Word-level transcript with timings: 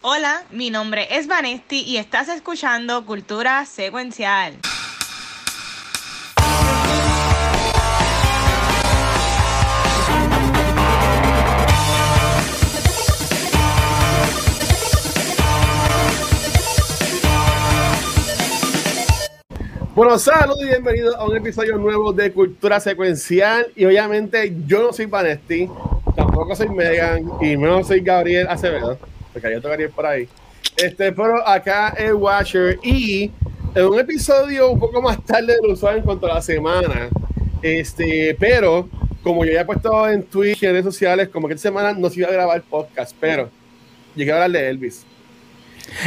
Hola, 0.00 0.44
mi 0.52 0.70
nombre 0.70 1.08
es 1.10 1.26
Vanesti 1.26 1.80
y 1.80 1.96
estás 1.96 2.28
escuchando 2.28 3.04
Cultura 3.04 3.66
Secuencial. 3.66 4.54
Bueno, 19.96 20.16
saludos 20.20 20.62
y 20.62 20.66
bienvenidos 20.66 21.16
a 21.16 21.24
un 21.24 21.36
episodio 21.36 21.76
nuevo 21.76 22.12
de 22.12 22.32
Cultura 22.32 22.78
Secuencial. 22.78 23.66
Y 23.74 23.84
obviamente 23.84 24.54
yo 24.64 24.80
no 24.80 24.92
soy 24.92 25.06
Vanesti, 25.06 25.68
tampoco 26.14 26.54
soy 26.54 26.68
Megan 26.68 27.28
y 27.40 27.56
menos 27.56 27.88
soy 27.88 27.98
Gabriel 28.00 28.46
Acevedo, 28.46 28.96
porque 29.32 29.56
otro 29.56 29.70
Gabriel 29.70 29.90
por 29.90 30.06
ahí. 30.06 30.28
Este, 30.76 31.12
pero 31.12 31.46
acá 31.46 31.94
es 31.96 32.12
Watcher 32.12 32.78
y 32.82 33.30
en 33.74 33.84
un 33.86 33.98
episodio 33.98 34.70
un 34.70 34.78
poco 34.78 35.02
más 35.02 35.24
tarde 35.24 35.54
de 35.54 35.66
lo 35.66 35.72
usual 35.74 35.98
en 35.98 36.02
cuanto 36.02 36.26
a 36.30 36.34
la 36.34 36.42
semana. 36.42 37.08
Este, 37.62 38.36
pero 38.38 38.88
como 39.22 39.44
yo 39.44 39.52
ya 39.52 39.62
he 39.62 39.64
puesto 39.64 40.08
en 40.08 40.22
Twitch 40.22 40.62
y 40.62 40.66
en 40.66 40.72
redes 40.72 40.84
sociales, 40.84 41.28
como 41.28 41.48
que 41.48 41.54
esta 41.54 41.68
semana 41.68 41.92
no 41.92 42.08
se 42.08 42.20
iba 42.20 42.28
a 42.28 42.32
grabar 42.32 42.62
podcast, 42.62 43.14
pero 43.20 43.50
llegué 44.14 44.30
a 44.32 44.34
hablar 44.36 44.50
de 44.52 44.68
Elvis. 44.70 45.04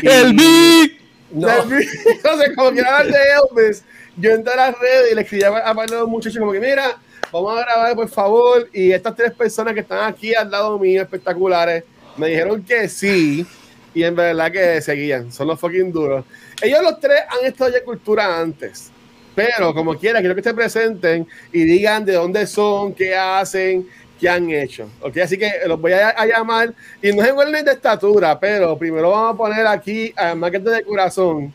Y- 0.02 0.08
¡Elvis! 0.08 0.92
no. 1.32 1.48
Entonces, 1.50 2.52
como 2.56 2.72
quiero 2.72 2.90
hablar 2.90 3.08
de 3.14 3.20
Elvis, 3.52 3.84
yo 4.18 4.32
entré 4.32 4.54
a 4.54 4.58
las 4.58 4.80
redes 4.80 5.12
y 5.12 5.16
le 5.16 5.22
escribí 5.22 5.44
a 5.44 5.50
varios 5.74 5.92
de 5.92 5.98
los 5.98 6.08
muchachos 6.08 6.40
como 6.40 6.52
que, 6.52 6.60
mira, 6.60 6.98
vamos 7.32 7.58
a 7.58 7.62
grabar, 7.62 7.96
por 7.96 8.10
favor. 8.10 8.70
Y 8.74 8.92
estas 8.92 9.16
tres 9.16 9.32
personas 9.34 9.74
que 9.74 9.82
están 9.82 10.12
aquí 10.12 10.34
al 10.34 10.50
lado 10.50 10.78
mío, 10.80 11.02
espectaculares, 11.02 11.84
me 12.18 12.28
dijeron 12.30 12.64
que 12.64 12.90
sí. 12.90 13.46
Y 13.94 14.04
en 14.04 14.16
verdad 14.16 14.52
que 14.52 14.82
seguían. 14.82 15.32
Son 15.32 15.48
los 15.48 15.60
fucking 15.60 15.92
duros. 15.92 16.24
Ellos 16.62 16.82
los 16.82 17.00
tres 17.00 17.22
han 17.28 17.46
estado 17.46 17.72
ya 17.72 17.78
en 17.80 17.84
cultura 17.84 18.40
antes. 18.40 18.92
Pero 19.36 19.74
como 19.74 19.98
quiera, 19.98 20.20
quiero 20.20 20.36
que 20.36 20.44
se 20.44 20.54
presenten 20.54 21.28
y 21.52 21.64
digan 21.64 22.06
de 22.06 22.14
dónde 22.14 22.46
son, 22.48 22.94
qué 22.94 23.16
hacen, 23.16 23.88
qué 24.20 24.30
han 24.30 24.50
hecho. 24.50 24.90
¿ok? 25.02 25.18
Así 25.18 25.38
que 25.38 25.52
los 25.68 25.80
voy 25.80 25.94
a, 25.94 26.10
a 26.10 26.26
llamar. 26.26 26.74
Y 27.02 27.12
no 27.12 27.22
es 27.22 27.30
igual 27.30 27.52
de 27.52 27.72
estatura, 27.72 28.40
pero 28.40 28.78
primero 28.78 29.12
vamos 29.12 29.34
a 29.34 29.38
poner 29.38 29.68
aquí 29.68 30.14
a 30.16 30.36
Maquete 30.36 30.70
de 30.70 30.84
Corazón. 30.84 31.54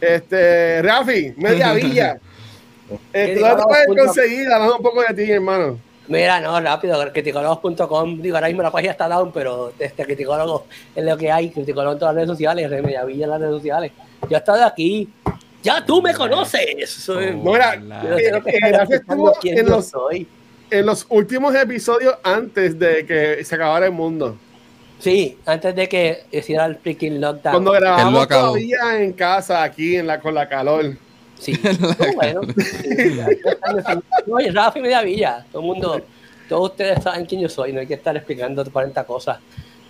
Este, 0.00 0.82
Rafi, 0.82 1.32
media 1.36 1.72
villa. 1.74 2.18
¿Dónde 2.88 3.34
te 3.34 3.62
puedes 3.62 3.86
conseguir? 3.86 4.50
Hablamos 4.50 4.76
un 4.76 4.82
poco 4.82 5.02
de 5.02 5.14
ti, 5.14 5.30
hermano. 5.30 5.78
Mira, 6.12 6.40
no, 6.40 6.60
rápido, 6.60 7.10
criticólogos.com, 7.10 8.20
digo, 8.20 8.36
ahora 8.36 8.48
mismo 8.48 8.62
la 8.62 8.70
página 8.70 8.92
está 8.92 9.08
down, 9.08 9.32
pero 9.32 9.72
este 9.78 10.04
criticólogo 10.04 10.66
es 10.94 11.02
lo 11.02 11.16
que 11.16 11.32
hay, 11.32 11.48
criticólogo 11.48 11.94
en 11.94 11.98
todas 11.98 12.14
las 12.14 12.24
redes 12.26 12.36
sociales, 12.36 12.68
Remedia 12.68 13.02
Villa 13.06 13.24
en 13.24 13.30
las 13.30 13.40
redes 13.40 13.54
sociales. 13.54 13.92
Yo 14.28 14.36
he 14.36 14.38
estado 14.38 14.62
aquí, 14.62 15.08
ya 15.62 15.82
tú 15.86 16.02
me 16.02 16.12
conoces. 16.12 17.08
Mira, 17.42 17.74
en 19.42 19.66
los, 19.66 19.86
soy. 19.88 20.28
en 20.70 20.84
los 20.84 21.06
últimos 21.08 21.54
episodios 21.54 22.14
antes 22.22 22.78
de 22.78 23.06
que 23.06 23.42
se 23.42 23.54
acabara 23.54 23.86
el 23.86 23.92
mundo. 23.92 24.36
Sí, 24.98 25.38
antes 25.46 25.74
de 25.74 25.88
que 25.88 26.24
hiciera 26.30 26.66
el 26.66 26.76
freaking 26.76 27.22
lockdown. 27.22 27.54
Cuando 27.54 27.72
grabamos 27.72 28.28
todavía 28.28 29.00
en 29.00 29.14
casa, 29.14 29.62
aquí 29.62 29.96
en 29.96 30.08
la, 30.08 30.20
con 30.20 30.34
la 30.34 30.46
calor. 30.46 30.94
Sí, 31.42 31.58
no, 31.80 31.88
bueno. 32.14 32.40
están 32.56 33.76
definiendo. 33.76 34.04
Oye, 34.30 34.52
Rafi 34.52 34.80
Media 34.80 35.02
Villa, 35.02 35.44
todo 35.50 35.62
el 35.62 35.66
mundo, 35.66 36.00
todos 36.48 36.70
ustedes 36.70 37.02
saben 37.02 37.26
quién 37.26 37.40
yo 37.40 37.48
soy, 37.48 37.72
no 37.72 37.80
hay 37.80 37.86
que 37.88 37.94
estar 37.94 38.16
explicando 38.16 38.64
40 38.64 39.02
cosas. 39.04 39.38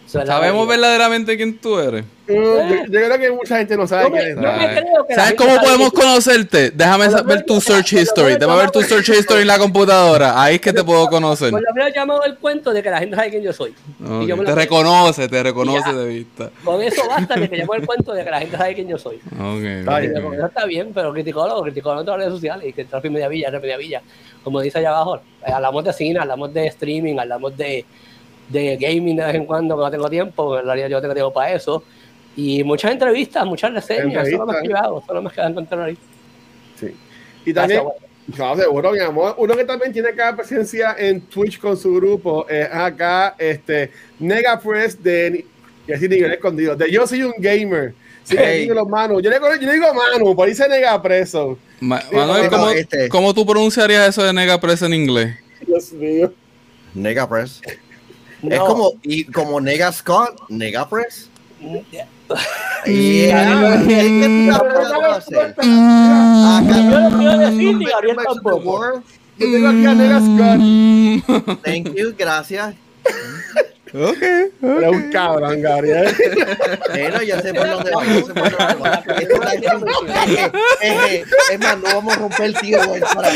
¿Sabemos 0.06 0.69
verdaderamente 0.69 1.36
quién 1.36 1.56
tú 1.58 1.78
eres? 1.78 2.05
Mm, 2.28 2.33
yo, 2.34 2.64
yo 2.84 2.91
creo 2.91 3.19
que 3.19 3.31
mucha 3.33 3.56
gente 3.58 3.77
no 3.77 3.86
sabe 3.86 4.11
me- 4.11 4.19
quién 4.19 4.31
es. 4.31 4.36
me 4.36 4.42
la 4.42 5.14
¿Sabes 5.14 5.34
cómo 5.34 5.56
podemos 5.61 5.92
tú- 5.92 6.00
conocerte? 6.00 6.70
Déjame 6.70 7.09
ver 7.09 7.25
menos- 7.25 7.47
tu 7.47 7.61
search 7.61 7.92
history. 7.94 8.34
Déjame 8.34 8.56
ver 8.59 8.70
tu 8.70 8.83
search 8.83 9.09
history 9.09 9.41
en 9.42 9.47
la 9.48 9.59
computadora. 9.59 10.41
Ahí 10.43 10.56
es 10.56 10.60
que 10.60 10.72
te 10.72 10.84
puedo 10.84 11.09
conocer. 11.09 11.50
Por 11.50 11.62
lo 11.62 11.75
menos 11.75 11.93
llamado 11.94 12.25
el 12.25 12.37
cuento 12.37 12.72
de 12.72 12.82
que 12.82 12.91
la 12.91 12.99
gente 12.99 13.16
sabe 13.16 13.31
quién 13.31 13.43
yo 13.43 13.53
soy. 13.53 13.71
Ok, 14.04 14.22
Y 14.22 14.26
yo 14.26 14.37
me 14.37 14.44
Te 14.44 14.54
reconoce, 14.54 15.28
te 15.28 15.43
reconoce 15.43 15.91
Ya. 15.91 15.97
de 15.97 16.06
vista. 16.06 16.50
Con 16.62 16.82
eso 16.82 17.03
basta 17.09 17.34
de 17.34 17.49
que 17.49 17.56
llamo 17.56 17.75
el 17.75 17.87
cuento 17.87 18.12
de 18.12 18.25
que 18.25 18.31
la 18.31 18.38
gente 18.41 18.56
sabe 18.56 18.75
quién 18.75 18.88
yo 18.88 18.99
soy. 18.99 19.16
Ok, 19.16 19.62
Está 19.65 19.99
bien. 19.99 20.12
Eso 20.16 20.47
está 20.47 20.66
bien, 20.66 20.93
pero 20.94 21.12
criticólogo, 21.12 21.62
criticólogo 21.62 22.00
en 22.00 22.06
todas 22.06 22.19
las 22.19 22.26
redes 22.28 22.37
sociales 22.38 22.69
y 22.69 22.72
que 22.72 22.84
Trafi 22.84 23.09
Media 23.10 23.28
Villa, 23.28 23.49
Trafi 23.50 23.62
Media 23.62 23.76
Villa, 23.78 24.03
como 24.44 24.60
dice 24.60 24.78
allá 24.78 24.91
abajo. 24.91 25.21
Hablamos 25.44 25.84
de 25.84 25.93
cine, 25.93 26.19
hablamos 26.21 26.53
de 26.55 26.66
streaming, 26.69 27.19
hablamos 27.19 27.56
de, 27.56 27.84
de 28.52 28.76
gaming 28.76 29.16
de 29.16 29.24
vez 29.24 29.34
en 29.34 29.46
cuando, 29.46 29.76
que 29.76 29.82
no 29.82 29.90
tengo 29.90 30.10
tiempo, 30.10 30.58
en 30.58 30.66
realidad 30.66 30.88
yo 30.88 31.00
tengo 31.00 31.14
tiempo 31.14 31.32
para 31.32 31.52
eso. 31.54 31.82
Y 32.36 32.62
muchas 32.64 32.92
entrevistas, 32.92 33.44
muchas 33.46 33.72
reseñas, 33.74 34.26
eso 34.28 34.46
más 34.46 34.62
que 34.62 34.68
yo 34.68 34.76
hago, 34.76 35.02
eso 35.06 35.22
más 35.22 35.32
que 35.32 35.40
encontrar 35.42 35.82
ahí. 35.82 35.98
Sí. 36.78 36.94
Y 37.44 37.52
también, 37.52 37.82
Gracias, 38.28 38.56
no, 38.56 38.62
seguro, 38.62 38.92
mi 38.92 39.00
amor. 39.00 39.34
Uno 39.36 39.56
que 39.56 39.64
también 39.64 39.92
tiene 39.92 40.10
acá 40.10 40.34
presencia 40.36 40.94
en 40.98 41.20
Twitch 41.22 41.58
con 41.58 41.76
su 41.76 41.92
grupo 41.94 42.46
es 42.48 42.68
acá, 42.72 43.34
este, 43.38 43.90
Negapress 44.20 45.02
de, 45.02 45.44
y 45.86 45.92
así 45.92 46.08
nivel 46.08 46.32
escondido, 46.32 46.76
de 46.76 46.90
Yo 46.90 47.06
Soy 47.06 47.24
un 47.24 47.34
Gamer. 47.38 47.94
Sí, 48.24 48.36
Hey. 48.38 48.69
los 48.69 48.86
Manu. 48.88 49.20
Yo 49.20 49.28
le, 49.28 49.36
yo 49.40 49.66
le 49.66 49.72
digo 49.72 49.86
Manu, 49.92 50.36
por 50.36 50.46
ahí 50.46 50.54
se 50.54 50.69
Negapreso. 50.69 51.58
Ma- 51.80 52.00
Sí, 52.00 52.14
Manuel, 52.14 52.44
no, 52.44 52.50
¿cómo, 52.50 52.70
este. 52.70 53.08
cómo 53.08 53.34
tú 53.34 53.44
pronunciarías 53.44 54.08
eso 54.08 54.22
de 54.22 54.32
Nega 54.32 54.60
Press 54.60 54.82
en 54.82 54.94
inglés? 54.94 55.34
Dios 55.66 55.92
mío. 55.92 56.32
Nega 56.94 57.28
Es 58.50 58.58
como, 58.60 58.92
y 59.03 59.25
como 59.25 59.60
Nega 59.60 59.92
Scott, 59.92 60.42
Nega 60.48 60.88
Press. 60.88 61.28
Yeah. 61.60 62.06
Mm. 70.58 71.56
Thank 71.62 71.94
you, 71.94 72.14
gracias. 72.16 72.75
Ok. 73.94 74.22
Era 74.62 74.91
un 74.91 75.10
cabrón, 75.10 75.60
Gabriel. 75.60 76.08
Bueno, 76.91 77.22
ya 77.22 77.41
sé 77.42 77.53
por 77.54 77.69
dónde 77.69 77.91
va. 77.91 78.03
es 81.50 81.58
más, 81.60 81.76
no 81.78 81.84
vamos 81.94 82.16
a 82.16 82.20
romper 82.20 82.47
el 82.47 82.54
tío 82.56 82.78
para- 83.14 83.32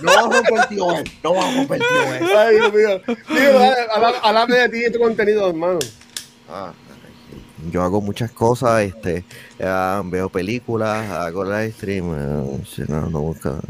No 0.00 0.14
vamos 0.14 0.34
a 0.34 0.38
romper 0.38 0.58
el 0.62 0.68
tío 0.68 0.84
Well, 0.86 1.04
No 1.22 1.34
vamos 1.34 1.54
a 1.54 1.56
romper 1.58 1.82
el 1.82 1.88
tío 1.88 2.26
Well. 2.28 2.36
Ay, 2.38 2.54
Dios 2.56 2.72
mío. 2.72 3.00
Digo, 3.28 3.58
dale, 3.58 3.76
habla- 3.92 4.18
háblame 4.22 4.56
de 4.56 4.68
ti 4.68 4.84
y 4.86 4.92
tu 4.92 4.98
contenido, 4.98 5.48
hermano. 5.48 5.78
Ah, 6.48 6.72
yo 7.70 7.82
hago 7.82 8.00
muchas 8.00 8.30
cosas, 8.30 8.82
este, 8.82 9.24
ah, 9.60 10.02
veo 10.04 10.28
películas, 10.28 11.10
hago 11.10 11.44
live 11.44 11.72
stream, 11.72 12.14
eh, 12.14 12.86
no, 12.88 13.10
no 13.10 13.20
busca- 13.20 13.60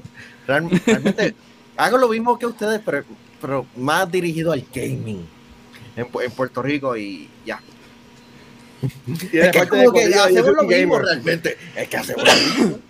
Real- 0.46 0.68
realmente 0.86 1.34
hago 1.76 1.98
lo 1.98 2.08
mismo 2.08 2.38
que 2.38 2.46
ustedes, 2.46 2.80
pero, 2.84 3.04
pero 3.40 3.66
más 3.76 4.10
dirigido 4.10 4.52
al 4.52 4.64
gaming 4.72 5.26
en, 5.98 6.06
Pu- 6.06 6.24
en 6.24 6.30
Puerto 6.30 6.62
Rico 6.62 6.96
y 6.96 7.28
ya. 7.46 7.60
Y 9.32 9.38
Es 9.38 9.50
que 9.50 9.58
es 9.58 9.66
como 9.66 9.92
que 9.92 10.04
hacemos 10.04 10.52
lo 10.54 10.62
mismo 10.62 10.94
gamer. 10.94 11.02
realmente, 11.02 11.56
es 11.76 11.88
que 11.88 11.96
hacemos 11.96 12.24
lo 12.24 12.32
mismo. 12.34 12.78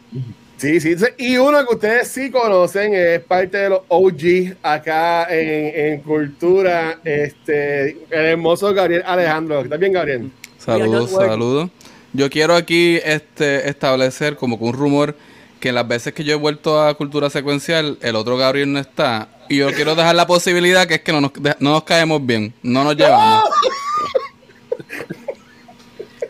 Sí, 0.58 0.80
sí, 0.80 0.98
sí. 0.98 1.04
Y 1.18 1.36
uno 1.36 1.64
que 1.64 1.72
ustedes 1.76 2.08
sí 2.08 2.32
conocen 2.32 2.92
es 2.92 3.20
parte 3.20 3.58
de 3.58 3.68
los 3.68 3.82
OG 3.86 4.56
acá 4.60 5.28
en, 5.30 5.92
en 5.92 6.00
cultura, 6.00 6.98
este, 7.04 7.90
el 7.90 8.24
hermoso 8.26 8.74
Gabriel 8.74 9.04
Alejandro. 9.06 9.60
¿Estás 9.60 9.78
bien, 9.78 9.92
Gabriel? 9.92 10.32
Saludos, 10.58 11.12
saludos. 11.12 11.70
Yo 12.12 12.28
quiero 12.28 12.56
aquí 12.56 12.98
este, 13.04 13.68
establecer 13.68 14.34
como 14.34 14.58
que 14.58 14.64
un 14.64 14.72
rumor 14.72 15.14
que 15.60 15.70
las 15.70 15.86
veces 15.86 16.12
que 16.12 16.24
yo 16.24 16.32
he 16.32 16.36
vuelto 16.36 16.82
a 16.82 16.92
cultura 16.94 17.30
secuencial, 17.30 17.96
el 18.02 18.16
otro 18.16 18.36
Gabriel 18.36 18.72
no 18.72 18.80
está. 18.80 19.28
Y 19.48 19.56
yo 19.56 19.72
quiero 19.72 19.94
dejar 19.94 20.14
la 20.14 20.26
posibilidad 20.26 20.86
que 20.86 20.94
es 20.94 21.00
que 21.00 21.12
no 21.12 21.20
nos, 21.20 21.32
de- 21.34 21.56
no 21.60 21.72
nos 21.72 21.84
caemos 21.84 22.24
bien, 22.24 22.52
no 22.62 22.84
nos 22.84 22.96
llevamos. 22.96 23.44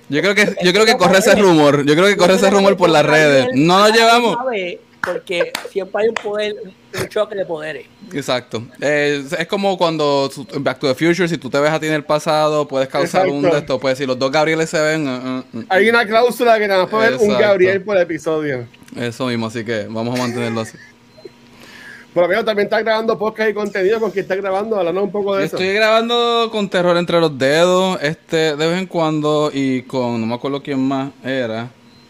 Yo 0.08 0.22
creo 0.22 0.34
que 0.34 0.56
yo 0.62 0.72
creo 0.72 0.86
que 0.86 0.96
corre 0.96 1.18
ese 1.18 1.34
rumor, 1.34 1.84
yo 1.84 1.94
creo 1.94 2.06
que 2.06 2.16
corre 2.16 2.34
ese 2.34 2.48
rumor 2.50 2.76
por 2.76 2.88
las 2.88 3.04
redes. 3.04 3.48
No 3.54 3.78
nos 3.78 3.92
llevamos. 3.92 4.36
Porque 5.00 5.52
siempre 5.70 6.02
hay 6.02 6.08
un 6.08 6.14
poder, 6.14 6.54
un 7.00 7.08
choque 7.08 7.34
de 7.34 7.46
poderes. 7.46 7.86
Exacto. 8.12 8.66
Eh, 8.80 9.24
es 9.38 9.46
como 9.46 9.78
cuando 9.78 10.30
Back 10.60 10.80
to 10.80 10.88
the 10.88 10.94
Future, 10.94 11.28
si 11.28 11.38
tú 11.38 11.48
te 11.48 11.58
ves 11.60 11.70
a 11.70 11.78
ti 11.78 11.86
en 11.86 11.92
el 11.94 12.04
pasado, 12.04 12.66
puedes 12.66 12.88
causar 12.88 13.28
un 13.28 13.42
de 13.42 13.58
estos. 13.58 13.80
Pues 13.80 13.96
si 13.96 14.06
los 14.06 14.18
dos 14.18 14.30
Gabrieles 14.32 14.68
se 14.68 14.80
ven, 14.80 15.06
uh, 15.06 15.38
uh, 15.38 15.58
uh, 15.60 15.64
Hay 15.68 15.88
una 15.88 16.04
cláusula 16.06 16.58
que 16.58 16.66
nada 16.66 16.82
más 16.82 16.90
puede 16.90 17.10
ver 17.10 17.20
un. 17.20 17.38
Gabriel 17.38 17.82
por 17.82 17.96
episodio. 17.96 18.66
eso 18.96 19.26
mismo, 19.26 19.46
así 19.46 19.64
que 19.64 19.86
vamos 19.88 20.18
a 20.18 20.22
mantenerlo 20.22 20.62
así. 20.62 20.76
Por 22.14 22.22
lo 22.24 22.28
menos 22.28 22.44
también 22.44 22.66
está 22.66 22.80
grabando 22.80 23.18
podcast 23.18 23.50
y 23.50 23.54
contenido 23.54 24.00
con 24.00 24.10
quien 24.10 24.22
está 24.24 24.34
grabando, 24.34 24.76
hablando 24.76 25.02
un 25.04 25.12
poco 25.12 25.36
de 25.36 25.44
eso. 25.44 25.56
Estoy 25.56 25.74
grabando 25.74 26.48
con 26.50 26.68
terror 26.68 26.96
entre 26.96 27.20
los 27.20 27.38
dedos, 27.38 27.98
este, 28.02 28.56
de 28.56 28.66
vez 28.66 28.78
en 28.78 28.86
cuando, 28.86 29.50
y 29.52 29.82
con, 29.82 30.20
no 30.20 30.26
me 30.26 30.34
acuerdo 30.34 30.62
quién 30.62 30.80
más 30.80 31.10
era. 31.22 31.68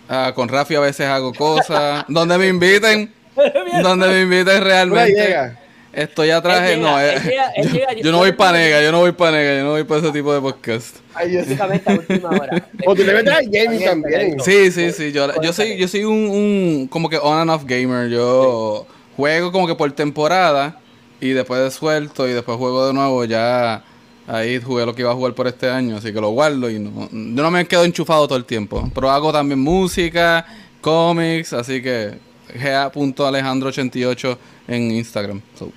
Ah, 0.09 0.33
con 0.35 0.49
Rafi 0.49 0.77
a 0.77 0.81
veces 0.81 1.07
hago 1.07 1.35
cosas. 1.35 2.05
donde 2.09 2.39
me 2.39 2.49
inviten, 2.49 3.13
donde 3.83 4.09
me 4.09 4.23
inviten 4.23 4.63
realmente. 4.63 5.13
llega. 5.13 5.59
Estoy 5.93 6.31
atrás. 6.31 6.71
Él 6.71 6.81
no, 6.81 6.97
llega, 6.97 7.15
eh, 7.15 7.17
él 7.17 7.23
llega- 7.25 7.51
él 7.57 7.73
llega- 7.73 7.93
yo 7.95 8.13
no 8.13 8.19
voy 8.19 8.33
para 8.33 8.59
nega, 8.59 8.83
yo 8.83 8.93
no 8.93 9.01
voy 9.01 9.13
para 9.13 9.33
nega, 9.33 9.59
yo 9.59 9.65
no 9.65 9.71
voy 9.71 9.85
para 9.85 10.01
ese 10.01 10.13
tipo 10.13 10.33
de 10.33 10.41
podcast. 10.41 10.97
Ay, 11.15 11.37
a 11.39 11.93
última 11.93 12.29
hora. 12.29 12.69
O 12.87 12.95
tú 12.95 13.03
le 13.03 13.15
metes 13.15 13.33
a 13.33 13.41
Jamie 13.43 13.85
también. 13.85 14.39
Sí, 14.41 14.71
sí, 14.71 14.93
sí. 14.93 15.13
Yo, 15.13 15.29
yo 15.43 15.53
soy, 15.53 15.77
yo 15.77 15.89
soy 15.89 16.05
un, 16.05 16.15
un 16.15 16.89
como 16.89 17.09
que 17.11 17.17
on 17.19 17.39
and 17.39 17.51
off 17.51 17.65
gamer. 17.65 18.09
Yo 18.09 18.87
juego 19.19 19.51
como 19.51 19.67
que 19.67 19.75
por 19.75 19.91
temporada 19.91 20.79
y 21.21 21.31
después 21.31 21.75
suelto 21.75 22.29
y 22.29 22.33
después 22.33 22.57
juego 22.57 22.87
de 22.87 22.95
nuevo. 22.95 23.25
Ya 23.25 23.83
ahí 24.29 24.61
jugué 24.63 24.87
lo 24.87 24.95
que 24.95 25.03
iba 25.03 25.11
a 25.11 25.15
jugar 25.15 25.35
por 25.35 25.49
este 25.49 25.69
año, 25.69 25.97
así 25.97 26.13
que 26.13 26.21
lo 26.21 26.31
guardo 26.31 26.71
y 26.71 26.79
no, 26.79 27.09
yo 27.11 27.43
no 27.43 27.51
me 27.51 27.67
quedo 27.67 27.85
enchufado 27.85 28.29
todo 28.29 28.39
el 28.39 28.45
tiempo. 28.45 28.89
Pero 28.95 29.11
hago 29.11 29.33
también 29.33 29.59
música, 29.59 30.47
cómics, 30.81 31.53
así 31.53 31.83
que 31.83 32.17
ga.alejandro88 32.55 34.39
en 34.69 34.91
Instagram. 34.93 35.43
So, 35.59 35.73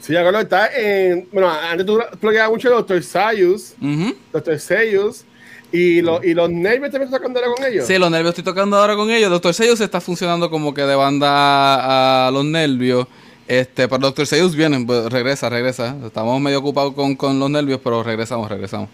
Sí, 0.00 0.12
ya 0.12 0.28
está 0.40 0.68
en. 0.72 1.28
Bueno, 1.32 1.50
antes 1.50 1.84
tú 1.84 2.00
bloqueabas 2.20 2.50
mucho 2.50 2.68
a 2.68 2.80
Dr. 2.80 3.02
Sayus, 3.02 3.74
ujú. 3.80 4.14
Dr. 4.32 4.58
Sayus, 4.60 5.24
y, 5.72 6.00
lo, 6.02 6.22
y 6.22 6.34
los 6.34 6.48
nervios 6.50 6.90
también 6.90 7.04
estás 7.04 7.20
tocando 7.20 7.40
ahora 7.40 7.52
con 7.56 7.64
ellos. 7.64 7.86
Sí, 7.86 7.98
los 7.98 8.10
nervios 8.10 8.30
estoy 8.30 8.44
tocando 8.44 8.76
ahora 8.76 8.94
con 8.96 9.10
ellos. 9.10 9.30
Doctor 9.30 9.52
Seuss 9.54 9.80
está 9.80 10.00
funcionando 10.00 10.50
como 10.50 10.72
que 10.72 10.82
de 10.82 10.94
banda 10.94 12.26
a 12.26 12.30
los 12.30 12.44
nervios. 12.44 13.06
Este, 13.48 13.86
pero 13.88 13.98
Doctor 14.00 14.26
Seuss 14.26 14.54
viene, 14.56 14.84
pues, 14.84 15.06
regresa, 15.06 15.48
regresa. 15.48 15.96
Estamos 16.04 16.40
medio 16.40 16.58
ocupados 16.58 16.94
con, 16.94 17.14
con 17.16 17.38
los 17.38 17.50
nervios, 17.50 17.80
pero 17.82 18.02
regresamos, 18.02 18.48
regresamos. 18.50 18.88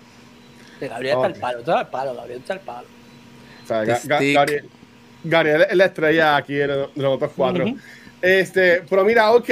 Gabriel 0.81 1.15
está 1.17 1.27
al 1.27 1.35
palo, 1.35 1.59
está 1.61 1.79
al 1.79 1.89
palo, 1.91 2.15
Gabriel 2.15 2.39
está 2.41 2.53
al 2.55 2.61
palo. 2.61 2.87
O 3.63 3.67
sea, 3.67 3.85
Ga- 3.85 4.03
Ga- 4.03 4.17
Stick. 4.17 4.35
Gabriel, 4.35 4.69
Gabriel 5.25 5.67
es 5.71 5.77
la 5.77 5.85
estrella 5.85 6.37
aquí 6.37 6.55
de 6.55 6.67
los, 6.67 6.95
de 6.95 7.03
los 7.03 7.15
otros 7.15 7.31
cuatro. 7.37 7.65
Este, 8.21 8.83
pero 8.91 9.05
mira, 9.05 9.31
ok. 9.33 9.49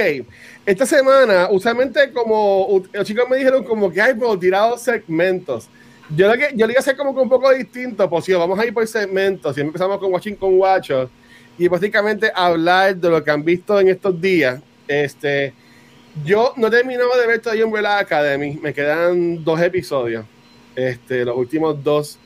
Esta 0.65 0.85
semana, 0.85 1.47
usualmente 1.49 2.11
como 2.11 2.83
los 2.93 3.07
chicos 3.07 3.25
me 3.29 3.37
dijeron 3.37 3.63
como 3.63 3.91
que 3.91 4.01
hay 4.01 4.13
tirado 4.39 4.77
segmentos. 4.77 5.67
Yo 6.15 6.27
lo 6.27 6.33
que 6.33 6.49
yo 6.55 6.67
le 6.67 6.73
iba 6.73 6.79
a 6.79 6.81
hacer 6.81 6.97
como 6.97 7.15
que 7.15 7.21
un 7.21 7.29
poco 7.29 7.53
distinto, 7.53 8.09
pues 8.09 8.25
sí, 8.25 8.33
vamos 8.33 8.59
a 8.59 8.65
ir 8.65 8.73
por 8.73 8.85
segmentos. 8.87 9.53
Siempre 9.53 9.69
empezamos 9.69 9.97
con 9.99 10.11
Watching 10.11 10.35
con 10.35 10.57
Guachos 10.57 11.09
y 11.57 11.67
básicamente 11.67 12.31
hablar 12.33 12.95
de 12.95 13.09
lo 13.09 13.23
que 13.23 13.31
han 13.31 13.43
visto 13.43 13.79
en 13.79 13.87
estos 13.87 14.19
días. 14.19 14.61
Este, 14.87 15.53
yo 16.25 16.53
no 16.57 16.67
he 16.67 16.71
terminado 16.71 17.17
de 17.17 17.27
ver 17.27 17.39
todavía 17.39 17.65
Umbrella 17.65 17.99
Academy, 17.99 18.59
me 18.61 18.73
quedan 18.73 19.43
dos 19.43 19.61
episodios. 19.61 20.25
Este, 20.75 21.23
los 21.23 21.37
últimos 21.37 21.81
dos 21.83 22.17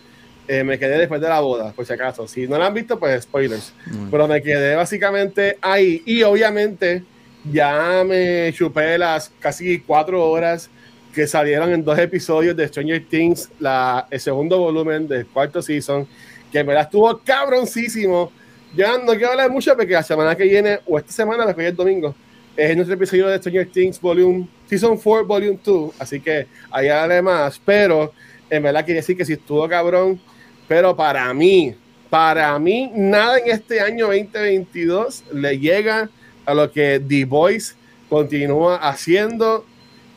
eh, 0.47 0.63
me 0.63 0.77
quedé 0.77 0.97
después 0.97 1.21
de 1.21 1.29
la 1.29 1.39
boda, 1.39 1.71
por 1.73 1.85
si 1.85 1.93
acaso. 1.93 2.27
Si 2.27 2.47
no 2.47 2.57
la 2.57 2.67
han 2.67 2.73
visto, 2.73 2.99
pues 2.99 3.23
spoilers. 3.23 3.73
Mm. 3.87 4.09
Pero 4.09 4.27
me 4.27 4.41
quedé 4.41 4.75
básicamente 4.75 5.57
ahí. 5.61 6.01
Y 6.05 6.23
obviamente 6.23 7.03
ya 7.51 8.03
me 8.05 8.51
chupé 8.53 8.97
las 8.97 9.31
casi 9.39 9.79
cuatro 9.79 10.27
horas 10.29 10.69
que 11.15 11.25
salieron 11.27 11.71
en 11.71 11.83
dos 11.83 11.97
episodios 11.97 12.57
de 12.57 12.67
Stranger 12.67 13.05
Things, 13.05 13.49
la, 13.57 14.05
el 14.11 14.19
segundo 14.19 14.59
volumen 14.59 15.07
del 15.07 15.25
cuarto 15.25 15.61
season, 15.61 16.05
que 16.51 16.59
en 16.59 16.67
verdad 16.67 16.83
estuvo 16.83 17.17
cabroncísimo. 17.19 18.33
Ya 18.75 18.97
no 18.97 19.13
quiero 19.13 19.31
hablar 19.31 19.49
mucho 19.49 19.73
porque 19.77 19.93
la 19.93 20.03
semana 20.03 20.35
que 20.35 20.43
viene, 20.43 20.79
o 20.85 20.99
esta 20.99 21.13
semana, 21.13 21.45
después 21.45 21.67
el 21.67 21.75
domingo, 21.75 22.13
es 22.57 22.75
nuestro 22.75 22.95
episodio 22.95 23.27
de 23.27 23.37
Stranger 23.37 23.67
Things 23.71 24.01
Volume, 24.01 24.45
Season 24.67 24.97
4, 24.97 25.25
Volume 25.25 25.57
2. 25.63 25.93
Así 25.99 26.19
que 26.19 26.47
ahí 26.69 26.89
hablaré 26.89 27.21
más. 27.21 27.61
Pero 27.63 28.11
en 28.49 28.63
verdad 28.63 28.81
quería 28.81 28.99
decir 28.99 29.15
que 29.15 29.23
sí 29.23 29.33
estuvo 29.33 29.67
cabrón. 29.69 30.19
Pero 30.67 30.97
para 30.97 31.33
mí, 31.33 31.75
para 32.09 32.59
mí, 32.59 32.91
nada 32.93 33.37
en 33.37 33.51
este 33.51 33.79
año 33.79 34.07
2022 34.07 35.23
le 35.33 35.59
llega 35.59 36.09
a 36.45 36.53
lo 36.53 36.69
que 36.69 37.01
The 37.07 37.23
Voice 37.23 37.75
continúa 38.09 38.75
haciendo. 38.77 39.65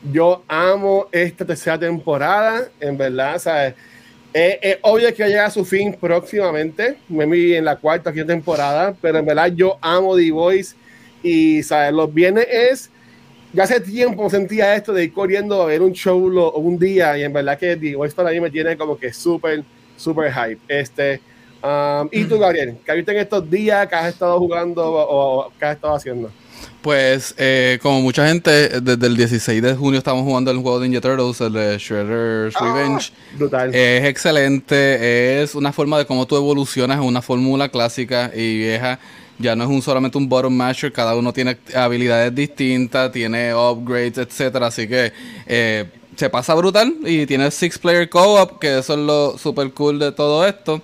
Yo 0.01 0.43
amo 0.47 1.07
esta 1.11 1.45
tercera 1.45 1.77
temporada, 1.77 2.69
en 2.79 2.97
verdad, 2.97 3.37
¿sabes? 3.37 3.73
Es, 4.31 4.57
es 4.61 4.77
obvio 4.81 5.13
que 5.13 5.23
va 5.23 5.27
a 5.27 5.29
llegar 5.29 5.45
a 5.47 5.51
su 5.51 5.65
fin 5.65 5.93
próximamente, 5.99 6.97
maybe 7.09 7.57
en 7.57 7.65
la 7.65 7.75
cuarta 7.75 8.13
quinta 8.13 8.27
temporada, 8.27 8.95
pero 9.01 9.17
en 9.17 9.25
verdad 9.25 9.47
yo 9.53 9.77
amo 9.81 10.15
The 10.15 10.31
Voice 10.31 10.75
y, 11.21 11.61
¿sabes? 11.63 11.91
Los 11.91 12.13
viernes 12.13 12.47
es, 12.49 12.89
ya 13.51 13.63
hace 13.63 13.81
tiempo 13.81 14.29
sentía 14.29 14.75
esto 14.75 14.93
de 14.93 15.05
ir 15.05 15.11
corriendo 15.13 15.61
a 15.61 15.65
ver 15.65 15.81
un 15.81 15.91
show 15.91 16.29
lo- 16.29 16.53
un 16.53 16.77
día 16.79 17.17
y 17.17 17.23
en 17.23 17.33
verdad 17.33 17.57
que 17.57 17.75
The 17.75 17.95
Voice 17.95 18.15
para 18.15 18.29
mí 18.29 18.39
me 18.39 18.51
tiene 18.51 18.77
como 18.77 18.97
que 18.97 19.11
súper, 19.11 19.63
súper 19.97 20.31
hype. 20.31 20.61
Este, 20.67 21.19
um, 21.61 22.07
y 22.11 22.23
tú, 22.25 22.39
Gabriel, 22.39 22.77
¿qué 22.85 22.91
has 22.91 22.95
visto 22.97 23.11
en 23.11 23.17
estos 23.17 23.49
días? 23.49 23.85
¿Qué 23.87 23.95
has 23.95 24.13
estado 24.13 24.37
jugando 24.39 24.85
o, 24.85 25.47
o 25.47 25.51
qué 25.59 25.65
has 25.65 25.75
estado 25.75 25.95
haciendo? 25.95 26.31
Pues, 26.81 27.35
eh, 27.37 27.77
como 27.81 28.01
mucha 28.01 28.25
gente, 28.25 28.79
desde 28.79 29.07
el 29.07 29.17
16 29.17 29.61
de 29.61 29.75
junio 29.75 29.97
estamos 29.97 30.23
jugando 30.23 30.49
el 30.49 30.57
juego 30.59 30.79
de 30.79 30.87
Ninja 30.87 31.01
Turtles, 31.01 31.41
el 31.41 31.51
de 31.51 31.77
Shredder's 31.77 32.53
Revenge. 32.55 33.11
Brutal. 33.37 33.75
Es 33.75 34.05
excelente, 34.05 35.41
es 35.43 35.55
una 35.55 35.73
forma 35.73 35.97
de 35.97 36.05
cómo 36.05 36.25
tú 36.25 36.37
evolucionas 36.37 36.97
en 36.97 37.03
una 37.03 37.21
fórmula 37.21 37.67
clásica 37.67 38.31
y 38.33 38.59
vieja. 38.59 38.97
Ya 39.39 39.57
no 39.57 39.65
es 39.65 39.69
un 39.69 39.81
solamente 39.81 40.17
un 40.17 40.29
bottom 40.29 40.53
masher, 40.53 40.91
cada 40.93 41.15
uno 41.15 41.33
tiene 41.33 41.57
habilidades 41.75 42.33
distintas, 42.33 43.11
tiene 43.11 43.53
upgrades, 43.53 44.17
etcétera. 44.17 44.67
Así 44.67 44.87
que 44.87 45.11
eh, 45.47 45.85
se 46.15 46.29
pasa 46.29 46.53
brutal 46.53 46.95
y 47.05 47.25
tiene 47.25 47.51
six 47.51 47.77
player 47.77 48.09
co-op, 48.09 48.59
que 48.59 48.79
eso 48.79 48.93
es 48.93 48.99
lo 48.99 49.37
super 49.37 49.71
cool 49.73 49.99
de 49.99 50.13
todo 50.13 50.45
esto. 50.45 50.81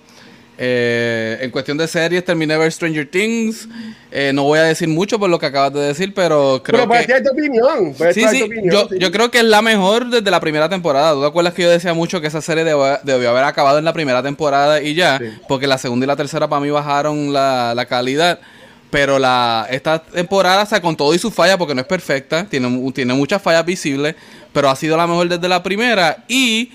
Eh, 0.58 1.38
en 1.42 1.50
cuestión 1.50 1.76
de 1.76 1.86
series, 1.86 2.24
terminé 2.24 2.56
ver 2.56 2.72
Stranger 2.72 3.06
Things. 3.06 3.68
Eh, 4.10 4.32
no 4.32 4.44
voy 4.44 4.58
a 4.58 4.62
decir 4.62 4.88
mucho 4.88 5.18
por 5.18 5.28
lo 5.28 5.38
que 5.38 5.46
acabas 5.46 5.74
de 5.74 5.80
decir, 5.80 6.14
pero 6.14 6.62
creo 6.64 6.88
pero 6.88 7.06
que. 7.06 7.12
dar 7.12 7.22
tu 7.22 7.30
opinión. 7.30 7.94
Sí, 8.14 8.26
sí, 8.26 8.38
tu 8.38 8.46
opinión, 8.46 8.70
yo, 8.72 8.88
sí. 8.88 8.98
yo 8.98 9.12
creo 9.12 9.30
que 9.30 9.38
es 9.38 9.44
la 9.44 9.60
mejor 9.60 10.08
desde 10.08 10.30
la 10.30 10.40
primera 10.40 10.68
temporada. 10.68 11.12
¿Tú 11.12 11.20
te 11.20 11.26
acuerdas 11.26 11.52
que 11.52 11.62
yo 11.62 11.70
decía 11.70 11.92
mucho 11.92 12.20
que 12.20 12.28
esa 12.28 12.40
serie 12.40 12.64
debió, 12.64 12.98
debió 13.02 13.30
haber 13.30 13.44
acabado 13.44 13.78
en 13.78 13.84
la 13.84 13.92
primera 13.92 14.22
temporada 14.22 14.80
y 14.80 14.94
ya? 14.94 15.18
Sí. 15.18 15.26
Porque 15.46 15.66
la 15.66 15.76
segunda 15.76 16.04
y 16.04 16.06
la 16.06 16.16
tercera 16.16 16.48
para 16.48 16.60
mí 16.60 16.70
bajaron 16.70 17.32
la, 17.32 17.74
la 17.74 17.84
calidad. 17.84 18.40
Pero 18.90 19.18
la 19.18 19.66
esta 19.68 19.98
temporada, 19.98 20.62
o 20.62 20.66
sea, 20.66 20.80
con 20.80 20.96
todo 20.96 21.12
y 21.12 21.18
sus 21.18 21.34
fallas, 21.34 21.58
porque 21.58 21.74
no 21.74 21.82
es 21.82 21.86
perfecta, 21.86 22.46
tiene, 22.46 22.92
tiene 22.92 23.12
muchas 23.12 23.42
fallas 23.42 23.66
visibles, 23.66 24.14
pero 24.52 24.70
ha 24.70 24.76
sido 24.76 24.96
la 24.96 25.06
mejor 25.06 25.28
desde 25.28 25.48
la 25.48 25.62
primera 25.62 26.24
y 26.28 26.70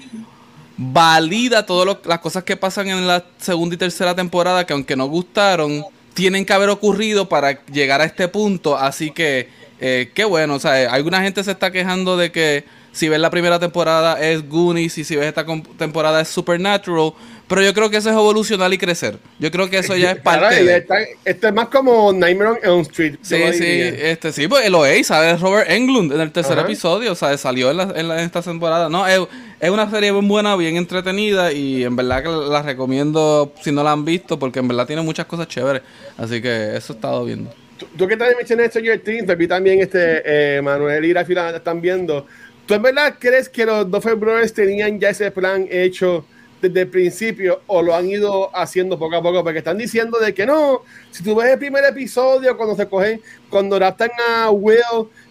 valida 0.82 1.66
todas 1.66 1.98
las 2.06 2.20
cosas 2.20 2.44
que 2.44 2.58
pasan 2.58 2.88
en 2.88 3.06
la 3.06 3.24
segunda 3.38 3.76
y 3.76 3.78
tercera 3.78 4.16
temporada, 4.16 4.66
que 4.66 4.74
aunque 4.74 4.96
no 4.96 5.06
gustaron, 5.06 5.86
tienen 6.16 6.44
que 6.44 6.54
haber 6.54 6.70
ocurrido 6.70 7.30
para 7.30 7.64
llegar 7.66 8.02
a 8.02 8.06
este 8.06 8.28
punto. 8.28 8.76
Así 8.76 9.12
que, 9.12 9.48
eh, 9.80 10.12
qué 10.16 10.26
bueno. 10.26 10.56
O 10.56 10.60
sea, 10.60 10.92
alguna 10.92 11.22
gente 11.22 11.44
se 11.44 11.52
está 11.52 11.72
quejando 11.72 12.18
de 12.18 12.32
que 12.32 12.66
si 12.92 13.10
ves 13.10 13.20
la 13.20 13.30
primera 13.30 13.60
temporada 13.60 14.20
es 14.20 14.50
Goonies 14.50 14.98
y 14.98 15.04
si 15.04 15.16
ves 15.16 15.28
esta 15.28 15.46
temporada 15.78 16.22
es 16.22 16.30
Supernatural. 16.30 17.14
Pero 17.52 17.64
yo 17.64 17.74
creo 17.74 17.90
que 17.90 17.98
eso 17.98 18.10
es 18.10 18.16
evolucionar 18.16 18.72
y 18.72 18.78
crecer. 18.78 19.18
Yo 19.38 19.52
creo 19.52 19.70
que 19.70 19.80
eso 19.80 19.94
ya 19.98 20.12
es 20.12 20.20
parte 20.24 20.64
de... 20.64 20.78
está- 20.78 20.96
Esto 21.26 21.48
es 21.50 21.54
más 21.54 21.68
como 21.68 22.14
Nightmare 22.14 22.52
on 22.52 22.58
Elm 22.64 22.80
Street. 22.80 23.16
Sí, 23.22 23.36
sí, 23.52 23.66
este, 23.68 24.32
sí, 24.32 24.48
pues 24.48 24.70
lo 24.70 24.86
es, 24.86 25.08
¿sabes? 25.08 25.38
Robert 25.42 25.70
Englund 25.70 26.14
en 26.14 26.22
el 26.22 26.32
tercer 26.32 26.58
Ajá. 26.58 26.66
episodio, 26.66 27.12
o 27.12 27.16
sea, 27.16 27.38
salió 27.38 27.70
en, 27.70 27.76
la- 27.76 27.94
en, 27.94 28.08
la- 28.08 28.20
en 28.20 28.26
esta 28.26 28.42
temporada. 28.42 28.88
No, 28.88 29.06
es, 29.06 29.20
es 29.60 29.70
una 29.70 29.92
serie 29.92 30.14
bien 30.14 30.30
buena, 30.30 30.56
bien 30.56 30.78
entretenida 30.78 31.52
y 31.52 31.84
en 31.84 31.94
verdad 31.98 32.24
que 32.24 32.30
la 32.30 32.62
recomiendo 32.62 33.54
si 33.62 33.74
no 33.74 33.84
la 33.84 33.92
han 33.92 34.06
visto 34.06 34.40
porque 34.40 34.60
en 34.60 34.70
verdad 34.70 34.88
tiene 34.88 35.02
muchas 35.02 35.26
cosas 35.26 35.50
chéveres. 35.50 35.82
Así 36.18 36.42
que 36.42 36.78
eso 36.78 36.94
he 36.94 36.96
estado 36.96 37.26
viendo. 37.26 37.54
Tú, 37.78 37.86
tú 37.98 38.08
que 38.08 38.16
también 38.16 38.38
mencionaste 38.38 38.80
Stranger 38.80 39.00
Things, 39.02 39.38
vi 39.38 39.48
también 39.48 39.82
este, 39.82 40.22
eh, 40.58 40.62
Manuel 40.62 41.04
y 41.04 41.12
Rafi 41.12 41.34
la 41.34 41.50
están 41.58 41.82
viendo. 41.82 42.26
¿Tú 42.66 42.76
en 42.76 42.82
verdad 42.82 43.16
crees 43.20 43.50
que 43.50 43.66
los 43.66 43.92
Duffer 43.92 44.16
Brothers 44.16 44.54
tenían 44.54 44.98
ya 45.02 45.10
ese 45.10 45.32
plan 45.32 45.68
hecho 45.70 46.26
desde 46.62 46.82
el 46.82 46.88
principio 46.88 47.62
o 47.68 47.82
lo 47.82 47.96
han 47.96 48.08
ido 48.10 48.56
haciendo 48.56 48.98
poco 49.00 49.16
a 49.16 49.22
poco? 49.22 49.44
Porque 49.44 49.60
están 49.60 49.78
diciendo 49.78 50.20
de 50.20 50.34
que 50.34 50.46
no, 50.46 50.82
si 51.10 51.24
tú 51.24 51.36
ves 51.36 51.50
el 51.52 51.58
primer 51.60 51.84
episodio, 51.86 52.56
cuando 52.56 52.76
se 52.76 52.88
cogen, 52.88 53.22
cuando 53.50 53.80
raptan 53.80 54.12
a 54.30 54.50
Will, 54.52 54.78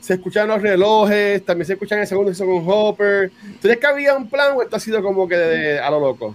se 0.00 0.14
escuchan 0.14 0.48
los 0.48 0.60
relojes, 0.60 1.44
también 1.44 1.66
se 1.66 1.74
escuchan 1.74 2.00
el 2.00 2.06
segundo 2.06 2.30
episodio 2.30 2.56
con 2.62 2.64
Hopper. 2.66 3.30
¿Tú 3.30 3.58
crees 3.62 3.78
que 3.78 3.86
había 3.86 4.14
un 4.16 4.28
plan 4.28 4.56
o 4.56 4.62
esto 4.62 4.76
ha 4.76 4.80
sido 4.80 5.02
como 5.02 5.28
que 5.28 5.36
de- 5.36 5.78
a 5.78 5.90
lo 5.90 6.00
loco? 6.00 6.34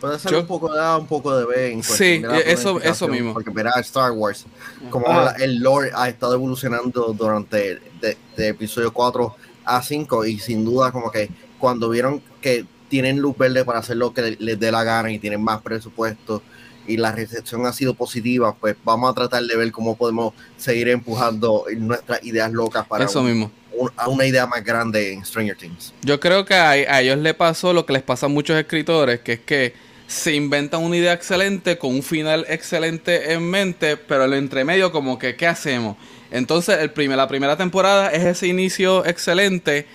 Puede 0.00 0.18
ser 0.18 0.30
Yo- 0.32 0.40
un 0.40 0.46
poco 0.46 0.72
de 0.74 0.78
A, 0.78 0.98
un 0.98 1.06
poco 1.06 1.34
de 1.34 1.46
B. 1.46 1.72
En 1.72 1.82
Sí, 1.82 2.18
de 2.18 2.42
eso- 2.52 2.78
eso 2.82 3.08
mismo. 3.08 3.32
Porque 3.32 3.48
verá 3.50 3.70
Star 3.80 4.12
Wars, 4.12 4.44
como 4.90 5.08
la- 5.08 5.30
el 5.38 5.58
lore 5.60 5.90
ha 5.94 6.08
estado 6.10 6.34
evolucionando 6.34 7.14
durante 7.16 7.80
de, 8.02 8.16
de 8.36 8.48
episodio 8.48 8.92
4 8.92 9.34
a 9.64 9.82
5 9.82 10.26
y 10.26 10.38
sin 10.38 10.66
duda 10.66 10.92
como 10.92 11.10
que 11.10 11.30
cuando 11.58 11.88
vieron 11.88 12.22
que 12.42 12.66
tienen 12.88 13.18
luz 13.18 13.36
verde 13.36 13.64
para 13.64 13.78
hacer 13.80 13.96
lo 13.96 14.12
que 14.14 14.36
les 14.38 14.58
dé 14.60 14.70
la 14.72 14.84
gana 14.84 15.10
y 15.10 15.18
tienen 15.18 15.42
más 15.42 15.60
presupuesto 15.62 16.42
y 16.88 16.96
la 16.98 17.10
recepción 17.12 17.66
ha 17.66 17.72
sido 17.72 17.94
positiva, 17.94 18.54
pues 18.54 18.76
vamos 18.84 19.10
a 19.10 19.14
tratar 19.14 19.42
de 19.42 19.56
ver 19.56 19.72
cómo 19.72 19.96
podemos 19.96 20.34
seguir 20.56 20.88
empujando 20.88 21.64
nuestras 21.76 22.22
ideas 22.24 22.52
locas 22.52 22.86
para 22.86 23.04
eso 23.06 23.20
un- 23.20 23.26
mismo. 23.26 23.50
un- 23.72 23.90
a 23.96 24.08
una 24.08 24.24
idea 24.24 24.46
más 24.46 24.62
grande 24.64 25.12
en 25.12 25.24
Stranger 25.24 25.56
Things. 25.56 25.92
Yo 26.02 26.20
creo 26.20 26.44
que 26.44 26.54
a, 26.54 26.70
a 26.70 27.00
ellos 27.02 27.18
le 27.18 27.34
pasó 27.34 27.72
lo 27.72 27.84
que 27.86 27.92
les 27.92 28.02
pasa 28.02 28.26
a 28.26 28.28
muchos 28.28 28.56
escritores, 28.56 29.20
que 29.20 29.32
es 29.34 29.40
que 29.40 29.74
se 30.06 30.32
inventan 30.36 30.80
una 30.84 30.96
idea 30.96 31.12
excelente 31.12 31.76
con 31.78 31.92
un 31.92 32.02
final 32.04 32.46
excelente 32.48 33.32
en 33.32 33.42
mente, 33.50 33.96
pero 33.96 34.24
el 34.24 34.34
entremedio 34.34 34.92
como 34.92 35.18
que, 35.18 35.34
¿qué 35.34 35.48
hacemos? 35.48 35.96
Entonces, 36.30 36.78
el 36.78 36.92
primer, 36.92 37.16
la 37.16 37.26
primera 37.26 37.56
temporada 37.56 38.10
es 38.12 38.24
ese 38.24 38.46
inicio 38.46 39.04
excelente. 39.04 39.86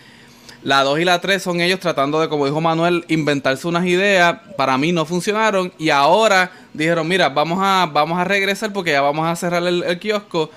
La 0.63 0.84
2 0.84 1.00
y 1.00 1.06
la 1.06 1.20
3 1.20 1.41
son 1.41 1.60
ellos 1.60 1.80
tratando 1.80 2.20
de, 2.22 2.30
como 2.30 2.46
dijo 2.46 2.62
Manuel, 2.62 3.03
inventarse 3.08 3.68
unas 3.68 3.86
ideas. 3.86 4.38
Para 4.56 4.77
mí 4.77 4.91
no 4.91 5.06
funcionaron. 5.06 5.74
Y 5.80 5.89
ahora 5.89 6.51
dijeron, 6.74 7.08
mira, 7.08 7.30
vamos 7.30 7.60
a, 7.62 7.89
vamos 7.91 8.20
a 8.20 8.24
regresar 8.24 8.72
porque 8.72 8.91
ya 8.91 9.01
vamos 9.01 9.27
a 9.27 9.36
cerrar 9.36 9.63
el, 9.63 9.84
el 9.84 10.00
kiosco. 10.00 10.51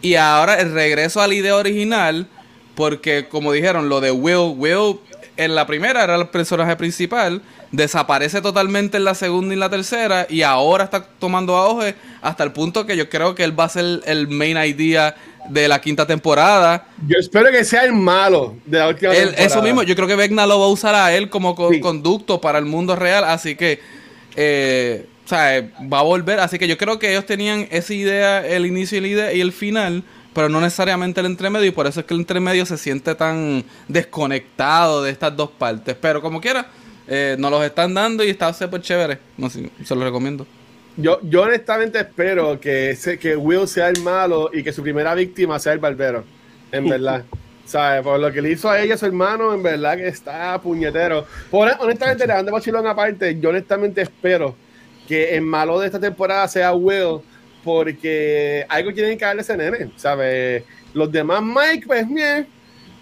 Y 0.00 0.14
ahora 0.14 0.60
el 0.60 0.72
regreso 0.72 1.20
a 1.20 1.26
la 1.26 1.34
idea 1.34 1.56
original. 1.56 2.26
Porque, 2.74 3.28
como 3.28 3.52
dijeron, 3.52 3.88
lo 3.88 4.00
de 4.00 4.10
Will, 4.10 4.54
Will 4.56 4.98
en 5.36 5.54
la 5.54 5.66
primera 5.66 6.04
era 6.04 6.14
el 6.16 6.28
personaje 6.28 6.76
principal 6.76 7.42
desaparece 7.72 8.40
totalmente 8.40 8.96
en 8.98 9.04
la 9.04 9.14
segunda 9.14 9.52
y 9.54 9.56
la 9.56 9.68
tercera 9.68 10.26
y 10.30 10.42
ahora 10.42 10.84
está 10.84 11.02
tomando 11.18 11.56
auge 11.56 11.94
hasta 12.22 12.44
el 12.44 12.52
punto 12.52 12.86
que 12.86 12.96
yo 12.96 13.08
creo 13.08 13.34
que 13.34 13.42
él 13.44 13.58
va 13.58 13.64
a 13.64 13.68
ser 13.68 14.00
el 14.06 14.28
main 14.28 14.56
idea 14.58 15.16
de 15.48 15.68
la 15.68 15.80
quinta 15.80 16.06
temporada. 16.06 16.86
Yo 17.06 17.18
espero 17.18 17.50
que 17.50 17.64
sea 17.64 17.82
el 17.84 17.92
malo 17.92 18.54
de 18.64 18.78
la 18.78 18.88
última 18.88 19.12
Él- 19.12 19.24
temporada. 19.26 19.46
eso 19.46 19.60
mismo, 19.62 19.82
yo 19.82 19.94
creo 19.96 20.06
que 20.08 20.14
Vecna 20.16 20.46
lo 20.46 20.58
va 20.60 20.66
a 20.66 20.68
usar 20.68 20.94
a 20.94 21.12
él 21.14 21.28
como 21.28 21.54
co- 21.54 21.70
Sí. 21.70 21.80
conducto 21.80 22.40
para 22.40 22.58
el 22.58 22.64
mundo 22.64 22.94
real, 22.96 23.24
así 23.24 23.56
que 23.56 23.80
eh, 24.36 25.06
o 25.24 25.28
sea, 25.28 25.56
eh, 25.58 25.70
va 25.92 26.00
a 26.00 26.02
volver, 26.02 26.40
así 26.40 26.58
que 26.58 26.66
yo 26.68 26.76
creo 26.76 26.98
que 26.98 27.10
ellos 27.10 27.24
tenían 27.24 27.66
esa 27.70 27.94
idea, 27.94 28.46
el 28.46 28.66
inicio 28.66 28.98
y 28.98 29.00
la 29.00 29.08
idea 29.08 29.32
y 29.32 29.40
el 29.40 29.52
final, 29.52 30.02
pero 30.34 30.48
no 30.48 30.60
necesariamente 30.60 31.20
el 31.20 31.26
entremedio 31.26 31.66
y 31.66 31.70
por 31.70 31.86
eso 31.86 32.00
es 32.00 32.06
que 32.06 32.14
el 32.14 32.20
entremedio 32.20 32.66
se 32.66 32.76
siente 32.76 33.14
tan 33.14 33.64
desconectado 33.88 35.02
de 35.02 35.10
estas 35.10 35.36
dos 35.36 35.50
partes, 35.50 35.96
pero 36.00 36.20
como 36.20 36.40
quiera, 36.40 36.66
eh, 37.06 37.36
nos 37.38 37.50
los 37.50 37.64
están 37.64 37.94
dando 37.94 38.24
y 38.24 38.30
está 38.30 38.52
súper 38.52 38.82
chévere, 38.82 39.18
no 39.36 39.48
sé, 39.48 39.70
se 39.84 39.94
los 39.94 40.04
recomiendo. 40.04 40.46
Yo, 40.96 41.18
yo 41.22 41.42
honestamente 41.42 41.98
espero 41.98 42.60
que, 42.60 42.96
que 43.20 43.36
Will 43.36 43.66
sea 43.66 43.88
el 43.88 44.00
malo 44.02 44.50
y 44.52 44.62
que 44.62 44.72
su 44.72 44.82
primera 44.82 45.14
víctima 45.14 45.58
sea 45.58 45.72
el 45.72 45.80
barbero. 45.80 46.24
En 46.70 46.88
verdad. 46.88 47.24
¿Sabes? 47.64 48.02
Por 48.02 48.20
lo 48.20 48.30
que 48.30 48.42
le 48.42 48.50
hizo 48.50 48.68
a 48.70 48.78
ella, 48.78 48.96
su 48.96 49.06
hermano, 49.06 49.54
en 49.54 49.62
verdad 49.62 49.96
que 49.96 50.06
está 50.06 50.60
puñetero. 50.60 51.26
Por, 51.50 51.68
honestamente, 51.80 52.26
dejando 52.26 52.52
Bachilón 52.52 52.86
aparte, 52.86 53.40
yo 53.40 53.48
honestamente 53.48 54.02
espero 54.02 54.54
que 55.08 55.34
el 55.34 55.42
malo 55.42 55.80
de 55.80 55.86
esta 55.86 55.98
temporada 55.98 56.46
sea 56.46 56.74
Will, 56.74 57.20
porque 57.64 58.64
algo 58.68 58.92
tienen 58.92 59.18
que 59.18 59.24
darle 59.24 59.42
ese 59.42 59.56
nene, 59.56 59.90
¿sabes? 59.96 60.62
Los 60.92 61.10
demás, 61.10 61.42
Mike, 61.42 61.86
pues 61.86 62.08
bien. 62.08 62.46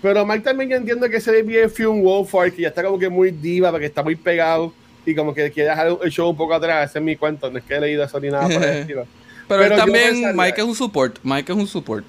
Pero 0.01 0.25
Mike 0.27 0.41
también 0.41 0.71
yo 0.71 0.77
entiendo 0.77 1.09
que 1.09 1.21
se 1.21 1.31
ve 1.31 1.43
bien 1.43 1.71
Fume 1.71 2.01
Wolford, 2.03 2.53
que 2.53 2.63
ya 2.63 2.69
está 2.69 2.83
como 2.83 2.99
que 2.99 3.09
muy 3.09 3.31
diva, 3.31 3.71
porque 3.71 3.87
está 3.87 4.03
muy 4.03 4.17
pegado 4.17 4.73
y 5.07 5.15
como 5.15 5.35
que 5.35 5.51
quiere 5.51 5.71
dejar 5.71 5.89
el 6.03 6.11
show 6.11 6.31
un 6.31 6.37
poco 6.37 6.55
atrás. 6.55 6.91
Ese 6.91 6.99
es 6.99 7.05
mi 7.05 7.17
cuento, 7.17 7.51
no 7.51 7.59
es 7.59 7.65
que 7.65 7.75
he 7.75 7.81
leído 7.81 8.03
eso 8.05 8.19
ni 8.19 8.29
nada 8.29 8.45
por 8.49 8.63
el 8.65 8.77
estilo. 8.79 9.07
Pero, 9.49 9.63
él 9.63 9.69
Pero 9.69 9.81
también, 9.81 10.11
pensaría- 10.15 10.33
Mike 10.43 10.61
es 10.61 10.67
un 10.67 10.75
support. 10.75 11.19
Mike 11.23 11.53
es 11.53 11.59
un 11.59 11.67
support. 11.67 12.05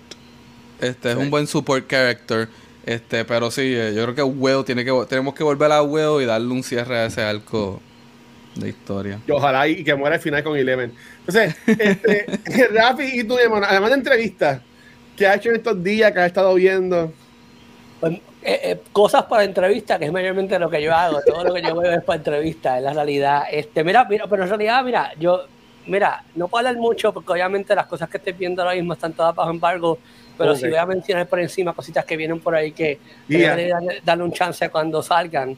Este 0.79 1.09
es 1.11 1.15
Sí. 1.15 1.21
un 1.21 1.29
buen 1.29 1.45
support 1.47 1.87
character. 1.87 2.47
Este, 2.85 3.23
pero 3.25 3.49
sí, 3.51 3.61
eh, 3.75 3.93
yo 3.95 4.03
creo 4.03 4.15
que 4.15 4.23
Will 4.23 4.65
tiene 4.65 4.83
que 4.83 4.91
tenemos 5.07 5.33
que 5.33 5.43
volver 5.43 5.71
a 5.71 5.81
Will 5.81 6.21
y 6.21 6.25
darle 6.25 6.51
un 6.51 6.63
cierre 6.63 6.97
a 6.97 7.05
ese 7.05 7.21
arco 7.21 7.81
de 8.55 8.69
historia. 8.69 9.19
Y 9.27 9.31
ojalá 9.31 9.67
y 9.67 9.83
que 9.83 9.95
muera 9.95 10.15
al 10.15 10.21
final 10.21 10.43
con 10.43 10.57
Eleven. 10.57 10.93
Entonces, 11.19 11.55
este, 11.67 12.25
Rafi 12.73 13.19
y 13.19 13.23
tú, 13.23 13.37
además 13.37 13.89
de 13.89 13.95
entrevistas, 13.95 14.61
¿qué 15.17 15.27
has 15.27 15.37
hecho 15.37 15.49
en 15.49 15.55
estos 15.55 15.83
días 15.83 16.11
que 16.11 16.19
has 16.19 16.27
estado 16.27 16.53
viendo? 16.55 17.11
Pues, 17.99 18.13
eh, 18.13 18.59
eh, 18.63 18.81
cosas 18.91 19.23
para 19.23 19.43
entrevista, 19.43 19.97
que 19.97 20.05
es 20.05 20.11
mayormente 20.11 20.59
lo 20.59 20.69
que 20.69 20.81
yo 20.81 20.93
hago, 20.93 21.21
todo 21.25 21.45
lo 21.45 21.53
que 21.53 21.61
yo 21.61 21.75
veo 21.75 21.93
es 21.93 22.03
para 22.03 22.17
entrevista, 22.17 22.77
es 22.77 22.83
la 22.83 22.93
realidad. 22.93 23.43
Este, 23.49 23.83
mira, 23.83 24.05
mira, 24.05 24.27
pero 24.27 24.43
en 24.43 24.49
realidad, 24.49 24.83
mira, 24.83 25.13
yo, 25.17 25.45
mira, 25.87 26.23
no 26.35 26.47
puedo 26.49 26.67
hablar 26.67 26.81
mucho 26.81 27.13
porque 27.13 27.31
obviamente 27.31 27.73
las 27.73 27.87
cosas 27.87 28.09
que 28.09 28.17
estoy 28.17 28.33
viendo 28.33 28.61
ahora 28.61 28.75
mismo 28.75 28.93
están 28.93 29.13
todas 29.13 29.33
bajo 29.33 29.49
embargo, 29.49 29.97
pero 30.37 30.51
Ok. 30.51 30.57
sí 30.57 30.67
voy 30.67 30.75
a 30.77 30.85
mencionar 30.85 31.27
por 31.27 31.39
encima 31.39 31.73
cositas 31.73 32.03
que 32.05 32.17
vienen 32.17 32.39
por 32.39 32.53
ahí 32.55 32.71
que 32.73 32.99
que 33.27 33.37
Yeah. 33.37 33.51
debería 33.55 33.75
darle, 33.75 34.01
darle 34.03 34.23
un 34.25 34.33
chance 34.33 34.69
cuando 34.69 35.01
salgan. 35.01 35.55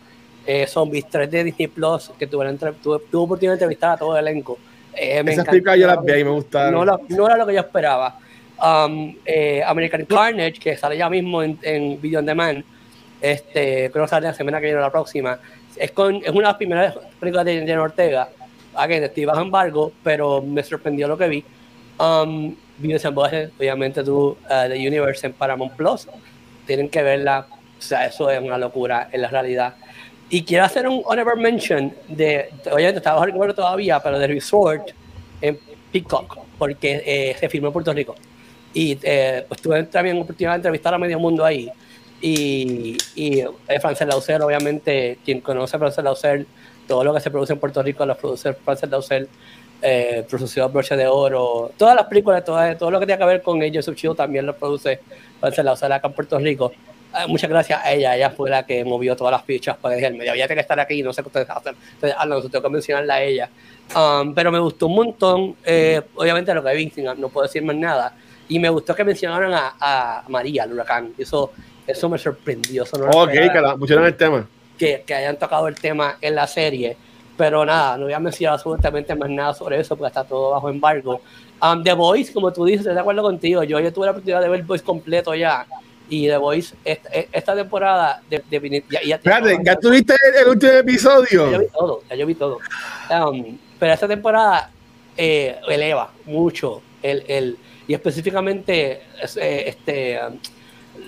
Eh, 0.47 0.67
Zombies 0.67 1.07
3 1.09 1.29
de 1.31 1.43
Disney 1.43 1.67
Plus, 1.67 2.11
que 2.19 2.27
tuve, 2.27 2.51
tuve, 2.53 2.73
tuve 2.81 2.97
oportunidad 3.11 3.53
de 3.53 3.55
entrevistar 3.55 3.91
a 3.91 3.97
todo 3.97 4.17
el 4.17 4.27
elenco. 4.27 4.57
Eh, 4.93 5.23
me 5.23 5.33
Esas 5.33 5.45
películas 5.45 5.77
yo 5.77 5.87
las 5.87 6.03
vi 6.03 6.13
y 6.13 6.23
me 6.23 6.29
gustaron. 6.29 6.73
No, 6.73 6.85
la- 6.85 6.99
no 7.09 7.25
era 7.27 7.37
lo 7.37 7.45
que 7.47 7.53
yo 7.53 7.59
esperaba. 7.61 8.19
Um, 8.63 9.15
eh, 9.25 9.61
American 9.65 10.05
Carnage, 10.05 10.53
que 10.53 10.77
sale 10.77 10.97
ya 10.97 11.09
mismo 11.09 11.43
en, 11.43 11.59
en 11.61 11.99
Video 11.99 12.19
On 12.19 12.25
Demand, 12.25 12.63
este, 13.21 13.89
creo 13.91 14.05
que 14.05 14.09
sale 14.09 14.27
la 14.27 14.33
semana 14.33 14.59
que 14.59 14.65
viene 14.67 14.79
o 14.79 14.81
la 14.81 14.91
próxima. 14.91 15.39
Es, 15.75 15.91
con, 15.91 16.15
es 16.17 16.29
una 16.29 16.33
de 16.39 16.43
las 16.43 16.55
primeras 16.55 16.95
películas 17.19 17.45
de 17.45 17.65
Jenna 17.65 17.81
Ortega. 17.81 18.29
Again, 18.75 19.03
estoy 19.03 19.25
bajo 19.25 19.41
embargo, 19.41 19.91
pero 20.03 20.41
me 20.41 20.63
sorprendió 20.63 21.07
lo 21.07 21.17
que 21.17 21.27
vi. 21.27 21.45
Um, 21.99 22.55
Video 22.77 22.99
Salvaje, 22.99 23.49
obviamente 23.57 24.03
tú, 24.03 24.37
uh, 24.43 24.69
The 24.69 24.75
Universe 24.75 25.25
en 25.27 25.33
Paramount 25.33 25.73
Plus, 25.73 26.07
tienen 26.67 26.89
que 26.89 27.01
verla. 27.01 27.47
O 27.77 27.81
sea, 27.81 28.05
eso 28.05 28.29
es 28.29 28.41
una 28.41 28.57
locura 28.57 29.09
en 29.11 29.21
la 29.21 29.27
realidad. 29.29 29.75
Y 30.29 30.43
quiero 30.43 30.65
hacer 30.65 30.87
un 30.87 31.01
honorable 31.05 31.41
mention 31.41 31.93
de, 32.07 32.49
obviamente 32.65 32.97
está 32.97 33.13
bajo 33.13 33.25
recuerdo 33.25 33.53
todavía, 33.53 33.99
pero 34.01 34.17
de 34.17 34.27
Resort 34.27 34.89
en 35.41 35.59
Peacock, 35.91 36.39
porque 36.57 37.03
eh, 37.05 37.35
se 37.39 37.47
filmó 37.47 37.67
en 37.67 37.73
Puerto 37.73 37.93
Rico. 37.93 38.15
Y 38.73 38.97
eh, 39.03 39.45
pues 39.47 39.61
tuve 39.61 39.83
también 39.83 40.17
oportunidad 40.17 40.53
de 40.53 40.57
entrevistar 40.57 40.93
a 40.93 40.97
medio 40.97 41.19
mundo 41.19 41.45
ahí. 41.45 41.71
Y, 42.21 42.97
y 43.15 43.39
eh, 43.39 43.79
Frances 43.79 44.07
Lauser, 44.07 44.41
obviamente, 44.41 45.19
quien 45.23 45.41
conoce 45.41 45.75
a 45.75 45.79
Frances 45.79 46.03
Lauser, 46.03 46.45
todo 46.87 47.03
lo 47.03 47.13
que 47.13 47.19
se 47.19 47.29
produce 47.29 47.53
en 47.53 47.59
Puerto 47.59 47.83
Rico 47.83 48.05
lo 48.05 48.17
produce 48.17 48.53
Frances 48.53 48.89
Lauser, 48.89 49.27
eh, 49.81 50.25
producido 50.27 50.67
Broche 50.69 50.95
de 50.95 51.07
Oro, 51.07 51.71
todas 51.77 51.95
las 51.95 52.05
películas, 52.05 52.43
todas- 52.43 52.77
todo 52.77 52.89
lo 52.89 52.99
que 52.99 53.05
tiene 53.05 53.19
que 53.19 53.25
ver 53.25 53.41
con 53.41 53.61
ellos, 53.61 53.89
Chido 53.93 54.15
también 54.15 54.45
lo 54.45 54.55
produce 54.55 54.99
Frances 55.39 55.63
Lauser 55.63 55.91
acá 55.93 56.07
en 56.07 56.13
Puerto 56.13 56.39
Rico. 56.39 56.71
Eh, 57.17 57.27
muchas 57.27 57.49
gracias 57.49 57.79
a 57.83 57.93
ella, 57.93 58.15
ella 58.15 58.29
fue 58.29 58.49
la 58.49 58.65
que 58.65 58.83
movió 58.83 59.15
todas 59.15 59.31
las 59.31 59.43
fichas 59.43 59.77
para 59.77 59.95
decir, 59.95 60.11
medio 60.17 60.31
había 60.31 60.47
que 60.47 60.59
estar 60.59 60.79
aquí, 60.79 61.01
no 61.01 61.13
sé 61.13 61.21
qué 61.21 61.27
ustedes 61.27 61.49
hacen, 61.49 61.75
entonces 61.93 62.15
hablan, 62.17 62.41
tengo 62.49 62.61
que 62.61 62.69
mencionarla 62.69 63.13
a 63.15 63.21
ella. 63.23 63.49
Um, 63.95 64.33
pero 64.33 64.51
me 64.51 64.59
gustó 64.59 64.87
un 64.87 64.95
montón, 64.95 65.55
eh, 65.63 66.01
obviamente 66.15 66.53
lo 66.53 66.63
que 66.63 66.73
vi, 66.75 66.91
no 67.17 67.29
puedo 67.29 67.47
decir 67.47 67.63
más 67.63 67.75
nada, 67.75 68.13
y 68.49 68.59
me 68.59 68.69
gustó 68.69 68.93
que 68.95 69.03
mencionaran 69.03 69.53
a, 69.53 69.75
a 69.79 70.23
María, 70.27 70.63
el 70.65 70.73
huracán, 70.73 71.13
eso, 71.17 71.51
eso 71.87 72.09
me 72.09 72.17
sorprendió. 72.17 72.83
Eso 72.83 72.97
no 72.97 73.05
lo 73.05 73.11
Ok, 73.21 73.31
que 73.31 73.61
la 73.61 73.75
pusieron 73.75 74.05
el 74.05 74.15
tema. 74.15 74.47
que, 74.77 75.03
que 75.05 75.13
hayan 75.13 75.37
tocado 75.37 75.67
el 75.67 75.75
tema 75.75 76.17
en 76.19 76.35
la 76.35 76.47
serie. 76.47 76.97
Pero 77.37 77.65
nada, 77.65 77.97
no 77.97 78.05
voy 78.05 78.13
a 78.13 78.19
mencionar 78.19 78.53
absolutamente 78.53 79.13
más 79.13 79.29
nada 79.29 79.53
sobre 79.53 79.79
eso 79.79 79.95
porque 79.97 80.07
está 80.07 80.23
todo 80.23 80.51
bajo 80.51 80.69
embargo. 80.69 81.21
Um, 81.61 81.83
The 81.83 81.93
Voice, 81.93 82.31
como 82.31 82.51
tú 82.53 82.63
dices, 82.65 82.81
estoy 82.81 82.93
de 82.93 82.99
acuerdo 83.01 83.23
contigo. 83.23 83.63
Yo 83.63 83.79
ya 83.79 83.91
tuve 83.91 84.05
la 84.05 84.11
oportunidad 84.11 84.41
de 84.41 84.49
ver 84.49 84.61
The 84.61 84.65
Voice 84.65 84.83
completo 84.83 85.35
ya. 85.35 85.65
Y 86.09 86.27
The 86.27 86.37
Voice, 86.37 86.75
esta, 86.85 87.09
esta 87.09 87.55
temporada, 87.55 88.21
de, 88.29 88.41
de- 88.49 88.83
ya, 88.89 89.01
ya- 89.03 89.15
Espérate, 89.15 89.57
¿ya 89.63 89.75
tuviste 89.75 90.13
el, 90.13 90.41
el 90.43 90.47
último 90.49 90.71
ya 90.71 90.77
yo 90.77 90.81
episodio? 90.81 91.59
vi 91.59 91.65
todo, 91.73 92.03
ya 92.09 92.15
yo 92.15 92.25
vi 92.27 92.35
todo. 92.35 92.59
Um, 93.09 93.57
pero 93.79 93.93
esta 93.93 94.07
temporada 94.07 94.69
eh, 95.17 95.57
eleva 95.67 96.11
mucho 96.25 96.81
el, 97.01 97.23
el 97.27 97.57
y 97.87 97.93
específicamente 97.93 99.01
es, 99.21 99.37
eh, 99.37 99.69
este 99.69 100.19
um, 100.27 100.37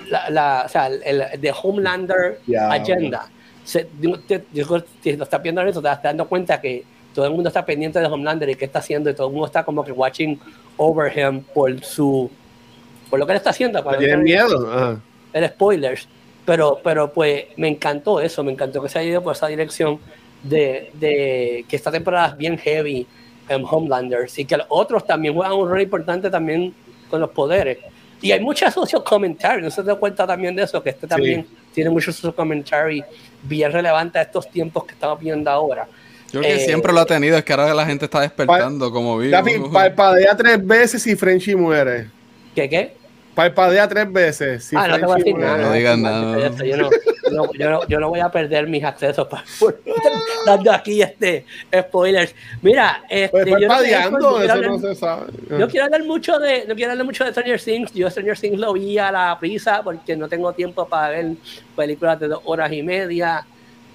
la, 0.09 0.29
la- 0.29 0.63
o 0.65 0.69
sea, 0.69 0.87
el, 0.87 1.39
de 1.41 1.53
Homelander 1.63 2.39
Ya, 2.47 2.69
Agenda. 2.71 3.29
Se, 3.63 3.87
te- 4.27 4.45
si 5.03 5.11
lo 5.15 5.23
estás 5.23 5.41
viendo 5.43 5.61
en 5.61 5.67
eso, 5.67 5.81
te 5.81 5.87
estás 5.89 6.03
dando 6.03 6.27
cuenta 6.27 6.59
que 6.61 6.83
todo 7.13 7.25
el 7.25 7.31
mundo 7.33 7.49
está 7.49 7.65
pendiente 7.65 7.99
de 7.99 8.05
Homelander 8.05 8.49
y 8.49 8.55
qué 8.55 8.65
está 8.65 8.79
haciendo, 8.79 9.09
y 9.09 9.13
todo 9.13 9.27
el 9.27 9.33
mundo 9.33 9.47
está 9.47 9.63
como 9.65 9.83
que 9.83 9.91
watching 9.91 10.39
over 10.77 11.11
him 11.17 11.41
por 11.53 11.83
su 11.83 12.29
por 13.09 13.19
lo 13.19 13.25
que 13.25 13.33
él 13.33 13.37
está 13.37 13.51
haciendo. 13.51 13.83
para 13.83 13.97
¿Tienen 13.97 14.23
miedo? 14.23 14.71
Ajá. 14.71 14.99
el 15.33 15.47
spoilers, 15.49 16.07
pero, 16.45 16.79
pero 16.83 17.11
pues 17.11 17.45
me 17.57 17.67
encantó 17.67 18.19
eso, 18.19 18.43
me 18.43 18.51
encantó 18.51 18.81
que 18.81 18.89
se 18.89 18.99
haya 18.99 19.09
ido 19.09 19.23
por 19.23 19.35
esa 19.35 19.47
dirección 19.47 19.99
de, 20.43 20.91
de 20.93 21.65
que 21.67 21.75
esta 21.75 21.91
temporada 21.91 22.29
es 22.29 22.37
bien 22.37 22.57
heavy 22.57 23.07
en 23.49 23.63
Homelander, 23.69 24.27
y 24.35 24.45
que 24.45 24.57
los 24.57 24.67
otros 24.69 25.05
también 25.05 25.33
juegan 25.33 25.53
un 25.53 25.69
rol 25.69 25.81
importante 25.81 26.29
también 26.29 26.73
con 27.09 27.21
los 27.21 27.29
poderes. 27.29 27.77
Y 28.21 28.31
hay 28.31 28.39
muchos 28.39 28.73
social 28.73 29.03
commentary, 29.03 29.61
no 29.61 29.69
se 29.69 29.83
da 29.83 29.95
cuenta 29.95 30.25
también 30.25 30.55
de 30.55 30.63
eso, 30.63 30.81
que 30.81 30.89
este 30.89 31.05
también 31.05 31.45
tiene 31.73 31.89
mucho 31.89 32.11
social 32.11 32.33
commentary 32.33 33.03
bien 33.43 33.71
relevante 33.71 34.17
a 34.17 34.23
estos 34.23 34.49
tiempos 34.49 34.85
que 34.85 34.93
estamos 34.93 35.19
viendo 35.19 35.49
ahora. 35.49 35.87
Yo 36.31 36.41
creo 36.41 36.55
que 36.55 36.63
Eh, 36.63 36.65
siempre 36.65 36.91
lo 36.91 37.01
ha 37.01 37.05
tenido, 37.05 37.37
es 37.37 37.43
que 37.45 37.53
ahora 37.53 37.73
la 37.73 37.85
gente 37.85 38.05
está 38.05 38.21
despertando 38.21 38.91
como 38.91 39.17
vivo. 39.19 39.31
Gafi, 39.31 39.59
parpadea 39.71 40.35
tres 40.35 40.65
veces 40.65 41.05
y 41.07 41.15
Frenchy 41.15 41.55
muere. 41.55 42.09
¿Qué 42.57 42.67
qué? 42.67 42.91
Parpadea 43.35 43.87
tres 43.87 44.11
veces. 44.11 44.63
Si 44.63 44.75
ah, 44.75 44.87
no 44.87 44.95
te 44.99 45.05
voy 45.05 45.13
a 45.13 45.15
decir 45.17 45.37
nada. 45.37 45.57
No 45.59 45.73
digas 45.73 45.95
es 45.95 46.01
nada. 46.03 46.21
maldito, 46.39 46.63
Yo 46.65 46.77
no, 46.77 46.89
no- 47.31 47.53
yo, 47.53 47.69
no, 47.69 47.87
yo 47.87 47.99
no 47.99 48.09
voy 48.09 48.19
a 48.19 48.29
perder 48.29 48.65
mis 48.65 48.83
accesos 48.83 49.27
para 49.27 49.43
dando 50.47 50.71
aquí 50.71 51.03
este 51.03 51.45
spoilers. 51.71 52.33
Mira, 52.63 53.03
este, 53.07 53.29
Pues 53.29 53.45
yo 53.45 53.67
no 53.67 53.75
yo 53.77 53.83
quiero 53.83 54.41
eso 54.41 54.51
hablar- 54.53 54.71
no 54.71 54.79
se 54.79 54.95
sabe. 54.95 55.25
yo 55.59 55.67
quiero 55.67 55.85
hablar 55.85 56.03
mucho 56.05 56.39
de, 56.39 56.65
no 56.67 56.73
quiero 56.73 56.93
hablar 56.93 57.05
mucho 57.05 57.25
de 57.25 57.29
Stranger 57.29 57.61
Things. 57.61 57.93
Yo 57.93 58.09
Stranger 58.09 58.39
Things 58.39 58.57
lo 58.57 58.73
vi 58.73 58.97
a 58.97 59.11
la 59.11 59.37
prisa 59.39 59.83
porque 59.83 60.15
no 60.17 60.27
tengo 60.27 60.51
tiempo 60.53 60.87
para 60.87 61.09
ver 61.09 61.33
películas 61.75 62.19
de 62.19 62.29
dos 62.29 62.41
horas 62.45 62.71
y 62.71 62.81
media. 62.81 63.45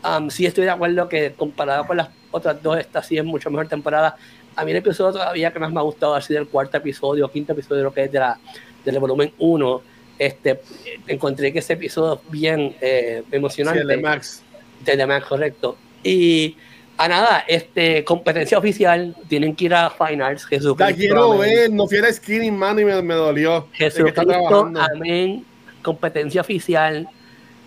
Um, 0.04 0.30
sí 0.30 0.46
estoy 0.46 0.66
de 0.66 0.70
acuerdo 0.70 1.08
que 1.08 1.32
comparado 1.32 1.84
con 1.84 1.96
las 1.96 2.10
otras 2.30 2.62
dos, 2.62 2.78
esta 2.78 3.02
sí 3.02 3.18
es 3.18 3.24
mucho 3.24 3.50
mejor 3.50 3.66
temporada. 3.66 4.14
A 4.56 4.64
mí 4.64 4.70
el 4.70 4.78
episodio 4.78 5.12
todavía 5.12 5.52
que 5.52 5.58
más 5.58 5.72
me 5.72 5.80
ha 5.80 5.82
gustado 5.82 6.14
ha 6.14 6.20
sido 6.20 6.40
el 6.40 6.48
cuarto 6.48 6.76
episodio, 6.76 7.30
quinto 7.30 7.52
episodio 7.52 7.84
lo 7.84 7.92
que 7.92 8.04
es 8.04 8.12
de 8.12 8.18
la, 8.18 8.38
del 8.84 8.98
volumen 8.98 9.32
1. 9.38 9.82
Este, 10.18 10.60
encontré 11.06 11.52
que 11.52 11.60
ese 11.60 11.72
episodio 11.72 12.14
es 12.14 12.30
bien 12.30 12.76
eh, 12.80 13.22
emocionante. 13.32 13.80
Sí, 13.80 13.82
el 13.82 13.88
de 13.88 13.96
Max. 13.96 14.42
De 14.84 15.06
Max, 15.06 15.26
correcto. 15.26 15.76
Y 16.02 16.56
a 16.96 17.08
nada, 17.08 17.44
este, 17.48 18.04
competencia 18.04 18.58
oficial, 18.58 19.16
tienen 19.28 19.56
que 19.56 19.64
ir 19.64 19.74
a 19.74 19.90
Fine 19.90 20.22
Arts, 20.22 20.44
Jesucristo. 20.44 20.84
La 20.84 20.92
quiero 20.92 21.32
amén. 21.32 21.40
ver, 21.40 21.70
no 21.72 21.86
fui 21.86 21.98
a 21.98 22.12
skinny 22.12 22.50
mano 22.50 22.80
y 22.80 22.84
me, 22.84 23.00
me 23.02 23.14
dolió. 23.14 23.68
Jesucristo, 23.72 24.70
amén, 24.78 25.44
competencia 25.82 26.40
oficial. 26.42 27.08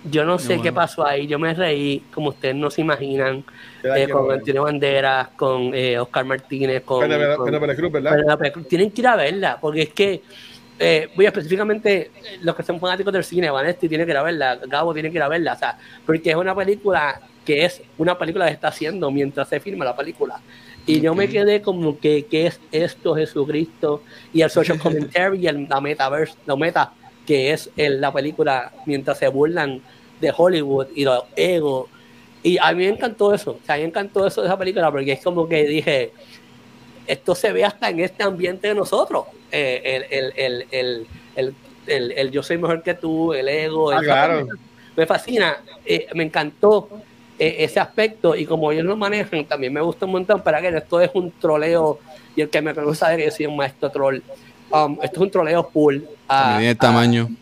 Yo 0.10 0.24
no 0.24 0.38
sé 0.38 0.48
bueno. 0.50 0.64
qué 0.64 0.72
pasó 0.74 1.06
ahí, 1.06 1.26
yo 1.28 1.40
me 1.40 1.54
reí, 1.54 2.04
como 2.14 2.30
ustedes 2.30 2.56
no 2.56 2.70
se 2.70 2.82
imaginan, 2.82 3.44
eh, 3.84 4.08
con. 4.10 4.32
Antonio 4.32 4.64
Banderas, 4.64 5.30
con 5.30 5.74
eh, 5.74 5.98
Oscar 6.00 6.26
Martínez, 6.26 6.84
con... 6.84 7.00
Cruz, 7.76 7.92
¿verdad? 7.92 8.54
Tienen 8.70 8.92
que 8.92 9.02
ir 9.02 9.08
a 9.08 9.16
verla, 9.16 9.58
porque 9.60 9.82
es 9.84 9.90
que, 9.90 10.22
eh, 10.78 11.10
voy 11.16 11.26
a 11.26 11.30
específicamente, 11.30 12.12
los 12.42 12.56
que 12.56 12.64
son 12.64 12.80
fanáticos 12.80 13.12
del 13.14 13.24
cine, 13.24 13.50
Vanesti 13.50 13.90
tiene 13.90 14.06
que 14.06 14.12
ir 14.12 14.18
a 14.18 14.24
verla, 14.24 14.60
Gabo 14.68 14.94
tiene 14.94 15.10
que 15.10 15.18
ir 15.18 15.24
a 15.24 15.28
verla, 15.28 15.54
o 15.54 15.58
sea, 15.58 15.78
porque 16.06 16.30
es 16.30 16.36
una 16.36 16.54
película 16.56 17.22
que 17.46 17.64
es 17.66 17.82
una 17.98 18.18
película 18.18 18.48
que 18.48 18.54
está 18.54 18.70
haciendo 18.70 19.10
mientras 19.12 19.48
se 19.50 19.60
filma 19.60 19.86
la 19.86 19.96
película. 19.96 20.40
Y 20.88 21.00
yo 21.02 21.16
me 21.16 21.28
quedé 21.28 21.62
como 21.62 22.00
que, 22.00 22.26
¿qué 22.26 22.48
es 22.48 22.60
esto, 22.72 23.16
Jesucristo? 23.16 24.04
Y 24.34 24.42
el 24.42 24.50
social 24.52 24.78
commentary 24.82 25.40
y 25.40 25.48
el, 25.48 25.68
la 25.68 25.82
metaverse, 25.82 26.36
la 26.46 26.56
meta, 26.56 26.94
que 27.26 27.54
es 27.54 27.72
el- 27.76 28.00
la 28.02 28.12
película 28.14 28.72
mientras 28.86 29.18
se 29.18 29.28
burlan 29.28 29.82
de 30.20 30.34
Hollywood 30.36 30.88
y 30.96 31.04
los 31.04 31.24
egos. 31.36 31.88
Y 32.44 32.58
a 32.60 32.72
mí 32.74 32.86
me 32.86 32.90
encantó 32.90 33.34
eso, 33.34 33.52
o 33.52 33.66
sea, 33.66 33.76
a 33.76 33.78
mí 33.78 33.84
me 33.84 33.90
encantó 33.90 34.26
eso 34.28 34.42
de 34.42 34.48
esa 34.48 34.58
película, 34.58 34.92
porque 34.92 35.14
es 35.14 35.24
como 35.24 35.48
que 35.50 35.66
dije, 35.66 36.12
esto 37.08 37.36
se 37.36 37.52
ve 37.52 37.64
hasta 37.66 37.90
en 37.90 38.00
este 38.00 38.24
ambiente 38.24 38.68
de 38.68 38.76
nosotros. 38.76 39.26
Eh, 39.52 40.06
el, 40.12 40.20
el, 40.20 40.34
el, 40.36 40.66
el, 40.72 41.08
el, 41.36 41.56
el- 41.88 42.12
el 42.14 42.32
yo 42.32 42.42
soy 42.44 42.58
mejor 42.58 42.82
que 42.84 42.94
tú, 42.96 43.34
el 43.34 43.48
ego. 43.48 43.92
Ah, 43.92 44.00
claro. 44.02 44.48
Me 44.96 45.06
fascina, 45.06 45.58
eh, 45.86 46.08
me 46.16 46.24
encantó 46.24 46.88
eh, 47.38 47.58
ese 47.60 47.80
aspecto 47.80 48.36
y 48.36 48.46
como 48.46 48.72
ellos 48.72 48.86
lo 48.86 48.96
manejan, 48.96 49.46
también 49.46 49.74
me 49.74 49.82
gusta 49.82 50.06
un 50.06 50.14
montón. 50.14 50.42
Para 50.42 50.62
que 50.62 50.70
esto 50.70 51.00
es 51.02 51.12
un 51.14 51.32
troleo 51.32 52.00
y 52.36 52.42
el 52.42 52.50
que 52.50 52.62
me 52.62 52.74
conoce 52.74 53.00
sabe 53.00 53.18
que 53.18 53.26
yo 53.26 53.32
soy 53.32 53.46
un 53.48 53.58
maestro 53.58 53.90
troll. 53.92 54.20
Um, 54.72 54.94
esto 55.04 55.16
es 55.18 55.22
un 55.22 55.32
troleo 55.32 55.64
full. 55.72 55.98
a- 56.28 56.42
También 56.54 56.58
tiene 56.60 56.72
a- 56.72 56.76
tamaño. 56.76 57.30
eh, 57.30 57.36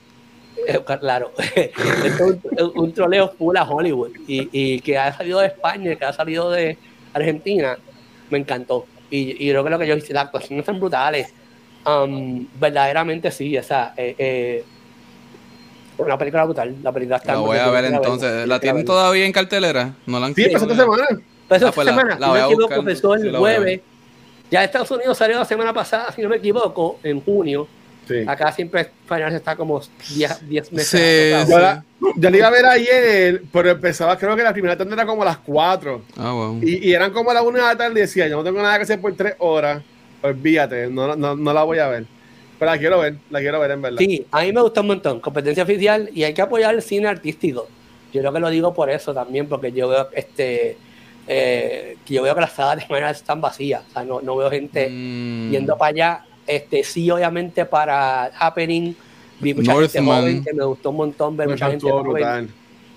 claro, 1.00 1.32
esto 1.56 1.74
es 2.06 2.20
un, 2.20 2.42
un 2.76 2.94
troleo 2.94 3.30
full 3.38 3.56
a 3.58 3.64
Hollywood 3.64 4.12
y, 4.28 4.50
y 4.52 4.80
que 4.82 4.98
ha 4.98 5.14
salido 5.16 5.40
de 5.40 5.48
España, 5.48 5.96
que 5.96 6.06
ha 6.06 6.14
salido 6.14 6.52
de 6.52 6.78
Argentina, 7.14 7.78
me 8.30 8.38
encantó. 8.40 8.86
Y, 9.10 9.32
y 9.46 9.50
creo 9.52 9.64
que 9.64 9.70
lo 9.70 9.80
que 9.80 9.88
yo 9.88 9.96
hice, 9.96 10.14
las 10.14 10.26
actuaciones 10.26 10.66
son 10.66 10.80
brutales. 10.80 11.34
Um, 11.86 12.48
verdaderamente 12.60 13.30
sí, 13.30 13.58
o 13.58 13.64
sea, 13.64 13.94
eh, 13.98 14.16
eh, 14.18 14.64
una 15.98 16.18
película 16.18 16.46
brutal. 16.46 16.76
La 16.82 16.92
película 16.92 17.18
está 17.18 17.34
La 17.34 17.40
voy 17.40 17.58
a 17.58 17.70
ver 17.70 17.86
entonces. 17.86 18.48
¿La 18.48 18.60
tienen 18.60 18.86
todavía 18.86 19.26
en 19.26 19.32
cartelera? 19.32 19.94
¿No 20.08 20.20
la 20.20 20.28
han 20.28 20.36
Sí, 20.36 20.44
empezó 20.46 20.66
esta 20.66 20.76
semana. 20.84 21.08
Pues 21.48 21.62
Ah, 21.62 21.66
esta 21.68 21.72
pues 21.72 21.86
la- 21.86 21.92
semana, 21.94 22.20
la 22.20 22.26
si 22.28 22.32
no 22.32 22.34
me 22.34 22.40
equivoco, 22.54 22.74
empezó 22.76 23.16
el. 23.16 23.82
Ya 24.50 24.64
Estados 24.64 24.92
Unidos 24.92 25.18
salió 25.18 25.38
la 25.38 25.46
semana 25.46 25.74
pasada, 25.74 26.12
si 26.12 26.22
no 26.22 26.30
me 26.30 26.36
equivoco, 26.38 27.00
en 27.04 27.22
junio. 27.22 27.68
Sí. 28.08 28.24
Acá 28.28 28.52
siempre 28.52 28.90
Final 29.08 29.34
está 29.34 29.56
como 29.56 29.82
10 30.16 30.50
10 30.50 30.72
meses. 30.74 30.90
Sí, 30.90 31.34
atrasado. 31.34 31.50
Yo 31.50 31.60
la, 31.60 31.84
yo 32.18 32.30
la 32.30 32.38
iba 32.38 32.48
a 32.48 32.52
ver 32.52 32.66
ayer, 32.66 33.44
pero 33.52 33.70
empezaba, 33.72 34.18
creo 34.18 34.36
que 34.36 34.44
la 34.44 34.52
primera 34.54 34.78
tarde 34.78 34.94
era 34.94 35.06
como 35.06 35.22
a 35.22 35.26
las 35.26 35.38
4. 35.38 36.02
Ah, 36.18 36.32
wow. 36.34 36.60
Y, 36.62 36.90
y 36.90 36.94
eran 36.94 37.12
como 37.12 37.32
a 37.32 37.34
las 37.34 37.44
1 37.44 37.58
de 37.58 37.64
la 37.64 37.78
tarde 37.78 38.00
y 38.00 38.02
decía, 38.02 38.28
yo 38.28 38.38
no 38.38 38.44
tengo 38.44 38.62
nada 38.62 38.76
que 38.78 38.84
hacer 38.84 39.00
por 39.00 39.16
3 39.16 39.36
horas. 39.40 39.82
Olvídate, 40.22 40.88
no, 40.90 41.16
no, 41.16 41.36
no 41.36 41.54
la 41.54 41.64
voy 41.64 41.80
a 41.80 41.88
ver. 41.88 42.06
Pero 42.60 42.72
la 42.72 42.78
quiero 42.78 43.00
ver, 43.00 43.16
la 43.30 43.40
quiero 43.40 43.60
ver 43.60 43.72
en 43.72 43.82
verdad. 43.82 43.98
Sí, 44.00 44.26
a 44.32 44.42
mí 44.42 44.54
me 44.54 44.62
gusta 44.62 44.82
un 44.82 44.88
montón. 44.88 45.20
Competencia 45.20 45.64
oficial 45.64 46.10
y 46.14 46.24
hay 46.24 46.34
que 46.34 46.42
apoyar 46.42 46.74
el 46.76 46.82
cine 46.82 47.08
artístico. 47.08 47.68
Yo 48.14 48.22
creo 48.22 48.32
que 48.32 48.40
lo 48.40 48.50
digo 48.50 48.74
por 48.74 48.90
eso 48.90 49.14
también, 49.14 49.48
porque 49.48 49.72
yo 49.72 49.88
veo 49.90 50.08
este 50.14 50.78
eh, 51.28 51.98
que 52.06 52.14
yo 52.14 52.22
veo 52.22 52.36
que 52.36 52.42
las 52.42 52.52
salas 52.54 52.84
de 52.84 52.90
manera 52.90 53.10
están 53.12 53.42
vacías. 53.42 53.84
O 53.90 53.92
sea, 53.94 54.04
no, 54.04 54.22
no 54.22 54.36
veo 54.36 54.50
gente 54.52 54.88
Mm. 54.90 55.52
yendo 55.52 55.78
para 55.78 55.90
allá. 55.90 56.26
Este, 56.48 56.84
sí, 56.84 57.10
obviamente 57.10 57.66
para 57.66 58.26
Happening. 58.40 58.96
Vi 59.40 59.54
mucha 59.54 59.74
gente 59.74 60.02
joven 60.02 60.44
que 60.44 60.54
me 60.54 60.64
gustó 60.64 60.90
un 60.92 60.98
montón 60.98 61.36
ver 61.38 61.48
Me 61.48 61.54
mucha 61.54 61.70
gente 61.70 61.90
joven 61.90 62.50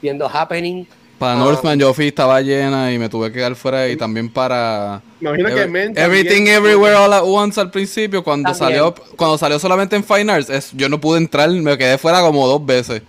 viendo 0.03 0.29
Happening. 0.29 0.87
Para 1.19 1.33
Ah. 1.33 1.37
Northman, 1.45 1.79
yo 1.79 1.95
fui, 1.95 2.09
estaba 2.09 2.41
llena 2.43 2.93
y 2.93 2.99
me 2.99 3.09
tuve 3.09 3.29
que 3.29 3.39
quedar 3.39 3.55
fuera. 3.57 3.89
Y 3.89 3.97
también 3.97 4.29
para 4.29 5.01
imagino 5.19 5.49
que 5.49 5.93
Everything 5.97 6.47
Everywhere 6.47 6.95
All 6.95 7.13
at 7.13 7.23
Once 7.25 7.59
al 7.59 7.71
principio, 7.71 8.23
cuando 8.23 8.51
También. 8.53 8.59
salió 8.81 8.95
cuando 9.17 9.39
salió 9.39 9.59
solamente 9.59 9.97
en 9.97 10.05
Fine 10.05 10.31
Arts, 10.31 10.51
es- 10.51 10.73
yo 10.73 10.91
no 10.91 11.01
pude 11.01 11.17
entrar, 11.19 11.49
me 11.49 11.79
quedé 11.79 11.97
fuera 11.97 12.21
como 12.21 12.47
dos 12.47 12.65
veces. 12.67 13.01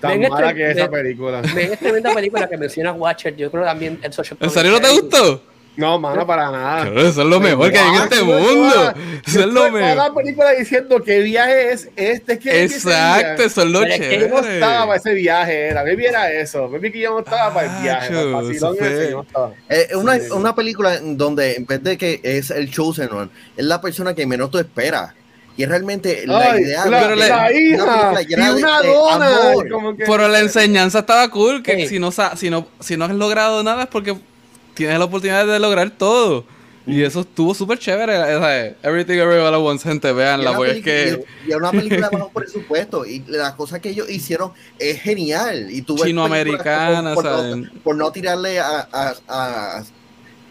Tan 0.00 0.20
Ven, 0.20 0.28
mala 0.30 0.48
este- 0.50 0.58
que 0.58 0.70
es 0.70 0.76
esa 0.76 0.88
ven- 0.88 1.02
película. 1.02 1.40
Es 1.40 1.78
tremenda 1.78 2.12
película 2.12 2.46
que 2.46 2.58
menciona 2.58 2.92
Watcher. 2.92 3.34
Yo 3.34 3.50
creo 3.50 3.64
también 3.64 3.98
el 4.02 4.12
social 4.12 4.36
¿En 4.42 4.50
serio 4.50 4.72
no 4.72 4.80
te 4.82 4.90
gustó? 4.90 5.42
No, 5.76 5.98
mano, 5.98 6.24
para 6.24 6.52
nada. 6.52 6.82
Claro, 6.82 7.00
eso 7.00 7.22
es 7.22 7.26
lo 7.26 7.40
mejor 7.40 7.72
que 7.72 7.78
hay 7.78 7.88
en 7.96 8.02
este 8.02 8.22
mundo. 8.22 8.94
Eso 9.26 9.40
es 9.40 9.46
lo 9.46 9.66
toda 9.66 9.70
la 9.80 9.94
mejor. 9.94 10.14
película 10.14 10.52
diciendo 10.52 11.02
qué 11.02 11.18
viaje 11.20 11.72
es 11.72 11.88
este. 11.96 12.38
¿Qué 12.38 12.62
es 12.62 12.74
Exacto, 12.74 13.24
viaje? 13.24 13.44
eso 13.44 13.62
es 13.62 13.68
lo 13.68 13.80
Pero 13.80 13.94
es 13.94 14.00
que 14.00 14.20
Yo 14.20 14.28
no 14.28 14.38
estaba 14.38 14.86
para 14.86 15.00
chévere. 15.00 15.00
ese 15.00 15.14
viaje, 15.14 15.66
era. 15.66 15.82
Baby 15.82 16.04
era 16.06 16.32
eso. 16.32 16.68
Baby 16.68 16.92
que 16.92 17.00
yo 17.00 17.10
no 17.10 17.18
estaba 17.18 17.52
para 17.52 17.76
el 17.76 17.82
viaje. 17.82 18.06
Acho, 18.06 18.14
para 18.14 18.22
el 18.22 18.32
vacilón 18.32 18.54
eso 18.54 18.74
fue- 18.76 18.92
ese, 19.02 19.10
yo 19.10 19.16
no 19.16 19.22
estaba. 19.24 19.52
Eh, 19.68 19.88
Es 19.90 20.30
una, 20.30 20.54
película 20.54 20.94
en 20.94 21.16
donde 21.16 21.54
en 21.54 21.66
vez 21.66 21.82
de 21.82 21.98
que 21.98 22.20
es 22.22 22.50
el 22.52 22.70
chosen 22.70 23.10
one, 23.12 23.30
es 23.56 23.64
la 23.64 23.80
persona 23.80 24.14
que 24.14 24.26
menos 24.26 24.50
tú 24.52 24.58
esperas. 24.58 25.12
Y 25.56 25.62
es 25.64 25.68
realmente 25.68 26.24
la 26.26 26.52
Ay, 26.52 26.62
idea 26.62 26.86
la, 26.86 27.00
Pero 27.00 27.14
la 27.16 27.26
una 27.26 27.52
hija 27.52 27.52
y 27.52 28.34
una 28.34 28.80
de 28.80 28.88
dona. 28.88 29.70
como 29.70 29.96
que- 29.96 30.04
Pero 30.04 30.28
la 30.28 30.38
enseñanza 30.40 31.00
estaba 31.00 31.28
cool, 31.30 31.62
que 31.62 31.76
Sí. 31.82 31.88
si 31.88 31.98
no, 31.98 32.10
sa- 32.12 32.36
si, 32.36 32.50
no, 32.50 32.66
si 32.80 32.96
no 32.96 33.04
has 33.04 33.12
logrado 33.12 33.62
nada 33.62 33.82
es 33.84 33.88
porque 33.88 34.16
tienes 34.74 34.98
la 34.98 35.04
oportunidad 35.06 35.46
de 35.46 35.58
lograr 35.58 35.90
todo. 35.90 36.44
Y 36.86 37.02
eso 37.02 37.20
estuvo 37.20 37.54
súper 37.54 37.78
chévere. 37.78 38.18
o 38.36 38.40
sea, 38.40 38.66
Everything 38.82 39.14
Everywhere 39.14 39.40
All 39.40 39.54
at 39.54 39.60
Once, 39.60 39.88
gente, 39.88 40.12
una 40.12 40.52
porque 40.54 40.72
es 40.72 40.84
que 40.84 41.24
y- 41.44 41.48
y 41.48 41.50
es 41.52 41.56
una 41.56 41.70
película 41.70 42.10
bajo 42.12 42.28
presupuesto 42.28 43.06
y 43.06 43.24
las 43.26 43.54
cosas 43.54 43.80
que 43.80 43.88
ellos 43.88 44.10
hicieron 44.10 44.52
es 44.78 45.00
genial 45.00 45.68
y 45.70 45.80
tú 45.80 45.94
ves 45.94 46.04
Chinoamericana, 46.04 47.14
por, 47.14 47.24
por 47.24 47.32
¿saben? 47.32 47.62
no, 47.62 47.80
por 47.82 47.96
no 47.96 48.12
tirarle 48.12 48.60
a, 48.60 48.86
a, 48.92 49.14
a, 49.28 49.82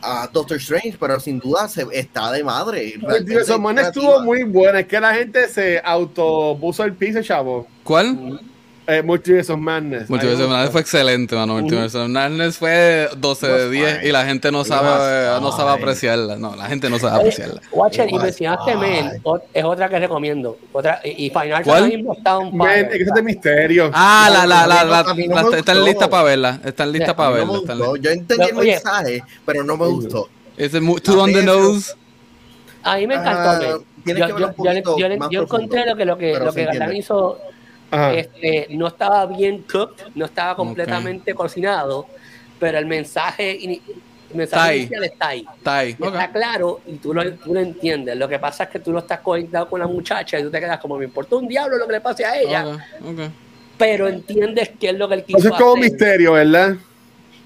a 0.01 0.27
Doctor 0.33 0.57
Strange 0.57 0.97
pero 0.99 1.19
sin 1.19 1.37
duda 1.37 1.67
se, 1.67 1.85
está 1.91 2.31
de 2.31 2.43
madre 2.43 2.95
esa 3.29 3.57
estuvo 3.81 4.21
muy 4.21 4.41
buena. 4.43 4.79
Es 4.79 4.87
que 4.87 4.99
la 4.99 5.13
gente 5.13 5.47
se 5.49 5.79
autopuso 5.83 6.83
el 6.83 6.93
piso, 6.93 7.21
chavo. 7.21 7.67
¿Cuál? 7.83 8.39
Eh, 8.85 9.01
Multiverse 9.01 9.51
of 9.51 9.59
Madness. 9.59 10.09
Multiverse 10.09 10.43
of 10.43 10.49
Madness 10.49 10.71
fue 10.71 10.81
excelente, 10.81 11.35
mano. 11.35 11.53
Multiverse 11.53 11.97
of 11.97 12.09
Madness 12.09 12.57
fue 12.57 13.07
12 13.15 13.47
de 13.47 13.53
Was 13.53 13.71
10 13.71 13.97
fine. 13.97 14.09
y 14.09 14.11
la 14.11 14.25
gente 14.25 14.51
no 14.51 14.65
sabe, 14.65 15.39
no 15.39 15.51
sabe 15.51 15.71
apreciarla. 15.71 16.35
No, 16.35 16.55
la 16.55 16.65
gente 16.65 16.89
no 16.89 16.99
sabe 16.99 17.19
apreciarla. 17.19 17.61
Watcher, 17.71 18.09
y 18.11 18.17
mencionaste 18.17 18.75
Men, 18.75 19.21
es 19.53 19.63
otra 19.63 19.87
que 19.87 19.99
recomiendo. 19.99 20.57
Otra, 20.73 20.99
y, 21.03 21.29
Final 21.29 21.63
está 21.63 22.37
un 22.37 22.61
es 22.61 22.87
que 22.89 22.95
eso 23.03 23.09
es 23.09 23.15
de 23.15 23.23
misterio. 23.23 23.91
Ah, 23.93 24.29
la, 24.31 24.45
la, 24.45 24.67
la, 24.67 25.57
están 25.57 25.83
listas 25.83 26.09
para 26.09 26.23
verla. 26.23 26.59
Están 26.65 26.91
listas 26.91 27.13
para 27.13 27.29
verla. 27.29 27.61
yo 28.01 28.11
entendí 28.11 28.49
el 28.49 28.57
Oye. 28.57 28.71
mensaje 28.71 29.23
pero 29.45 29.63
no 29.63 29.77
me 29.77 29.87
gustó 29.87 30.29
Es 30.57 30.71
too 30.71 31.19
on 31.19 31.33
the 31.33 31.43
nose. 31.43 31.93
A 32.83 32.97
mí 32.97 33.07
me 33.07 33.15
encantó. 33.15 33.39
Ah, 33.39 33.59
yo, 34.05 34.15
yo, 34.17 34.23
encontré 34.23 34.81
profundo, 34.81 35.85
lo 35.85 35.95
que, 35.95 36.05
lo 36.05 36.17
que, 36.17 36.39
lo 36.39 36.53
que 36.53 36.65
Galán 36.65 36.95
hizo. 36.95 37.39
Este, 38.15 38.67
no 38.71 38.87
estaba 38.87 39.25
bien 39.25 39.63
cooked, 39.63 40.03
no 40.15 40.25
estaba 40.25 40.55
completamente 40.55 41.33
cocinado, 41.33 42.07
pero 42.59 42.77
el 42.77 42.85
mensaje, 42.85 43.63
el 43.63 43.81
mensaje 44.33 44.63
Está 44.63 44.75
inicial 44.75 45.03
está 45.03 45.27
ahí. 45.27 45.45
Está 45.57 45.77
ahí. 45.77 45.89
Está 45.99 46.31
claro 46.31 46.81
y 46.87 46.95
tú 46.95 47.13
lo, 47.13 47.33
tú 47.35 47.53
lo 47.53 47.59
entiendes. 47.59 48.15
Lo 48.17 48.27
que 48.27 48.39
pasa 48.39 48.63
es 48.63 48.69
que 48.69 48.79
tú 48.79 48.91
no 48.91 48.99
estás 48.99 49.19
conectado 49.19 49.69
con 49.69 49.79
la 49.79 49.87
muchacha 49.87 50.39
y 50.39 50.43
tú 50.43 50.49
te 50.49 50.59
quedas 50.59 50.79
como 50.79 50.97
me 50.97 51.05
importa 51.05 51.35
un 51.35 51.47
diablo 51.47 51.77
lo 51.77 51.85
que 51.85 51.93
le 51.93 52.01
pase 52.01 52.25
a 52.25 52.39
ella, 52.39 52.77
pero 53.77 54.07
entiendes 54.07 54.71
qué 54.79 54.89
es 54.89 54.97
lo 54.97 55.07
que 55.07 55.15
él 55.15 55.23
quiso 55.23 55.37
Eso 55.37 55.49
es 55.49 55.55
como 55.55 55.73
hacer. 55.73 55.91
misterio, 55.91 56.33
¿verdad? 56.33 56.75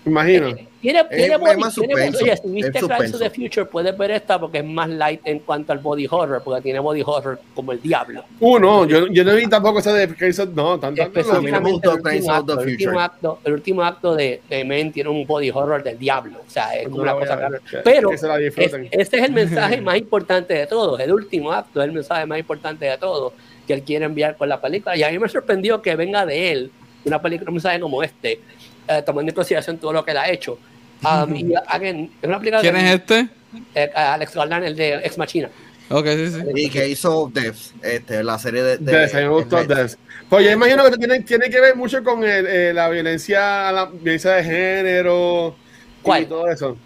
Imagino. 0.05 0.47
Eh, 0.49 0.67
Tiene, 0.93 1.03
tiene 1.09 1.33
es 1.33 1.39
body, 1.39 1.57
más 1.59 1.73
tiene- 1.75 1.93
suspenso, 1.93 2.23
oye, 2.23 2.37
si 2.37 2.47
viste 2.49 2.77
es 2.79 2.85
Crimes 2.85 3.13
of 3.13 3.19
the 3.19 3.29
Future, 3.29 3.65
puedes 3.65 3.97
ver 3.97 4.11
esta 4.11 4.39
porque 4.39 4.59
es 4.59 4.63
más 4.65 4.87
light 4.89 5.19
en 5.25 5.39
cuanto 5.39 5.73
al 5.73 5.79
body 5.79 6.07
horror, 6.09 6.41
porque 6.43 6.61
tiene 6.61 6.79
body 6.79 7.03
horror 7.05 7.39
como 7.53 7.73
el 7.73 7.81
diablo. 7.81 8.23
Uno, 8.39 8.85
yo, 8.85 9.07
yo 9.07 9.23
no 9.25 9.35
vi 9.35 9.47
tampoco 9.47 9.79
esa 9.79 9.91
de 9.93 10.05
of- 10.05 10.49
No, 10.55 10.79
tanto. 10.79 11.03
no 11.03 11.61
me 11.61 11.71
gustó 11.71 11.93
el, 11.95 12.01
Crimes 12.01 12.25
último 12.25 12.37
of 12.39 12.45
the 12.45 12.51
acto, 12.53 12.53
el, 12.53 12.67
último 12.69 12.91
Future. 12.91 13.03
acto, 13.03 13.39
el 13.43 13.53
último 13.53 13.83
acto 13.83 14.15
de, 14.15 14.41
de 14.49 14.63
Men 14.63 14.91
tiene 14.93 15.09
un 15.09 15.25
body 15.27 15.49
horror 15.51 15.83
del 15.83 15.97
diablo. 15.99 16.39
O 16.47 16.49
sea, 16.49 16.73
es 16.75 16.83
Pues 16.83 16.91
como 16.91 17.03
no 17.05 17.11
una 17.11 17.19
cosa 17.19 17.35
rara. 17.35 17.59
Pero 17.83 18.11
es- 18.11 18.23
ese 18.23 19.17
es 19.17 19.23
el 19.23 19.31
mensaje 19.33 19.81
más 19.81 19.97
importante 19.97 20.53
de 20.53 20.67
todos. 20.67 20.99
El 20.99 21.11
último 21.11 21.51
acto 21.51 21.81
es 21.81 21.87
el 21.87 21.93
mensaje 21.93 22.25
más 22.25 22.39
importante 22.39 22.85
de 22.85 22.97
todos 22.97 23.33
que 23.67 23.73
él 23.73 23.81
quiere 23.83 24.05
enviar 24.05 24.37
con 24.37 24.47
la 24.47 24.61
película. 24.61 24.95
Y 24.95 25.03
a 25.03 25.09
mí 25.11 25.19
me 25.19 25.27
sorprendió 25.27 25.81
que 25.81 25.95
venga 25.97 26.25
de 26.25 26.51
él 26.51 26.71
una 27.03 27.21
película, 27.21 27.49
un 27.49 27.55
mensaje 27.55 27.79
como 27.79 28.01
este, 28.03 28.39
eh, 28.87 29.01
tomando 29.05 29.29
en 29.29 29.35
consideración 29.35 29.77
todo 29.77 29.91
lo 29.91 30.05
que 30.05 30.11
él 30.11 30.17
ha 30.17 30.29
hecho. 30.29 30.57
Um, 31.03 31.35
y 31.35 31.53
again, 31.67 32.11
es 32.21 32.27
una 32.27 32.39
película 32.39 32.61
¿Quién 32.61 32.73
de- 32.75 32.79
es 32.87 32.95
este? 32.95 33.29
eh, 33.75 33.91
Alex 33.95 34.33
Garland, 34.33 34.65
el 34.65 34.75
de 34.75 34.95
Ex 34.95 35.17
Machina. 35.17 35.49
Ok, 35.89 36.05
sí, 36.07 36.29
sí. 36.31 36.41
Y 36.55 36.69
que 36.69 36.87
hizo 36.89 37.31
Devs, 37.33 37.73
este, 37.81 38.23
la 38.23 38.37
serie 38.39 38.61
de. 38.63 38.77
de- 38.77 38.91
Des, 38.99 39.13
a 39.15 39.17
mí 39.19 39.23
me 39.23 39.29
gustó 39.29 39.63
de- 39.63 39.73
Des. 39.75 39.97
Pues 40.29 40.43
yo 40.45 40.51
imagino 40.51 40.83
que 40.89 40.97
tiene, 40.97 41.19
tiene 41.21 41.49
que 41.49 41.61
ver 41.61 41.75
mucho 41.75 42.03
con 42.03 42.23
el, 42.23 42.45
eh, 42.47 42.73
la 42.73 42.89
violencia, 42.89 43.71
la 43.71 43.85
violencia 43.85 44.31
de 44.33 44.43
género 44.43 45.55
y 45.99 46.01
¿Cuál? 46.03 46.27
todo 46.27 46.49
eso. 46.49 46.77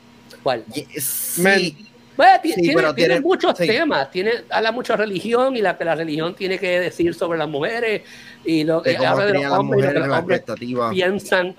¿Cuál? 0.43 0.63
Y- 0.75 0.85
Sí. 0.99 1.87
Bueno, 2.17 2.33
Sí, 2.43 2.53
tiene, 2.53 2.73
pero 2.75 2.93
tiene 2.93 3.13
tiene- 3.15 3.21
muchos 3.25 3.57
sí. 3.57 3.65
temas, 3.65 4.11
tiene, 4.11 4.31
habla 4.49 4.71
mucho 4.71 4.93
de 4.93 4.97
religión 4.97 5.55
y 5.55 5.61
la 5.61 5.75
que 5.77 5.85
la 5.85 5.95
religión 5.95 6.35
tiene 6.35 6.59
que 6.59 6.79
decir 6.81 7.15
sobre 7.15 7.39
las 7.39 7.47
mujeres 7.49 8.01
y 8.45 8.63
lo 8.65 8.83
y 8.85 8.95
cómo 8.95 9.09
habla 9.09 9.25
de 9.25 9.33
los 9.33 9.41
las 9.43 9.51
hombres 9.53 9.79
y 9.79 9.93
lo 9.93 9.93
que 10.55 10.65
los 10.67 10.89
piensan 10.91 11.55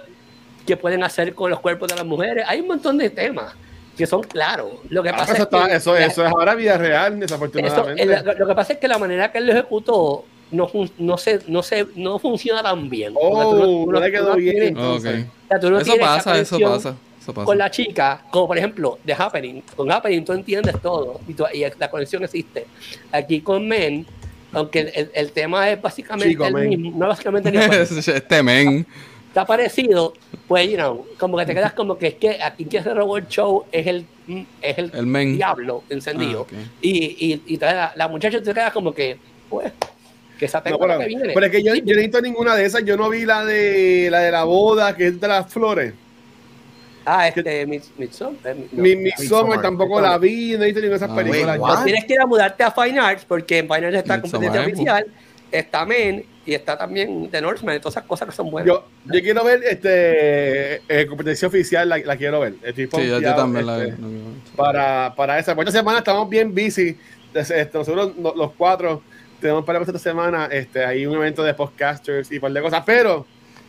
que 0.66 0.76
pueden 0.76 1.02
hacer 1.04 1.34
con 1.34 1.50
los 1.50 1.60
cuerpos 1.60 1.88
de 1.88 1.96
las 1.96 2.04
mujeres. 2.06 2.44
Hay 2.48 2.60
un 2.60 2.68
montón 2.68 2.98
de 2.98 3.10
temas 3.10 3.54
que 3.96 4.06
son 4.06 4.22
claros. 4.22 4.70
Lo 4.88 5.02
que 5.02 5.10
Ah, 5.10 5.16
pasa 5.16 5.26
pues 5.26 5.38
eso, 5.38 5.42
es 5.42 5.48
que 5.50 5.56
está- 5.56 5.76
eso, 5.76 5.94
la- 5.94 6.06
eso 6.06 6.24
es 6.26 6.30
ahora 6.32 6.54
vida 6.54 6.78
real, 6.78 7.12
eso, 7.12 7.20
desafortunadamente. 7.20 8.02
el- 8.02 8.38
lo 8.38 8.46
que 8.46 8.54
pasa 8.54 8.72
es 8.74 8.78
que 8.78 8.88
la 8.88 8.98
manera 8.98 9.30
que 9.30 9.38
él 9.38 9.46
lo 9.46 9.52
ejecutó 9.52 10.24
no, 10.50 10.70
no, 10.98 11.16
se, 11.18 11.40
no, 11.48 11.62
se, 11.62 11.86
no 11.96 12.18
funciona 12.18 12.62
tan 12.62 12.88
bien. 12.90 13.12
Oh, 13.16 13.86
no- 13.90 14.00
le 14.00 14.10
quedó 14.10 14.34
bien. 14.36 14.76
Eso 14.76 15.94
pasa, 16.00 16.38
eso 16.38 16.58
pasa. 16.60 16.94
Eso 17.20 17.32
con 17.34 17.56
la 17.56 17.70
chica, 17.70 18.24
como 18.32 18.48
por 18.48 18.58
ejemplo 18.58 18.98
The 19.06 19.12
Happening. 19.14 19.62
Con 19.76 19.90
Happening 19.92 20.24
tú 20.24 20.32
entiendes 20.32 20.74
todo 20.82 21.20
y, 21.28 21.34
tú- 21.34 21.44
y 21.54 21.64
la 21.78 21.88
conexión 21.88 22.24
existe. 22.24 22.66
Aquí 23.12 23.40
con 23.40 23.66
Men, 23.68 24.04
aunque 24.52 24.80
el, 24.94 25.10
el- 25.14 25.30
tema 25.32 25.70
es 25.70 25.80
básicamente 25.80 26.30
Chico, 26.30 26.46
el 26.46 26.52
Men. 26.54 26.68
mismo, 26.68 26.98
no 26.98 27.06
básicamente 27.06 27.48
el 27.50 27.58
mismo, 27.58 28.00
este 28.12 28.42
men. 28.42 28.86
Está 29.32 29.46
parecido, 29.46 30.12
pues, 30.46 30.68
you 30.68 30.76
know, 30.76 31.06
como 31.18 31.38
que 31.38 31.46
te 31.46 31.54
quedas 31.54 31.72
como 31.72 31.96
que 31.96 32.08
es 32.08 32.14
que 32.14 32.42
aquí 32.42 32.66
que 32.66 32.82
se 32.82 32.92
robó 32.92 33.16
el 33.16 33.26
show 33.28 33.64
es 33.72 33.86
el, 33.86 34.04
es 34.60 34.76
el, 34.78 34.90
El 34.94 35.06
men. 35.06 35.36
diablo 35.36 35.84
encendido. 35.88 36.46
Ah. 36.52 36.56
Y, 36.82 37.32
y, 37.32 37.42
y 37.46 37.56
te- 37.56 37.64
la, 37.64 37.92
la 37.96 38.08
muchacha 38.08 38.42
te 38.42 38.52
queda 38.52 38.70
como 38.70 38.92
que, 38.94 39.16
pues, 39.48 39.72
que 40.38 40.44
esa 40.44 40.58
No, 40.58 40.78
pero, 40.78 40.94
lo 40.94 41.00
que 41.00 41.06
viene. 41.06 41.30
pero 41.32 41.46
es 41.46 41.52
que 41.52 41.62
yo, 41.62 41.74
yo 41.74 41.94
no 41.94 42.00
he 42.00 42.02
visto 42.02 42.20
ninguna 42.20 42.54
de 42.54 42.66
esas. 42.66 42.84
Yo 42.84 42.96
no 42.98 43.08
vi 43.08 43.24
la 43.24 43.42
de 43.44 44.08
la 44.10 44.20
de 44.20 44.30
la 44.30 44.44
boda, 44.44 44.94
que 44.94 45.06
es 45.06 45.18
de 45.20 45.28
las 45.28 45.50
flores. 45.50 45.94
ah, 47.06 47.28
este, 47.28 47.66
Miss- 47.66 47.90
Midsommar, 47.96 48.54
no. 48.72 48.82
Mi, 48.82 48.94
mi 48.96 49.10
tampoco 49.62 49.98
la 50.00 50.18
vi, 50.18 50.56
no 50.58 50.64
he 50.64 50.66
visto 50.66 50.80
ninguna 50.80 50.98
de 50.98 51.04
esas 51.04 51.10
Ah, 51.10 51.14
películas. 51.16 51.58
Pues 51.58 51.84
tienes 51.84 52.04
que 52.04 52.12
ir 52.14 52.20
a 52.20 52.26
mudarte 52.26 52.62
a 52.64 52.70
Fine 52.70 52.98
Arts 52.98 53.24
porque 53.24 53.58
en 53.58 53.66
Fine 53.68 53.86
Arts 53.86 53.96
está 53.98 54.18
Midsommar, 54.18 54.48
competencia 54.48 54.62
eh, 54.62 54.72
oficial, 55.02 55.06
está 55.50 55.86
Men 55.86 56.24
y 56.44 56.54
está 56.54 56.76
también 56.76 57.28
The 57.30 57.40
Northman, 57.40 57.80
todas 57.80 57.94
esas 57.96 58.04
cosas 58.06 58.28
que 58.28 58.34
son 58.34 58.50
buenas. 58.50 58.66
Yo, 58.66 58.84
yo 59.04 59.20
quiero 59.22 59.44
ver 59.44 59.62
este 59.64 60.76
eh, 60.88 61.06
competencia 61.06 61.46
oficial, 61.48 61.88
la, 61.88 61.98
la 61.98 62.16
quiero 62.16 62.40
ver. 62.40 62.54
Estoy 62.62 62.88
Sí, 62.92 63.06
yo, 63.08 63.20
también 63.34 63.66
la 63.66 63.78
vi. 63.78 63.88
este, 63.90 64.02
para, 64.56 65.14
para 65.16 65.38
esa. 65.38 65.54
Pues 65.54 65.68
esta 65.68 65.78
semana 65.80 65.98
estamos 65.98 66.28
bien 66.28 66.52
busy. 66.54 66.96
Este, 67.32 67.60
este, 67.60 67.78
nosotros 67.78 68.12
no- 68.16 68.34
los 68.34 68.52
cuatro 68.52 69.02
tenemos 69.40 69.64
para 69.64 69.80
esta 69.80 69.98
semana 69.98 70.46
este, 70.50 70.84
hay 70.84 71.06
un 71.06 71.14
evento 71.16 71.42
de 71.42 71.54
podcasters 71.54 72.30
y 72.30 72.36
un 72.36 72.40
par 72.42 72.52
de 72.52 72.62
cosas. 72.62 72.82
Pero 72.84 73.26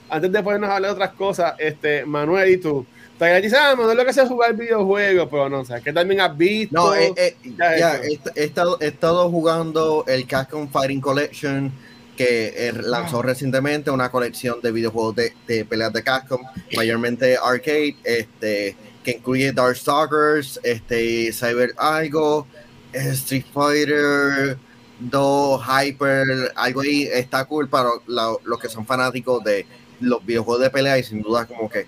antes 0.10 0.32
de 0.32 0.44
ponernos 0.44 0.70
a 0.70 0.76
hablar 0.76 0.92
de 0.92 0.96
otras 0.96 1.14
cosas, 1.14 1.54
este, 1.60 2.06
Manuel 2.06 2.50
y 2.50 2.58
tú, 2.58 2.86
te 3.18 3.42
dices, 3.42 3.58
ah, 3.60 3.76
Manuel 3.76 3.98
lo 3.98 4.04
que 4.04 4.10
es 4.12 4.28
jugar 4.28 4.54
videojuegos, 4.56 5.28
pero 5.30 5.48
no, 5.50 5.60
o 5.62 5.66
sea, 5.66 5.80
que 5.80 5.94
también 5.94 6.22
has 6.22 6.36
visto. 6.36 6.76
No, 6.76 6.94
eh, 6.96 7.14
eh, 7.16 7.36
Ya 7.58 7.96
he, 7.98 8.20
he 8.36 8.44
estado, 8.44 8.78
he 8.82 8.88
estado 8.88 9.30
jugando 9.30 10.04
el 10.08 10.28
Capcom 10.28 10.68
Fighting 10.68 11.02
Collection 11.02 11.72
que 12.18 12.54
eh, 12.68 12.74
lanzó 12.74 13.22
recientemente 13.22 13.90
una 13.92 14.10
colección 14.12 14.62
de 14.62 14.72
videojuegos 14.72 15.16
de, 15.16 15.34
de 15.48 15.66
peleas 15.66 15.92
de 15.94 16.04
Capcom, 16.04 16.42
mayormente 16.76 17.38
arcade, 17.44 17.96
este, 18.04 18.76
que 19.04 19.12
incluye 19.12 19.52
Darkstalkers, 19.52 20.60
este, 20.64 21.32
Cyber 21.34 21.74
algo, 21.78 22.46
Street 22.94 23.46
Fighter 23.54 24.58
2, 25.00 25.62
Hyper, 25.68 26.52
algo 26.56 26.82
ahí 26.82 27.04
está 27.12 27.46
cool 27.46 27.68
para 27.68 27.90
la- 28.08 28.36
los 28.44 28.60
que 28.60 28.70
son 28.70 28.86
fanáticos 28.86 29.44
de 29.44 29.66
los 30.00 30.24
videojuegos 30.26 30.62
de 30.64 30.70
pelea 30.70 30.98
y 31.00 31.04
sin 31.04 31.22
duda 31.22 31.46
como 31.46 31.70
que 31.70 31.88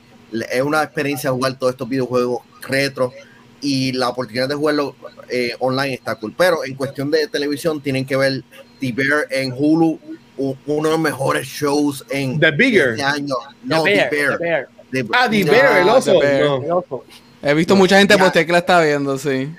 es 0.51 0.61
una 0.61 0.81
experiencia 0.83 1.31
jugar 1.31 1.57
todos 1.59 1.73
estos 1.73 1.87
videojuegos 1.87 2.39
retro 2.67 3.13
y 3.61 3.91
la 3.93 4.09
oportunidad 4.09 4.49
de 4.49 4.55
jugarlo 4.55 4.95
eh, 5.29 5.55
online 5.59 5.93
está 5.93 6.15
cool. 6.15 6.33
Pero 6.37 6.65
en 6.65 6.75
cuestión 6.75 7.09
de 7.11 7.27
televisión 7.27 7.81
tienen 7.81 8.05
que 8.05 8.15
ver 8.17 8.43
The 8.93 9.03
Bear 9.03 9.27
en 9.31 9.51
Hulu, 9.53 9.99
uno 10.37 10.83
de 10.83 10.89
los 10.91 10.99
mejores 10.99 11.47
shows 11.47 12.05
en 12.09 12.39
The 12.39 12.51
Bigger. 12.51 12.89
este 12.91 13.03
año. 13.03 13.35
The 13.61 13.67
No, 13.67 13.83
Bear, 13.83 14.09
The 14.09 14.15
Bear. 14.15 14.37
The 14.37 14.43
Bear, 14.45 14.67
The- 14.91 15.05
Ah, 15.13 15.29
The 15.29 15.43
no, 15.45 15.51
Bear, 15.51 15.77
el 15.77 15.89
oso. 15.89 16.11
The 16.13 16.19
Bear. 16.19 16.43
No. 16.45 16.63
el 16.63 16.71
oso. 16.71 17.03
He 17.41 17.53
visto 17.53 17.75
mucha 17.75 17.97
gente 17.99 18.15
Ya. 18.15 18.23
postear 18.23 18.45
que 18.45 18.51
la 18.51 18.57
está 18.59 18.81
viendo, 18.81 19.17
sí. 19.17 19.49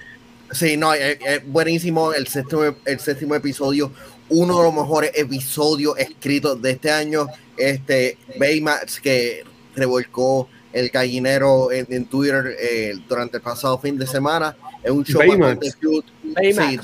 Sí, 0.53 0.77
no, 0.77 0.93
es, 0.95 1.19
es 1.25 1.47
buenísimo 1.47 2.13
el 2.13 2.27
séptimo, 2.29 2.63
el 2.85 3.01
séptimo 3.01 3.35
episodio, 3.35 3.91
uno 4.29 4.59
de 4.59 4.65
los 4.65 4.75
mejores 4.75 5.11
episodios 5.15 5.99
escritos 5.99 6.61
de 6.63 6.71
este 6.73 6.91
año. 6.91 7.27
Este 7.57 8.19
Baymax 8.39 9.01
que 9.01 9.45
revolcó 9.75 10.49
el 10.73 10.89
gallinero 10.91 11.73
en, 11.73 11.87
en 11.91 12.05
Twitter 12.07 12.55
eh, 12.61 12.95
durante 13.09 13.39
el 13.39 13.43
pasado 13.43 13.79
fin 13.79 13.97
de 13.99 14.07
semana. 14.07 14.57
Es 14.87 14.93
un 14.93 15.05
show 15.05 15.19
Baymax. 15.19 15.39
bastante 15.41 15.73
cute. 15.85 16.09
Baymax. 16.23 16.69
Sí, 16.71 16.77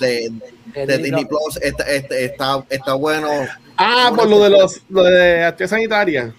de, 0.74 0.86
de 0.86 0.98
Disney 0.98 1.24
Plus. 1.24 1.56
Está, 1.62 1.84
está, 1.84 2.16
está, 2.18 2.66
está 2.68 2.94
bueno. 2.94 3.28
Ah, 3.76 4.12
por 4.14 4.28
lo 4.28 4.40
de 4.42 4.50
los 4.50 4.80
lo 4.88 5.04
de 5.04 5.44
actividad 5.44 5.70
sanitaria. 5.70 6.34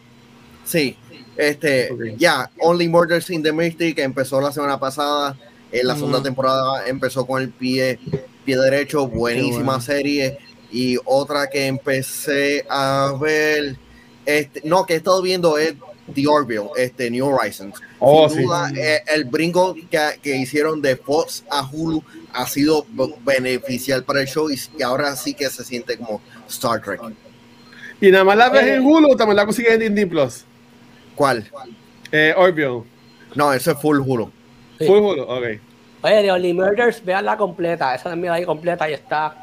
Sí, 0.66 0.98
este, 1.38 1.90
ya, 2.18 2.50
Only 2.60 2.88
Murders 2.90 3.30
in 3.30 3.42
the 3.44 3.52
Mystic 3.52 3.98
empezó 4.00 4.40
la 4.42 4.52
semana 4.52 4.80
pasada. 4.80 5.38
En 5.72 5.88
la 5.88 5.96
segunda 5.96 6.20
Mm. 6.20 6.24
temporada 6.24 6.88
empezó 6.88 7.26
con 7.26 7.42
el 7.42 7.50
pie, 7.50 7.98
pie 8.46 8.58
derecho, 8.58 9.08
buenísima 9.08 9.64
bueno. 9.78 9.82
serie. 9.82 10.38
Y 10.72 10.98
otra 11.06 11.50
que 11.50 11.68
empecé 11.68 12.66
a 12.70 13.14
ver, 13.20 13.78
este, 14.26 14.62
no, 14.66 14.86
que 14.86 14.94
he 14.94 14.98
estado 14.98 15.22
viendo 15.22 15.58
es 15.58 15.74
The 16.14 16.28
Orville, 16.28 16.70
este, 16.78 17.10
New 17.10 17.26
Horizons. 17.26 17.76
Oh, 18.00 18.28
Sin 18.28 18.40
sí. 18.40 18.44
duda, 18.46 18.70
eh, 18.76 19.02
el 19.14 19.26
brinco 19.26 19.74
que, 19.90 20.00
que 20.22 20.36
hicieron 20.36 20.82
de 20.82 20.96
Fox 20.98 21.44
a 21.50 21.66
Hulu 21.70 22.04
ha 22.34 22.46
sido 22.48 22.86
beneficial 23.24 24.04
para 24.04 24.22
el 24.22 24.28
show 24.28 24.50
y, 24.50 24.60
y 24.78 24.82
ahora 24.84 25.16
sí 25.16 25.34
que 25.34 25.50
se 25.50 25.64
siente 25.64 25.98
como 25.98 26.22
Star 26.50 26.82
Trek. 26.82 27.00
Y 28.02 28.12
nada 28.12 28.24
más 28.26 28.36
la 28.38 28.50
ves 28.50 28.64
Eh. 28.64 28.76
en 28.76 28.86
Hulu, 28.86 29.16
también 29.16 29.38
la 29.38 29.46
consigues 29.46 29.74
en 29.74 29.80
Disney 29.80 30.06
Plus. 30.06 30.44
¿Cuál? 31.16 31.50
Eh, 32.12 32.34
Orville. 32.36 32.84
No, 33.36 33.54
eso 33.54 33.72
es 33.72 33.78
full 33.80 34.00
Hulu. 34.00 34.30
Sí. 34.80 34.86
Full 34.86 34.98
Hulu, 35.00 35.22
ok. 35.24 35.44
Oye, 36.06 36.22
The 36.22 36.32
Only 36.32 36.54
Murders, 36.54 37.06
veanla 37.06 37.38
completa. 37.38 37.96
Esa 37.96 38.10
también 38.10 38.34
ahí 38.34 38.44
completa 38.46 38.90
y 38.90 38.94
está. 38.94 39.43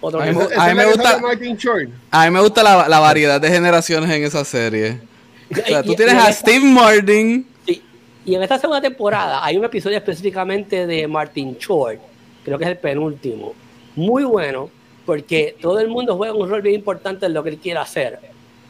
Otro 0.00 0.20
A 0.22 0.26
mí 0.26 0.32
me- 0.32 0.42
a 0.42 0.74
mí 0.74 0.82
gusta-. 0.84 1.20
A 2.10 2.24
mí 2.26 2.30
me 2.30 2.40
gusta 2.40 2.62
la, 2.62 2.88
la 2.88 2.98
variedad 3.00 3.40
de 3.40 3.48
generaciones 3.50 4.10
en 4.10 4.24
esa 4.24 4.44
serie. 4.44 5.00
O 5.50 5.66
sea, 5.66 5.82
tú 5.82 5.94
tienes 5.94 6.14
a 6.14 6.32
Steve 6.32 6.64
Martin. 6.64 7.46
sí. 7.66 7.82
Y 8.24 8.34
en 8.34 8.42
esta 8.42 8.58
segunda 8.58 8.80
temporada 8.82 9.42
hay 9.44 9.56
un 9.56 9.64
episodio 9.64 9.96
específicamente 9.96 10.86
de 10.86 11.08
Martin 11.08 11.56
Short, 11.58 11.98
creo 12.44 12.58
que 12.58 12.64
es 12.64 12.70
el 12.70 12.76
penúltimo. 12.76 13.54
Muy 13.96 14.22
bueno, 14.24 14.68
porque 15.06 15.56
todo 15.60 15.80
el 15.80 15.88
mundo 15.88 16.14
juega 16.16 16.34
un 16.34 16.48
rol 16.48 16.60
bien 16.60 16.74
importante 16.74 17.24
en 17.26 17.32
lo 17.32 17.42
que 17.42 17.48
él 17.50 17.58
quiere 17.58 17.80
hacer. 17.80 18.18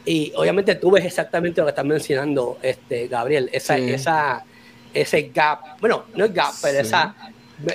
Y 0.05 0.31
obviamente 0.37 0.75
tú 0.75 0.89
ves 0.91 1.03
exactamente 1.03 1.59
lo 1.59 1.65
que 1.65 1.71
estás 1.71 1.83
mencionando, 1.85 2.57
este, 2.61 3.07
Gabriel, 3.09 3.49
esa, 3.51 3.75
Sí. 3.75 3.91
esa, 3.91 4.43
ese 4.93 5.29
gap, 5.35 5.59
bueno, 5.81 6.05
no 6.15 6.23
es 6.25 6.33
gap, 6.33 6.53
pero 6.61 6.79
Sí. 6.79 6.87
esa 6.87 7.13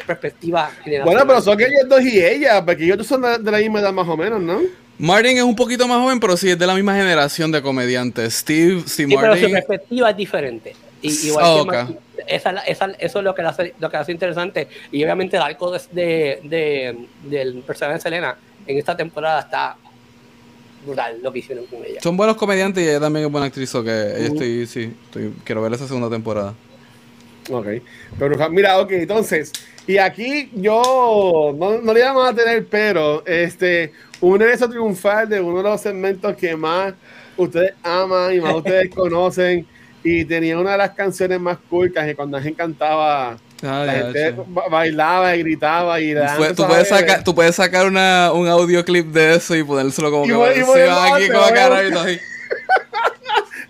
perspectiva. 0.07 0.71
Bueno, 1.05 1.27
pero 1.27 1.41
son 1.41 1.57
que 1.59 1.65
ellos 1.65 1.89
dos 1.89 2.03
y 2.03 2.23
ella, 2.25 2.65
porque 2.65 2.85
ellos 2.85 2.99
dos 2.99 3.07
son 3.07 3.23
de, 3.23 3.39
de 3.39 3.51
la 3.51 3.59
misma 3.59 3.81
edad 3.81 3.93
más 3.93 4.09
o 4.09 4.17
menos, 4.17 4.41
¿no? 4.41 4.61
Martin 4.99 5.37
es 5.37 5.43
un 5.43 5.57
poquito 5.57 5.89
más 5.89 5.99
joven, 5.99 6.21
pero 6.21 6.37
sí 6.37 6.51
es 6.51 6.59
de 6.59 6.67
la 6.67 6.75
misma 6.75 6.95
generación 6.95 7.51
de 7.51 7.61
comediantes. 7.61 8.33
Steve, 8.35 8.83
Steve 8.87 9.11
Sí, 9.11 9.17
pero 9.21 9.35
su 9.35 9.41
Martin. 9.41 9.53
perspectiva 9.53 10.11
es 10.11 10.17
diferente. 10.17 10.77
Y, 11.03 11.27
igual 11.29 11.45
Oh, 11.47 11.67
que. 11.67 11.77
Martin, 11.77 11.99
esa, 12.29 12.51
esa- 12.61 12.93
eso 12.99 13.19
es 13.19 13.25
lo 13.25 13.35
que, 13.35 13.43
la 13.43 13.49
hace, 13.51 13.75
lo 13.81 13.91
que 13.91 13.97
hace 13.97 14.13
interesante. 14.13 14.69
Y 14.93 15.03
obviamente 15.03 15.37
el 15.37 15.43
arco 15.43 15.71
de, 15.73 15.81
de- 15.93 16.39
de- 16.45 16.97
del 17.29 17.55
personaje 17.63 17.97
de 17.97 18.01
Selena 18.03 18.37
en 18.67 18.79
esta 18.79 18.97
temporada 18.97 19.41
está 19.41 19.77
brutal 20.87 21.19
lo 21.23 21.33
que 21.33 21.41
hicieron 21.41 21.67
con 21.67 21.85
ella. 21.85 22.01
Son 22.01 22.17
buenos 22.17 22.37
comediantes 22.37 22.85
y 22.85 22.89
ella 22.89 23.01
también 23.01 23.27
es 23.27 23.33
buena 23.33 23.47
actriz. 23.49 23.75
o 23.75 23.83
que 23.83 23.91
ella 23.91 24.27
Ujú. 24.27 24.35
estoy, 24.35 24.67
sí, 24.67 24.93
estoy- 25.07 25.33
quiero 25.45 25.61
ver 25.63 25.73
esa 25.73 25.87
segunda 25.89 26.09
temporada. 26.09 26.55
Ok. 27.51 27.67
Pero 28.19 28.51
mira, 28.51 28.79
ok, 28.79 28.91
entonces, 28.93 29.53
y 29.87 29.99
aquí 29.99 30.51
yo 30.55 31.55
no, 31.59 31.79
no 31.81 31.93
le 31.93 32.01
íbamos 32.01 32.29
a 32.29 32.35
tener, 32.35 32.67
pero 32.67 33.25
este, 33.27 33.93
un 34.21 34.39
regreso 34.41 34.69
triunfal 34.69 35.29
de 35.29 35.41
uno 35.41 35.59
de 35.59 35.65
los 35.71 35.81
segmentos 35.81 36.35
que 36.37 36.57
más 36.57 36.95
ustedes 37.37 37.75
aman 37.83 38.35
y 38.35 38.41
más 38.41 38.55
ustedes 38.55 38.89
conocen. 38.95 39.67
Y 40.07 40.27
tenía 40.27 40.59
una 40.59 40.73
de 40.73 40.79
las 40.79 40.91
canciones 40.91 41.41
más 41.41 41.57
cultas 41.71 42.05
que 42.05 42.15
cuando 42.15 42.37
la 42.37 42.43
gente 42.43 42.59
cantaba, 42.59 43.39
Ah, 43.67 43.85
la 43.87 43.93
gente 43.95 44.35
bailaba 44.71 45.35
y 45.35 45.39
gritaba 45.39 45.99
y 45.99 46.15
Fue- 46.37 46.53
tú, 46.53 46.67
puedes 46.67 46.89
sacar, 46.89 47.25
tú 47.25 47.35
puedes 47.35 47.55
sacar 47.57 47.87
una, 47.87 48.31
un 48.35 48.47
audioclip 48.47 49.07
de 49.07 49.37
eso 49.37 49.57
y 49.57 49.65
ponérselo 49.65 50.11
como 50.11 50.25
Y 50.27 50.29
que 50.29 50.35
voy- 50.35 50.53
y 50.59 50.63
voy 50.63 50.81
aquí 50.83 51.27
te 51.27 51.33
como 51.33 51.41
voy 51.45 51.51
a 51.51 51.55
cara 51.55 51.69
buscar. 51.69 51.87
y 51.87 51.91
todo 51.93 52.03
ahí. 52.05 52.19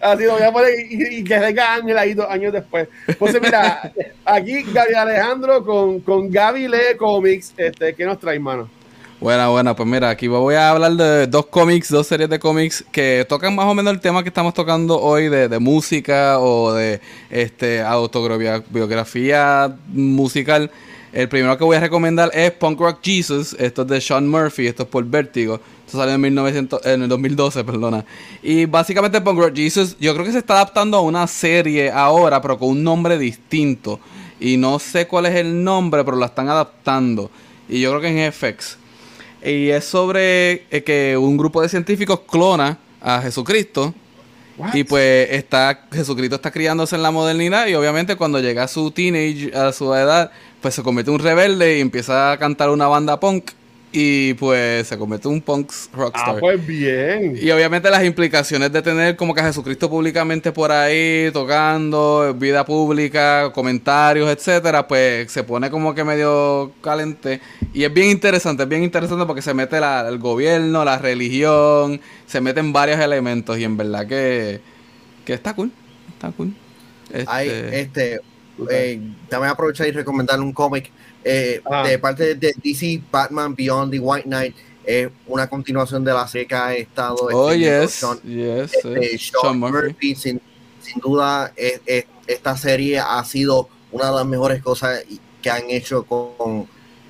Así 0.05 0.25
lo 0.25 0.33
voy 0.33 0.43
a 0.43 0.53
poner 0.53 0.71
y, 0.79 1.19
y 1.21 1.25
que 1.25 1.39
venga 1.39 1.77
Ángel 1.77 1.97
ahí 1.97 2.13
dos 2.13 2.27
años 2.29 2.53
después. 2.53 2.89
Entonces, 3.09 3.41
mira, 3.41 3.91
aquí 4.27 4.63
Gaby 4.63 4.95
Alejandro 4.95 5.65
con, 5.65 6.01
con 6.01 6.31
Gaby 6.31 6.69
Lee 6.69 6.97
Comics. 6.99 7.55
Este, 7.57 7.95
¿Qué 7.95 8.05
nos 8.05 8.19
trae, 8.19 8.39
mano? 8.39 8.69
Buena, 9.19 9.49
buena, 9.49 9.75
pues 9.75 9.89
mira, 9.89 10.11
aquí 10.11 10.29
voy 10.29 10.57
a 10.57 10.69
hablar 10.69 10.93
de 10.93 11.27
dos 11.27 11.47
cómics, 11.47 11.89
dos 11.89 12.07
series 12.07 12.29
de 12.29 12.39
cómics 12.39 12.85
que 12.93 13.25
tocan 13.27 13.55
más 13.55 13.65
o 13.65 13.73
menos 13.73 13.95
el 13.95 14.01
tema 14.01 14.23
que 14.23 14.29
estamos 14.29 14.53
tocando 14.53 15.01
hoy 15.01 15.31
de, 15.31 15.49
de 15.49 15.59
música 15.59 16.39
o 16.39 16.75
de 16.75 17.01
este 17.31 17.81
autobiografía 17.81 19.75
musical. 19.87 20.71
El 21.15 21.29
primero 21.29 21.57
que 21.57 21.63
voy 21.63 21.77
a 21.77 21.81
recomendar 21.81 22.29
es 22.35 22.51
Punk 22.51 22.81
Rock 22.81 22.99
Jesus, 23.01 23.55
esto 23.61 23.83
es 23.83 23.89
de 23.89 24.01
Sean 24.01 24.29
Murphy, 24.29 24.67
esto 24.67 24.83
es 24.83 24.89
por 24.89 25.05
Vértigo. 25.05 25.61
Esto 25.87 25.99
salió 25.99 26.13
en, 26.13 26.21
1900, 26.21 26.85
en 26.85 27.03
el 27.03 27.09
2012, 27.09 27.63
perdona. 27.63 28.05
Y 28.43 28.67
básicamente 28.67 29.21
Punk 29.21 29.39
Rock 29.39 29.55
Jesus, 29.55 29.97
yo 30.01 30.13
creo 30.13 30.27
que 30.27 30.33
se 30.33 30.39
está 30.39 30.55
adaptando 30.55 30.97
a 30.97 31.03
una 31.03 31.25
serie 31.29 31.89
ahora, 31.89 32.43
pero 32.43 32.59
con 32.59 32.71
un 32.71 32.83
nombre 32.83 33.17
distinto. 33.17 34.01
Y 34.41 34.57
no 34.57 34.81
sé 34.81 35.07
cuál 35.07 35.27
es 35.27 35.37
el 35.37 35.63
nombre, 35.63 36.03
pero 36.03 36.17
la 36.17 36.27
están 36.27 36.49
adaptando. 36.49 37.31
Y 37.69 37.81
yo 37.81 37.91
creo 37.91 38.01
que 38.01 38.27
en 38.27 38.33
FX. 38.33 38.77
Y 39.45 39.69
es 39.69 39.85
sobre 39.85 40.65
eh, 40.69 40.83
que 40.85 41.17
un 41.17 41.37
grupo 41.37 41.63
de 41.63 41.69
científicos 41.69 42.23
clona 42.29 42.77
a 43.01 43.21
Jesucristo. 43.23 43.95
Y 44.73 44.85
pues 44.85 45.31
está 45.31 45.87
Jesucristo 45.93 46.37
está 46.37 46.51
criándose 46.51 46.95
en 46.95 47.03
la 47.03 47.11
modernidad 47.11 47.67
y 47.67 47.75
obviamente 47.75 48.15
cuando 48.15 48.39
llega 48.39 48.63
a 48.63 48.69
su 48.69 48.93
teenage, 48.93 49.53
a 49.53 49.73
su 49.73 49.93
edad, 49.93 50.31
pues 50.65 50.75
se 50.75 50.83
convierte 50.83 51.11
en 51.11 51.17
un 51.17 51.21
rebelde 51.21 51.77
y 51.77 51.81
empieza 51.83 52.33
a 52.33 52.39
cantar 52.39 52.71
una 52.71 52.87
banda 52.87 53.21
punk 53.21 53.51
y 53.93 54.33
pues 54.35 54.89
se 54.89 54.97
convierte 54.97 55.29
en 55.29 55.35
un 55.35 55.43
punk 55.43 55.71
rockstar. 55.93 56.37
Ah, 56.37 56.41
pues 56.41 56.67
bien. 56.67 57.39
Y 57.39 57.51
obviamente 57.51 57.91
las 57.91 58.03
implicaciones 58.03 58.73
de 58.73 58.81
tener 58.81 59.15
como 59.15 59.35
que 59.35 59.43
a 59.43 59.45
Jesucristo 59.45 59.91
públicamente 59.91 60.53
por 60.53 60.73
ahí, 60.73 61.31
tocando, 61.35 62.35
vida 62.39 62.65
pública, 62.65 63.53
comentarios, 63.53 64.31
etcétera, 64.31 64.89
pues 64.89 65.31
se 65.31 65.45
pone 65.45 65.69
como 65.71 65.95
que 65.95 66.03
medio 66.03 66.73
caliente. 66.81 67.43
Y 67.75 67.85
es 67.85 67.93
bien 67.93 68.09
interesante, 68.09 68.63
es 68.63 68.69
bien 68.71 68.83
interesante 68.85 69.27
porque 69.27 69.43
se 69.43 69.53
mete 69.53 69.79
la- 69.79 70.09
el 70.09 70.19
gobierno, 70.19 70.83
la 70.83 70.97
religión, 70.99 72.01
se 72.27 72.41
meten 72.41 72.73
varios 72.73 72.99
elementos 73.01 73.59
y 73.59 73.65
en 73.65 73.77
verdad 73.77 74.07
que, 74.07 74.61
que 75.27 75.35
está 75.35 75.53
cool, 75.55 75.71
está 76.15 76.33
cool. 76.33 76.55
Hay, 77.27 77.49
Este, 77.49 77.81
este, 77.81 78.21
eh, 78.71 79.01
también 79.29 79.51
aprovechar 79.51 79.87
y 79.89 79.91
recomendar 79.93 80.41
un 80.41 80.53
cómic 80.53 80.91
eh, 81.25 81.61
Ah. 81.65 81.87
de 81.87 81.99
parte 81.99 82.35
de 82.35 82.55
DC, 82.63 83.01
Batman 83.11 83.55
Beyond 83.55 83.91
the 83.93 83.99
White 83.99 84.25
Knight. 84.29 84.55
Es 84.85 85.09
una 85.27 85.49
continuación 85.49 86.05
de 86.05 86.13
la 86.13 86.29
serie 86.29 86.47
que 86.47 86.55
ha 86.55 86.75
estado 86.75 87.17
oh, 87.33 87.55
yes, 87.55 87.91
Sean, 87.93 88.21
yes, 88.23 88.75
este, 88.75 89.15
eh, 89.15 89.19
Sean 89.19 89.41
Sean 89.41 89.59
Murphy. 89.59 89.83
Murphy. 89.89 90.15
Sin, 90.15 90.41
sin 90.83 91.01
duda, 91.01 91.53
es- 91.57 91.81
es- 91.87 92.05
esta 92.27 92.55
serie 92.57 92.99
ha 92.99 93.25
sido 93.25 93.69
una 93.91 94.11
de 94.11 94.17
las 94.17 94.27
mejores 94.27 94.63
cosas 94.63 95.03
que 95.41 95.51
han 95.51 95.71
hecho 95.71 96.05
con, 96.05 96.67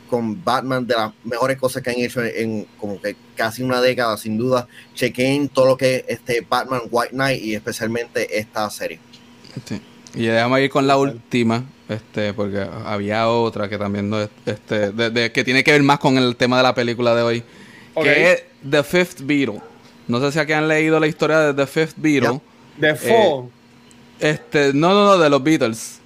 con 0.08 0.44
Batman, 0.44 0.86
de 0.86 0.94
las 0.94 1.12
mejores 1.24 1.56
cosas 1.58 1.82
que 1.82 1.90
han 1.90 1.96
hecho 1.98 2.22
en, 2.22 2.32
en 2.36 2.66
como 2.78 3.00
que 3.00 3.16
casi 3.34 3.62
una 3.64 3.80
década, 3.80 4.16
sin 4.16 4.38
duda. 4.38 4.68
Chequen 4.94 5.48
todo 5.48 5.66
lo 5.66 5.76
que 5.76 5.96
es 5.96 6.04
este 6.06 6.46
Batman 6.48 6.82
White 6.90 7.12
Knight 7.12 7.42
y 7.42 7.54
especialmente 7.56 8.38
esta 8.38 8.70
serie. 8.70 9.00
Sí. 9.68 9.80
Y 10.14 10.26
déjame 10.26 10.62
ir 10.62 10.70
con 10.70 10.86
la 10.86 10.96
última, 10.96 11.64
este, 11.88 12.32
porque 12.34 12.64
había 12.86 13.28
otra 13.28 13.68
que 13.68 13.76
también 13.78 14.08
no 14.08 14.20
es, 14.20 14.28
este, 14.46 14.92
de- 14.92 15.10
de- 15.10 15.32
que 15.32 15.42
tiene 15.44 15.64
que 15.64 15.72
ver 15.72 15.82
más 15.82 15.98
con 15.98 16.16
el 16.18 16.36
tema 16.36 16.58
de 16.58 16.62
la 16.62 16.74
película 16.74 17.14
de 17.14 17.22
hoy, 17.22 17.42
que 18.02 18.32
es 18.32 18.44
The 18.68 18.82
Fifth 18.84 19.20
Beatle. 19.22 19.60
No 20.06 20.20
sé 20.20 20.32
si 20.32 20.38
aquí 20.38 20.52
han 20.52 20.68
leído 20.68 21.00
la 21.00 21.06
historia 21.06 21.38
de 21.40 21.54
The 21.54 21.66
Fifth 21.66 21.94
Beatle. 21.96 22.40
De 22.76 22.94
Fall. 22.94 23.48
Este, 24.20 24.72
no, 24.72 24.90
no, 24.94 25.04
no, 25.06 25.18
de 25.18 25.28
los 25.30 25.42
Beatles. 25.42 26.00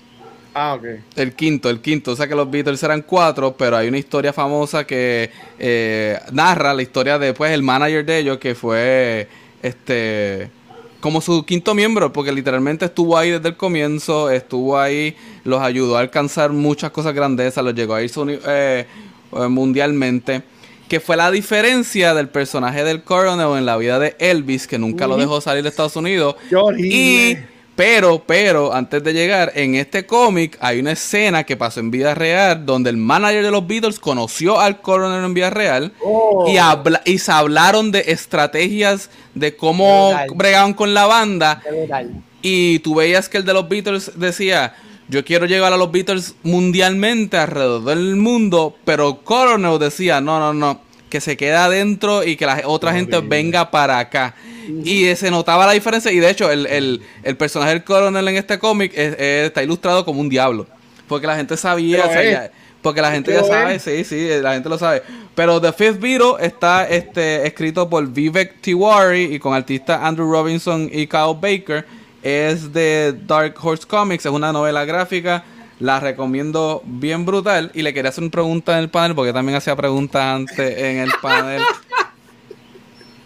Ah, 0.55 0.75
ok. 0.75 0.85
El 1.15 1.35
quinto, 1.35 1.69
el 1.71 1.81
quinto. 1.81 2.13
O 2.13 2.17
sea 2.17 2.27
que 2.27 2.35
los 2.35 2.51
Beatles 2.51 2.83
eran 2.83 3.03
cuatro, 3.03 3.55
pero 3.57 3.77
hay 3.77 3.89
una 3.89 3.99
historia 3.99 4.33
famosa 4.33 4.85
que 4.87 5.31
eh, 5.59 6.19
narra 6.33 6.73
la 6.75 6.83
historia 6.83 7.19
de 7.19 7.33
pues, 7.35 7.53
el 7.53 7.63
manager 7.63 8.05
de 8.05 8.19
ellos, 8.19 8.39
que 8.39 8.55
fue 8.55 9.29
este 9.63 10.51
como 11.01 11.21
su 11.21 11.45
quinto 11.45 11.75
miembro, 11.75 12.13
porque 12.13 12.33
literalmente 12.33 12.87
estuvo 12.87 13.17
ahí 13.17 13.31
desde 13.31 13.49
el 13.49 13.57
comienzo, 13.57 14.31
estuvo 14.31 14.79
ahí, 14.79 15.15
los 15.45 15.61
ayudó 15.61 15.97
a 15.97 16.01
alcanzar 16.01 16.53
muchas 16.53 16.91
cosas 16.91 17.15
grandezas, 17.15 17.65
los 17.65 17.75
llegó 17.75 17.95
a 17.95 18.03
ir 18.03 18.11
suni- 18.11 18.39
eh, 18.47 18.85
eh, 19.33 19.49
mundialmente. 19.49 20.43
Que 20.89 21.01
fue 21.01 21.17
la 21.17 21.31
diferencia 21.31 22.15
del 22.15 22.31
personaje 22.31 22.83
del 22.83 23.03
Coronel 23.03 23.59
en 23.59 23.67
la 23.67 23.77
vida 23.77 23.99
de 23.99 24.17
Elvis, 24.19 24.67
que 24.67 24.79
nunca 24.79 25.07
lo 25.07 25.17
dejó 25.19 25.41
salir 25.43 25.63
de 25.63 25.69
Estados 25.69 25.97
Unidos. 25.97 26.35
Qué 26.49 26.57
horrible. 26.57 26.97
Y, 26.97 27.39
pero, 27.79 28.25
pero, 28.27 28.75
antes 28.75 29.05
de 29.05 29.13
llegar, 29.13 29.53
en 29.55 29.77
este 29.77 30.05
cómic 30.05 30.59
hay 30.61 30.81
una 30.81 30.91
escena 30.91 31.45
que 31.45 31.57
pasó 31.57 31.79
en 31.79 31.93
vida 31.93 32.13
real 32.13 32.67
donde 32.67 32.91
el 32.91 32.97
manager 32.97 33.45
de 33.45 33.53
los 33.53 33.65
Beatles 33.69 34.01
conoció 34.01 34.59
al 34.59 34.81
coronel 34.81 35.25
en 35.25 35.33
vida 35.33 35.49
real 35.51 35.93
Oh. 36.03 36.45
y, 36.49 36.57
habla- 36.57 37.03
y 37.05 37.19
se 37.19 37.31
hablaron 37.31 37.93
de 37.93 38.01
estrategias 38.09 39.11
de 39.35 39.55
cómo 39.55 40.13
bregaban 40.35 40.75
con 40.75 40.93
la 40.93 41.07
banda. 41.07 41.63
Y 42.43 42.81
tú 42.81 42.97
veías 42.97 43.29
que 43.29 43.39
el 43.39 43.45
de 43.45 43.53
los 43.55 43.69
Beatles 43.69 44.11
decía, 44.17 44.75
yo 45.09 45.25
quiero 45.25 45.47
llevar 45.47 45.73
a 45.73 45.77
los 45.77 45.93
Beatles 45.93 46.35
mundialmente 46.43 47.37
alrededor 47.37 47.85
del 47.85 48.17
mundo, 48.17 48.77
pero 48.85 49.21
Coronel 49.23 49.79
decía, 49.79 50.21
no, 50.21 50.41
no, 50.41 50.53
no, 50.53 50.81
que 51.09 51.21
se 51.21 51.37
quede 51.37 51.55
adentro 51.57 52.25
y 52.25 52.37
que 52.37 52.47
la 52.47 52.63
otra 52.65 52.93
gente 52.93 53.21
venga 53.21 53.71
para 53.71 53.99
acá. 53.99 54.35
Y 54.85 55.15
se 55.17 55.31
notaba 55.31 55.67
la 55.67 55.73
diferencia 55.73 56.13
y 56.13 56.19
de 56.19 56.29
hecho 56.31 56.51
el, 56.51 56.67
el- 56.67 57.03
el 57.23 57.37
personaje 57.37 57.71
del 57.73 57.85
Coronel 57.85 58.29
en 58.29 58.37
este 58.37 58.59
cómic 58.59 58.93
es- 58.95 59.15
es- 59.19 59.47
está 59.47 59.63
ilustrado 59.63 60.05
como 60.05 60.21
un 60.21 60.29
diablo. 60.29 60.67
Porque 61.09 61.27
la 61.27 61.37
gente 61.37 61.57
sabía, 61.57 62.03
porque 62.83 63.01
la 63.01 63.11
gente 63.11 63.33
ya 63.33 63.43
sabe, 63.45 63.75
es. 63.77 63.83
sí, 63.83 64.05
sí, 64.05 64.29
la 64.43 64.53
gente 64.53 64.69
lo 64.69 64.77
sabe. 64.79 65.03
Pero 65.35 65.61
The 65.61 65.73
Fifth 65.73 65.99
Beatle 66.01 66.35
está 66.41 66.87
este, 66.89 67.47
escrito 67.47 67.89
por 67.89 68.07
Vivek 68.07 68.61
Tiwari 68.61 69.35
y 69.35 69.39
con 69.39 69.55
artistas 69.55 70.01
Andrew 70.03 70.31
Robinson 70.31 70.91
y 70.93 71.07
Kyle 71.07 71.35
Baker. 71.41 71.87
Es 72.23 72.73
de 72.73 73.15
Dark 73.27 73.55
Horse 73.63 73.87
Comics, 73.87 74.27
es 74.27 74.33
una 74.33 74.53
novela 74.53 74.85
gráfica. 74.85 75.45
La 75.81 76.01
recomiendo 76.01 76.83
bien 76.85 77.25
brutal. 77.25 77.71
Y 77.75 77.83
le 77.83 77.95
quería 77.95 78.11
hacer 78.11 78.25
una 78.25 78.31
pregunta 78.31 78.73
en 78.77 78.85
el 78.85 78.91
panel, 78.91 79.15
porque 79.15 79.33
también 79.33 79.57
hacía 79.57 79.77
preguntas 79.77 80.23
antes 80.23 80.79
en 80.79 80.99
el 80.99 81.11
panel. 81.23 81.63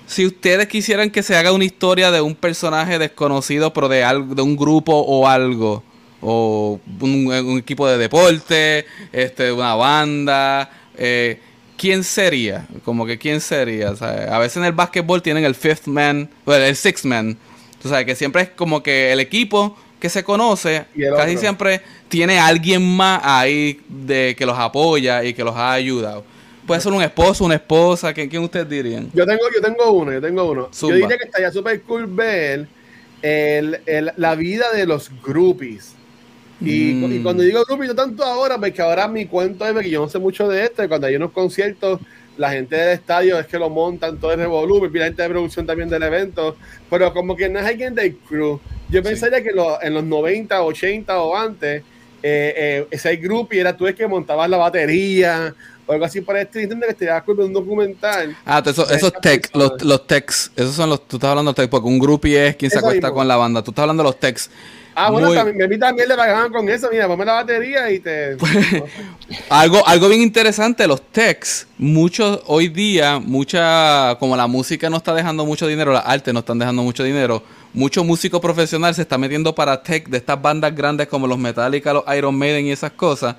Si 0.04 0.26
ustedes 0.26 0.68
quisieran 0.68 1.08
que 1.08 1.22
se 1.22 1.34
haga 1.36 1.52
una 1.52 1.64
historia 1.64 2.10
de 2.10 2.20
un 2.20 2.34
personaje 2.34 2.98
desconocido, 2.98 3.72
pero 3.72 3.88
de 3.88 4.04
algo, 4.04 4.34
de 4.34 4.42
un 4.42 4.58
grupo 4.58 4.92
o 4.92 5.26
algo, 5.26 5.82
o 6.20 6.78
un, 7.00 7.58
equipo 7.58 7.88
de 7.88 7.96
deporte, 7.96 8.84
este, 9.10 9.50
una 9.50 9.74
banda, 9.74 10.70
eh, 10.98 11.40
¿quién 11.78 12.04
sería? 12.04 12.66
Como 12.84 13.06
que 13.06 13.16
quién 13.16 13.40
sería, 13.40 13.96
¿sabes? 13.96 14.28
A 14.28 14.38
veces 14.38 14.58
en 14.58 14.64
el 14.64 14.72
básquetbol 14.72 15.22
tienen 15.22 15.44
el 15.44 15.54
fifth 15.54 15.86
man, 15.86 16.28
bueno, 16.44 16.64
el 16.64 16.76
sixth 16.76 17.06
man. 17.06 17.38
Tú 17.80 17.88
sabes 17.88 18.04
que 18.04 18.14
siempre 18.14 18.42
es 18.42 18.48
como 18.50 18.82
que 18.82 19.12
el 19.12 19.18
equipo 19.18 19.76
que 20.02 20.08
se 20.08 20.24
conoce, 20.24 20.84
casi 20.96 21.06
otro. 21.30 21.38
siempre 21.38 21.80
tiene 22.08 22.36
alguien 22.36 22.82
más 22.82 23.20
ahí 23.22 23.80
de 23.88 24.34
que 24.36 24.44
los 24.44 24.58
apoya 24.58 25.22
y 25.22 25.32
que 25.32 25.44
los 25.44 25.54
ha 25.54 25.72
ayudado. 25.72 26.24
Puede 26.66 26.80
ser 26.80 26.92
un 26.92 27.02
esposo, 27.02 27.44
una 27.44 27.54
esposa, 27.54 28.12
¿quién, 28.12 28.28
quién 28.28 28.42
ustedes 28.42 28.68
dirían? 28.68 29.08
Yo 29.14 29.24
tengo, 29.24 29.42
yo 29.54 29.60
tengo 29.62 29.92
uno, 29.92 30.12
yo 30.12 30.20
tengo 30.20 30.50
uno. 30.50 30.68
Zumba. 30.74 30.96
Yo 30.96 31.02
diría 31.02 31.18
que 31.18 31.24
estaría 31.26 31.52
súper 31.52 31.82
cool 31.82 32.08
ver 32.08 32.66
el, 33.22 33.78
el- 33.86 34.10
la 34.16 34.34
vida 34.34 34.72
de 34.74 34.86
los 34.86 35.08
groupies. 35.24 35.94
Y, 36.60 36.94
Mm. 36.94 37.12
y 37.12 37.22
cuando 37.22 37.44
digo 37.44 37.62
groupies, 37.64 37.90
no 37.90 37.94
tanto 37.94 38.24
ahora, 38.24 38.58
porque 38.58 38.82
ahora 38.82 39.06
mi 39.06 39.26
cuento 39.26 39.64
es 39.66 39.72
que 39.84 39.90
yo 39.90 40.00
no 40.00 40.08
sé 40.08 40.18
mucho 40.18 40.48
de 40.48 40.64
esto, 40.64 40.82
y 40.82 40.88
cuando 40.88 41.06
hay 41.06 41.14
unos 41.14 41.30
conciertos, 41.30 42.00
la 42.36 42.50
gente 42.50 42.74
del 42.74 42.94
estadio 42.94 43.38
es 43.38 43.46
que 43.46 43.58
lo 43.58 43.70
montan 43.70 44.18
todo 44.18 44.32
el 44.32 44.38
revolú, 44.40 44.84
y 44.84 44.98
la 44.98 45.04
gente 45.04 45.22
de 45.22 45.28
producción 45.28 45.64
también 45.64 45.88
del 45.88 46.02
evento, 46.02 46.56
pero 46.90 47.12
como 47.12 47.36
que 47.36 47.48
no 47.48 47.60
es 47.60 47.66
alguien 47.66 47.94
del 47.94 48.16
crew. 48.16 48.58
Yo 48.92 49.02
pensaría 49.02 49.42
que 49.42 49.50
lo- 49.52 49.82
en 49.82 49.94
los 49.94 50.04
90, 50.04 50.62
80 50.62 51.20
o 51.20 51.36
antes, 51.36 51.82
eh, 52.22 52.54
eh, 52.56 52.86
ese 52.90 53.16
groupie 53.16 53.60
era 53.60 53.76
tú 53.76 53.86
el 53.86 53.94
que 53.94 54.06
montabas 54.06 54.48
la 54.48 54.56
batería, 54.58 55.54
o 55.86 55.92
algo 55.92 56.04
así 56.04 56.20
por 56.20 56.36
el 56.36 56.42
estilo, 56.42 56.62
entiendo 56.64 56.86
que 56.86 56.92
estaría 56.92 57.20
cool 57.22 57.36
ver 57.38 57.46
un 57.46 57.52
documental. 57.52 58.36
Ah, 58.44 58.60
de 58.62 58.70
esos 58.70 58.90
esta 58.90 59.10
tech, 59.12 59.50
los, 59.54 59.70
persona. 59.70 59.88
los 59.90 60.06
techs, 60.06 60.52
esos 60.54 60.74
son 60.74 60.90
los, 60.90 61.08
tú 61.08 61.16
estás 61.16 61.30
hablando 61.30 61.52
de 61.52 61.62
tech, 61.62 61.70
porque 61.70 61.88
un 61.88 61.98
groupie 61.98 62.48
es 62.48 62.56
quien 62.56 62.70
se 62.70 62.76
Eso 62.78 62.86
acuesta 62.86 63.08
mismo. 63.08 63.18
con 63.18 63.26
la 63.28 63.36
banda, 63.36 63.62
tú 63.64 63.70
estás 63.72 63.82
hablando 63.82 64.02
de 64.04 64.08
los 64.10 64.20
techs. 64.20 64.50
Ah, 64.94 65.10
bueno, 65.10 65.28
Muy- 65.28 65.36
también, 65.36 65.62
a 65.62 65.68
mí 65.68 65.78
también 65.78 66.06
le 66.06 66.14
pagaban 66.14 66.52
con 66.52 66.68
eso. 66.68 66.88
Mira, 66.92 67.08
ponme 67.08 67.24
la 67.24 67.32
batería 67.32 67.90
y 67.90 67.98
te. 67.98 68.36
Algo, 69.48 69.86
algo 69.88 70.08
bien 70.10 70.20
interesante, 70.20 70.86
los 70.86 71.00
techs, 71.10 71.66
muchos 71.78 72.42
hoy 72.46 72.68
día, 72.68 73.18
mucha, 73.18 74.16
como 74.20 74.36
la 74.36 74.46
música 74.46 74.90
no 74.90 74.98
está 74.98 75.14
dejando 75.14 75.46
mucho 75.46 75.66
dinero, 75.66 75.92
las 75.94 76.04
artes 76.06 76.34
no 76.34 76.40
están 76.40 76.58
dejando 76.58 76.82
mucho 76.82 77.02
dinero, 77.04 77.42
mucho 77.74 78.04
músico 78.04 78.40
profesional 78.40 78.94
se 78.94 79.02
está 79.02 79.16
metiendo 79.18 79.54
para 79.54 79.82
tech 79.82 80.08
de 80.08 80.18
estas 80.18 80.40
bandas 80.40 80.74
grandes 80.74 81.08
como 81.08 81.26
los 81.26 81.38
Metallica, 81.38 81.92
los 81.92 82.04
Iron 82.16 82.36
Maiden 82.36 82.66
y 82.66 82.72
esas 82.72 82.92
cosas. 82.92 83.36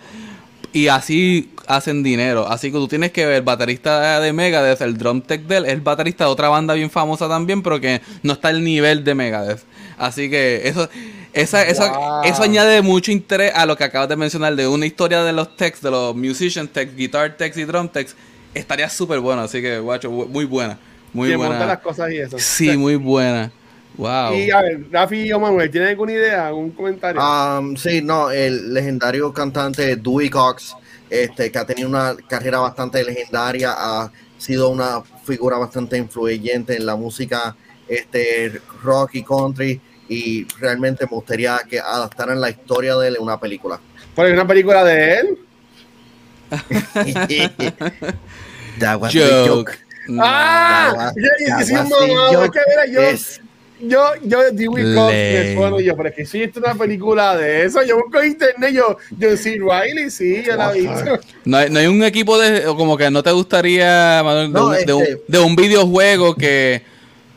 Y 0.72 0.88
así 0.88 1.52
hacen 1.68 2.02
dinero. 2.02 2.48
Así 2.48 2.72
que 2.72 2.78
tú 2.80 2.88
tienes 2.88 3.12
que 3.12 3.26
ver, 3.28 3.36
el 3.36 3.42
baterista 3.44 4.20
de 4.20 4.34
Megadeth, 4.34 4.82
el 4.82 4.98
drum 4.98 5.22
tech 5.22 5.44
de 5.44 5.58
él, 5.58 5.66
es 5.66 5.74
el 5.74 5.82
baterista 5.82 6.24
de 6.26 6.32
otra 6.32 6.50
banda 6.50 6.74
bien 6.74 6.90
famosa 6.90 7.30
también, 7.30 7.62
pero 7.62 7.80
que 7.80 8.02
no 8.24 8.34
está 8.34 8.48
al 8.48 8.64
nivel 8.64 9.04
de 9.04 9.14
Megadeth. 9.14 9.62
Así 10.00 10.32
que 10.32 10.68
eso, 10.68 10.90
esa, 11.32 11.62
eso, 11.64 11.88
Wow. 11.94 12.24
eso 12.24 12.42
añade 12.42 12.82
mucho 12.82 13.12
interés 13.12 13.54
a 13.54 13.68
lo 13.68 13.78
que 13.78 13.84
acabas 13.84 14.10
de 14.10 14.16
mencionar 14.16 14.56
de 14.56 14.68
una 14.68 14.88
historia 14.88 15.24
de 15.24 15.32
los 15.32 15.56
techs, 15.56 15.80
de 15.82 15.92
los 15.92 16.16
musician 16.16 16.68
techs, 16.68 16.96
guitar 16.96 17.38
techs 17.38 17.56
y 17.58 17.66
drum 17.66 17.88
techs. 17.88 18.16
Estaría 18.56 18.90
súper 18.90 19.20
bueno, 19.20 19.44
así 19.44 19.62
que, 19.62 19.78
guacho, 19.78 20.10
muy 20.10 20.46
buena. 20.46 20.80
Muy 21.14 21.30
que 21.30 21.38
monta 21.38 21.52
las 21.54 21.60
buena. 21.60 21.82
cosas 21.82 22.12
y 22.12 22.18
eso. 22.18 22.38
Sí, 22.40 22.76
muy 22.78 22.96
buena. 22.96 23.52
Wow. 23.98 24.34
Y 24.34 24.50
a 24.50 24.62
ver, 24.62 24.86
Rafi 24.92 25.32
o 25.32 25.40
Manuel, 25.40 25.70
¿tienen 25.70 25.90
alguna 25.90 26.14
idea, 26.14 26.48
algún 26.48 26.72
comentario? 26.72 27.22
Um, 27.22 27.76
sí, 27.76 28.02
no, 28.02 28.32
el 28.32 28.74
legendario 28.74 29.32
cantante 29.32 29.96
Dewey 29.96 30.30
Cox, 30.30 30.76
este, 31.10 31.52
que 31.52 31.60
ha 31.60 31.66
tenido 31.66 31.90
una 31.90 32.16
carrera 32.28 32.60
bastante 32.60 33.04
legendaria, 33.04 33.74
ha 33.78 34.12
sido 34.38 34.70
una 34.70 35.02
figura 35.24 35.58
bastante 35.58 35.98
influyente 35.98 36.76
en 36.76 36.86
la 36.86 36.96
música 36.96 37.56
este, 37.88 38.60
rock 38.82 39.12
y 39.16 39.24
country, 39.24 39.80
y 40.10 40.46
realmente 40.60 41.06
me 41.06 41.12
gustaría 41.12 41.60
que 41.70 41.80
adaptaran 41.80 42.42
la 42.42 42.50
historia 42.50 42.96
de 42.96 43.10
él 43.10 43.16
en 43.18 43.24
una 43.24 43.40
película. 43.40 43.80
Por 44.16 44.26
una 44.26 44.48
película 44.48 44.84
de 44.84 45.14
él. 45.20 45.38
That 48.80 49.00
was 49.00 49.14
Joke. 49.14 49.48
joke. 49.48 49.78
¡Ah! 50.20 51.12
that 51.16 51.16
Yo, 51.16 52.46
yo, 52.46 52.52
yo, 52.92 53.02
Es- 53.02 53.40
yo, 53.80 54.02
yo, 54.24 54.40
Dewey 54.52 54.84
Cox, 54.84 54.96
Lame. 54.96 55.34
me 55.44 55.56
sueno 55.56 55.80
yo, 55.80 55.96
pero 55.98 56.10
es 56.10 56.16
que 56.16 56.26
si 56.26 56.42
esto 56.44 56.60
es 56.60 56.66
una 56.66 56.76
película 56.76 57.36
de 57.36 57.66
eso, 57.66 57.84
yo 57.84 57.98
busco 57.98 58.24
internet, 58.24 58.72
yo, 58.74 58.98
yo 59.18 59.36
sí, 59.38 59.58
Riley, 59.60 60.10
sí, 60.10 60.44
yo 60.46 60.56
la 60.56 60.72
he 60.76 60.82
visto. 60.82 61.20
No 61.46 61.58
hay, 61.58 61.70
no 61.70 61.80
hay 61.80 61.88
un 61.88 62.04
equipo 62.04 62.38
de. 62.40 62.66
o 62.68 62.76
Como 62.78 62.96
que 62.98 63.10
no 63.12 63.22
te 63.24 63.32
gustaría, 63.32 64.22
Manuel, 64.24 64.54
de, 64.54 64.60
No, 64.60 64.68
un, 64.68 64.86
de 64.86 64.94
un- 64.94 65.02
este- 65.04 65.22
de 65.28 65.40
un 65.40 65.56
videojuego 65.56 66.36
que 66.36 66.82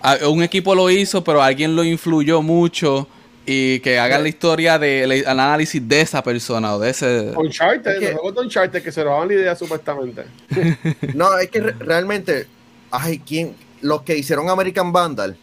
a- 0.03 0.29
un 0.29 0.43
equipo 0.43 0.75
lo 0.75 0.89
hizo, 0.91 1.25
pero 1.25 1.43
alguien 1.43 1.75
lo 1.75 1.83
influyó 1.83 2.43
mucho 2.43 3.09
y 3.49 3.79
que 3.81 3.99
haga 3.99 4.19
la 4.19 4.29
historia 4.29 4.79
del 4.79 5.25
análisis 5.27 5.81
de 5.89 6.01
esa 6.01 6.23
persona 6.23 6.75
o 6.75 6.79
de 6.81 6.91
ese. 6.91 7.33
Uncharted, 7.37 7.93
Es 7.93 7.99
que- 7.99 8.05
los 8.11 8.15
juegos 8.21 8.35
de 8.35 8.41
Uncharted 8.43 8.83
que 8.83 8.93
se 8.93 9.03
robaban 9.05 9.29
la 9.29 9.35
idea 9.35 9.57
supuestamente. 9.57 10.23
No, 11.15 11.37
es 11.39 11.49
que 11.51 11.61
re- 11.61 11.75
realmente, 11.79 12.47
ay, 12.91 13.21
¿quién? 13.27 13.55
Los 13.83 14.03
que 14.03 14.17
hicieron 14.17 14.49
American 14.49 14.93
Vandal, 14.93 15.37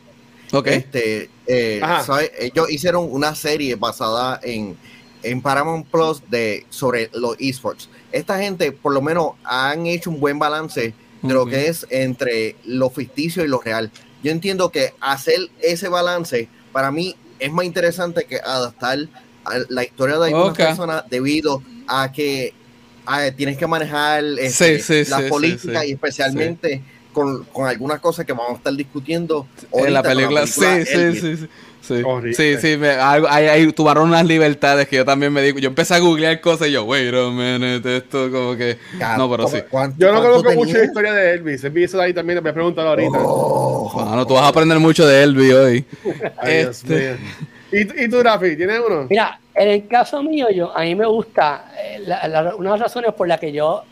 Ok. 0.53 0.67
este, 0.67 1.29
eh, 1.47 1.79
Ajá. 1.83 2.03
¿sabe? 2.03 2.31
ellos 2.39 2.69
hicieron 2.71 3.07
una 3.09 3.35
serie 3.35 3.75
basada 3.75 4.39
en, 4.43 4.77
en 5.23 5.41
Paramount 5.41 5.87
Plus 5.87 6.21
de, 6.29 6.65
sobre 6.69 7.09
los 7.13 7.35
esports. 7.39 7.89
Esta 8.11 8.37
gente, 8.39 8.71
por 8.71 8.93
lo 8.93 9.01
menos, 9.01 9.31
han 9.43 9.87
hecho 9.87 10.09
un 10.09 10.19
buen 10.19 10.37
balance 10.39 10.93
de 11.21 11.33
lo 11.33 11.45
que 11.45 11.67
es 11.67 11.87
entre 11.89 12.55
lo 12.65 12.89
ficticio 12.89 13.43
y 13.43 13.47
lo 13.47 13.59
real. 13.61 13.89
Yo 14.21 14.31
entiendo 14.31 14.69
que 14.69 14.93
hacer 14.99 15.39
ese 15.61 15.87
balance, 15.87 16.47
para 16.71 16.91
mí, 16.91 17.15
es 17.39 17.51
más 17.51 17.65
interesante 17.65 18.25
que 18.25 18.37
adaptar 18.37 18.99
a 19.45 19.53
la 19.69 19.83
historia 19.83 20.17
de 20.19 20.27
algunas 20.27 20.51
Ok. 20.51 20.57
personas 20.57 21.03
debido 21.09 21.61
a 21.87 22.11
que 22.11 22.53
tienes 23.35 23.57
que 23.57 23.67
manejar 23.67 24.23
este, 24.39 24.77
Sí, 24.79 25.03
sí, 25.03 25.09
la 25.09 25.19
sí, 25.21 25.23
política 25.29 25.85
y 25.85 25.91
especialmente 25.91 26.81
con, 27.13 27.45
con 27.45 27.67
algunas 27.67 27.99
cosas 28.01 28.25
que 28.25 28.33
vamos 28.33 28.53
a 28.53 28.57
estar 28.57 28.73
discutiendo 28.73 29.47
en 29.71 29.93
la 29.93 30.03
película, 30.03 30.45
sí, 30.45 30.61
sí, 30.85 30.93
Elvis. 30.93 31.21
sí, 31.21 31.37
sí. 31.37 31.47
Sí, 31.83 32.01
sí, 32.33 32.55
sí, 32.61 32.77
me, 32.77 32.91
ahí, 32.91 33.45
ahí 33.47 33.71
tomaron 33.73 34.07
unas 34.07 34.25
libertades 34.25 34.87
que 34.87 34.95
yo 34.95 35.03
también 35.03 35.33
me 35.33 35.41
digo. 35.41 35.59
Yo 35.59 35.67
empecé 35.67 35.93
a 35.93 35.99
googlear 35.99 36.39
cosas 36.39 36.69
y 36.69 36.71
yo, 36.71 36.85
wait 36.85 37.13
a 37.13 37.29
minute, 37.29 37.97
esto 37.97 38.31
como 38.31 38.55
que. 38.55 38.77
No, 39.17 39.29
pero 39.29 39.43
¿cómo- 39.43 39.49
sí. 39.49 39.63
cuánto- 39.69 39.97
Yo 39.99 40.13
no 40.13 40.21
conozco 40.21 40.53
mucho 40.53 40.77
la 40.77 40.85
historia 40.85 41.11
de 41.13 41.33
Elvis. 41.33 41.61
Elvis 41.65 41.83
eso 41.85 41.97
de 41.97 42.03
ahí 42.05 42.13
también, 42.13 42.41
me 42.41 42.49
he 42.51 42.53
preguntado 42.53 42.87
ahorita. 42.87 43.17
Oh, 43.21 43.91
Mano, 44.05 44.25
tú 44.25 44.33
vas 44.35 44.43
a 44.43 44.47
aprender 44.47 44.79
mucho 44.79 45.05
de 45.05 45.23
Elvis 45.23 45.53
hoy. 45.53 45.85
Ay, 46.37 46.53
Este-. 46.53 47.17
¿Y, 47.71 47.83
tú- 47.85 47.93
¿Y 47.97 48.07
tú, 48.09 48.23
Rafi, 48.23 48.55
tienes 48.55 48.79
uno? 48.87 49.07
Mira, 49.09 49.37
en 49.53 49.67
el 49.67 49.85
caso 49.87 50.23
mío, 50.23 50.47
yo, 50.51 50.75
a 50.75 50.83
mí 50.83 50.95
me 50.95 51.05
gusta, 51.05 51.73
eh, 51.83 51.99
la- 52.05 52.25
la- 52.29 52.55
una 52.55 52.71
de 52.71 52.77
las 52.77 52.87
razones 52.87 53.11
por 53.13 53.27
las 53.27 53.41
que 53.41 53.51
yo 53.51 53.83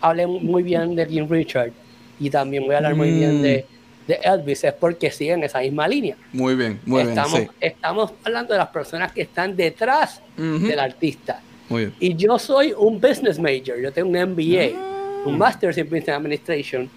hablé 0.00 0.26
muy 0.26 0.64
bien 0.64 0.96
de 0.96 1.06
King 1.06 1.26
Richard 1.30 1.70
y 2.18 2.30
también 2.30 2.64
voy 2.64 2.74
a 2.74 2.78
hablar 2.78 2.94
muy 2.94 3.10
bien 3.10 3.38
Mm. 3.38 3.42
de, 3.42 3.66
de 4.06 4.14
Elvis 4.22 4.64
es 4.64 4.72
porque 4.72 5.10
siguen 5.10 5.44
esa 5.44 5.60
misma 5.60 5.86
línea. 5.86 6.16
Muy 6.32 6.54
bien, 6.54 6.80
muy 6.86 7.02
estamos, 7.02 7.32
bien. 7.38 7.50
estamos 7.60 8.12
hablando 8.24 8.52
de 8.54 8.58
las 8.58 8.68
personas 8.68 9.12
que 9.12 9.22
están 9.22 9.54
detrás 9.56 10.22
del 10.36 10.78
artista. 10.78 11.40
Muy 11.68 11.82
bien. 11.86 11.94
Y 12.00 12.14
yo 12.16 12.38
soy 12.38 12.72
un 12.76 13.00
business 13.00 13.38
major, 13.38 13.78
yo 13.80 13.92
tengo 13.92 14.08
un 14.08 14.16
MBA, 14.16 14.70
Ah. 14.74 15.22
un 15.26 15.36
Master's 15.36 15.76
in 15.78 15.84
Business 15.84 16.08
Administration. 16.10 16.88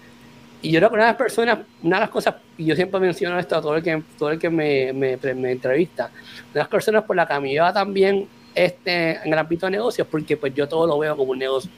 Y 0.62 0.70
yo 0.70 0.78
creo 0.78 0.90
que 0.90 0.94
una 0.94 1.04
de 1.04 1.10
las 1.10 1.16
personas, 1.18 1.58
una 1.82 1.96
de 1.96 2.00
las 2.02 2.10
cosas, 2.10 2.36
y 2.56 2.64
yo 2.66 2.76
siempre 2.76 2.98
menciono 3.00 3.38
esto 3.38 3.56
a 3.56 3.60
todo 3.60 3.76
el 3.76 3.82
que, 3.82 4.00
todo 4.16 4.30
el 4.30 4.38
que 4.38 4.48
me, 4.48 4.92
me, 4.92 5.16
me 5.34 5.50
entrevista, 5.52 6.04
una 6.06 6.52
de 6.54 6.58
las 6.60 6.68
personas 6.68 7.02
por 7.04 7.16
las 7.16 7.28
que 7.28 7.40
me 7.40 7.58
va 7.58 7.72
también 7.72 8.26
este, 8.54 9.16
en 9.24 9.32
el 9.32 9.38
ámbito 9.38 9.66
de 9.66 9.72
negocios, 9.72 10.06
porque 10.10 10.36
pues 10.36 10.54
yo 10.54 10.68
todo 10.68 10.86
lo 10.86 10.98
veo 10.98 11.16
como 11.16 11.32
un 11.32 11.38
negocio. 11.40 11.70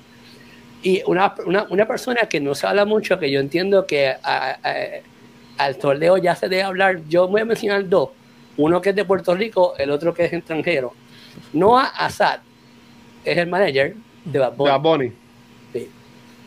Y 0.84 1.02
una, 1.06 1.34
una, 1.46 1.66
una 1.70 1.86
persona 1.88 2.26
que 2.28 2.38
no 2.40 2.54
se 2.54 2.66
habla 2.66 2.84
mucho, 2.84 3.18
que 3.18 3.30
yo 3.30 3.40
entiendo 3.40 3.86
que 3.86 4.08
a- 4.10 4.18
a- 4.22 4.56
al 5.56 5.76
torneo 5.78 6.16
ya 6.18 6.36
se 6.36 6.48
debe 6.48 6.62
hablar, 6.62 7.00
yo 7.08 7.26
voy 7.26 7.40
a 7.40 7.44
mencionar 7.44 7.88
dos, 7.88 8.10
uno 8.56 8.80
que 8.80 8.90
es 8.90 8.96
de 8.96 9.04
Puerto 9.04 9.34
Rico, 9.34 9.74
el 9.78 9.90
otro 9.90 10.12
que 10.14 10.24
es 10.26 10.32
extranjero. 10.32 10.92
Noah 11.52 11.86
Assad 11.96 12.40
es 13.24 13.36
el 13.38 13.48
manager 13.48 13.94
de 14.24 14.38
Bad 14.38 14.52
Bunny. 14.56 14.70
Bad 14.70 14.80
Bunny. 14.80 15.12
Sí. 15.72 15.88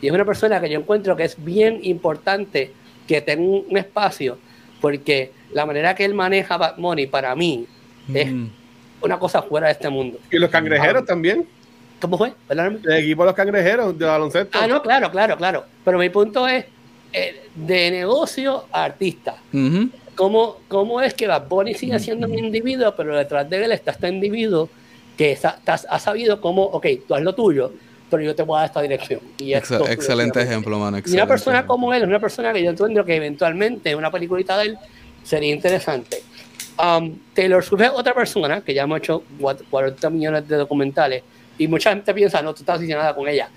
Y 0.02 0.08
es 0.08 0.13
una 0.13 0.23
persona 0.23 0.62
que 0.62 0.69
yo 0.69 0.80
encuentro 0.80 1.15
que 1.15 1.23
es 1.23 1.43
bien 1.43 1.80
importante 1.84 2.71
que 3.08 3.21
tenga 3.21 3.41
un 3.43 3.65
un 3.69 3.78
espacio, 3.78 4.38
porque 4.80 5.32
la 5.52 5.65
manera 5.65 5.95
que 5.95 6.06
él 6.06 6.13
maneja 6.13 6.58
Bad 6.58 6.76
Bunny 6.78 7.08
para 7.08 7.36
mí 7.36 7.65
es 8.13 8.32
Mm. 8.32 8.50
una 9.02 9.17
cosa 9.17 9.41
fuera 9.41 9.65
de 9.67 9.73
este 9.73 9.89
mundo. 9.89 10.19
Y 10.32 10.38
los 10.38 10.50
cangrejeros 10.52 11.02
Ah. 11.04 11.06
también. 11.08 11.47
¿Cómo 11.99 12.17
fue? 12.17 12.33
Perdóname. 12.47 12.79
El 12.86 12.93
equipo 13.03 13.23
de 13.23 13.27
los 13.27 13.36
cangrejeros 13.36 13.97
de 13.97 14.05
baloncesto. 14.05 14.57
Ah, 14.62 14.67
no, 14.67 14.81
claro, 14.81 15.10
claro, 15.12 15.36
claro. 15.38 15.65
Pero 15.83 15.97
mi 15.97 16.10
punto 16.10 16.47
es 16.47 16.65
eh, 17.13 17.47
de 17.55 17.91
negocio 17.91 18.65
a 18.71 18.83
artista. 18.83 19.38
Ujú. 19.53 19.89
¿Cómo, 20.15 20.57
¿Cómo 20.67 21.01
es 21.01 21.13
que 21.13 21.27
Bad 21.27 21.47
Bunny 21.47 21.73
sigue 21.73 21.97
siendo 21.99 22.27
un 22.27 22.38
individuo, 22.38 22.93
pero 22.95 23.15
detrás 23.15 23.49
de 23.49 23.63
él 23.63 23.71
está 23.71 23.91
este 23.91 24.10
individuo 24.10 24.69
que 25.17 25.36
sa- 25.36 25.60
ha 25.65 25.99
sabido 25.99 26.39
cómo, 26.41 26.63
ok, 26.63 26.86
tú 27.07 27.15
haz 27.15 27.21
lo 27.21 27.33
tuyo, 27.33 27.71
pero 28.10 28.21
yo 28.23 28.36
te 28.36 28.43
voy 28.43 28.57
a 28.57 28.60
dar 28.62 28.65
esta 28.67 28.81
dirección. 28.81 29.19
Y 29.39 29.53
esto- 29.53 29.88
excelente 29.88 30.41
ejemplo, 30.41 30.77
mano. 30.79 30.89
Y 30.89 30.89
una 30.91 30.99
excelente 30.99 31.27
persona 31.27 31.65
como 31.67 31.93
él 31.93 32.03
una 32.03 32.19
persona 32.19 32.53
que 32.53 32.63
yo 32.63 32.69
entiendo 32.69 33.03
que 33.05 33.15
eventualmente 33.15 33.95
una 33.95 34.12
peliculita 34.12 34.57
de 34.57 34.65
él 34.67 34.77
sería 35.23 35.53
interesante. 35.53 36.21
Um, 36.79 37.17
Taylor 37.33 37.63
Swift 37.63 37.81
es 37.81 37.89
otra 37.93 38.13
persona 38.13 38.62
que 38.62 38.73
ya 38.73 38.83
hemos 38.83 38.99
hecho 38.99 39.23
cuat- 39.39 39.63
40 39.69 40.10
millones 40.12 40.47
de 40.47 40.55
documentales 40.57 41.23
y 41.57 41.67
mucha 41.67 41.89
gente 41.91 42.13
piensa, 42.13 42.41
no, 42.41 42.53
tú 42.53 42.61
estás 42.61 42.79
diciendo 42.79 43.01
nada 43.01 43.15
con 43.15 43.27
ella. 43.27 43.49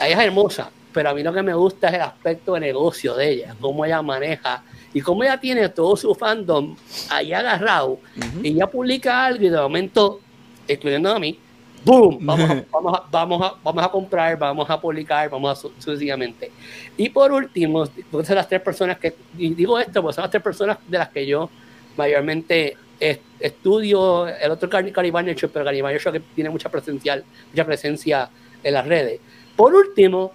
Ella 0.00 0.18
es 0.20 0.26
hermosa, 0.26 0.70
pero 0.92 1.10
a 1.10 1.14
mí 1.14 1.22
lo 1.22 1.32
que 1.32 1.42
me 1.42 1.54
gusta 1.54 1.88
es 1.88 1.94
el 1.94 2.00
aspecto 2.02 2.54
de 2.54 2.60
negocio 2.60 3.14
de 3.14 3.30
ella, 3.30 3.54
cómo 3.60 3.84
ella 3.84 4.00
maneja 4.02 4.62
y 4.94 5.00
cómo 5.00 5.22
ella 5.22 5.38
tiene 5.38 5.68
todo 5.68 5.96
su 5.96 6.14
fandom 6.14 6.74
ahí 7.10 7.32
agarrado 7.32 7.98
y 8.42 8.48
ella 8.48 8.66
publica 8.66 9.26
algo 9.26 9.44
y 9.44 9.48
de 9.48 9.58
momento, 9.58 10.20
excluyendo 10.66 11.10
a 11.14 11.18
mí, 11.18 11.38
¡boom! 11.84 12.18
Vamos 12.20 12.50
a, 12.50 12.64
vamos 12.72 12.94
a, 12.98 13.04
vamos 13.10 13.42
a, 13.42 13.54
vamos 13.62 13.84
a 13.84 13.88
comprar, 13.90 14.38
vamos 14.38 14.68
a 14.70 14.80
publicar, 14.80 15.28
vamos 15.30 15.50
a 15.58 15.60
su- 15.60 15.72
sucesivamente. 15.78 16.50
Y 16.96 17.08
por 17.08 17.32
último, 17.32 17.86
son 17.86 18.34
las 18.36 18.48
tres 18.48 18.60
personas 18.60 18.98
que, 18.98 19.14
y 19.36 19.50
digo 19.54 19.78
esto, 19.78 20.00
porque 20.02 20.14
son 20.16 20.22
las 20.22 20.30
tres 20.30 20.42
personas 20.42 20.78
de 20.86 20.98
las 20.98 21.08
que 21.08 21.26
yo 21.26 21.50
mayormente 21.96 22.76
es- 23.00 23.18
estudio, 23.40 24.26
el 24.26 24.50
otro 24.50 24.68
Gary 24.68 25.10
Vaynerchuk, 25.10 25.50
pero 25.52 25.64
Gary 25.64 25.80
Vaynerchuk 25.80 26.12
que 26.12 26.20
tiene 26.20 26.50
mucha 26.50 26.68
presencia, 26.68 27.22
mucha 27.50 27.64
presencia 27.64 28.28
en 28.62 28.74
las 28.74 28.86
redes. 28.86 29.20
Por 29.56 29.74
último, 29.74 30.32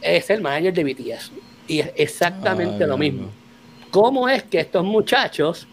es 0.00 0.28
el 0.30 0.40
manager 0.40 0.72
de 0.74 0.84
BTS. 0.84 1.32
Y 1.66 1.80
es 1.80 1.92
exactamente 1.96 2.84
Ay, 2.84 2.90
lo 2.90 2.98
mismo. 2.98 3.30
¿Cómo 3.90 4.28
es 4.28 4.42
que 4.42 4.60
estos 4.60 4.84
muchachos 4.84 5.66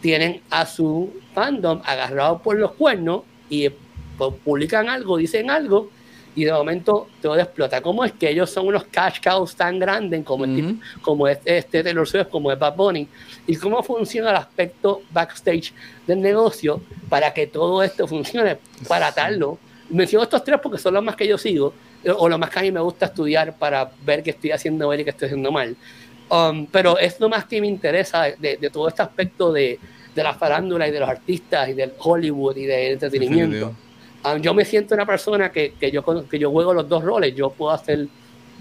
tienen 0.00 0.40
a 0.50 0.64
su 0.66 1.12
fandom 1.34 1.80
agarrado 1.84 2.38
por 2.42 2.56
los 2.58 2.72
cuernos 2.72 3.22
y 3.50 3.68
pues, 4.16 4.34
publican 4.44 4.88
algo, 4.88 5.16
dicen 5.16 5.50
algo 5.50 5.90
y 6.40 6.44
de 6.44 6.52
momento 6.52 7.08
todo 7.20 7.36
explota? 7.38 7.80
¿Cómo 7.80 8.04
es 8.04 8.12
que 8.12 8.30
ellos 8.30 8.48
son 8.50 8.66
unos 8.68 8.84
cash 8.84 9.18
cows 9.22 9.56
tan 9.56 9.78
grandes 9.78 10.24
como, 10.24 10.44
el 10.44 10.54
tipo- 10.54 10.68
Ujú. 10.68 11.00
como 11.02 11.26
este, 11.28 11.58
este 11.58 11.82
Taylor 11.82 12.06
Swift, 12.06 12.28
como 12.28 12.52
es 12.52 12.58
Bad 12.58 12.76
Bunny? 12.76 13.08
¿Y 13.46 13.56
cómo 13.56 13.82
funciona 13.82 14.30
el 14.30 14.36
aspecto 14.36 15.02
backstage 15.10 15.72
del 16.06 16.20
negocio 16.20 16.80
para 17.08 17.32
que 17.34 17.46
todo 17.46 17.82
esto 17.82 18.06
funcione, 18.06 18.58
para 18.86 19.08
atarlo? 19.08 19.58
Menciono 19.90 20.24
estos 20.24 20.44
tres 20.44 20.60
porque 20.62 20.78
son 20.78 20.94
los 20.94 21.02
más 21.02 21.16
que 21.16 21.26
yo 21.26 21.38
sigo 21.38 21.72
o 22.16 22.28
los 22.28 22.38
más 22.38 22.50
que 22.50 22.58
a 22.58 22.62
mí 22.62 22.70
me 22.70 22.80
gusta 22.80 23.06
estudiar 23.06 23.56
para 23.56 23.90
ver 24.04 24.22
qué 24.22 24.30
estoy 24.30 24.50
haciendo 24.52 24.88
bien 24.88 25.00
y 25.00 25.04
qué 25.04 25.10
estoy 25.10 25.26
haciendo 25.26 25.50
mal. 25.50 25.74
Um, 26.30 26.66
pero 26.66 26.98
es 26.98 27.18
lo 27.20 27.28
más 27.30 27.46
que 27.46 27.60
me 27.60 27.66
interesa 27.66 28.24
de, 28.24 28.58
de 28.58 28.70
todo 28.70 28.86
este 28.88 29.00
aspecto 29.02 29.50
de, 29.50 29.78
de 30.14 30.22
la 30.22 30.34
farándula 30.34 30.86
y 30.86 30.90
de 30.90 31.00
los 31.00 31.08
artistas 31.08 31.70
y 31.70 31.72
del 31.72 31.92
Hollywood 31.98 32.56
y 32.56 32.66
del 32.66 32.92
entretenimiento. 32.92 33.56
Definitivo. 33.56 33.87
Um, 34.24 34.40
yo 34.40 34.52
me 34.52 34.64
siento 34.64 34.94
una 34.94 35.06
persona 35.06 35.50
que, 35.50 35.74
que 35.78 35.90
yo, 35.90 36.04
que 36.28 36.38
yo 36.38 36.50
juego 36.50 36.74
los 36.74 36.88
dos 36.88 37.02
roles. 37.04 37.34
Yo 37.34 37.50
puedo 37.50 37.70
hacer, 37.72 38.06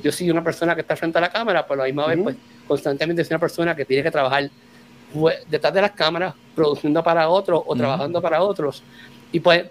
yo 0.03 0.11
soy 0.11 0.29
una 0.29 0.43
persona 0.43 0.75
que 0.75 0.81
está 0.81 0.95
frente 0.95 1.17
a 1.17 1.21
la 1.21 1.29
cámara, 1.31 1.65
pero 1.65 1.81
a 1.81 1.85
la 1.85 1.87
misma 1.87 2.07
vez, 2.07 2.15
Ujú. 2.17 2.23
pues, 2.25 2.35
constantemente 2.67 3.23
soy 3.23 3.33
una 3.33 3.39
persona 3.39 3.75
que 3.75 3.85
tiene 3.85 4.03
que 4.03 4.11
trabajar 4.11 4.49
fue- 5.13 5.39
detrás 5.49 5.73
de 5.73 5.81
las 5.81 5.91
cámaras, 5.91 6.33
produciendo 6.55 7.01
para 7.03 7.27
otros 7.29 7.63
o 7.65 7.75
trabajando 7.75 8.21
para 8.21 8.41
otros. 8.43 8.83
Y 9.31 9.39
pues, 9.39 9.65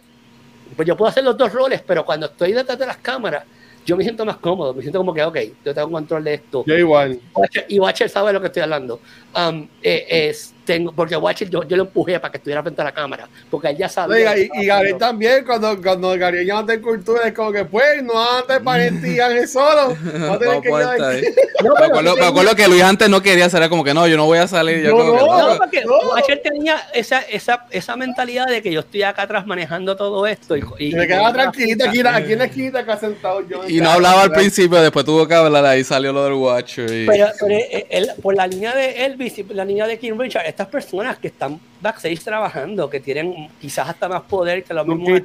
pues 0.74 0.88
yo 0.88 0.96
puedo 0.96 1.08
hacer 1.08 1.22
los 1.24 1.36
dos 1.36 1.52
roles, 1.52 1.82
pero 1.86 2.04
cuando 2.04 2.26
estoy 2.26 2.52
detrás 2.52 2.78
de 2.78 2.86
las 2.86 2.96
cámaras, 2.96 3.44
yo 3.84 3.96
me 3.96 4.02
siento 4.02 4.24
más 4.24 4.38
cómodo, 4.38 4.74
me 4.74 4.82
siento 4.82 4.98
como 4.98 5.14
que, 5.14 5.22
ok, 5.22 5.38
yo 5.64 5.72
tengo 5.72 5.90
control 5.90 6.24
de 6.24 6.34
esto. 6.34 6.64
Yo 6.66 6.74
igual. 6.76 7.20
y 7.68 7.78
Watcher 7.78 8.08
sabe 8.10 8.28
de 8.28 8.32
lo 8.32 8.40
que 8.40 8.48
estoy 8.48 8.62
hablando. 8.62 9.00
Um, 9.36 9.68
eh, 9.80 10.06
es, 10.08 10.52
tengo, 10.66 10.92
porque 10.92 11.16
Watcher 11.16 11.48
yo, 11.48 11.62
yo 11.64 11.76
lo 11.78 11.84
empujé 11.84 12.20
para 12.20 12.30
que 12.32 12.36
estuviera 12.36 12.62
frente 12.62 12.82
a 12.82 12.84
la 12.84 12.92
cámara, 12.92 13.26
porque 13.50 13.68
él 13.68 13.76
ya 13.78 13.88
sabe. 13.88 14.16
Oiga, 14.16 14.36
y, 14.36 14.50
y 14.52 14.66
Gabriel 14.66 14.98
también, 14.98 15.44
cuando, 15.46 15.80
cuando 15.80 16.10
Gabriel 16.18 16.46
ya 16.46 16.54
no 16.54 16.66
tiene 16.66 16.82
cultura, 16.82 17.22
es 17.26 17.32
como 17.32 17.52
que, 17.52 17.64
pues, 17.64 18.02
no 18.02 18.12
antes 18.38 18.58
para 18.60 18.88
ti, 18.90 19.18
Ángel 19.18 19.48
solo. 19.48 19.96
No 20.18 20.34
a 20.34 20.38
tener 20.38 20.60
que. 20.60 20.68
No, 21.64 21.72
Me 21.74 21.86
acuerdo, 21.86 22.14
sí 22.14 22.20
me 22.20 22.26
acuerdo 22.26 22.54
que 22.54 22.68
Luis 22.68 22.82
antes 22.82 23.08
no 23.08 23.22
quería 23.22 23.46
era 23.46 23.70
como 23.70 23.82
que 23.82 23.94
no, 23.94 24.06
yo 24.06 24.18
no 24.18 24.26
voy 24.26 24.36
a 24.38 24.46
salir. 24.46 24.82
Yo 24.82 24.90
No, 24.90 24.96
como 24.98 25.12
que, 25.12 25.24
no, 25.24 25.48
No, 25.52 25.56
porque 25.56 25.84
No. 25.86 25.98
Watcher 26.10 26.40
tenía 26.42 26.76
esa, 26.92 27.20
esa, 27.22 27.64
esa 27.70 27.96
mentalidad 27.96 28.46
de 28.46 28.60
que 28.60 28.70
yo 28.70 28.80
estoy 28.80 29.02
acá 29.04 29.22
atrás 29.22 29.46
manejando 29.46 29.96
todo 29.96 30.26
esto. 30.26 30.54
Y, 30.56 30.64
y- 30.78 30.94
me 30.94 31.06
quedaba 31.06 31.32
tranquilito 31.32 31.88
aquí, 31.88 32.00
aquí 32.04 32.32
en 32.34 32.38
la 32.40 32.44
esquina 32.44 32.80
acá 32.80 32.98
sentado 32.98 33.40
yo. 33.48 33.66
Y 33.68 33.80
no 33.80 33.90
hablaba 33.90 34.22
al 34.22 34.32
principio, 34.32 34.80
después 34.82 35.06
tuvo 35.06 35.26
que 35.26 35.34
hablar, 35.34 35.64
ahí 35.64 35.82
salió 35.82 36.12
lo 36.12 36.24
del 36.24 36.34
Watcher. 36.34 36.92
Y... 36.92 37.06
Pero, 37.06 37.28
pero 37.40 37.54
él- 37.54 37.86
él- 37.88 38.10
por 38.22 38.34
la 38.36 38.46
línea 38.46 38.74
de 38.74 39.06
Elvis 39.06 39.38
y 39.38 39.42
por 39.44 39.56
la 39.56 39.64
línea 39.64 39.86
de 39.86 39.98
King 39.98 40.12
Richard, 40.18 40.44
estas 40.56 40.68
personas 40.68 41.18
que 41.18 41.28
están 41.28 41.60
backstage 41.82 42.24
trabajando, 42.24 42.88
que 42.88 42.98
tienen 42.98 43.48
quizás 43.60 43.90
hasta 43.90 44.08
más 44.08 44.22
poder 44.22 44.64
que 44.64 44.72
los 44.72 44.86
mismos 44.86 45.20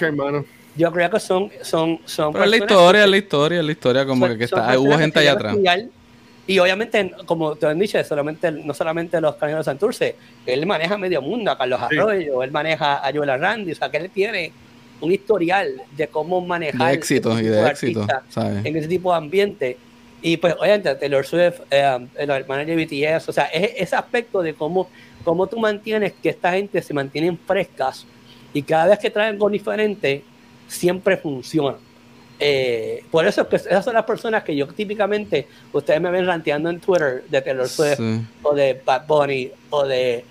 hermano. 0.00 0.44
yo 0.76 0.92
creo 0.92 1.10
que 1.10 1.18
son 1.18 1.50
son 1.62 1.98
son 2.04 2.32
Pero 2.32 2.44
es 2.44 2.50
la 2.50 2.56
historia, 2.58 3.02
es 3.04 3.10
la 3.10 3.16
historia, 3.16 3.58
es 3.58 3.64
la 3.66 3.72
historia, 3.72 4.06
como 4.06 4.28
son- 4.28 4.38
que, 4.38 4.44
está, 4.44 4.78
hubo 4.78 4.96
gente 4.96 5.18
allá 5.18 5.32
atrás. 5.32 5.56
Y 6.46 6.60
obviamente, 6.60 7.12
como 7.24 7.56
te 7.56 7.66
han 7.66 7.76
dicho, 7.80 8.02
solamente, 8.04 8.52
no 8.52 8.72
solamente 8.72 9.20
los 9.20 9.34
cañones 9.34 9.66
de 9.66 9.72
Santurce, 9.72 10.14
él 10.46 10.64
maneja 10.64 10.96
medio 10.96 11.20
mundo, 11.20 11.50
a 11.50 11.58
Carlos 11.58 11.80
Sí. 11.90 11.96
Arroyo, 11.98 12.42
él 12.44 12.52
maneja 12.52 13.04
a 13.04 13.12
Joel 13.12 13.40
Randy, 13.40 13.72
o 13.72 13.74
sea, 13.74 13.90
que 13.90 13.96
él 13.96 14.08
tiene 14.10 14.52
un 15.00 15.10
historial 15.10 15.82
de 15.96 16.06
cómo 16.06 16.40
manejar 16.40 16.90
De 16.90 16.94
éxito 16.94 17.36
y 17.40 17.42
de 17.42 17.66
éxito, 17.66 18.06
¿sabes? 18.28 18.64
en 18.64 18.76
ese 18.76 18.86
tipo 18.86 19.10
de 19.10 19.18
ambiente. 19.18 19.76
Y 20.22 20.36
pues, 20.38 20.54
obviamente, 20.58 20.94
Taylor 20.94 21.24
Swift, 21.26 21.60
eh, 21.70 22.06
el 22.16 22.46
manager 22.46 22.76
de 22.76 22.84
BTS, 23.16 23.28
o 23.28 23.32
sea, 23.32 23.44
es 23.46 23.72
ese 23.76 23.96
aspecto 23.96 24.42
de 24.42 24.54
cómo, 24.54 24.88
cómo 25.24 25.46
tú 25.46 25.58
mantienes 25.58 26.14
que 26.22 26.30
esta 26.30 26.52
gente 26.52 26.80
se 26.82 26.94
mantienen 26.94 27.38
frescas 27.38 28.06
y 28.52 28.62
cada 28.62 28.86
vez 28.86 28.98
que 28.98 29.10
traen 29.10 29.34
algo 29.34 29.50
diferente, 29.50 30.24
siempre 30.68 31.16
funciona. 31.16 31.76
Eh, 32.38 33.02
por 33.10 33.26
eso 33.26 33.42
es 33.42 33.48
que 33.48 33.56
esas 33.56 33.84
son 33.84 33.94
las 33.94 34.04
personas 34.04 34.42
que 34.44 34.54
yo 34.54 34.66
típicamente, 34.68 35.46
ustedes 35.72 36.00
me 36.00 36.10
ven 36.10 36.26
ranteando 36.26 36.68
en 36.70 36.80
Twitter 36.80 37.24
de 37.28 37.40
Taylor 37.42 37.68
Swift 37.68 37.96
Sí. 37.96 38.20
o 38.42 38.54
de 38.54 38.80
Bad 38.84 39.06
Bunny 39.06 39.50
o 39.70 39.84
de 39.86 40.24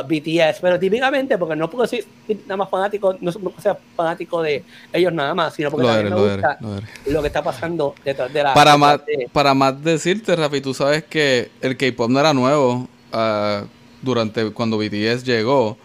uh, 0.00 0.06
BTS, 0.06 0.60
pero 0.60 0.78
típicamente 0.78 1.36
porque 1.38 1.56
no 1.56 1.68
puedo 1.70 1.86
ser 1.86 2.04
nada 2.46 2.56
más 2.58 2.70
fanático, 2.70 3.16
no 3.20 3.32
ser 3.32 3.76
fanático 3.96 4.42
de 4.42 4.64
ellos 4.92 5.12
nada 5.12 5.34
más, 5.34 5.54
sino 5.54 5.70
porque 5.70 5.86
Lo 5.86 5.88
también 5.88 6.06
eres, 6.06 6.14
me 6.14 6.20
lo 6.20 6.26
eres, 6.32 6.48
gusta 6.48 6.58
lo 6.60 6.76
eres. 6.76 6.90
lo 7.06 7.20
que 7.22 7.26
está 7.28 7.42
pasando 7.42 7.94
detrás 8.04 8.32
de 8.32 8.42
la 8.42 8.54
Para 8.54 8.76
más, 8.76 9.04
de- 9.06 9.28
para 9.32 9.54
más 9.54 9.82
decirte, 9.82 10.34
Rafi, 10.36 10.60
tú 10.60 10.74
sabes 10.74 11.04
que 11.04 11.50
el 11.60 11.76
K-pop 11.76 12.10
no 12.10 12.20
era 12.20 12.32
nuevo 12.34 12.88
ah, 13.12 13.64
durante 14.02 14.50
cuando 14.52 14.78
BTS 14.78 15.24
llegó, 15.24 15.76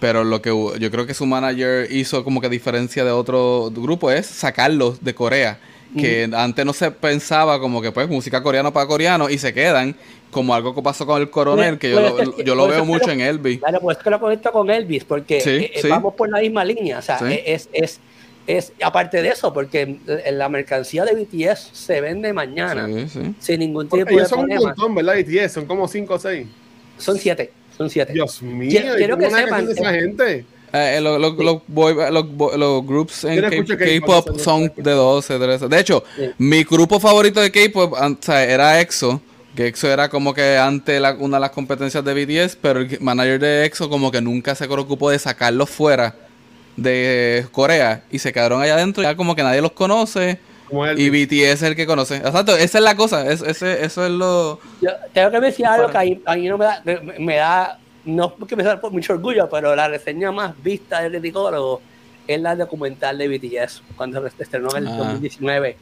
pero 0.00 0.24
lo 0.24 0.40
que 0.42 0.50
yo 0.50 0.90
creo 0.90 1.06
que 1.06 1.14
su 1.14 1.26
manager 1.26 1.90
hizo 1.90 2.24
como 2.24 2.40
que 2.40 2.46
a 2.46 2.50
diferencia 2.50 3.04
de 3.04 3.10
otro 3.10 3.70
grupo 3.74 4.10
es 4.10 4.26
sacarlos 4.26 5.02
de 5.04 5.14
Corea, 5.14 5.58
que 5.96 6.28
antes 6.32 6.64
no 6.66 6.72
se 6.72 6.90
pensaba 6.90 7.58
como 7.60 7.80
que 7.80 7.92
pues 7.92 8.08
música 8.08 8.42
coreana 8.42 8.72
para 8.72 8.86
coreanos 8.86 9.30
y 9.30 9.38
se 9.38 9.52
quedan 9.54 9.94
como 10.30 10.54
algo 10.54 10.74
que 10.74 10.82
pasó 10.82 11.06
con 11.06 11.20
el 11.22 11.30
coronel, 11.30 11.78
que 11.78 11.90
yo 11.90 12.00
Bueno, 12.00 12.16
lo, 12.16 12.22
es 12.22 12.28
que- 12.30 12.44
yo 12.44 12.54
lo 12.54 12.68
veo 12.68 12.84
mucho 12.84 13.06
que 13.06 13.12
en 13.12 13.20
Elvis. 13.22 13.58
Claro, 13.60 13.80
pues 13.80 13.96
es 13.96 14.02
que 14.04 14.10
lo 14.10 14.20
conecto 14.20 14.52
con 14.52 14.68
Elvis, 14.70 15.04
porque 15.04 15.40
Sí, 15.40 15.50
eh, 15.50 15.72
eh, 15.74 15.82
sí. 15.82 15.88
vamos 15.88 16.14
por 16.14 16.28
la 16.28 16.40
misma 16.40 16.64
línea. 16.64 16.98
O 16.98 17.02
sea, 17.02 17.18
Sí. 17.18 17.24
eh, 17.26 17.42
es, 17.46 17.68
es, 17.72 18.00
es, 18.46 18.72
aparte 18.82 19.22
de 19.22 19.28
eso, 19.30 19.52
porque 19.54 19.98
eh, 20.06 20.32
la 20.32 20.48
mercancía 20.50 21.04
de 21.06 21.14
BTS 21.14 21.70
se 21.72 22.00
vende 22.02 22.32
mañana 22.34 22.86
Sí, 22.86 23.08
sí. 23.08 23.34
sin 23.38 23.60
ningún 23.60 23.86
tipo 23.88 24.04
de 24.04 24.12
Ellos 24.12 24.28
son 24.28 24.40
un 24.40 24.46
problema. 24.46 24.66
montón, 24.76 24.94
¿verdad? 24.94 25.14
BTS, 25.16 25.52
son 25.54 25.64
como 25.66 25.88
5 25.88 26.14
o 26.14 26.18
6. 26.18 26.46
Son 26.98 27.16
siete, 27.16 27.50
son 27.76 27.88
siete. 27.88 28.12
Dios 28.12 28.42
mío, 28.42 28.68
Quiero- 28.70 28.94
¿y 28.94 28.96
quiero 28.98 29.16
que 29.16 29.30
sepan, 29.30 29.66
de 29.66 29.72
esa 29.72 29.96
eh, 29.96 30.00
gente? 30.00 30.44
Eh, 30.72 30.96
eh, 30.96 31.00
los, 31.00 31.20
los, 31.20 31.36
los 31.38 31.62
boy- 31.66 31.94
los 32.10 32.30
bo- 32.36 32.56
los 32.56 32.84
groups 32.86 33.24
en 33.24 33.40
K-pop, 33.64 34.38
son 34.38 34.72
de 34.76 34.90
12, 34.92 35.38
13. 35.38 35.68
De 35.68 35.80
hecho, 35.80 36.04
Sí. 36.16 36.30
mi 36.38 36.64
grupo 36.64 37.00
favorito 37.00 37.40
de 37.40 37.50
K-pop 37.50 37.94
an- 37.96 38.18
o 38.20 38.24
sea, 38.24 38.44
era 38.44 38.80
EXO. 38.80 39.20
Que 39.56 39.66
EXO 39.66 39.90
era 39.90 40.08
como 40.08 40.34
que 40.34 40.56
antes 40.56 41.00
la- 41.00 41.14
una 41.14 41.38
de 41.38 41.40
las 41.40 41.50
competencias 41.50 42.04
de 42.04 42.14
BTS, 42.14 42.56
pero 42.60 42.80
el 42.80 42.98
manager 43.00 43.40
de 43.40 43.64
EXO 43.64 43.88
como 43.90 44.10
que 44.10 44.20
nunca 44.20 44.54
se 44.54 44.68
preocupó 44.68 45.10
de 45.10 45.18
sacarlos 45.18 45.68
fuera 45.70 46.14
de 46.76 47.46
Corea 47.50 48.02
y 48.10 48.18
se 48.20 48.32
quedaron 48.32 48.62
allá 48.62 48.74
adentro. 48.74 49.02
Ya 49.02 49.16
como 49.16 49.34
que 49.34 49.42
nadie 49.42 49.60
los 49.60 49.72
conoce 49.72 50.38
y 50.96 51.08
BTS 51.10 51.52
es 51.54 51.62
el 51.62 51.74
que 51.76 51.86
conoce. 51.86 52.16
Exacto, 52.16 52.56
esa 52.56 52.78
es 52.78 52.84
la 52.84 52.94
cosa. 52.94 53.26
Es, 53.30 53.40
ese, 53.42 53.84
eso 53.84 54.04
es 54.04 54.12
lo. 54.12 54.60
Yo 54.80 54.90
tengo 55.12 55.30
que 55.30 55.40
decir 55.40 55.66
algo 55.66 55.88
que 55.90 55.98
ahí, 55.98 56.22
ahí 56.26 56.46
no 56.46 56.58
me 56.58 56.64
da, 56.66 56.82
me, 56.84 57.00
me 57.18 57.36
da, 57.36 57.78
no 58.08 58.34
porque 58.34 58.56
me 58.56 58.62
da 58.62 58.80
mucho 58.90 59.12
orgullo, 59.12 59.48
pero 59.50 59.76
la 59.76 59.88
reseña 59.88 60.32
más 60.32 60.60
vista 60.62 61.02
del 61.02 61.12
criticólogo 61.12 61.80
es 62.26 62.40
la 62.40 62.56
documental 62.56 63.18
de 63.18 63.28
BTS, 63.28 63.82
cuando 63.96 64.28
se 64.28 64.42
estrenó 64.42 64.68
en 64.76 64.86
el 64.86 64.88
Ah. 64.88 64.96
2019, 64.96 65.76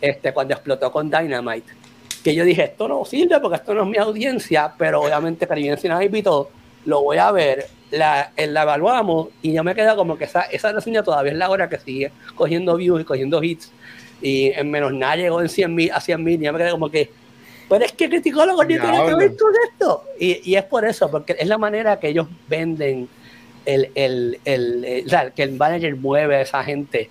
este, 0.00 0.32
cuando 0.32 0.54
explotó 0.54 0.90
con 0.92 1.10
Dynamite. 1.10 1.72
Que 2.22 2.34
yo 2.34 2.44
dije, 2.44 2.64
esto 2.64 2.88
no 2.88 3.04
sirve 3.04 3.38
porque 3.40 3.56
esto 3.56 3.74
no 3.74 3.82
es 3.82 3.88
mi 3.88 3.98
audiencia, 3.98 4.72
pero 4.78 5.02
obviamente 5.02 5.46
Caribbean 5.46 5.76
Cinema 5.76 5.98
me 6.00 6.06
invitó, 6.06 6.50
lo 6.86 7.02
voy 7.02 7.18
a 7.18 7.30
ver, 7.32 7.66
la, 7.90 8.32
eh, 8.36 8.46
la 8.46 8.62
evaluamos 8.62 9.28
y 9.42 9.52
yo 9.52 9.62
me 9.62 9.74
quedo 9.74 9.94
como 9.96 10.16
que 10.16 10.24
esa, 10.24 10.42
esa 10.42 10.72
reseña 10.72 11.02
todavía 11.02 11.32
es 11.32 11.38
la 11.38 11.50
hora 11.50 11.68
que 11.68 11.78
sigue 11.78 12.12
cogiendo 12.34 12.76
views 12.76 13.00
y 13.02 13.04
cogiendo 13.04 13.42
hits. 13.42 13.70
Y 14.22 14.46
en 14.52 14.70
menos 14.70 14.92
nada 14.94 15.16
llegó 15.16 15.40
en 15.42 15.48
100 15.50 15.74
mil, 15.74 15.90
a 15.92 16.00
100 16.00 16.24
mil 16.24 16.40
y 16.40 16.44
yo 16.46 16.52
me 16.52 16.58
quedé 16.58 16.70
como 16.70 16.90
que, 16.90 17.10
pero 17.68 17.84
es 17.84 17.92
que 17.92 18.08
criticólogos 18.08 18.66
ni 18.66 18.78
tiene 18.78 18.98
que 19.06 19.14
ver 19.14 19.36
con 19.36 19.52
esto. 19.72 20.04
Y, 20.18 20.50
y 20.50 20.56
es 20.56 20.64
por 20.64 20.84
eso, 20.84 21.10
porque 21.10 21.36
es 21.38 21.48
la 21.48 21.58
manera 21.58 21.98
que 21.98 22.08
ellos 22.08 22.26
venden 22.48 23.08
el, 23.64 23.90
el, 23.94 24.38
el, 24.44 24.84
el- 24.84 25.06
o 25.06 25.08
sea, 25.08 25.30
que 25.30 25.42
el 25.42 25.52
manager 25.52 25.96
mueve 25.96 26.36
a 26.36 26.40
esa 26.42 26.62
gente. 26.64 27.08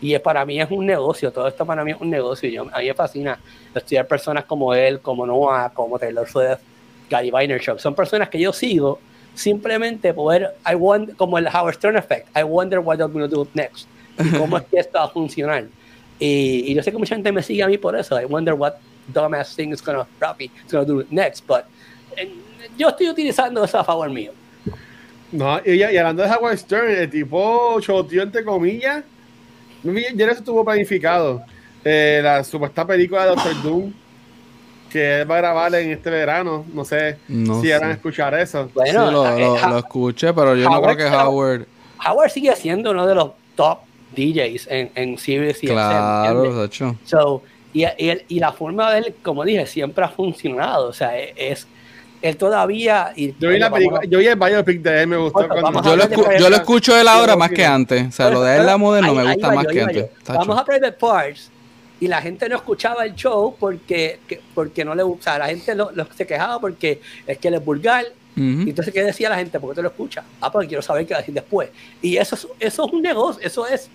Y 0.00 0.14
es, 0.14 0.20
para 0.20 0.44
mí 0.44 0.60
es 0.60 0.70
un 0.70 0.84
negocio, 0.86 1.32
todo 1.32 1.48
esto 1.48 1.64
para 1.64 1.82
mí 1.84 1.90
es 1.92 2.00
un 2.00 2.10
negocio. 2.10 2.48
y 2.48 2.52
Yo, 2.52 2.66
a 2.72 2.78
mí 2.80 2.86
me 2.86 2.94
fascina 2.94 3.38
estudiar 3.74 4.06
personas 4.06 4.44
como 4.44 4.74
él, 4.74 5.00
como 5.00 5.26
Noah, 5.26 5.70
como 5.72 5.98
Taylor 5.98 6.28
Swift, 6.28 6.60
Gary 7.10 7.30
Vaynerchuk. 7.30 7.78
Son 7.78 7.94
personas 7.94 8.28
que 8.28 8.38
yo 8.38 8.52
sigo 8.52 8.98
simplemente 9.34 10.12
poder, 10.14 10.54
I 10.70 10.74
wonder, 10.74 11.16
como 11.16 11.38
el 11.38 11.46
Howard 11.46 11.74
Stern 11.74 11.96
Effect, 11.96 12.28
I 12.36 12.42
wonder 12.42 12.78
what 12.78 12.96
they're 12.98 13.10
going 13.12 13.28
to 13.28 13.34
do 13.44 13.48
next. 13.54 13.88
Y 14.18 14.30
cómo 14.38 14.56
es 14.58 14.64
que 14.64 14.78
esto 14.80 14.98
va 14.98 15.04
a 15.04 15.08
funcionar. 15.08 15.64
Y, 16.18 16.64
y 16.70 16.74
yo 16.74 16.82
sé 16.82 16.90
que 16.90 16.98
mucha 16.98 17.14
gente 17.14 17.32
me 17.32 17.42
sigue 17.42 17.62
a 17.62 17.66
mí 17.66 17.76
por 17.78 17.96
eso. 17.98 18.20
I 18.20 18.24
wonder 18.24 18.54
what 18.54 18.74
dumbass 19.12 19.54
thing 19.54 19.72
is 19.72 19.80
going 19.82 19.96
to 19.98 20.06
Rafi 20.20 20.50
is 20.66 20.72
gonna 20.72 20.84
do 20.84 21.04
next. 21.10 21.46
But 21.46 21.64
yo 22.76 22.88
estoy 22.88 23.08
utilizando 23.08 23.64
eso 23.64 23.78
a 23.78 23.84
favor 23.84 24.08
mío. 24.10 24.32
No, 25.32 25.58
y, 25.64 25.72
y 25.82 25.96
hablando 25.96 26.22
de 26.22 26.30
Howard 26.30 26.56
Stern, 26.58 26.90
el 26.90 27.10
tipo 27.10 27.80
choteó 27.80 28.22
entre 28.22 28.44
comillas. 28.44 29.04
Ya 29.82 30.26
eso 30.26 30.38
estuvo 30.38 30.64
planificado. 30.64 31.42
Eh, 31.84 32.20
la 32.22 32.42
supuesta 32.42 32.84
película 32.86 33.22
de 33.24 33.28
Doctor 33.30 33.62
Doom 33.62 33.92
que 34.90 35.20
él 35.20 35.30
va 35.30 35.34
a 35.36 35.38
grabar 35.38 35.74
en 35.74 35.90
este 35.90 36.10
verano. 36.10 36.64
No 36.72 36.84
sé 36.84 37.18
No 37.28 37.60
si 37.60 37.70
van 37.70 37.82
a 37.84 37.86
sé. 37.88 37.92
escuchar 37.92 38.34
eso. 38.34 38.70
Bueno, 38.74 39.06
sí, 39.08 39.12
lo, 39.12 39.26
eh, 39.36 39.60
lo- 39.68 39.78
escuché, 39.78 40.32
pero 40.32 40.54
yo 40.56 40.68
no 40.70 40.80
creo 40.80 40.96
que 40.96 41.04
Howard. 41.04 41.66
Howard 42.08 42.30
sigue 42.30 42.54
siendo 42.56 42.92
uno 42.92 43.06
de 43.06 43.14
los 43.14 43.30
top 43.56 43.80
DJs 44.16 44.68
en, 44.70 44.90
en 44.94 45.18
Sirius 45.18 45.62
y 45.62 45.66
Claro, 45.68 46.54
de 46.54 46.64
hecho. 46.66 46.96
So, 47.04 47.42
y, 47.82 47.84
y, 47.84 48.24
y 48.28 48.38
la 48.40 48.52
forma 48.52 48.90
de 48.92 48.98
él, 48.98 49.14
como 49.22 49.44
dije, 49.44 49.66
siempre 49.66 50.04
ha 50.04 50.08
funcionado. 50.08 50.88
O 50.88 50.92
sea, 50.92 51.18
e- 51.18 51.34
es, 51.36 51.66
él 52.22 52.36
todavía. 52.36 53.12
Y, 53.14 53.34
Yo 53.38 53.50
vi 53.50 53.58
la 53.58 53.70
película, 53.70 54.00
a- 54.02 54.06
yo 54.06 54.18
vi 54.18 54.26
el 54.26 54.36
biopic 54.36 54.80
de 54.82 55.02
él, 55.02 55.06
me 55.08 55.16
gustó. 55.16 55.46
Bueno, 55.46 55.60
cuando- 55.60 55.82
Yo 55.82 55.96
lo, 55.96 56.06
de 56.06 56.38
yo 56.40 56.48
lo 56.50 56.56
escucho 56.56 56.98
él 56.98 57.06
ahora 57.08 57.36
más 57.36 57.50
que 57.50 57.64
antes. 57.66 58.08
O 58.08 58.12
sea, 58.12 58.30
lo 58.30 58.42
de 58.42 58.56
él 58.56 58.66
la 58.66 58.76
moderno 58.76 59.10
ahí- 59.10 59.16
me 59.26 59.32
gusta 59.34 59.48
va 59.48 59.54
más 59.54 59.64
yo, 59.64 59.70
que 59.70 59.80
antes. 59.82 60.06
Vamos 60.26 60.58
a 60.58 60.64
Private 60.64 60.92
Parts 60.92 61.50
y 62.00 62.08
la 62.08 62.20
gente 62.20 62.48
no 62.48 62.56
escuchaba 62.56 63.04
el 63.04 63.14
show 63.14 63.54
porque, 63.58 64.20
que- 64.26 64.40
porque 64.54 64.84
no 64.84 64.94
le 64.94 65.02
gustaba. 65.02 65.38
La 65.38 65.46
gente 65.48 65.74
lo, 65.74 65.90
lo- 65.92 66.06
se 66.16 66.26
quejaba 66.26 66.60
porque 66.60 67.00
es 67.26 67.38
que 67.38 67.48
él 67.48 67.54
es 67.54 67.64
vulgar. 67.64 68.04
Ujú. 68.36 68.44
Y 68.66 68.70
Entonces, 68.70 68.92
¿qué 68.92 69.02
decía 69.02 69.28
la 69.30 69.36
gente? 69.36 69.58
¿Por 69.60 69.70
qué 69.70 69.76
te 69.76 69.82
lo 69.82 69.88
escucha? 69.88 70.22
Ah, 70.40 70.52
porque 70.52 70.68
quiero 70.68 70.82
saber 70.82 71.06
qué 71.06 71.14
va 71.14 71.18
a 71.18 71.20
decir 71.22 71.34
después. 71.34 71.70
Y 72.02 72.16
eso 72.18 72.34
es, 72.34 72.46
eso 72.60 72.86
es 72.86 72.92
un 72.92 73.00
negocio, 73.02 73.42
eso 73.46 73.66
es, 73.66 73.88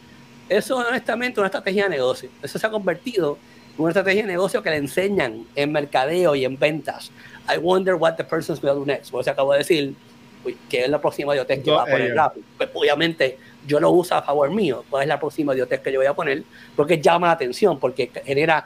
eso 0.49 0.81
es 0.81 0.87
honestamente 0.87 1.39
una 1.39 1.45
estrategia 1.47 1.83
de 1.83 1.89
negocio. 1.91 2.27
Eso 2.41 2.57
se 2.57 2.65
ha 2.65 2.71
convertido 2.71 3.37
en 3.37 3.60
una 3.77 3.89
estrategia 3.89 4.21
de 4.23 4.27
negocio 4.27 4.61
que 4.61 4.69
le 4.69 4.77
enseñan 4.77 5.45
en 5.55 5.71
mercadeo 5.71 6.35
y 6.35 6.45
en 6.45 6.57
ventas. 6.57 7.11
I 7.53 7.57
wonder 7.57 7.95
what 7.95 8.15
the 8.15 8.23
person's 8.23 8.59
going 8.61 8.73
to 8.73 8.79
do 8.79 8.85
next. 8.85 9.11
Como 9.11 9.23
se 9.23 9.29
acabo 9.29 9.51
de 9.53 9.59
decir, 9.59 9.95
¿qué 10.69 10.83
es 10.83 10.89
la 10.89 10.99
próxima 11.01 11.33
idiotez 11.33 11.63
que 11.63 11.71
va 11.71 11.83
a 11.83 11.85
poner 11.85 12.01
ellos. 12.01 12.15
Rappi? 12.17 12.41
Pues 12.57 12.69
obviamente 12.73 13.37
yo 13.67 13.79
lo 13.79 13.91
uso 13.91 14.15
a 14.15 14.21
favor 14.21 14.49
mío. 14.51 14.83
¿Cuál 14.89 15.03
es 15.03 15.07
la 15.09 15.19
próxima 15.19 15.53
idiotez 15.53 15.79
que 15.81 15.91
yo 15.91 15.99
voy 15.99 16.07
a 16.07 16.13
poner? 16.13 16.43
Porque 16.75 16.99
llama 17.01 17.27
la 17.27 17.33
atención, 17.33 17.79
porque 17.79 18.11
genera, 18.25 18.65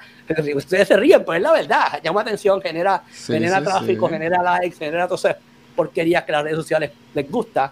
ustedes 0.55 0.87
se 0.87 0.97
ríen, 0.97 1.21
pero 1.25 1.33
es 1.35 1.41
la 1.41 1.51
verdad, 1.51 2.01
llama 2.03 2.21
atención, 2.21 2.61
genera, 2.61 3.03
Sí, 3.11 3.33
genera 3.33 3.59
sí, 3.59 3.63
tráfico, 3.65 4.07
sí. 4.07 4.13
genera 4.13 4.41
likes, 4.43 4.77
genera 4.77 5.03
entonces 5.03 5.35
porquerías 5.75 6.23
que 6.23 6.31
las 6.31 6.43
redes 6.43 6.57
sociales 6.57 6.91
les 7.13 7.29
gusta, 7.29 7.71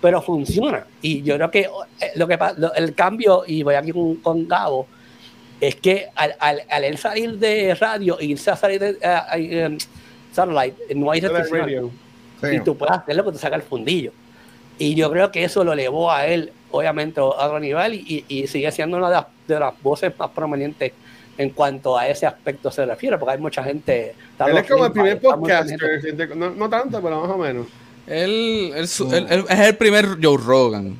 pero 0.00 0.20
funciona. 0.22 0.84
Y 1.00 1.22
yo 1.22 1.36
creo 1.36 1.50
que 1.50 1.60
eh, 2.00 2.12
lo 2.16 2.26
que 2.26 2.38
lo- 2.56 2.74
el 2.74 2.94
cambio, 2.94 3.44
y 3.46 3.62
voy 3.62 3.74
aquí 3.76 3.92
con, 3.92 4.16
con 4.16 4.48
Gabo, 4.48 4.86
es 5.60 5.76
que 5.76 6.08
al, 6.14 6.34
al, 6.38 6.62
al 6.68 6.84
él 6.84 6.98
salir 6.98 7.38
de 7.38 7.74
radio 7.74 8.18
y 8.20 8.32
irse 8.32 8.50
a 8.50 8.56
salir 8.56 8.80
de 8.80 8.90
eh, 9.00 9.20
eh, 9.34 9.78
satellite, 10.32 10.94
no 10.94 11.10
hay 11.10 11.20
restricción. 11.20 11.90
Sí. 12.40 12.46
Y 12.56 12.60
tú 12.60 12.76
puedes 12.76 12.96
hacerlo 12.96 13.24
que 13.24 13.32
te 13.32 13.38
saca 13.38 13.56
el 13.56 13.62
fundillo. 13.62 14.12
Y 14.78 14.94
yo 14.94 15.10
creo 15.10 15.32
que 15.32 15.42
eso 15.44 15.64
lo 15.64 15.72
elevó 15.72 16.12
a 16.12 16.26
él, 16.26 16.52
obviamente, 16.70 17.18
a 17.20 17.24
otro 17.24 17.58
nivel 17.58 17.94
y, 17.94 18.24
y- 18.28 18.46
sigue 18.46 18.70
siendo 18.72 18.98
una 18.98 19.08
de 19.08 19.14
las, 19.14 19.26
de 19.48 19.58
las 19.58 19.82
voces 19.82 20.12
más 20.18 20.28
prominentes 20.30 20.92
en 21.38 21.50
cuanto 21.50 21.96
a 21.98 22.06
ese 22.08 22.26
aspecto 22.26 22.70
se 22.70 22.84
refiere, 22.84 23.16
porque 23.16 23.32
hay 23.34 23.38
mucha 23.40 23.62
gente. 23.64 24.14
Él 24.38 24.56
es 24.58 24.66
como 24.70 24.86
el 24.86 24.92
primer 24.92 25.12
gente- 25.20 25.28
podcaster, 25.28 26.36
no, 26.36 26.50
no 26.50 26.68
tanto, 26.68 27.00
pero 27.02 27.20
más 27.22 27.30
o 27.30 27.38
menos. 27.38 27.66
Él, 28.06 28.72
él 28.76 28.86
su- 28.88 29.10
él- 29.14 29.26
él 29.30 29.44
es 29.48 29.58
el 29.60 29.76
primer 29.76 30.06
Joe 30.22 30.36
Rogan. 30.36 30.98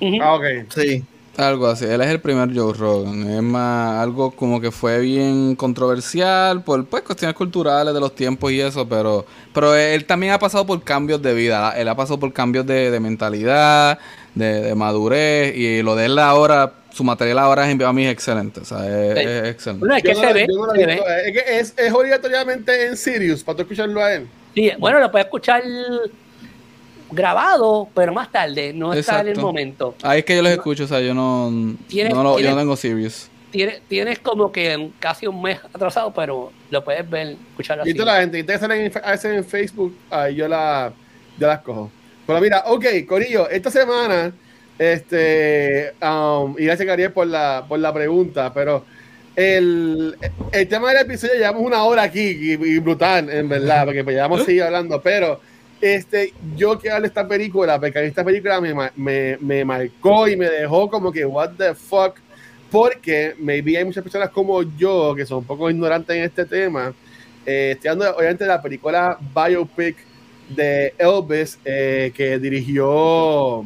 Ujú. 0.00 0.18
Ah, 0.22 0.34
ok. 0.34 0.44
Sí. 0.74 1.02
Algo 1.38 1.68
así, 1.68 1.84
él 1.84 2.00
es 2.00 2.08
el 2.08 2.20
primer 2.20 2.52
Joe 2.52 2.72
Rogan. 2.74 3.30
Es 3.30 3.42
más, 3.42 4.02
algo 4.02 4.32
como 4.32 4.60
que 4.60 4.72
fue 4.72 4.98
bien 4.98 5.54
controversial 5.54 6.64
por 6.64 6.84
pues, 6.86 7.04
cuestiones 7.04 7.36
culturales 7.36 7.94
de 7.94 8.00
los 8.00 8.12
tiempos 8.16 8.50
y 8.50 8.60
eso, 8.60 8.88
pero, 8.88 9.24
pero 9.54 9.72
él 9.76 10.04
también 10.04 10.32
ha 10.32 10.40
pasado 10.40 10.66
por 10.66 10.82
cambios 10.82 11.22
de 11.22 11.34
vida. 11.34 11.74
Él 11.78 11.86
ha 11.86 11.94
pasado 11.94 12.18
por 12.18 12.32
cambios 12.32 12.66
de, 12.66 12.90
de 12.90 12.98
mentalidad, 12.98 14.00
de, 14.34 14.62
de 14.62 14.74
madurez, 14.74 15.56
y 15.56 15.80
lo 15.82 15.94
de 15.94 16.06
él 16.06 16.18
ahora, 16.18 16.72
su 16.92 17.04
material 17.04 17.38
ahora 17.38 17.70
es, 17.70 17.80
a 17.80 17.92
mí 17.92 18.04
es 18.04 18.12
excelente. 18.12 18.58
O 18.60 18.64
sea, 18.64 18.78
es, 18.88 19.14
Sí. 19.14 19.24
es 19.24 19.48
excelente. 19.48 19.78
Bueno, 19.86 19.94
es 19.96 20.02
que 20.02 20.08
Yo 20.08 20.20
se 20.20 20.26
no- 20.26 20.72
se 20.74 20.86
ve. 20.86 21.02
Es 21.24 21.32
que 21.32 21.58
es, 21.60 21.74
es 21.76 21.92
obligatoriamente 21.92 22.86
en 22.88 22.96
Sirius 22.96 23.44
para 23.44 23.54
tú 23.58 23.62
escucharlo 23.62 24.02
a 24.02 24.12
él. 24.12 24.26
Sí, 24.56 24.72
bueno, 24.80 24.98
lo 24.98 25.08
puedes 25.08 25.26
escuchar 25.26 25.62
grabado, 27.10 27.88
pero 27.94 28.12
más 28.12 28.30
tarde, 28.30 28.72
no 28.72 28.92
está 28.92 29.20
en 29.20 29.28
el 29.28 29.38
momento. 29.38 29.94
Ahí 30.02 30.20
es 30.20 30.24
que 30.24 30.36
yo 30.36 30.42
los 30.42 30.52
escucho, 30.52 30.84
o 30.84 30.86
sea, 30.86 31.00
yo 31.00 31.14
no, 31.14 31.50
Tienes- 31.88 32.12
no, 32.14 32.22
lo- 32.22 32.38
yo 32.38 32.50
no 32.50 32.56
tengo 32.56 32.76
Sirius. 32.76 33.28
Tienes, 33.50 33.80
tienes 33.88 34.18
como 34.18 34.52
que 34.52 34.90
casi 35.00 35.26
un 35.26 35.40
mes 35.40 35.58
atrasado, 35.72 36.12
pero 36.12 36.52
lo 36.70 36.84
puedes 36.84 37.08
ver, 37.08 37.36
escucharlo 37.50 37.82
así. 37.82 37.92
Y 37.92 37.94
toda 37.94 38.12
la 38.14 38.20
gente, 38.20 38.38
y 38.38 38.42
te 38.42 38.58
salen 38.58 38.82
en, 38.82 38.92
a 39.02 39.10
veces 39.12 39.36
en 39.36 39.44
Facebook, 39.44 39.96
ahí 40.10 40.34
yo, 40.34 40.46
la, 40.48 40.92
yo 41.38 41.46
las 41.46 41.60
cojo. 41.60 41.90
Pero 42.26 42.40
mira, 42.42 42.64
ok, 42.66 42.84
Corillo, 43.08 43.48
esta 43.48 43.70
semana, 43.70 44.32
este, 44.78 45.92
um, 46.02 46.54
y 46.58 46.64
gracias 46.66 46.86
Gabriel 46.86 47.12
por 47.12 47.26
la, 47.26 47.64
por 47.66 47.78
la 47.78 47.92
pregunta, 47.92 48.52
pero 48.52 48.84
el, 49.34 50.16
el 50.52 50.68
tema 50.68 50.92
del 50.92 51.02
episodio 51.06 51.34
llevamos 51.34 51.62
una 51.62 51.84
hora 51.84 52.02
aquí 52.02 52.20
y, 52.20 52.52
y 52.52 52.78
brutal, 52.80 53.30
en 53.30 53.48
verdad, 53.48 53.84
porque 53.86 54.04
pues 54.04 54.14
llevamos 54.14 54.42
a 54.42 54.44
seguir 54.44 54.62
hablando, 54.64 55.00
pero 55.00 55.40
este, 55.80 56.32
yo 56.56 56.78
quiero 56.78 57.04
esta 57.04 57.26
película, 57.26 57.78
porque 57.80 58.04
esta 58.06 58.24
película 58.24 58.60
me, 58.60 58.74
me, 58.96 59.38
me 59.40 59.64
marcó 59.64 60.28
y 60.28 60.36
me 60.36 60.48
dejó 60.48 60.90
como 60.90 61.12
que, 61.12 61.24
what 61.24 61.50
the 61.56 61.74
fuck, 61.74 62.16
porque 62.70 63.34
maybe 63.38 63.76
hay 63.76 63.84
muchas 63.84 64.02
personas 64.02 64.30
como 64.30 64.62
yo 64.76 65.14
que 65.14 65.24
son 65.24 65.38
un 65.38 65.44
poco 65.44 65.70
ignorantes 65.70 66.16
en 66.16 66.24
este 66.24 66.44
tema. 66.44 66.92
Eh, 67.46 67.72
estoy 67.74 67.88
hablando 67.88 68.16
obviamente 68.16 68.44
de 68.44 68.48
la 68.48 68.60
película 68.60 69.18
biopic 69.34 69.96
de 70.48 70.94
Elvis 70.98 71.58
eh, 71.64 72.12
que 72.14 72.38
dirigió 72.38 73.64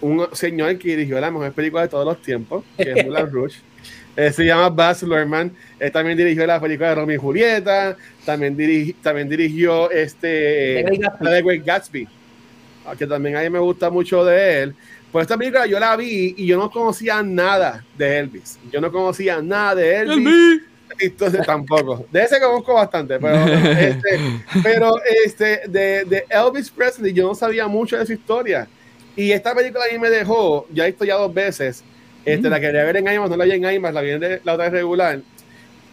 un 0.00 0.28
señor 0.32 0.78
que 0.78 0.88
dirigió 0.88 1.20
la 1.20 1.30
mejor 1.30 1.52
película 1.52 1.82
de 1.82 1.88
todos 1.88 2.04
los 2.04 2.22
tiempos, 2.22 2.64
que 2.76 2.92
es 2.92 3.04
Moulin 3.04 3.26
Rouge. 3.32 3.58
Eh, 4.16 4.32
se 4.32 4.44
llama 4.44 4.68
Baz 4.68 5.02
Luhrmann. 5.02 5.52
Él 5.78 5.92
también 5.92 6.16
dirigió 6.16 6.46
la 6.46 6.60
película 6.60 6.88
de 6.88 6.94
Romeo 6.96 7.16
y 7.16 7.18
Julieta. 7.18 7.96
También, 8.28 8.54
dirigi- 8.58 8.94
también 9.02 9.26
dirigió 9.26 9.90
este, 9.90 10.82
la 11.20 11.30
de 11.30 11.42
Great 11.42 11.64
Gatsby, 11.64 12.06
ah, 12.84 12.94
que 12.94 13.06
también 13.06 13.36
a 13.36 13.40
mí 13.40 13.48
me 13.48 13.58
gusta 13.58 13.88
mucho 13.88 14.22
de 14.22 14.62
él. 14.64 14.74
Pues 15.10 15.22
esta 15.22 15.38
película 15.38 15.64
yo 15.64 15.80
la 15.80 15.96
vi 15.96 16.34
y 16.36 16.44
yo 16.46 16.58
no 16.58 16.70
conocía 16.70 17.22
nada 17.22 17.82
de 17.96 18.18
Elvis. 18.18 18.58
Yo 18.70 18.82
no 18.82 18.92
conocía 18.92 19.40
nada 19.40 19.76
de 19.76 19.96
Elvis. 20.00 20.60
Entonces 21.00 21.46
tampoco. 21.46 22.04
De 22.12 22.22
ese 22.22 22.38
conozco 22.38 22.74
bastante, 22.74 23.18
pero, 23.18 23.46
este, 23.80 24.20
pero 24.62 24.94
este, 25.24 25.62
de, 25.66 26.04
de 26.04 26.24
Elvis 26.28 26.70
Presley 26.70 27.14
yo 27.14 27.28
no 27.28 27.34
sabía 27.34 27.66
mucho 27.66 27.96
de 27.96 28.04
su 28.04 28.12
historia. 28.12 28.68
Y 29.16 29.32
esta 29.32 29.54
película 29.54 29.84
a 29.88 29.92
mí 29.92 29.98
me 29.98 30.10
dejó, 30.10 30.66
ya 30.70 30.84
he 30.84 30.88
visto 30.90 31.06
ya 31.06 31.14
dos 31.14 31.32
veces, 31.32 31.82
este, 32.26 32.50
la 32.50 32.60
quería 32.60 32.84
ver 32.84 32.98
en 32.98 33.08
IMAX, 33.10 33.30
no 33.30 33.36
la 33.38 33.44
vi 33.46 33.52
en 33.52 33.64
IMAX, 33.64 33.94
la 33.94 34.00
vi 34.02 34.10
en 34.10 34.20
la 34.44 34.52
otra 34.52 34.64
vez 34.66 34.72
regular. 34.72 35.18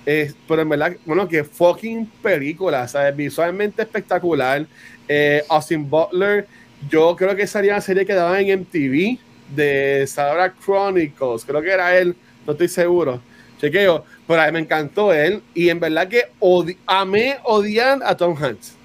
Eh, 0.05 0.31
pero 0.47 0.61
en 0.61 0.69
verdad, 0.69 0.95
bueno, 1.05 1.27
que 1.27 1.43
fucking 1.43 2.05
película, 2.21 2.87
¿sabes? 2.87 3.15
Visualmente 3.15 3.81
espectacular. 3.81 4.65
Eh, 5.07 5.43
Austin 5.49 5.89
Butler, 5.89 6.47
yo 6.89 7.15
creo 7.15 7.35
que 7.35 7.47
sería 7.47 7.73
una 7.73 7.81
serie 7.81 8.05
que 8.05 8.13
daban 8.13 8.41
en 8.41 8.59
MTV 8.61 9.17
de 9.55 10.05
Sarah 10.07 10.53
Chronicles, 10.63 11.45
creo 11.45 11.61
que 11.61 11.71
era 11.71 11.95
él, 11.97 12.15
no 12.45 12.53
estoy 12.53 12.67
seguro. 12.67 13.21
Chequeo, 13.59 14.03
pero 14.27 14.41
a 14.41 14.45
mí 14.47 14.51
me 14.51 14.59
encantó 14.59 15.13
él 15.13 15.41
y 15.53 15.69
en 15.69 15.79
verdad 15.79 16.07
que 16.07 16.25
odi- 16.39 16.77
amé 16.85 17.37
odiar 17.43 17.99
a 18.03 18.15
Tom 18.17 18.35
Hanks. 18.35 18.75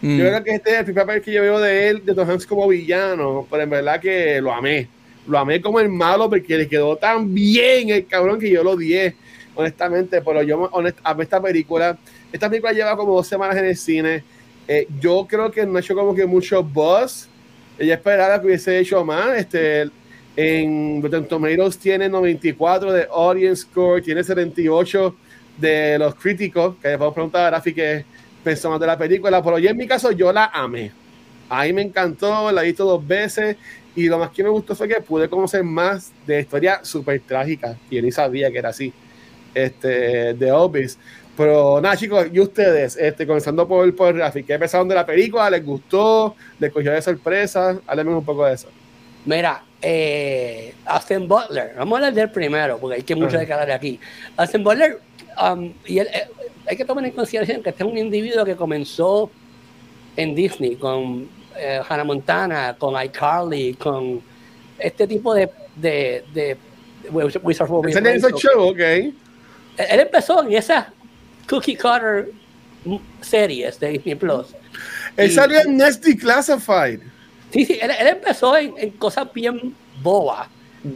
Mm. 0.00 0.18
Yo 0.18 0.24
creo 0.28 0.44
que 0.44 0.50
este 0.52 0.70
es 0.72 0.78
el 0.78 0.84
primer 0.84 1.06
papel 1.06 1.22
que 1.22 1.32
yo 1.32 1.42
veo 1.42 1.58
de 1.58 1.88
él, 1.88 2.04
de 2.04 2.14
Tom 2.14 2.30
Hanks 2.30 2.46
como 2.46 2.68
villano, 2.68 3.46
pero 3.50 3.62
en 3.62 3.70
verdad 3.70 4.00
que 4.00 4.40
lo 4.40 4.52
amé. 4.52 4.88
Lo 5.26 5.38
amé 5.38 5.60
como 5.60 5.80
el 5.80 5.88
malo 5.88 6.28
porque 6.28 6.56
le 6.58 6.68
quedó 6.68 6.96
tan 6.96 7.32
bien 7.34 7.88
el 7.88 8.06
cabrón 8.06 8.38
que 8.38 8.50
yo 8.50 8.62
lo 8.62 8.72
odié, 8.72 9.16
honestamente. 9.54 10.20
Pero 10.22 10.42
yo 10.42 10.68
honest, 10.72 10.98
amé 11.02 11.24
esta 11.24 11.40
película. 11.40 11.96
Esta 12.32 12.48
película 12.48 12.72
lleva 12.72 12.96
como 12.96 13.14
dos 13.14 13.26
semanas 13.26 13.56
en 13.56 13.66
el 13.66 13.76
cine. 13.76 14.24
Eh, 14.66 14.86
yo 15.00 15.26
creo 15.28 15.50
que 15.50 15.66
no 15.66 15.76
ha 15.76 15.80
hecho 15.80 15.94
como 15.94 16.14
que 16.14 16.26
mucho 16.26 16.62
buzz. 16.62 17.28
Ella 17.78 17.94
esperaba 17.94 18.40
que 18.40 18.46
hubiese 18.46 18.78
hecho 18.78 19.04
más. 19.04 19.36
Este, 19.36 19.90
en 20.36 21.00
Rotten 21.02 21.26
Tomatoes 21.26 21.78
tiene 21.78 22.08
94 22.08 22.92
de 22.92 23.06
audience 23.10 23.62
score, 23.62 24.02
tiene 24.02 24.24
78 24.24 25.14
de 25.58 25.98
los 25.98 26.14
críticos, 26.16 26.76
que 26.82 26.88
le 26.88 26.98
podemos 26.98 27.14
preguntar 27.14 27.46
a 27.46 27.50
Rafi 27.50 27.72
que 27.72 28.04
pensó 28.42 28.70
más 28.70 28.80
de 28.80 28.86
la 28.86 28.98
película, 28.98 29.42
pero 29.42 29.58
yo 29.58 29.70
en 29.70 29.76
mi 29.76 29.86
caso 29.86 30.10
yo 30.10 30.32
la 30.32 30.46
amé. 30.46 30.90
Ahí 31.48 31.72
me 31.72 31.82
encantó, 31.82 32.50
la 32.50 32.62
he 32.62 32.66
visto 32.66 32.84
dos 32.84 33.06
veces 33.06 33.56
y 33.94 34.06
lo 34.06 34.18
más 34.18 34.30
que 34.30 34.42
me 34.42 34.48
gustó 34.48 34.74
fue 34.74 34.88
que 34.88 35.00
pude 35.00 35.28
conocer 35.28 35.62
más 35.62 36.12
de 36.26 36.40
historia 36.40 36.80
súper 36.82 37.20
trágica 37.20 37.76
y 37.88 37.96
yo 37.96 38.02
ni 38.02 38.10
sabía 38.10 38.50
que 38.50 38.58
era 38.58 38.70
así, 38.70 38.92
este, 39.54 40.34
de 40.34 40.48
Elvis. 40.48 40.98
Pero 41.36 41.80
nada, 41.80 41.96
chicos, 41.96 42.26
y 42.32 42.38
ustedes, 42.38 42.96
este, 42.96 43.26
comenzando 43.26 43.66
por, 43.66 43.94
por 43.96 44.14
Rafi, 44.14 44.44
¿qué 44.44 44.58
pensaron 44.58 44.88
de 44.88 44.94
la 44.94 45.04
película? 45.04 45.50
¿Les 45.50 45.64
gustó? 45.64 46.36
¿Les 46.60 46.72
cogió 46.72 46.92
de 46.92 47.02
sorpresa? 47.02 47.80
Háblame 47.86 48.14
un 48.14 48.24
poco 48.24 48.46
de 48.46 48.54
eso. 48.54 48.68
Mira, 49.24 49.64
eh, 49.82 50.74
Austin 50.84 51.26
Butler, 51.26 51.74
vamos 51.76 51.94
a 51.94 51.96
hablar 51.96 52.14
de 52.14 52.20
él 52.22 52.30
primero, 52.30 52.78
porque 52.78 52.96
hay 52.96 53.02
que 53.02 53.16
mucho 53.16 53.36
de 53.36 53.42
hablar 53.52 53.66
de 53.66 53.72
aquí. 53.72 53.98
Austin 54.36 54.62
Butler, 54.62 55.00
um, 55.42 55.72
y 55.86 55.98
él, 55.98 56.08
eh, 56.12 56.28
hay 56.66 56.76
que 56.76 56.84
tomar 56.84 57.04
en 57.04 57.10
consideración 57.10 57.62
que 57.62 57.70
este 57.70 57.82
es 57.82 57.90
un 57.90 57.98
individuo 57.98 58.44
que 58.44 58.54
comenzó 58.54 59.30
en 60.16 60.34
Disney 60.34 60.76
con 60.76 61.28
eh, 61.56 61.80
Hannah 61.88 62.04
Montana, 62.04 62.76
con 62.78 62.94
iCarly, 63.02 63.74
con 63.74 64.22
este 64.78 65.06
tipo 65.06 65.34
de, 65.34 65.50
de, 65.76 66.24
de, 66.32 66.56
de 67.02 67.10
Wizards 67.10 67.60
of 67.62 67.70
Waverly 67.70 67.92
¿Ese 67.92 68.00
le 68.00 68.16
hizo 68.16 68.28
Place. 68.28 68.48
show? 68.48 68.74
Ok. 69.74 69.80
Él 69.90 70.00
empezó 70.00 70.42
en 70.42 70.52
esas 70.52 70.86
cookie 71.48 71.76
cutter 71.76 72.30
series 73.20 73.78
de 73.80 73.88
Disney 73.90 74.14
Plus. 74.14 74.48
Él 75.16 75.30
Y- 75.30 75.34
salió 75.34 75.60
en 75.60 75.76
Nasty 75.76 76.16
Classified. 76.16 77.00
Sí, 77.52 77.64
sí, 77.64 77.78
él, 77.80 77.90
él 77.98 78.06
empezó 78.08 78.56
en, 78.56 78.74
en 78.78 78.90
cosas 78.90 79.32
bien 79.32 79.74
bobas. 80.02 80.48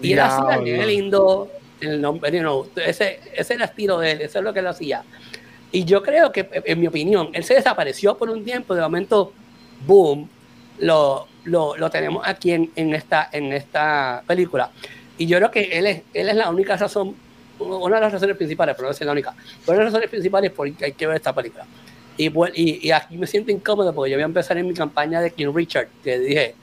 Y 0.03 0.13
él 0.13 0.21
hacía 0.21 0.59
nene 0.59 0.87
lindo, 0.87 1.51
el 1.81 2.01
nombre, 2.01 2.31
you 2.33 2.41
know, 2.41 2.69
ese, 2.77 3.21
ese 3.35 3.55
era 3.55 3.65
el 3.65 3.71
estilo 3.71 3.99
de 4.01 4.11
él, 4.13 4.21
eso 4.23 4.39
es 4.41 4.45
lo 4.45 4.53
que 4.53 4.59
él 4.59 4.67
hacía. 4.67 5.03
Y 5.71 5.85
yo 5.85 6.03
creo 6.03 6.31
que, 6.33 6.49
en 6.65 6.81
mi 6.81 6.87
opinión, 6.89 7.31
él 7.33 7.45
se 7.45 7.55
desapareció 7.55 8.19
por 8.19 8.29
un 8.29 8.45
tiempo, 8.45 8.75
de 8.75 8.81
momento, 8.83 9.33
boom, 9.87 10.29
lo, 10.81 11.27
lo, 11.45 11.77
lo 11.77 11.91
tenemos 11.91 12.27
aquí 12.27 12.53
en, 12.53 12.71
en, 12.77 12.93
esta, 12.95 13.29
en 13.33 13.53
esta 13.53 14.23
película. 14.27 14.71
Y 15.17 15.27
yo 15.27 15.39
creo 15.39 15.51
que 15.51 15.79
él 15.79 15.87
es, 15.87 16.03
él 16.13 16.29
es 16.29 16.37
la 16.37 16.51
única 16.51 16.77
razón, 16.77 17.15
una 17.59 17.97
de 17.97 18.01
las 18.03 18.13
razones 18.13 18.37
principales, 18.37 18.75
pero 18.77 18.89
no 18.89 18.93
es 18.93 19.01
la 19.01 19.13
única, 19.13 19.33
pero 19.33 19.73
una 19.73 19.79
de 19.79 19.85
las 19.85 19.93
razones 19.93 20.11
principales 20.11 20.51
por 20.53 20.73
que 20.73 20.85
hay 20.87 20.93
que 20.93 21.07
ver 21.07 21.17
esta 21.17 21.35
película. 21.35 21.67
Y, 22.17 22.27
y, 22.27 22.89
y 22.89 22.91
aquí 22.91 23.17
me 23.17 23.27
siento 23.27 23.53
incómodo 23.53 23.93
porque 23.95 24.11
yo 24.11 24.17
voy 24.17 24.23
a 24.23 24.27
empezar 24.27 24.59
en 24.59 24.67
mi 24.67 24.75
campaña 24.75 25.21
de 25.21 25.31
King 25.31 25.53
Richard, 25.55 25.89
que 26.03 26.19
dije, 26.19 26.55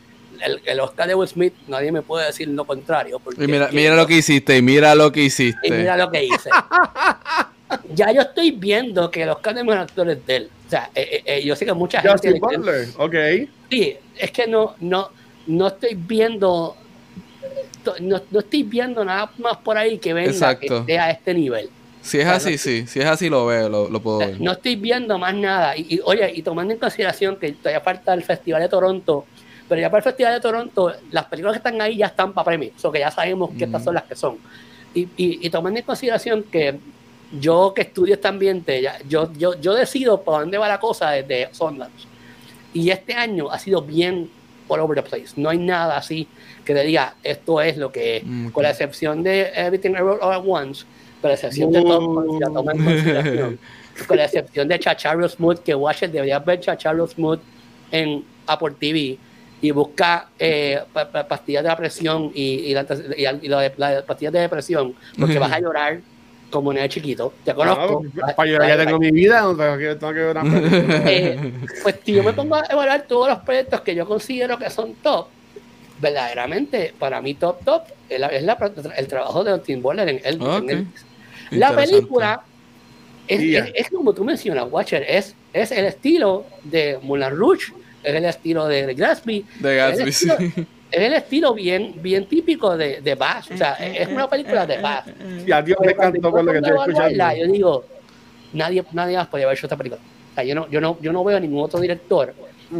el, 0.43 0.59
el 0.65 0.79
Oscar 0.81 1.07
de 1.07 1.15
Will 1.15 1.29
Smith, 1.29 1.53
nadie 1.67 1.91
me 1.93 2.01
puede 2.01 2.25
decir 2.27 2.47
lo 2.49 2.65
contrario. 2.65 3.19
Porque 3.19 3.43
Y 3.43 3.47
mira, 3.47 3.69
mira 3.71 3.95
lo 3.95 4.05
que 4.05 4.15
hiciste, 4.17 4.57
y 4.57 4.61
mira 4.61 4.93
lo 4.95 5.11
que 5.13 5.21
y 5.21 5.25
hiciste. 5.27 5.71
mira 5.71 5.95
lo 5.95 6.11
que 6.11 6.25
hice. 6.25 6.49
ya 7.93 8.11
yo 8.11 8.21
estoy 8.21 8.51
viendo 8.51 9.09
que 9.09 9.25
los 9.25 9.37
Oscar 9.37 9.55
de 9.55 9.63
mejor 9.63 9.79
actor 9.81 10.09
es 10.09 10.25
de 10.25 10.35
él. 10.35 10.49
O 10.67 10.69
sea, 10.69 10.89
eh, 10.93 11.07
eh, 11.11 11.23
eh, 11.25 11.45
yo 11.45 11.55
sé 11.55 11.65
que 11.65 11.73
mucha 11.73 12.01
gente... 12.01 12.11
Justin 12.13 12.33
le- 12.33 12.39
Butler, 12.39 12.87
ok. 12.97 13.15
Sí, 13.69 13.95
es 14.17 14.31
que 14.31 14.47
no, 14.47 14.75
no, 14.81 15.09
no 15.47 15.67
estoy 15.67 15.95
viendo... 15.95 16.75
No, 18.01 18.19
no 18.31 18.39
estoy 18.39 18.63
viendo 18.63 19.05
nada 19.05 19.31
más 19.37 19.57
por 19.57 19.77
ahí 19.77 19.97
que 19.99 20.13
venga 20.13 20.29
que 20.29 20.35
Exacto. 20.35 20.77
esté 20.79 20.97
a 20.99 21.11
este 21.11 21.33
nivel. 21.33 21.69
Si 22.01 22.17
es 22.19 22.23
O 22.25 22.27
sea, 22.27 22.35
así, 22.37 22.51
no- 22.51 22.57
sí. 22.57 22.87
Si 22.87 22.99
es 22.99 23.05
así, 23.05 23.29
lo 23.29 23.45
veo, 23.45 23.69
lo, 23.69 23.89
lo 23.89 23.99
puedo 23.99 24.17
O 24.17 24.19
sea, 24.19 24.27
ver. 24.29 24.41
No 24.41 24.51
estoy 24.53 24.75
viendo 24.75 25.17
más 25.17 25.33
nada. 25.35 25.75
Y, 25.77 25.95
y, 25.95 25.99
oye, 26.03 26.31
y 26.35 26.41
tomando 26.41 26.73
en 26.73 26.79
consideración 26.79 27.35
que 27.37 27.51
todavía 27.53 27.81
falta 27.81 28.13
el 28.13 28.23
Festival 28.23 28.61
de 28.61 28.69
Toronto, 28.69 29.25
pero 29.69 29.81
ya 29.81 29.89
para 29.89 29.99
el 29.99 30.03
Festival 30.03 30.33
de 30.33 30.39
Toronto, 30.39 30.93
las 31.11 31.25
películas 31.25 31.53
que 31.53 31.57
están 31.57 31.81
ahí 31.81 31.97
ya 31.97 32.07
están 32.07 32.33
para 32.33 32.45
premios, 32.45 32.83
o 32.85 32.91
que 32.91 32.99
ya 32.99 33.09
sabemos 33.11 33.51
que 33.57 33.63
estas 33.65 33.83
son 33.83 33.95
las 33.95 34.03
que 34.03 34.15
son. 34.15 34.37
Y, 34.93 35.01
y, 35.17 35.45
y 35.47 35.49
tomando 35.49 35.79
en 35.79 35.85
consideración 35.85 36.43
que 36.43 36.79
yo 37.39 37.73
que 37.75 37.81
estudio 37.81 38.13
este 38.13 38.27
ambiente, 38.27 38.81
ya, 38.81 38.97
yo, 39.09 39.31
yo, 39.33 39.59
yo 39.59 39.73
decido 39.73 40.21
por 40.21 40.41
dónde 40.41 40.57
va 40.59 40.67
la 40.67 40.79
cosa 40.79 41.09
desde 41.11 41.49
Sundance. 41.53 42.07
Y 42.73 42.89
este 42.91 43.13
año 43.13 43.49
ha 43.51 43.57
sido 43.57 43.81
bien 43.81 44.29
all 44.67 44.79
over 44.79 44.95
the 45.03 45.07
place. 45.09 45.29
No 45.35 45.49
hay 45.49 45.57
nada 45.57 45.97
así 45.97 46.27
que 46.65 46.73
te 46.73 46.83
diga 46.83 47.15
esto 47.23 47.61
es 47.61 47.77
lo 47.77 47.91
que 47.91 48.17
es. 48.17 48.23
Mm. 48.25 48.49
Con 48.49 48.63
la 48.63 48.71
excepción 48.71 49.23
de 49.23 49.51
Everything 49.55 49.91
Everywhere 49.91 50.19
All 50.21 50.33
at 50.33 50.43
Once, 50.45 50.85
con 51.21 51.29
la 51.29 51.35
excepción 51.35 51.71
de 51.71 51.79
si 51.81 51.85
la 52.39 52.47
toman 52.47 52.77
en 52.77 52.83
consideración, 52.85 53.59
con 54.07 54.17
la 54.17 54.25
excepción 54.25 54.67
de 54.67 54.79
Chacharro 54.79 55.29
Smooth, 55.29 55.59
que 55.59 55.73
Watcher 55.75 56.11
debería 56.11 56.39
ver 56.39 56.59
Chacharro 56.59 57.07
Smooth 57.07 57.39
en 57.91 58.23
Apple 58.47 58.73
TV 58.79 59.17
y 59.61 59.71
busca 59.71 60.29
eh, 60.37 60.79
pa- 60.91 61.09
pa- 61.09 61.27
pastillas 61.27 61.63
de 61.63 61.69
la 61.69 61.77
presión 61.77 62.31
y, 62.35 62.41
y, 62.71 62.73
la, 62.73 62.85
y, 63.15 63.47
de- 63.47 63.73
las 63.77 64.03
pastillas 64.03 64.33
de 64.33 64.39
depresión, 64.41 64.93
porque 65.19 65.39
vas 65.39 65.51
a 65.51 65.59
llorar 65.61 65.99
como 66.51 66.69
un 66.69 66.77
chiquito. 66.87 67.33
Te 67.43 67.53
conozco. 67.53 68.03
No, 68.13 68.21
para 68.35 68.49
llorar 68.49 68.69
ya 68.77 68.85
tengo 68.85 68.99
mi 68.99 69.11
vida, 69.11 69.41
no 69.41 69.55
tengo 69.57 69.77
que, 69.77 69.95
tengo 69.95 70.13
que 70.13 70.19
ver. 70.19 70.37
Eh, 71.07 71.53
pues 71.81 71.95
si 72.03 72.13
yo 72.13 72.23
me 72.23 72.33
pongo 72.33 72.55
a 72.55 72.63
evaluar 72.69 73.03
todos 73.07 73.29
los 73.29 73.39
proyectos 73.39 73.81
que 73.81 73.95
yo 73.95 74.05
considero 74.05 74.57
que 74.57 74.69
son 74.69 74.93
top, 74.95 75.27
verdaderamente 75.99 76.93
para 76.97 77.21
mí 77.21 77.33
top 77.35 77.63
top 77.63 77.83
es, 78.09 78.19
la- 78.19 78.27
es 78.27 78.43
la- 78.43 78.57
el 78.97 79.07
trabajo 79.07 79.43
de 79.43 79.57
Tim 79.59 79.81
Boller 79.81 80.09
en, 80.09 80.21
el, 80.23 80.41
Ok. 80.41 80.69
en 80.69 80.91
la 81.51 81.75
película 81.75 82.41
es, 83.27 83.41
es- 83.41 83.71
es 83.73 83.89
como 83.89 84.13
tú 84.13 84.23
mencionas 84.23 84.67
Watcher 84.69 85.05
es, 85.07 85.35
es 85.53 85.71
el 85.71 85.85
estilo 85.85 86.45
de 86.63 86.99
Moulin 87.01 87.29
Rouge 87.31 87.73
es 88.03 88.13
el 88.13 88.25
estilo 88.25 88.67
de, 88.67 88.85
de 88.87 88.93
Gatsby 88.93 89.45
De 89.59 89.77
es 89.77 89.99
el 89.99 90.05
Gatsby, 90.05 90.11
sí. 90.11 90.29
estilo- 90.29 90.65
es 90.91 91.01
el 91.01 91.13
estilo 91.13 91.53
bien, 91.53 91.93
bien 92.01 92.25
típico 92.27 92.77
de, 92.77 93.01
de 93.01 93.15
Bass 93.15 93.49
o 93.51 93.57
sea 93.57 93.73
es 93.73 94.07
una 94.07 94.29
película 94.29 94.65
de 94.67 94.77
Bass 94.77 95.05
Y 95.45 95.51
a 95.51 95.61
Dios 95.61 95.77
cuando 95.77 95.91
encantó 96.17 96.31
por 96.31 96.43
lo 96.43 96.51
que 96.53 96.59
yo 96.61 96.75
estoy 96.75 96.93
escuchando. 96.93 97.35
Yo 97.37 97.51
digo, 97.51 97.85
nadie, 98.53 98.83
nadie 98.91 99.17
más 99.17 99.27
podía 99.27 99.45
haber 99.45 99.57
hecho 99.57 99.65
esta 99.67 99.75
película. 99.77 99.99
O 100.31 100.35
sea, 100.35 100.43
yo 100.43 100.53
no, 100.55 100.69
yo 100.69 100.79
no, 100.81 100.97
yo 101.01 101.11
no 101.13 101.23
veo 101.23 101.37
a 101.37 101.39
ningún 101.39 101.63
otro 101.63 101.79
director 101.79 102.33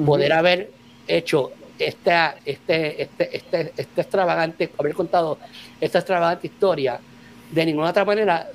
poder 0.05 0.31
haber 0.33 0.69
hecho 1.07 1.51
esta, 1.79 2.35
este, 2.45 3.01
este, 3.01 3.37
este, 3.37 3.73
este 3.75 4.01
extravagante, 4.01 4.71
haber 4.77 4.93
contado 4.93 5.37
esta 5.79 5.99
extravagante 5.99 6.47
historia 6.47 6.99
de 7.51 7.65
ninguna 7.65 7.89
otra 7.89 8.05
manera 8.05 8.47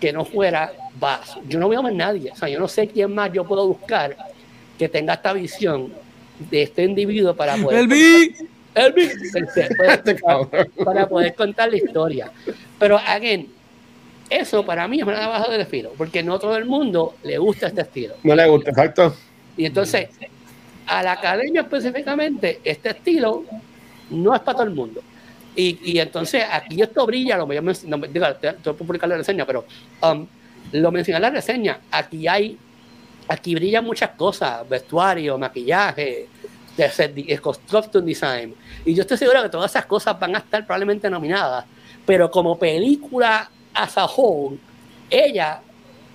que 0.00 0.12
no 0.12 0.24
fuera 0.24 0.72
Bass. 0.98 1.38
Yo 1.48 1.58
no 1.58 1.68
veo 1.68 1.82
más 1.82 1.92
nadie. 1.92 2.30
O 2.32 2.36
sea, 2.36 2.48
yo 2.48 2.60
no 2.60 2.68
sé 2.68 2.88
quién 2.88 3.14
más 3.14 3.32
yo 3.32 3.44
puedo 3.44 3.66
buscar 3.66 4.16
que 4.78 4.88
tenga 4.88 5.14
esta 5.14 5.32
visión 5.32 5.92
de 6.50 6.62
este 6.62 6.84
individuo 6.84 7.34
para 7.34 7.56
poder. 7.56 7.80
¡Elvi! 7.80 8.34
Elvis, 8.74 9.34
este, 9.34 10.16
para 10.84 11.08
poder 11.08 11.34
contar 11.34 11.70
la 11.70 11.76
historia. 11.76 12.30
Pero, 12.78 12.98
again, 12.98 13.48
eso 14.30 14.64
para 14.64 14.86
mí 14.86 14.98
es 14.98 15.04
una 15.04 15.18
navaja 15.20 15.50
del 15.50 15.66
filo, 15.66 15.92
porque 15.96 16.22
no 16.22 16.38
todo 16.38 16.56
el 16.56 16.64
mundo 16.64 17.16
le 17.22 17.38
gusta 17.38 17.68
este 17.68 17.82
estilo. 17.82 18.14
No 18.22 18.34
le 18.34 18.46
gusta, 18.46 18.70
exacto. 18.70 19.16
Y 19.56 19.66
entonces, 19.66 20.08
a 20.88 21.02
la 21.02 21.12
academia 21.12 21.60
específicamente, 21.60 22.60
este 22.64 22.90
estilo 22.90 23.44
no 24.10 24.34
es 24.34 24.40
para 24.40 24.58
todo 24.58 24.66
el 24.66 24.74
mundo. 24.74 25.02
Y, 25.54 25.78
y 25.92 25.98
entonces 25.98 26.44
aquí 26.50 26.80
esto 26.80 27.04
brilla, 27.04 27.36
lo 27.36 27.46
voy 27.46 27.58
a 27.58 27.60
no, 27.60 27.74
la 27.96 29.16
reseña, 29.16 29.44
pero 29.44 29.66
um, 30.02 30.26
lo 30.72 30.90
mencioné 30.90 31.16
en 31.16 31.22
la 31.22 31.30
reseña, 31.30 31.80
aquí 31.90 32.26
hay, 32.26 32.56
aquí 33.28 33.54
brillan 33.54 33.84
muchas 33.84 34.10
cosas, 34.10 34.68
vestuario, 34.68 35.36
maquillaje, 35.36 36.28
construction 37.42 38.06
design, 38.06 38.54
y 38.84 38.94
yo 38.94 39.02
estoy 39.02 39.18
seguro 39.18 39.42
que 39.42 39.48
todas 39.48 39.70
esas 39.72 39.86
cosas 39.86 40.18
van 40.18 40.36
a 40.36 40.38
estar 40.38 40.64
probablemente 40.64 41.10
nominadas, 41.10 41.64
pero 42.06 42.30
como 42.30 42.58
película 42.58 43.50
as 43.74 43.98
a 43.98 44.06
whole, 44.06 44.58
ella 45.10 45.60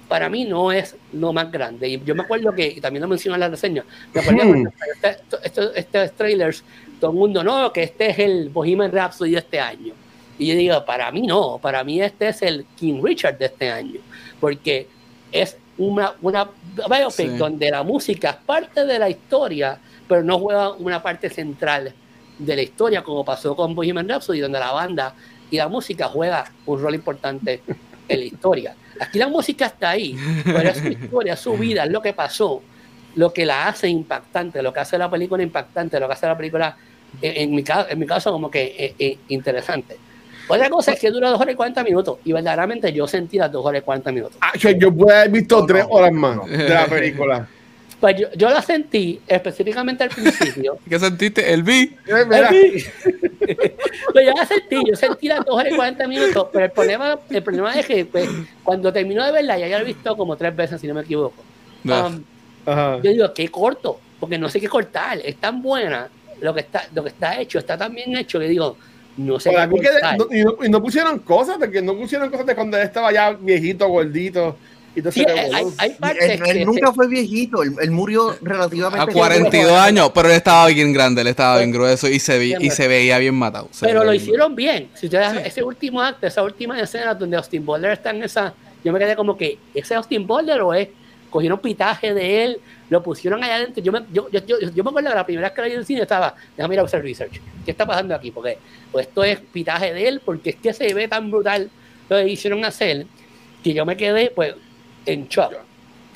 para 0.08 0.30
mí 0.30 0.46
no 0.46 0.72
es 0.72 0.96
lo 1.14 1.34
más 1.34 1.52
grande. 1.52 1.88
Y 1.90 2.02
yo 2.04 2.14
me 2.16 2.24
acuerdo 2.24 2.54
que, 2.54 2.68
y 2.68 2.82
también 2.82 3.02
lo 3.02 3.08
mencioné 3.08 3.36
en 3.36 3.40
la 3.42 3.50
reseña, 3.50 3.84
me 4.14 4.22
acuerdo 4.22 4.44
Hmm. 4.44 4.50
cuando 4.52 4.72
salió 4.78 4.94
este- 4.94 5.10
esto- 5.10 5.40
estos, 5.44 5.72
estos 5.76 6.12
trailers, 6.14 6.64
todo 7.00 7.12
el 7.12 7.18
mundo, 7.18 7.44
no, 7.44 7.72
que 7.74 7.84
este 7.84 8.10
es 8.12 8.20
el 8.20 8.50
Bohemian 8.50 8.92
Rhapsody 8.92 9.32
de 9.32 9.38
este 9.40 9.60
año. 9.60 9.94
Y 10.38 10.48
yo 10.48 10.56
digo, 10.56 10.84
para 10.86 11.12
mí 11.12 11.22
no, 11.24 11.58
para 11.60 11.84
mí 11.84 12.02
este 12.02 12.28
es 12.30 12.42
el 12.42 12.66
King 12.76 13.02
Richard 13.04 13.38
de 13.38 13.46
este 13.46 13.70
año, 13.72 14.00
porque 14.40 14.88
es 15.32 15.58
una, 15.78 16.14
una 16.22 16.50
biopic 16.90 17.32
Sí. 17.32 17.38
donde 17.38 17.70
la 17.72 17.84
música 17.84 18.30
es 18.32 18.36
parte 18.46 18.86
de 18.86 19.00
la 19.00 19.10
historia, 19.10 19.80
pero 20.08 20.24
no 20.24 20.38
juega 20.40 20.72
una 20.74 21.02
parte 21.02 21.30
central 21.30 21.94
de 22.38 22.56
la 22.56 22.62
historia, 22.62 23.04
como 23.04 23.24
pasó 23.24 23.56
con 23.56 23.74
Bohemian 23.76 24.08
Rhapsody, 24.10 24.40
donde 24.40 24.60
la 24.60 24.72
banda 24.72 25.16
y 25.50 25.58
la 25.58 25.68
música 25.68 26.08
juega 26.08 26.52
un 26.66 26.82
rol 26.82 26.96
importante 26.96 27.62
en 28.08 28.20
la 28.20 28.26
historia. 28.26 28.76
Aquí 29.00 29.20
la 29.20 29.28
música 29.28 29.66
está 29.66 29.92
ahí, 29.92 30.18
pero 30.44 30.70
es 30.70 30.78
su 30.78 30.88
historia, 30.90 31.36
su 31.36 31.54
vida, 31.58 31.86
lo 31.86 32.02
que 32.02 32.14
pasó, 32.14 32.62
lo 33.16 33.34
que 33.34 33.46
la 33.46 33.68
hace 33.68 33.88
impactante, 33.88 34.62
lo 34.62 34.74
que 34.74 34.80
hace 34.80 34.98
la 34.98 35.10
película 35.10 35.44
impactante, 35.44 36.00
lo 36.00 36.08
que 36.08 36.14
hace 36.14 36.26
la 36.28 36.38
película, 36.38 36.76
en, 37.22 37.44
en 37.50 37.56
mi, 37.56 37.64
caso, 37.64 37.88
en 37.90 38.00
mi 38.00 38.06
caso, 38.06 38.32
como 38.32 38.50
que 38.50 38.76
eh, 38.78 38.96
eh, 39.00 39.18
interesante. 39.30 39.98
Otra 40.48 40.70
cosa 40.70 40.92
es 40.92 41.00
que 41.00 41.10
dura 41.10 41.30
dos 41.30 41.40
horas 41.40 41.54
y 41.54 41.56
40 41.56 41.84
minutos, 41.84 42.18
y 42.26 42.34
verdaderamente 42.34 42.92
yo 42.92 43.08
sentí 43.08 43.38
las 43.38 43.52
dos 43.52 43.66
horas 43.66 43.82
y 43.82 43.86
40 43.86 44.12
minutos. 44.12 44.38
Ah, 44.42 44.52
yo, 44.58 44.72
yo 44.72 44.94
pude 44.94 45.16
haber 45.16 45.30
visto 45.32 45.60
No, 45.60 45.66
tres 45.66 45.84
no, 45.86 45.90
horas 45.90 46.12
más 46.12 46.36
no. 46.36 46.46
de 46.46 46.70
la 46.70 46.86
película. 46.86 47.48
Pues 48.04 48.18
yo, 48.20 48.28
yo 48.36 48.50
la 48.50 48.62
sentí 48.62 49.22
específicamente 49.26 50.04
al 50.04 50.10
principio. 50.10 50.78
¿Qué 50.90 51.00
sentiste? 51.00 51.54
Elvi. 51.54 51.96
Eh, 52.06 52.26
mira, 52.30 52.50
Pues 54.12 54.26
yo 54.26 54.34
la 54.36 54.46
sentí, 54.46 54.76
yo 54.86 54.94
sentí 54.98 55.30
las 55.30 55.46
dos 55.46 55.56
horas 55.56 55.72
y 55.72 55.76
40 55.78 56.06
minutos, 56.10 56.48
pero 56.52 56.66
el 56.66 56.72
problema, 56.72 57.18
el 57.30 57.42
problema 57.44 57.74
es 57.80 57.86
que 57.86 58.04
pues, 58.04 58.28
cuando 58.62 58.92
terminó 58.92 59.24
de 59.26 59.32
verla, 59.32 59.58
ya, 59.58 59.70
ya 59.70 59.78
la 59.78 59.84
he 59.84 59.86
visto 59.86 60.18
como 60.18 60.36
tres 60.36 60.54
veces, 60.54 60.82
si 60.82 60.88
no 60.88 60.94
me 60.96 61.00
equivoco. 61.02 61.42
Um, 61.86 62.22
Ajá. 62.66 62.98
yo 63.02 63.10
digo, 63.12 63.34
qué 63.34 63.48
corto, 63.48 64.02
porque 64.20 64.38
no 64.38 64.50
sé 64.50 64.60
qué 64.60 64.68
cortar, 64.68 65.20
es 65.24 65.38
tan 65.38 65.62
buena, 65.62 66.10
lo 66.42 66.54
que 66.54 66.60
está, 66.60 66.86
lo 66.94 67.04
que 67.04 67.10
está 67.10 67.40
hecho, 67.40 67.58
está 67.58 67.78
tan 67.78 67.96
bien 67.96 68.18
hecho 68.18 68.38
que 68.38 68.50
digo, 68.50 68.76
no 69.16 69.40
sé 69.40 69.50
Para 69.52 69.66
qué 69.70 69.74
mí 69.76 69.80
que 69.80 69.88
cortar. 69.90 70.12
de- 70.12 70.18
no- 70.18 70.28
y, 70.36 70.44
no, 70.44 70.66
y 70.66 70.70
no 70.70 70.82
pusieron 70.82 71.20
cosas, 71.20 71.58
de 71.58 71.72
que 71.72 71.82
no 71.82 71.96
pusieron 71.96 72.30
cosas 72.30 72.48
de 72.48 72.54
cuando 72.56 72.76
él 72.76 72.84
estaba 72.84 73.14
ya 73.14 73.32
viejito, 73.32 73.88
gordito. 73.88 74.58
Y 74.96 75.02
todo 75.02 75.12
Sí, 75.12 75.26
hay, 75.28 75.64
hay 75.78 75.90
partes 75.92 76.30
Él, 76.30 76.44
que 76.44 76.52
él 76.52 76.58
se- 76.60 76.66
nunca 76.66 76.94
fue 76.94 77.08
viejito, 77.08 77.64
él, 77.64 77.74
él 77.82 77.92
murió 77.92 78.36
relativamente 78.42 79.10
A 79.12 79.14
42 79.14 79.72
años, 79.72 80.12
pero 80.14 80.30
él 80.30 80.36
estaba 80.36 80.68
bien 80.68 80.94
grande, 80.94 81.22
él 81.22 81.28
estaba 81.28 81.58
bien 81.58 81.72
grueso 81.72 82.08
y 82.08 82.20
se, 82.20 82.38
vi- 82.38 82.56
y 82.60 82.70
se 82.70 82.88
veía 82.88 83.18
bien 83.18 83.34
matado. 83.36 83.68
se 83.72 83.88
pero 83.88 84.04
lo 84.04 84.12
bien 84.12 84.22
hicieron 84.22 84.56
bien. 84.56 84.90
Si 84.94 85.08
ustedes 85.08 85.46
ese 85.48 85.64
último 85.64 86.02
acto, 86.02 86.28
esa 86.28 86.44
última 86.44 86.80
escena 86.80 87.14
donde 87.16 87.38
Austin 87.38 87.66
Butler 87.66 87.92
está 87.94 88.12
en 88.12 88.24
esa, 88.24 88.54
yo 88.84 88.94
me 88.94 89.00
quedé 89.00 89.16
como 89.16 89.36
que, 89.36 89.58
¿ese 89.74 89.96
Austin 89.96 90.28
Butler 90.28 90.62
o 90.62 90.74
es? 90.74 90.90
Cogieron 91.32 91.58
pitaje 91.60 92.14
de 92.14 92.44
él, 92.44 92.60
lo 92.92 93.02
pusieron 93.02 93.44
allá 93.44 93.56
adentro. 93.56 93.82
Yo 93.84 93.92
me, 93.92 94.02
yo, 94.14 94.30
yo, 94.30 94.40
yo, 94.46 94.60
yo 94.60 94.84
me 94.84 94.90
acuerdo 94.92 95.10
que 95.10 95.16
la 95.16 95.26
primera 95.26 95.48
vez 95.48 95.56
que 95.56 95.62
la 95.62 95.68
vi 95.68 95.74
en 95.74 95.80
el 95.80 95.86
cine 95.88 96.02
estaba, 96.04 96.36
déjame 96.56 96.76
ir 96.76 96.80
a 96.80 96.84
hacer 96.84 97.02
research. 97.02 97.42
¿Qué 97.66 97.72
está 97.72 97.88
pasando 97.88 98.14
aquí? 98.14 98.30
Porque 98.30 98.60
pues, 98.92 99.08
esto 99.08 99.24
es 99.24 99.40
pitaje 99.40 99.96
de 99.96 100.08
él, 100.08 100.22
porque 100.24 100.52
es 100.52 100.56
que 100.58 100.72
se 100.74 100.94
ve 100.94 101.08
tan 101.08 101.32
brutal 101.32 101.72
lo 102.08 102.18
que 102.18 102.28
hicieron 102.30 102.64
hacer, 102.66 103.08
que 103.64 103.74
yo 103.74 103.84
me 103.84 103.98
quedé 103.98 104.30
pues 104.30 104.54
en 105.06 105.28
shock. 105.28 105.52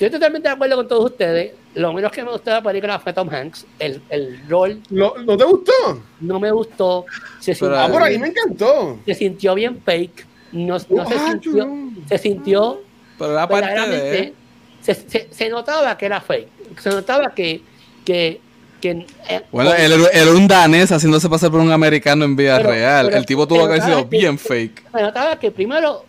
Yo 0.00 0.06
estoy 0.06 0.10
totalmente 0.20 0.48
de 0.48 0.54
acuerdo 0.54 0.76
con 0.76 0.88
todos 0.88 1.04
ustedes. 1.10 1.52
Lo 1.74 1.92
menos 1.92 2.10
que 2.12 2.22
me 2.22 2.30
gustó 2.30 2.50
de 2.50 2.56
la 2.56 2.62
película 2.62 2.98
fue 3.00 3.12
Tom 3.12 3.28
Hanks. 3.28 3.66
El, 3.78 4.00
el 4.10 4.40
rol 4.48 4.80
¿No, 4.90 5.12
¿No 5.24 5.36
te 5.36 5.44
gustó? 5.44 5.72
no 6.20 6.38
me 6.40 6.50
gustó. 6.52 7.04
Se 7.40 7.54
Pero- 7.54 7.66
sintió, 7.76 7.80
Ah, 7.84 7.88
por 7.90 8.02
ahí 8.02 8.18
me 8.18 8.28
encantó. 8.28 8.98
se 9.04 9.14
sintió 9.14 9.54
bien 9.54 9.80
fake. 9.84 10.26
No, 10.52 10.74
no 10.88 11.06
se, 11.08 11.14
Ah, 11.14 11.28
sintió, 11.30 11.68
se 12.08 12.18
sintió 12.18 12.80
Pero 13.18 13.32
era 13.32 13.48
parte 13.48 13.90
de. 13.90 14.34
Se, 14.80 14.94
se, 14.94 15.28
se 15.30 15.48
notaba 15.50 15.96
que 15.98 16.06
era 16.06 16.20
fake. 16.20 16.48
Se 16.80 16.90
notaba 16.90 17.34
que. 17.34 17.60
que, 18.04 18.40
que 18.80 19.04
eh, 19.28 19.42
Bueno, 19.50 19.72
él 19.74 19.92
era- 19.92 20.06
él 20.12 20.28
era 20.28 20.30
un 20.30 20.46
danés 20.48 20.90
haciéndose 20.92 21.28
pasar 21.28 21.50
por 21.50 21.58
un 21.60 21.70
americano 21.72 22.24
en 22.24 22.36
vida 22.36 22.56
Pero- 22.58 22.70
real. 22.70 23.06
pero- 23.06 23.18
el 23.18 23.26
tipo 23.26 23.46
tuvo 23.48 23.58
que 23.66 23.72
haber 23.74 23.82
sido 23.82 24.08
que- 24.08 24.16
bien 24.16 24.38
fake. 24.38 24.84
se 24.94 25.02
notaba 25.02 25.38
que 25.38 25.50
primero 25.50 26.04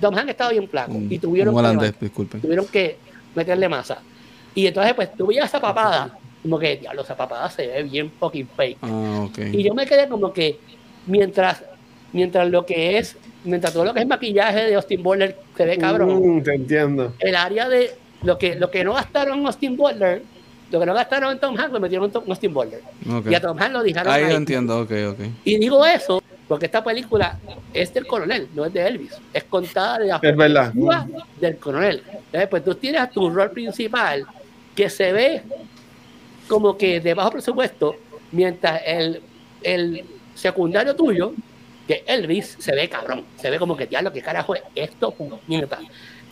Tom 0.00 0.14
Hanks 0.16 0.30
estaba 0.30 0.50
bien 0.50 0.68
flaco 0.68 0.92
Un, 0.92 1.12
y 1.12 1.18
tuvieron 1.18 1.54
un 1.54 1.60
que, 1.62 1.66
holandés, 1.68 1.94
tuvieron 2.40 2.66
que 2.66 2.96
meterle 3.34 3.68
masa. 3.68 3.98
Y 4.54 4.66
entonces, 4.66 4.94
pues, 4.94 5.10
veías 5.16 5.46
esa 5.46 5.60
papada, 5.60 6.18
como 6.42 6.58
que, 6.58 6.76
diablo, 6.78 7.02
esa 7.02 7.16
papada 7.16 7.48
se 7.50 7.66
ve 7.66 7.82
bien 7.84 8.10
fucking 8.18 8.48
fake. 8.56 8.78
Ah, 8.82 9.26
ok. 9.28 9.38
Y 9.52 9.62
yo 9.62 9.74
me 9.74 9.86
quedé 9.86 10.08
como 10.08 10.32
que 10.32 10.58
mientras, 11.06 11.62
mientras 12.12 12.48
lo 12.50 12.66
que 12.66 12.98
es, 12.98 13.16
mientras 13.44 13.72
todo 13.72 13.84
lo 13.84 13.94
que 13.94 14.00
es 14.00 14.06
maquillaje 14.06 14.64
de 14.66 14.74
Austin 14.74 15.02
Butler 15.02 15.36
se 15.56 15.64
ve 15.64 15.78
cabrón, 15.78 16.38
Mm, 16.38 16.42
te 16.42 16.54
entiendo. 16.54 17.12
el 17.20 17.36
área 17.36 17.68
de 17.68 17.92
lo 18.22 18.36
que, 18.38 18.54
lo 18.56 18.70
que 18.70 18.82
no 18.84 18.94
gastaron 18.94 19.46
Austin 19.46 19.76
Butler, 19.76 20.22
lo 20.70 20.78
que 20.80 20.86
no 20.86 20.94
gastaron 20.94 21.32
en 21.32 21.38
Tom 21.38 21.56
Hanks 21.58 21.72
lo 21.72 21.80
metieron 21.80 22.06
en 22.06 22.12
Tom- 22.12 22.24
Austin 22.28 22.52
Butler. 22.52 22.80
Ok. 23.10 23.26
Y 23.30 23.34
a 23.34 23.40
Tom 23.40 23.56
Hanks 23.58 23.72
lo 23.72 23.82
dijeron 23.82 24.12
Ahí 24.12 24.24
ahí. 24.24 24.30
lo 24.30 24.36
entiendo, 24.36 24.80
ok, 24.80 24.90
ok. 25.12 25.20
Y 25.44 25.58
digo 25.58 25.84
eso 25.86 26.22
Porque 26.50 26.66
esta 26.66 26.82
película 26.82 27.38
es 27.72 27.94
del 27.94 28.08
coronel, 28.08 28.48
no 28.56 28.64
es 28.64 28.72
de 28.72 28.84
Elvis. 28.84 29.16
Es 29.32 29.44
contada 29.44 30.00
de 30.00 30.06
la 30.06 30.16
Es 30.16 30.20
perspectiva 30.20 31.06
del 31.40 31.56
coronel. 31.58 32.02
Entonces, 32.08 32.48
pues 32.48 32.64
tú 32.64 32.74
tienes 32.74 33.00
a 33.02 33.08
tu 33.08 33.30
rol 33.30 33.52
principal 33.52 34.26
que 34.74 34.90
se 34.90 35.12
ve 35.12 35.42
como 36.48 36.76
que 36.76 36.98
de 37.00 37.14
bajo 37.14 37.30
presupuesto, 37.30 37.94
mientras 38.32 38.82
el, 38.84 39.22
el 39.62 40.04
secundario 40.34 40.96
tuyo, 40.96 41.34
que 41.86 42.02
Elvis, 42.04 42.56
se 42.58 42.74
ve 42.74 42.88
cabrón. 42.88 43.22
Se 43.36 43.48
ve 43.48 43.56
como 43.60 43.76
que, 43.76 43.88
lo 44.02 44.12
que 44.12 44.20
carajo 44.20 44.56
es 44.56 44.62
esto? 44.74 45.12
puñeta?". 45.12 45.78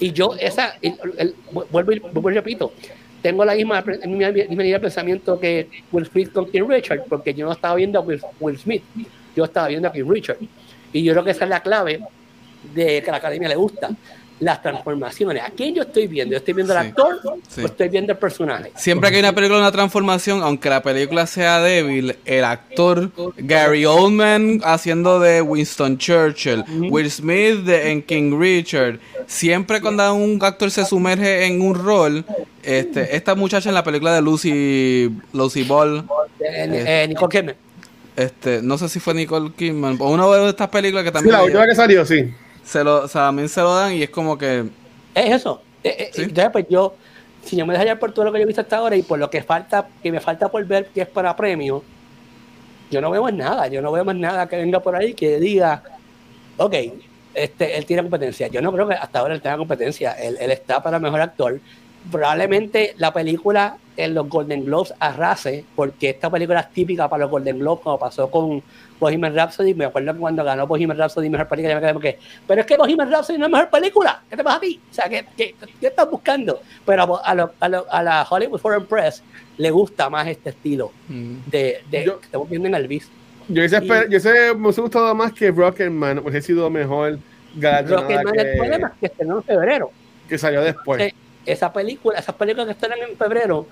Y 0.01 0.11
yo, 0.11 0.35
esa, 0.35 0.75
el- 0.83 0.97
el- 1.16 1.35
vuelvo, 1.71 1.93
y, 1.93 2.01
vuelvo 2.01 2.31
y 2.33 2.35
repito, 2.35 2.73
tengo 3.23 3.45
la 3.45 3.55
misma, 3.55 3.85
misma, 4.05 4.31
misma 4.33 4.62
de 4.64 4.81
pensamiento 4.81 5.39
que 5.39 5.69
Will 5.93 6.07
Smith 6.07 6.33
con 6.33 6.51
King 6.51 6.64
Richard, 6.69 7.05
porque 7.09 7.33
yo 7.35 7.47
no 7.47 7.53
estaba 7.53 7.77
viendo 7.77 8.01
a 8.01 8.03
Will, 8.03 8.21
Will 8.41 8.59
Smith, 8.59 8.83
yo 9.39 9.45
estaba 9.45 9.68
viendo 9.68 9.89
a 9.89 9.93
King 9.93 10.05
Richard. 10.09 10.39
Y 10.93 11.03
yo 11.03 11.12
creo 11.12 11.24
que 11.24 11.30
esa 11.32 11.45
es 11.45 11.51
la 11.51 11.61
clave 11.61 12.01
de 12.74 13.03
que 13.03 13.09
a 13.09 13.12
la 13.12 13.18
academia 13.18 13.49
le 13.49 13.57
gusta, 13.57 13.91
las 14.41 14.62
transformaciones. 14.62 15.43
¿A 15.43 15.51
quién 15.51 15.74
yo 15.74 15.82
estoy 15.82 16.07
viendo? 16.07 16.32
¿Yo 16.32 16.39
estoy 16.39 16.55
viendo 16.55 16.72
al 16.72 16.84
Sí. 16.84 16.89
actor 16.91 17.20
Sí. 17.49 17.61
o 17.62 17.66
estoy 17.66 17.89
viendo 17.89 18.12
el 18.12 18.18
personaje? 18.18 18.70
Siempre 18.76 19.11
que 19.11 19.16
hay 19.16 19.22
una 19.22 19.34
película 19.34 19.59
una 19.59 19.72
transformación, 19.72 20.43
aunque 20.45 20.70
la 20.70 20.80
película 20.80 21.26
sea 21.26 21.61
débil, 21.61 22.16
el 22.24 22.45
actor 22.45 23.11
Gary 23.36 23.84
Oldman 23.84 24.61
haciendo 24.64 25.18
de 25.18 25.43
Winston 25.43 25.99
Churchill, 25.99 26.62
Will 26.89 27.11
Smith 27.11 27.64
de- 27.64 27.91
en 27.91 28.01
King 28.03 28.39
Richard, 28.39 29.01
siempre 29.26 29.80
cuando 29.80 30.14
un 30.14 30.39
actor 30.41 30.70
se 30.70 30.84
sumerge 30.84 31.45
en 31.47 31.61
un 31.61 31.74
rol, 31.74 32.24
este, 32.62 33.16
esta 33.16 33.34
muchacha 33.34 33.68
en 33.70 33.74
la 33.74 33.82
película 33.82 34.14
de 34.14 34.22
Lucy, 34.22 35.11
Lucy 35.32 35.64
Ball, 35.64 36.05
Eh, 36.41 36.84
eh, 37.03 37.07
Nicole 37.09 37.28
Kidman. 37.41 37.57
Este, 38.19 38.62
no 38.62 38.77
sé 38.77 38.89
si 38.89 38.99
fue 38.99 39.14
Nicole 39.14 39.53
Kidman, 39.53 39.97
o 40.01 40.11
una 40.11 40.27
de 40.27 40.49
estas 40.49 40.69
películas 40.69 41.05
que 41.05 41.11
Sí, 41.11 41.14
también 41.14 41.33
la 41.33 41.45
última 41.45 41.66
que 41.66 41.75
salió, 41.77 42.05
sí. 42.05 42.35
se 42.64 42.83
lo, 42.83 43.05
o 43.05 43.09
sea, 43.09 43.27
también 43.27 43.49
se 43.49 43.61
lo 43.61 43.73
dan 43.77 43.93
y 43.93 44.03
es 44.03 44.11
como 44.11 44.37
que 44.37 44.64
Es 45.14 45.37
eso. 45.37 45.62
Eh, 45.85 45.95
eh, 45.99 46.11
Sí. 46.12 46.23
Entonces, 46.23 46.51
pues 46.51 46.66
yo, 46.69 46.97
si 47.45 47.57
yo 47.57 47.64
me 47.64 47.75
dejo 47.75 47.85
llevar 47.85 48.01
por 48.01 48.12
todo 48.12 48.25
lo 48.25 48.33
que 48.33 48.39
yo 48.39 48.43
he 48.43 48.47
visto 48.47 48.61
hasta 48.61 48.79
ahora 48.79 48.97
y 48.97 49.03
por 49.03 49.21
lo 49.21 49.31
que 49.31 49.43
falta, 49.45 49.87
que 50.03 50.11
me 50.11 50.19
falta 50.19 50.49
por 50.49 50.64
ver 50.66 50.87
que 50.89 51.03
es 51.03 51.09
para 51.09 51.37
premio, 51.37 51.85
yo 52.91 53.01
no 53.01 53.11
veo 53.11 53.23
más 53.23 53.35
nada. 53.35 53.69
Yo 53.69 53.81
no 53.81 53.93
veo 53.93 54.05
más 54.05 54.16
nada 54.16 54.49
que 54.49 54.57
venga 54.57 54.81
por 54.81 54.97
ahí 54.97 55.14
que 55.14 55.39
diga, 55.39 55.85
ok, 56.57 56.75
este, 57.35 57.79
él 57.79 57.87
tiene 57.87 58.03
competencia. 58.03 58.49
Yo 58.49 58.61
no 58.61 58.73
creo 58.73 58.89
que 58.89 58.95
hasta 58.95 59.21
ahora 59.21 59.35
él 59.35 59.41
tenga 59.41 59.59
competencia. 59.59 60.12
Él, 60.12 60.37
él 60.41 60.51
está 60.51 60.83
para 60.83 60.99
mejor 60.99 61.21
actor. 61.21 61.61
Probablemente 62.11 62.95
la 62.99 63.12
película 63.12 63.77
en 63.99 64.15
los 64.15 64.29
Golden 64.29 64.65
Globes 64.65 64.95
arrase, 65.01 65.65
porque 65.77 66.11
esta 66.11 66.31
película 66.31 66.61
es 66.61 66.71
típica 66.71 67.09
para 67.09 67.23
los 67.25 67.31
Golden 67.31 67.59
Globes, 67.59 67.83
como 67.83 67.99
pasó 67.99 68.31
con 68.31 68.63
Bohemian 69.01 69.35
Rhapsody. 69.35 69.75
Me 69.75 69.87
acuerdo 69.87 70.13
que 70.15 70.21
cuando 70.21 70.45
ganó 70.45 70.67
Bohemian 70.67 70.97
Rhapsody 70.97 71.29
mejor 71.29 71.49
película, 71.49 71.75
yo 71.75 71.77
me 71.77 71.81
quedé 71.83 71.93
como 71.93 72.01
que, 72.01 72.19
pero 72.47 72.61
es 72.61 72.67
que 72.67 72.77
Bohemian 72.77 73.11
Rhapsody 73.11 73.39
no 73.39 73.47
es 73.47 73.53
mejor 73.53 73.71
película. 73.71 74.23
¿Qué 74.31 74.37
te 74.37 74.45
pasa 74.45 74.57
a 74.57 74.61
ti? 74.61 74.81
O 74.91 74.95
sea, 74.95 75.09
¿qué, 75.09 75.25
qué, 75.37 75.55
qué 75.81 75.87
estás 75.89 76.09
buscando? 76.11 76.61
Pero 76.87 77.21
a, 77.25 77.35
lo- 77.35 77.53
a, 77.59 77.69
lo- 77.69 77.87
a 77.93 78.03
la 78.03 78.27
Hollywood 78.31 78.61
Foreign 78.61 78.87
Press 78.87 79.23
le 79.57 79.71
gusta 79.73 80.09
más 80.09 80.29
este 80.29 80.51
estilo 80.51 80.93
mm, 81.09 81.35
de, 81.51 81.83
de 81.91 82.05
Yo- 82.05 82.21
que 82.21 82.27
estamos 82.27 82.49
viendo 82.49 82.69
en 82.69 82.75
Elvis. 82.77 83.11
Yo 83.49 83.63
esper- 83.65 84.05
yo 84.05 84.19
hubiese- 84.19 84.55
me 84.55 84.63
hubiese 84.63 84.81
gustado 84.81 85.15
más 85.15 85.33
que 85.33 85.51
Rocketman, 85.51 86.19
hubiese 86.21 86.43
sido 86.43 86.71
mejor 86.71 87.19
Rocketman, 87.61 88.39
el 88.39 88.57
problema 88.57 88.89
que, 88.91 88.95
es 88.95 89.01
que 89.01 89.07
estrenó 89.07 89.37
en 89.39 89.43
febrero. 89.43 89.91
que 90.29 90.39
salió 90.39 90.61
después. 90.63 91.13
Esa 91.47 91.73
película, 91.73 92.19
esas 92.19 92.35
películas 92.35 92.67
que 92.67 92.73
estrenan 92.73 92.99
en 93.09 93.17
febrero, 93.17 93.67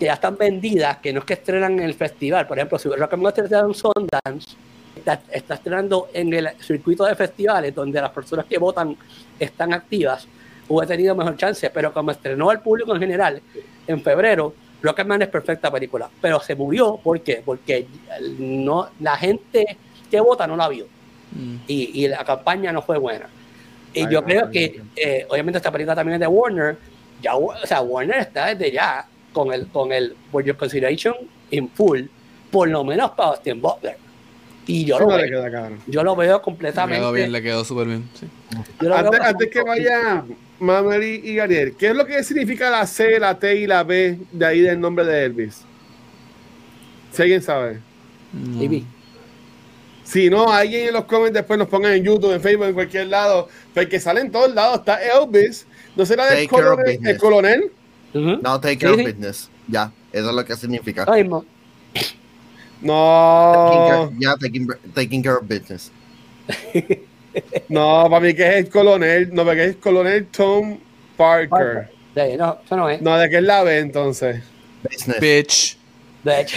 que 0.00 0.06
ya 0.06 0.14
están 0.14 0.36
vendidas, 0.38 0.96
que 0.96 1.12
no 1.12 1.20
es 1.20 1.26
que 1.26 1.34
estrenan 1.34 1.74
en 1.74 1.84
el 1.84 1.92
festival. 1.92 2.46
Por 2.46 2.58
ejemplo, 2.58 2.78
si 2.78 2.88
Rocketman 2.88 3.34
estrena 3.36 3.66
en 3.66 3.74
Sundance, 3.74 4.56
está, 4.96 5.20
está 5.30 5.54
estrenando 5.54 6.08
en 6.14 6.32
el 6.32 6.48
circuito 6.58 7.04
de 7.04 7.14
festivales 7.14 7.74
donde 7.74 8.00
las 8.00 8.10
personas 8.10 8.46
que 8.46 8.56
votan 8.56 8.96
están 9.38 9.74
activas, 9.74 10.26
hubiera 10.68 10.88
tenido 10.88 11.14
mejor 11.14 11.36
chance. 11.36 11.68
Pero 11.68 11.92
como 11.92 12.12
estrenó 12.12 12.48
al 12.48 12.62
público 12.62 12.94
en 12.94 13.00
general 13.00 13.42
en 13.86 14.02
febrero, 14.02 14.54
Rocketman 14.80 15.20
es 15.20 15.28
perfecta 15.28 15.70
película. 15.70 16.08
Pero 16.18 16.40
se 16.40 16.54
murió, 16.54 16.96
¿por 16.96 17.20
qué? 17.20 17.42
Porque 17.44 17.86
no, 18.38 18.88
la 19.00 19.18
gente 19.18 19.76
que 20.10 20.18
vota 20.18 20.46
no 20.46 20.56
la 20.56 20.70
vio 20.70 20.86
mm. 21.32 21.56
y, 21.66 22.04
y 22.04 22.08
la 22.08 22.24
campaña 22.24 22.72
no 22.72 22.80
fue 22.80 22.96
buena. 22.96 23.28
Y 23.92 24.00
Ay, 24.00 24.06
yo 24.10 24.22
no, 24.22 24.26
creo 24.26 24.46
no, 24.46 24.50
que, 24.50 24.80
eh, 24.96 25.26
obviamente, 25.28 25.58
esta 25.58 25.70
película 25.70 25.94
también 25.94 26.14
es 26.14 26.20
de 26.20 26.26
Warner. 26.26 26.78
Ya, 27.20 27.36
o 27.36 27.54
sea, 27.66 27.82
Warner 27.82 28.20
está 28.20 28.46
desde 28.46 28.72
ya 28.72 29.06
con 29.32 29.52
el, 29.52 29.66
con 29.68 29.92
el 29.92 30.14
For 30.30 30.44
Your 30.44 30.56
Consideration 30.56 31.14
in 31.50 31.68
full, 31.70 32.02
por 32.50 32.68
lo 32.68 32.84
menos 32.84 33.10
para 33.12 33.30
Austin 33.30 33.60
Butler. 33.60 33.96
Y 34.66 34.84
yo 34.84 34.98
Sí, 34.98 35.02
lo, 35.04 35.10
no 35.10 35.16
le 35.18 35.30
veo, 35.30 35.44
queda 35.44 35.70
yo 35.86 36.04
lo 36.04 36.14
veo 36.16 36.36
Le 36.36 36.42
completamente. 36.42 36.98
quedó 37.00 37.12
bien, 37.12 37.32
le 37.32 37.42
quedó 37.42 37.64
súper 37.64 37.86
bien. 37.88 38.08
sí. 38.14 38.26
Antes, 39.24 39.48
que 39.50 39.62
vaya 39.62 40.24
Manuel 40.60 41.02
y, 41.02 41.30
y 41.30 41.34
Gabriel, 41.36 41.74
¿qué 41.78 41.88
es 41.88 41.94
lo 41.96 42.06
que 42.06 42.22
significa 42.22 42.70
la 42.70 42.86
C, 42.86 43.18
la 43.18 43.38
T 43.38 43.56
y 43.56 43.66
la 43.66 43.82
B 43.82 44.18
de 44.30 44.46
ahí 44.46 44.60
del 44.60 44.78
nombre 44.80 45.04
de 45.04 45.24
Elvis? 45.24 45.62
Si 47.12 47.22
alguien 47.22 47.42
sabe. 47.42 47.80
No. 48.32 48.82
Si 50.04 50.28
no, 50.28 50.52
alguien 50.52 50.88
en 50.88 50.94
los 50.94 51.04
comments 51.04 51.34
después 51.34 51.58
nos 51.58 51.68
pongan 51.68 51.92
en 51.92 52.04
YouTube, 52.04 52.32
en 52.32 52.40
Facebook, 52.40 52.66
en 52.66 52.74
cualquier 52.74 53.06
lado. 53.06 53.48
Porque 53.74 54.00
sale 54.00 54.20
en 54.20 54.30
todos 54.30 54.52
lados. 54.54 54.80
Está 54.80 54.98
Elvis. 55.02 55.66
¿No 55.96 56.04
será 56.06 56.26
del 56.26 56.46
Take 56.48 56.48
care 56.48 56.68
of 56.68 57.20
coronel, 57.20 57.70
No, 58.14 58.60
take 58.60 58.74
Sí, 58.74 58.78
care 58.80 58.92
of 58.92 58.98
sí. 58.98 59.04
business. 59.06 59.50
Ya, 59.68 59.92
eso 60.12 60.28
es 60.30 60.34
lo 60.34 60.44
que 60.44 60.56
significa. 60.56 61.04
No. 62.82 63.88
care- 63.88 64.10
Ya, 64.18 64.36
taking, 64.36 64.68
taking 64.94 65.22
care 65.22 65.36
of 65.36 65.42
business. 65.48 65.90
No, 67.68 68.08
para 68.10 68.18
mí 68.26 68.34
que 68.34 68.42
es 68.48 68.56
el 68.56 68.68
coronel. 68.70 69.32
No, 69.32 69.44
porque 69.44 69.62
es 69.62 69.68
el 69.68 69.78
coronel 69.78 70.26
Tom 70.26 70.78
Parker. 71.16 71.48
Parker. 71.48 71.90
Sí, 72.32 72.36
no, 72.36 72.58
eso 72.64 72.76
no 72.76 72.88
es. 72.90 73.00
No, 73.00 73.16
de 73.16 73.30
que 73.30 73.36
es 73.36 73.42
la 73.44 73.62
B 73.62 73.78
entonces. 73.78 74.42
Business. 74.82 75.20
Bitch. 75.20 75.78
De 76.24 76.40
hecho. 76.40 76.56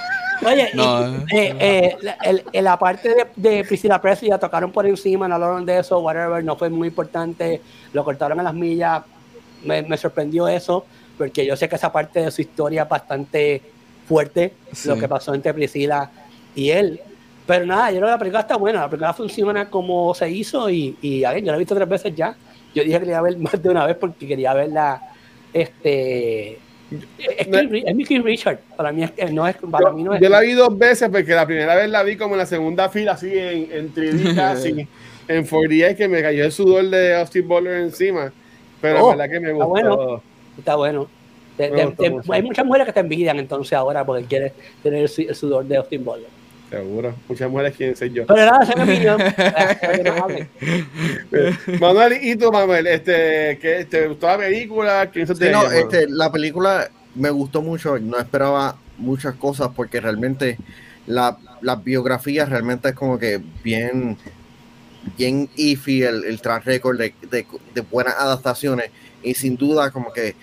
Oye, 0.46 0.70
y, 0.72 0.76
No, 0.78 1.14
eh, 1.30 1.54
eh, 1.60 1.96
la- 2.00 2.16
el- 2.22 2.64
la 2.64 2.78
parte 2.78 3.10
de, 3.10 3.26
de 3.36 3.64
Priscilla 3.64 4.00
Presley 4.00 4.30
ya 4.30 4.38
tocaron 4.38 4.72
por 4.72 4.86
encima, 4.86 5.28
no 5.28 5.34
hablaron 5.34 5.66
de 5.66 5.78
eso, 5.78 5.98
whatever, 6.00 6.42
no 6.42 6.56
fue 6.56 6.70
muy 6.70 6.88
importante, 6.88 7.60
lo 7.92 8.02
cortaron 8.02 8.40
a 8.40 8.42
las 8.42 8.54
millas, 8.54 9.02
me, 9.64 9.82
me 9.82 9.96
sorprendió 9.96 10.46
eso, 10.48 10.84
porque 11.18 11.44
yo 11.46 11.56
sé 11.56 11.68
que 11.68 11.76
esa 11.76 11.92
parte 11.92 12.20
de 12.20 12.30
su 12.30 12.40
historia 12.42 12.82
es 12.84 12.88
bastante 12.88 13.62
fuerte, 14.08 14.52
Sí. 14.72 14.88
lo 14.88 14.96
que 14.96 15.08
pasó 15.08 15.34
entre 15.34 15.54
Priscila 15.54 16.10
y 16.54 16.70
él. 16.70 17.00
Pero 17.46 17.66
nada, 17.66 17.90
yo 17.90 17.96
creo 17.98 18.06
que 18.08 18.12
la 18.12 18.18
película 18.18 18.40
está 18.40 18.56
buena, 18.56 18.80
la 18.80 18.88
película 18.90 19.12
funciona 19.12 19.68
como 19.68 20.14
se 20.14 20.30
hizo 20.30 20.70
y, 20.70 20.96
y 21.02 21.24
a 21.24 21.32
ver, 21.32 21.42
yo 21.44 21.50
la 21.50 21.56
he 21.56 21.58
visto 21.58 21.74
tres 21.74 21.88
veces 21.88 22.14
ya. 22.14 22.34
Yo 22.74 22.82
dije 22.82 22.98
que 22.98 23.04
la 23.06 23.10
iba 23.12 23.18
a 23.18 23.22
ver 23.22 23.38
más 23.38 23.62
de 23.62 23.68
una 23.68 23.86
vez 23.86 23.96
porque 23.96 24.26
quería 24.26 24.54
verla. 24.54 25.00
Este. 25.52 26.58
Es, 27.18 27.46
King- 27.46 27.82
es 27.86 27.94
mi 27.94 28.04
King 28.04 28.20
Richard. 28.22 28.58
Para 28.76 28.92
mí, 28.92 29.02
es, 29.04 29.10
que 29.12 29.24
no 29.32 29.46
es, 29.48 29.56
para 29.70 29.90
mí 29.90 30.02
no 30.04 30.12
Yo, 30.12 30.16
es. 30.16 30.20
yo 30.22 30.28
la 30.28 30.40
vi 30.40 30.52
dos 30.52 30.76
veces 30.76 31.08
porque 31.10 31.32
la 31.34 31.46
primera 31.46 31.74
vez 31.74 31.88
la 31.88 32.02
vi 32.02 32.16
como 32.16 32.34
en 32.34 32.38
la 32.38 32.46
segunda 32.46 32.88
fila, 32.88 33.12
así 33.12 33.30
en, 33.36 33.68
en 33.72 33.94
3D 33.94 34.34
casi, 34.34 34.86
en 35.28 35.46
4D, 35.46 35.96
que 35.96 36.08
me 36.08 36.22
cayó 36.22 36.44
el 36.44 36.52
sudor 36.52 36.84
de 36.90 37.14
Austin 37.16 37.48
Butler 37.48 37.76
encima. 37.80 38.32
Pero 38.84 39.02
Oh, 39.06 39.10
la 39.14 39.16
verdad 39.26 39.32
que 39.32 39.40
me 39.40 39.50
está 39.52 39.64
gustó. 39.64 39.68
bueno. 39.96 40.22
Está 40.58 40.76
bueno. 40.76 41.08
Te- 41.56 41.70
te- 41.70 41.86
te- 41.92 42.14
hay 42.32 42.42
muchas 42.42 42.66
mujeres 42.66 42.86
que 42.86 42.92
te 42.92 43.00
envidian 43.00 43.38
entonces 43.38 43.72
ahora 43.72 44.04
porque 44.04 44.24
quieres 44.26 44.52
tener 44.82 45.00
el, 45.02 45.08
su- 45.08 45.22
el 45.22 45.34
sudor 45.34 45.64
de 45.64 45.76
Austin 45.78 46.04
Butler. 46.04 46.28
Seguro. 46.68 47.14
Muchas 47.28 47.50
mujeres 47.50 47.76
quieren 47.76 47.96
ser 47.96 48.12
yo. 48.12 48.26
Pero 48.26 48.44
nada, 48.44 48.62
esa 48.64 48.72
es 48.72 48.76
mi 48.76 48.92
opinión. 48.92 49.20
Hablen. 50.22 50.48
Manuel, 51.80 52.18
¿y 52.22 52.36
tú, 52.36 52.50
Manuel? 52.52 52.86
Este, 52.88 53.58
¿qué, 53.60 53.86
¿Te 53.88 54.08
gustó 54.08 54.26
la 54.26 54.38
película? 54.38 55.10
¿Quién 55.10 55.26
se 55.26 55.34
te 55.34 55.46
Sí, 55.46 55.52
no, 55.52 55.62
llamó? 55.62 55.70
este, 55.74 56.06
la 56.08 56.30
película 56.30 56.90
me 57.14 57.30
gustó 57.30 57.62
mucho, 57.62 57.98
no 57.98 58.18
esperaba 58.18 58.76
muchas 58.98 59.34
cosas 59.36 59.68
porque 59.74 60.00
realmente 60.00 60.58
la, 61.06 61.36
las 61.60 61.82
biografías 61.82 62.48
realmente 62.48 62.88
es 62.88 62.94
como 62.94 63.18
que 63.18 63.40
bien, 63.62 64.16
bien 65.16 65.48
iffy 65.56 66.02
el, 66.02 66.24
el 66.24 66.40
track 66.40 66.64
record 66.64 66.98
de, 66.98 67.14
de- 67.30 67.46
de 67.74 67.80
buenas 67.82 68.14
adaptaciones 68.18 68.90
y 69.22 69.34
sin 69.34 69.56
duda 69.56 69.90
como 69.90 70.12
que 70.12 70.34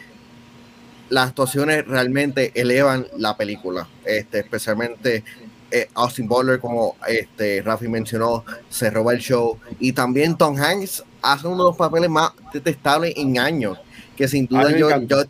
las 1.09 1.29
actuaciones 1.29 1.85
realmente 1.87 2.51
elevan 2.55 3.05
la 3.17 3.35
película, 3.35 3.87
este, 4.05 4.39
especialmente 4.39 5.23
eh, 5.69 5.89
Austin 5.93 6.27
Butler, 6.27 6.59
como 6.59 6.95
este, 7.07 7.61
Rafi 7.61 7.87
mencionó, 7.87 8.45
se 8.69 8.89
roba 8.89 9.13
el 9.13 9.19
show. 9.19 9.57
Y 9.79 9.91
también 9.93 10.37
Tom 10.37 10.57
Hanks 10.57 11.03
hace 11.21 11.47
uno 11.47 11.57
de 11.57 11.63
los 11.69 11.77
papeles 11.77 12.09
más 12.09 12.31
detestables 12.53 13.13
en 13.17 13.39
años, 13.39 13.77
que 14.15 14.27
sin 14.27 14.47
duda 14.47 14.69
yo, 14.77 14.89
yo, 15.07 15.23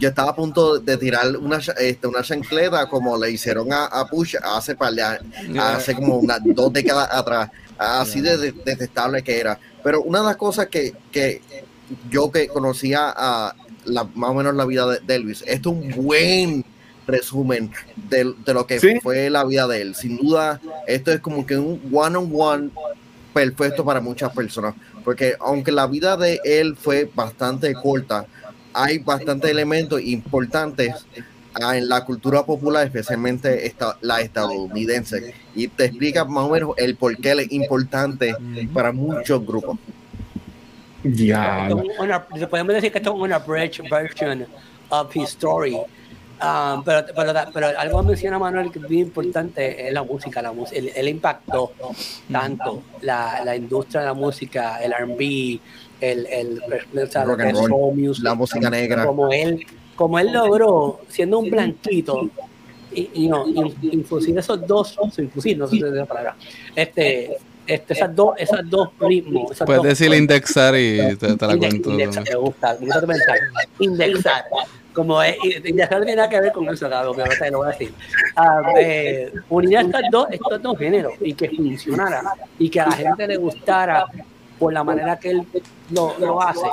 yo 0.00 0.08
estaba 0.08 0.30
a 0.30 0.34
punto 0.36 0.78
de 0.80 0.96
tirar 0.96 1.36
una, 1.36 1.58
este, 1.78 2.06
una 2.08 2.22
chancleta 2.22 2.88
como 2.88 3.16
le 3.16 3.30
hicieron 3.30 3.72
a, 3.72 3.84
a 3.86 4.04
Bush 4.04 4.34
hace, 4.42 4.74
par 4.74 4.92
de 4.94 5.02
años, 5.02 5.24
hace 5.58 5.94
como 5.94 6.16
unas 6.18 6.40
dos 6.44 6.72
décadas 6.72 7.08
atrás, 7.12 7.50
así 7.80 8.20
de, 8.20 8.36
de- 8.36 8.52
detestable 8.52 9.22
que 9.22 9.38
era. 9.40 9.58
Pero 9.82 10.02
una 10.02 10.20
de 10.20 10.26
las 10.26 10.36
cosas 10.36 10.66
que, 10.68 10.92
que 11.10 11.40
yo 12.10 12.30
que 12.30 12.48
conocía 12.48 13.12
a 13.16 13.54
la, 13.84 14.04
más 14.14 14.30
o 14.30 14.34
menos 14.34 14.54
la 14.54 14.64
vida 14.66 14.86
de, 14.86 15.00
de 15.00 15.14
Elvis, 15.14 15.42
esto 15.46 15.70
es 15.70 15.76
un 15.96 16.04
buen 16.04 16.64
resumen 17.06 17.72
de, 18.08 18.34
de 18.44 18.54
lo 18.54 18.66
que 18.66 18.78
Sí. 18.78 19.00
fue 19.02 19.30
la 19.30 19.44
vida 19.44 19.66
de 19.66 19.80
él. 19.82 19.94
Sin 19.94 20.16
duda, 20.18 20.60
esto 20.86 21.10
es 21.12 21.20
como 21.20 21.46
que 21.46 21.56
un 21.56 21.80
one 21.92 22.16
on 22.18 22.30
one 22.32 22.70
perfecto 23.32 23.84
para 23.84 24.00
muchas 24.00 24.32
personas, 24.34 24.74
porque 25.04 25.34
aunque 25.40 25.72
la 25.72 25.86
vida 25.86 26.16
de 26.16 26.38
él 26.44 26.76
fue 26.76 27.10
bastante 27.14 27.72
corta, 27.74 28.26
hay 28.72 28.98
bastantes 28.98 29.50
elementos 29.50 30.00
importantes 30.02 30.94
ah, 31.54 31.76
en 31.76 31.88
la 31.88 32.04
cultura 32.04 32.44
popular, 32.44 32.86
especialmente 32.86 33.66
esta, 33.66 33.96
la 34.00 34.20
estadounidense, 34.20 35.34
y 35.54 35.68
te 35.68 35.86
explica 35.86 36.24
más 36.24 36.44
o 36.44 36.50
menos 36.50 36.70
el 36.76 36.96
por 36.96 37.16
qué 37.16 37.32
es 37.32 37.52
importante 37.52 38.34
para 38.72 38.92
muchos 38.92 39.44
grupos. 39.46 39.78
Ya. 41.02 41.68
Una- 41.98 42.26
podemos 42.26 42.74
decir 42.74 42.92
que 42.92 42.98
esto 42.98 43.14
es 43.14 43.20
una 43.20 43.38
bridge 43.38 43.80
version 43.88 44.46
of 44.90 45.14
his 45.16 45.30
story. 45.30 45.76
Um, 46.42 46.82
pero, 46.84 47.04
pero, 47.14 47.34
pero 47.52 47.78
algo 47.78 48.02
menciona 48.02 48.38
Manuel 48.38 48.72
que 48.72 48.78
es 48.78 48.88
bien 48.88 49.08
importante 49.08 49.86
es 49.86 49.92
la 49.92 50.02
música, 50.02 50.40
la 50.40 50.52
música 50.52 50.78
el, 50.78 50.90
el 50.96 51.08
impacto 51.08 51.72
tanto 52.32 52.82
la, 53.02 53.42
la 53.44 53.56
industria 53.56 54.00
de 54.00 54.06
la 54.06 54.14
música, 54.14 54.78
el 54.82 54.90
R&B, 54.90 55.60
el, 56.00 56.26
el, 56.26 57.10
sea, 57.10 57.26
lo 57.26 57.32
Rock 57.32 57.40
and 57.42 57.56
roll, 57.56 57.68
soul 57.68 57.94
music, 57.94 58.24
la 58.24 58.34
música 58.34 58.70
negra. 58.70 59.04
como 59.04 59.30
él, 59.30 59.66
como 60.00 60.18
él 60.18 60.32
logró 60.32 61.00
siendo 61.08 61.38
un 61.40 61.50
blanquito 61.50 62.30
y, 62.90 63.10
y 63.12 63.28
no, 63.28 63.46
in- 63.46 63.76
infusir 63.92 64.38
esos 64.38 64.66
dos, 64.66 64.96
infusir, 65.18 65.58
no 65.58 65.66
sé 65.66 65.76
si 65.76 65.82
es 65.84 65.90
la 65.92 66.06
palabra, 66.06 66.36
este, 66.74 67.36
este, 67.66 67.92
esas 67.92 68.16
dos, 68.16 68.34
esas 68.38 68.60
dos 68.70 68.88
ritmos, 68.98 69.52
esas 69.52 69.66
Puedes 69.66 69.82
dos 69.82 69.88
decir 69.90 70.10
indexar 70.14 70.74
y 70.74 71.16
te, 71.16 71.36
te 71.36 71.46
la 71.46 71.52
Index- 71.54 71.58
cuento. 71.58 71.90
indexar, 71.90 72.24
me 72.30 72.34
gusta, 72.36 72.72
me 72.80 72.86
gusta 72.86 73.00
tu 73.02 73.06
mensaje. 73.08 73.40
Indexar. 73.80 74.44
Como 74.94 75.22
es, 75.22 75.36
indexar 75.66 75.98
no 76.00 76.04
tiene 76.06 76.16
nada 76.16 76.30
que 76.30 76.40
ver 76.40 76.52
con 76.52 76.66
eso, 76.70 76.88
cabrón, 76.88 77.12
pero 77.14 77.26
ahorita 77.28 77.50
lo 77.50 77.58
voy 77.58 77.66
a 77.68 77.70
decir. 77.72 77.92
Ah, 78.36 78.62
eh, 78.80 79.32
unir 79.50 79.78
estos 79.80 80.00
dos, 80.10 80.26
estos 80.30 80.62
dos 80.62 80.78
géneros 80.78 81.12
y 81.20 81.34
que 81.34 81.50
funcionara 81.50 82.22
y 82.58 82.70
que 82.70 82.80
a 82.80 82.86
la 82.86 82.92
gente 82.96 83.26
le 83.28 83.36
gustara 83.36 84.06
por 84.58 84.72
la 84.72 84.82
manera 84.82 85.18
que 85.18 85.30
él 85.32 85.42
lo, 85.90 86.18
lo 86.18 86.40
hace. 86.40 86.66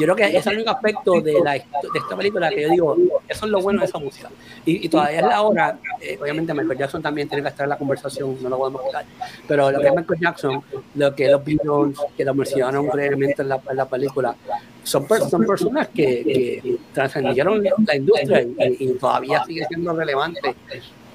Yo 0.00 0.06
creo 0.06 0.16
que 0.16 0.24
ese 0.24 0.38
es 0.38 0.46
el 0.46 0.54
único 0.56 0.70
aspecto 0.70 1.20
de, 1.20 1.40
la, 1.44 1.52
de 1.52 1.62
esta 1.94 2.16
película 2.16 2.48
que 2.48 2.62
yo 2.62 2.68
digo, 2.70 2.96
eso 3.28 3.44
es 3.44 3.50
lo 3.52 3.60
bueno 3.60 3.80
de 3.80 3.86
esa 3.86 3.98
música. 3.98 4.30
Y, 4.64 4.86
y 4.86 4.88
todavía 4.88 5.20
es 5.20 5.26
la 5.26 5.42
hora, 5.42 5.78
eh, 6.00 6.18
obviamente 6.20 6.54
Michael 6.54 6.78
Jackson 6.78 7.02
también 7.02 7.28
tiene 7.28 7.42
que 7.42 7.48
estar 7.50 7.64
en 7.64 7.70
la 7.70 7.78
conversación, 7.78 8.36
no 8.42 8.48
lo 8.48 8.58
podemos 8.58 8.82
quitar, 8.84 9.04
pero 9.46 9.70
lo 9.70 9.80
que 9.80 9.86
es 9.88 9.94
Michael 9.94 10.20
Jackson, 10.20 10.62
lo 10.94 11.14
que 11.14 11.30
los 11.30 11.44
Beatles, 11.44 11.98
que 12.16 12.24
lo 12.24 12.34
mencionaron 12.34 12.88
brevemente 12.88 13.42
en 13.42 13.48
la, 13.50 13.60
en 13.70 13.76
la 13.76 13.84
película, 13.86 14.34
son, 14.82 15.06
per- 15.06 15.22
son 15.28 15.44
personas 15.46 15.88
que, 15.88 16.24
que 16.24 16.76
trascendieron 16.94 17.62
la 17.86 17.96
industria 17.96 18.42
y, 18.42 18.76
y 18.80 18.92
todavía 18.94 19.44
sigue 19.44 19.66
siendo 19.68 19.92
relevante 19.92 20.54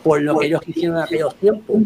por 0.04 0.22
lo 0.22 0.38
que 0.38 0.46
ellos 0.48 0.62
hicieron 0.68 0.98
en 0.98 1.04
aquellos 1.04 1.36
tiempos. 1.36 1.78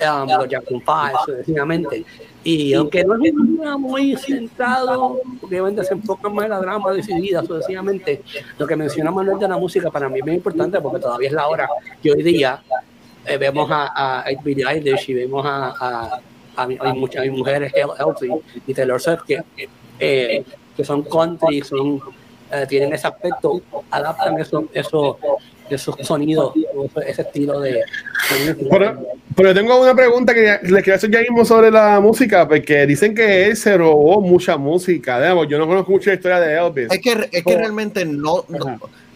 Um, 0.00 0.28
los 0.28 0.48
Jackson 0.48 0.80
Five, 0.80 1.18
sucesivamente. 1.26 2.04
Y 2.44 2.72
aunque 2.74 3.04
no 3.04 3.14
es 3.14 3.32
un 3.32 3.56
drama 3.56 3.78
muy 3.78 4.16
centrado, 4.16 5.20
porque 5.40 5.60
obviamente 5.60 5.84
se 5.84 5.94
enfocan 5.94 6.34
más 6.34 6.44
en 6.44 6.50
la 6.50 6.60
drama 6.60 6.92
decidida, 6.92 7.42
sucesivamente, 7.44 8.22
lo 8.58 8.66
que 8.66 8.76
menciona 8.76 9.10
Manuel 9.10 9.38
de 9.38 9.48
la 9.48 9.58
música 9.58 9.90
para 9.90 10.08
mí 10.08 10.20
es 10.20 10.24
muy 10.24 10.34
importante 10.36 10.80
porque 10.80 11.00
todavía 11.00 11.28
es 11.28 11.34
la 11.34 11.48
hora. 11.48 11.68
Que 12.00 12.12
hoy 12.12 12.22
día 12.22 12.62
eh, 13.26 13.36
vemos 13.38 13.68
a, 13.70 14.20
a, 14.20 14.24
Billie 14.44 14.64
Eilish 14.66 15.10
y 15.10 15.14
vemos 15.14 15.44
a, 15.44 15.74
a, 15.78 16.20
a, 16.56 16.62
a 16.62 16.94
muchas 16.94 17.26
mujeres 17.28 17.72
Healthy 17.74 18.30
y 18.66 18.74
Taylor 18.74 19.00
Swift 19.00 19.22
que, 19.26 19.42
eh, 19.98 20.44
que 20.76 20.84
son 20.84 21.02
country, 21.02 21.60
son, 21.62 22.00
eh, 22.52 22.66
tienen 22.68 22.92
ese 22.92 23.08
aspecto, 23.08 23.60
adaptan 23.90 24.38
eso, 24.38 24.64
eso, 24.72 25.18
esos 25.74 25.94
sonidos, 26.02 26.52
ese 27.06 27.22
estilo 27.22 27.60
de. 27.60 27.82
Pero, 28.70 29.06
pero 29.36 29.54
tengo 29.54 29.80
una 29.80 29.94
pregunta 29.94 30.34
que 30.34 30.58
les 30.62 30.82
quiero 30.82 30.96
hacer 30.96 31.10
ya 31.10 31.20
mismo 31.20 31.44
sobre 31.44 31.70
la 31.70 32.00
música, 32.00 32.46
porque 32.48 32.86
dicen 32.86 33.14
que 33.14 33.46
él 33.46 33.56
se 33.56 33.76
robó 33.76 34.20
mucha 34.20 34.56
música. 34.56 35.20
Digamos, 35.20 35.48
yo 35.48 35.58
no 35.58 35.66
conozco 35.66 35.92
mucha 35.92 36.12
historia 36.12 36.40
de 36.40 36.54
Elvis. 36.58 36.88
Es 36.90 36.98
que, 37.00 37.28
es 37.32 37.44
que 37.44 37.54
Oh. 37.54 37.58
realmente 37.58 38.04
no, 38.04 38.44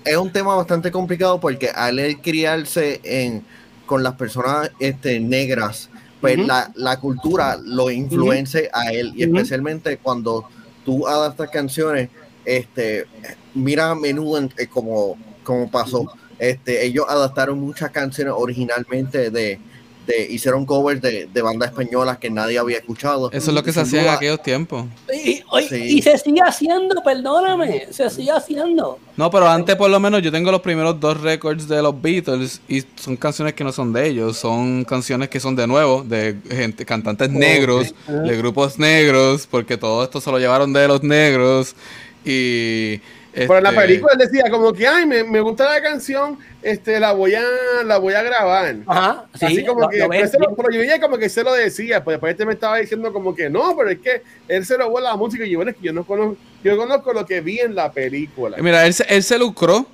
es 0.04 0.16
un 0.16 0.32
tema 0.32 0.54
bastante 0.56 0.90
complicado 0.90 1.38
porque 1.40 1.68
al 1.68 1.98
él 1.98 2.18
criarse 2.20 3.00
en, 3.04 3.42
con 3.86 4.02
las 4.02 4.14
personas 4.14 4.70
este, 4.80 5.20
negras, 5.20 5.90
pues 6.20 6.38
la, 6.38 6.70
la 6.76 6.98
cultura 7.00 7.58
lo 7.62 7.90
influencia 7.90 8.62
a 8.72 8.92
él 8.92 9.12
y 9.16 9.24
especialmente 9.24 9.96
cuando 9.98 10.44
tú 10.84 11.06
adaptas 11.06 11.50
canciones, 11.50 12.08
este, 12.44 13.06
mira 13.54 13.90
a 13.90 13.94
menudo 13.94 14.38
en- 14.38 14.52
eh, 14.56 14.66
como, 14.68 15.16
como 15.44 15.70
pasó. 15.70 16.12
Este, 16.42 16.84
ellos 16.84 17.06
adaptaron 17.08 17.60
muchas 17.60 17.90
canciones 17.92 18.34
originalmente 18.36 19.30
de, 19.30 19.60
de 20.08 20.26
hicieron 20.28 20.66
covers 20.66 21.00
de, 21.00 21.28
de 21.32 21.40
bandas 21.42 21.68
españolas 21.70 22.18
que 22.18 22.30
nadie 22.30 22.58
había 22.58 22.78
escuchado. 22.78 23.30
Eso 23.30 23.50
es 23.52 23.54
lo 23.54 23.62
que 23.62 23.72
se 23.72 23.80
hacía 23.82 24.02
en 24.02 24.08
aquellos 24.08 24.42
tiempos. 24.42 24.86
Y, 25.14 25.40
Sí. 25.68 25.76
y 25.76 26.02
se 26.02 26.18
sigue 26.18 26.40
haciendo, 26.40 27.00
perdóname, 27.04 27.86
se 27.92 28.10
sigue 28.10 28.32
haciendo. 28.32 28.98
No, 29.16 29.30
pero 29.30 29.46
antes 29.48 29.76
por 29.76 29.88
lo 29.88 30.00
menos 30.00 30.20
yo 30.20 30.32
tengo 30.32 30.50
los 30.50 30.62
primeros 30.62 30.98
dos 30.98 31.20
récords 31.20 31.68
de 31.68 31.80
los 31.80 32.02
Beatles 32.02 32.60
y 32.68 32.82
son 32.96 33.16
canciones 33.16 33.54
que 33.54 33.62
no 33.62 33.70
son 33.70 33.92
de 33.92 34.08
ellos, 34.08 34.36
son 34.36 34.84
canciones 34.84 35.28
que 35.28 35.38
son 35.38 35.54
de 35.54 35.68
nuevo, 35.68 36.02
de 36.02 36.36
gente, 36.50 36.84
cantantes 36.84 37.30
negros, 37.30 37.94
de 38.08 38.36
grupos 38.36 38.80
negros, 38.80 39.46
porque 39.48 39.76
todo 39.76 40.02
esto 40.02 40.20
se 40.20 40.28
lo 40.32 40.40
llevaron 40.40 40.72
de 40.72 40.88
los 40.88 41.04
negros 41.04 41.76
y... 42.24 43.00
Pero 43.34 43.56
en 43.58 43.64
la 43.64 43.70
este, 43.70 43.80
película 43.82 44.12
él 44.12 44.18
decía 44.18 44.50
como 44.50 44.72
que, 44.72 44.86
ay, 44.86 45.06
me, 45.06 45.24
me 45.24 45.40
gusta 45.40 45.64
la 45.64 45.80
canción, 45.82 46.38
este, 46.62 47.00
la 47.00 47.12
voy 47.12 47.34
a, 47.34 47.42
la 47.84 47.96
voy 47.98 48.12
a 48.14 48.22
grabar. 48.22 48.76
Ajá, 48.86 49.24
sí, 49.38 49.46
Así 49.46 49.64
como 49.64 49.80
lo- 49.80 49.88
que, 49.88 49.98
lo 49.98 50.08
pero, 50.10 50.28
se 50.28 50.38
lo- 50.38 50.54
pero 50.54 50.70
yo 50.70 50.80
veía 50.80 51.00
como 51.00 51.16
que 51.16 51.28
se 51.28 51.42
lo 51.42 51.52
decía, 51.54 52.04
pues 52.04 52.14
después 52.14 52.32
este 52.32 52.44
me 52.44 52.52
estaba 52.52 52.76
diciendo 52.76 53.12
como 53.12 53.34
que 53.34 53.48
no, 53.48 53.74
pero 53.76 53.90
es 53.90 53.98
que 54.00 54.22
él 54.48 54.64
se 54.66 54.76
robó 54.76 55.00
la 55.00 55.16
música 55.16 55.44
y 55.46 55.50
yo, 55.50 55.58
bueno, 55.58 55.70
es 55.70 55.76
que 55.78 55.82
yo 55.86 55.92
no 55.94 56.04
conozco, 56.04 56.36
yo 56.62 56.76
conozco 56.76 57.12
lo 57.14 57.24
que 57.24 57.40
vi 57.40 57.58
en 57.60 57.74
la 57.74 57.90
película. 57.90 58.58
Mira, 58.60 58.86
él, 58.86 58.92
se- 58.92 59.06
él 59.08 59.22
se 59.22 59.38
lucró 59.38 59.86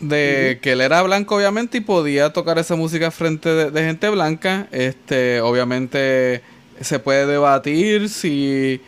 de 0.00 0.58
que 0.62 0.72
él 0.72 0.80
era 0.80 1.02
blanco, 1.02 1.36
obviamente, 1.36 1.78
y 1.78 1.80
podía 1.80 2.32
tocar 2.32 2.58
esa 2.58 2.76
música 2.76 3.10
frente 3.10 3.48
de, 3.48 3.70
de 3.70 3.80
gente 3.82 4.08
blanca. 4.10 4.68
Este, 4.70 5.40
obviamente, 5.40 6.42
se 6.80 6.98
puede 6.98 7.26
debatir 7.26 8.08
si. 8.08 8.80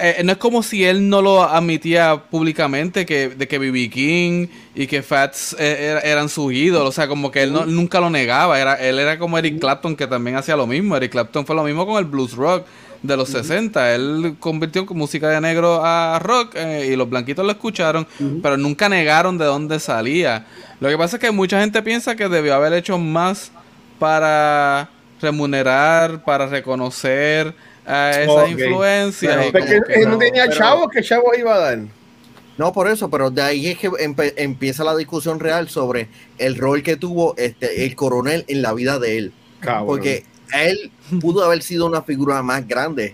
Eh, 0.00 0.22
no 0.24 0.32
es 0.32 0.38
como 0.38 0.62
si 0.62 0.84
él 0.84 1.08
no 1.08 1.20
lo 1.20 1.42
admitía 1.42 2.16
públicamente 2.30 3.04
que, 3.04 3.28
de 3.28 3.46
que 3.48 3.58
B.B. 3.58 3.90
King 3.90 4.46
y 4.74 4.86
que 4.86 5.02
Fats 5.02 5.54
eh, 5.58 5.90
era- 5.90 6.00
eran 6.00 6.28
sus 6.28 6.52
ídolos. 6.52 6.88
O 6.88 6.92
sea, 6.92 7.06
como 7.08 7.30
que 7.30 7.42
él 7.42 7.52
no- 7.52 7.66
nunca 7.66 8.00
lo 8.00 8.08
negaba. 8.10 8.58
Era, 8.60 8.74
él 8.74 8.98
era 8.98 9.18
como 9.18 9.36
Eric 9.38 9.58
Clapton, 9.60 9.94
que 9.96 10.06
también 10.06 10.36
hacía 10.36 10.56
lo 10.56 10.66
mismo. 10.66 10.96
Eric 10.96 11.12
Clapton 11.12 11.44
fue 11.46 11.54
lo 11.54 11.64
mismo 11.64 11.86
con 11.86 11.98
el 11.98 12.04
blues 12.06 12.32
rock 12.34 12.64
de 13.02 13.16
los 13.18 13.28
60. 13.28 13.94
Él 13.94 14.36
convirtió 14.40 14.86
música 14.86 15.28
de 15.28 15.38
negro 15.40 15.84
a 15.84 16.18
rock 16.18 16.54
eh, 16.56 16.88
y 16.90 16.96
los 16.96 17.08
blanquitos 17.10 17.44
lo 17.44 17.52
escucharon, 17.52 18.06
pero 18.42 18.56
nunca 18.56 18.88
negaron 18.88 19.36
de 19.36 19.44
dónde 19.44 19.78
salía. 19.80 20.46
Lo 20.80 20.88
que 20.88 20.96
pasa 20.96 21.16
es 21.16 21.20
que 21.20 21.30
mucha 21.30 21.60
gente 21.60 21.82
piensa 21.82 22.16
que 22.16 22.28
debió 22.30 22.54
haber 22.54 22.72
hecho 22.72 22.96
más 22.98 23.52
para 23.98 24.88
remunerar, 25.20 26.24
para 26.24 26.46
reconocer 26.46 27.54
a 27.86 28.10
esas 28.10 28.28
Ok. 28.28 28.48
influencias. 28.50 29.46
y 29.48 29.52
Porque 29.52 29.80
que 29.86 29.94
él 29.94 30.04
no 30.04 30.10
no. 30.12 30.18
tenía 30.18 30.44
pero- 30.46 30.56
chavos, 30.56 30.88
¿qué 30.92 31.02
chavos 31.02 31.36
iba 31.38 31.54
a 31.54 31.58
dar? 31.58 31.78
No, 32.56 32.72
por 32.72 32.88
eso, 32.88 33.10
pero 33.10 33.30
de 33.30 33.42
ahí 33.42 33.66
es 33.66 33.78
que 33.78 33.90
empieza 34.36 34.84
la 34.84 34.96
discusión 34.96 35.40
real 35.40 35.68
sobre 35.68 36.08
el 36.38 36.56
rol 36.56 36.82
que 36.84 36.96
tuvo 36.96 37.34
este, 37.36 37.84
el 37.84 37.96
coronel 37.96 38.44
en 38.46 38.62
la 38.62 38.72
vida 38.72 38.98
de 39.00 39.18
él. 39.18 39.32
Cabrón. 39.60 39.86
Porque 39.86 40.24
él 40.52 40.92
pudo 41.20 41.44
haber 41.44 41.62
sido 41.62 41.86
una 41.86 42.02
figura 42.02 42.42
más 42.42 42.66
grande, 42.68 43.12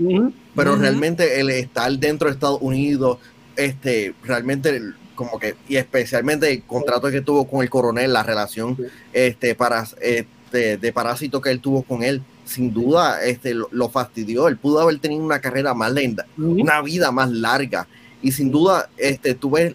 pero 0.54 0.76
realmente 0.76 1.40
el 1.40 1.48
estar 1.50 1.90
dentro 1.92 2.28
de 2.28 2.34
Estados 2.34 2.58
Unidos, 2.60 3.16
este, 3.56 4.14
realmente 4.24 4.78
como 5.14 5.38
que, 5.38 5.54
y 5.68 5.76
especialmente 5.76 6.50
el 6.52 6.62
contrato 6.64 7.10
que 7.10 7.20
tuvo 7.22 7.46
con 7.48 7.62
el 7.62 7.70
coronel, 7.70 8.12
la 8.12 8.22
relación 8.22 8.76
este, 9.12 9.54
para, 9.54 9.86
este, 10.02 10.76
de 10.76 10.92
parásito 10.92 11.40
que 11.40 11.50
él 11.50 11.60
tuvo 11.60 11.82
con 11.82 12.02
él, 12.02 12.22
sin 12.50 12.74
duda 12.74 13.22
este, 13.22 13.54
lo, 13.54 13.68
lo 13.70 13.88
fastidió. 13.88 14.48
Él 14.48 14.56
pudo 14.56 14.80
haber 14.80 14.98
tenido 14.98 15.22
una 15.22 15.40
carrera 15.40 15.72
más 15.72 15.92
lenta, 15.92 16.26
una 16.36 16.82
vida 16.82 17.12
más 17.12 17.30
larga. 17.30 17.86
Y 18.22 18.32
sin 18.32 18.50
duda, 18.50 18.90
este, 18.96 19.34
tú 19.34 19.52
ves 19.52 19.74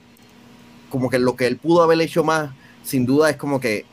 como 0.89 1.09
que 1.09 1.17
lo 1.17 1.38
que 1.38 1.47
él 1.47 1.55
pudo 1.55 1.84
haber 1.84 2.01
hecho 2.01 2.23
más, 2.26 2.51
sin 2.84 3.05
duda 3.05 3.30
es 3.30 3.38
como 3.38 3.61
que 3.61 3.86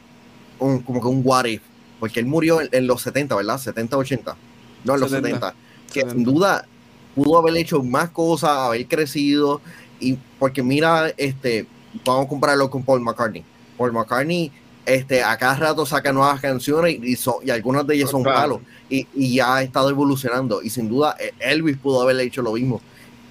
un, 0.58 0.80
como 0.80 1.00
que 1.00 1.06
un 1.06 1.22
what 1.24 1.44
if. 1.44 1.62
Porque 2.00 2.18
él 2.18 2.26
murió 2.26 2.60
en, 2.60 2.68
en 2.72 2.88
los 2.88 3.02
70, 3.02 3.36
¿verdad? 3.36 3.58
70, 3.58 3.96
80. 3.96 4.36
No, 4.84 4.94
en 4.94 5.00
los 5.00 5.10
70. 5.10 5.36
70. 5.38 5.54
Que 5.92 6.00
70. 6.00 6.14
sin 6.14 6.24
duda 6.24 6.66
pudo 7.14 7.38
haber 7.38 7.56
hecho 7.56 7.84
más 7.84 8.10
cosas, 8.10 8.50
haber 8.50 8.86
crecido. 8.88 9.60
Y 10.00 10.18
porque 10.40 10.64
mira, 10.64 11.12
este, 11.16 11.68
vamos 12.04 12.26
a 12.26 12.28
compararlo 12.28 12.68
con 12.68 12.82
Paul 12.82 13.00
McCartney. 13.00 13.44
Paul 13.78 13.92
McCartney, 13.92 14.50
este, 14.86 15.22
a 15.22 15.36
cada 15.36 15.54
rato 15.56 15.86
saca 15.86 16.12
nuevas 16.12 16.40
canciones 16.40 16.96
y, 17.02 17.16
son- 17.16 17.36
y 17.44 17.50
algunas 17.50 17.86
de 17.86 17.94
ellas 17.96 18.10
son 18.10 18.22
Claro. 18.22 18.38
palos. 18.40 18.58
Y, 18.90 19.06
y 19.14 19.36
ya 19.36 19.56
ha 19.56 19.62
estado 19.62 19.90
evolucionando. 19.90 20.62
Y 20.62 20.70
sin 20.70 20.88
duda, 20.88 21.16
eh, 21.18 21.32
Elvis 21.40 21.76
pudo 21.78 22.02
haber 22.02 22.18
hecho 22.20 22.42
lo 22.42 22.52
mismo. 22.52 22.80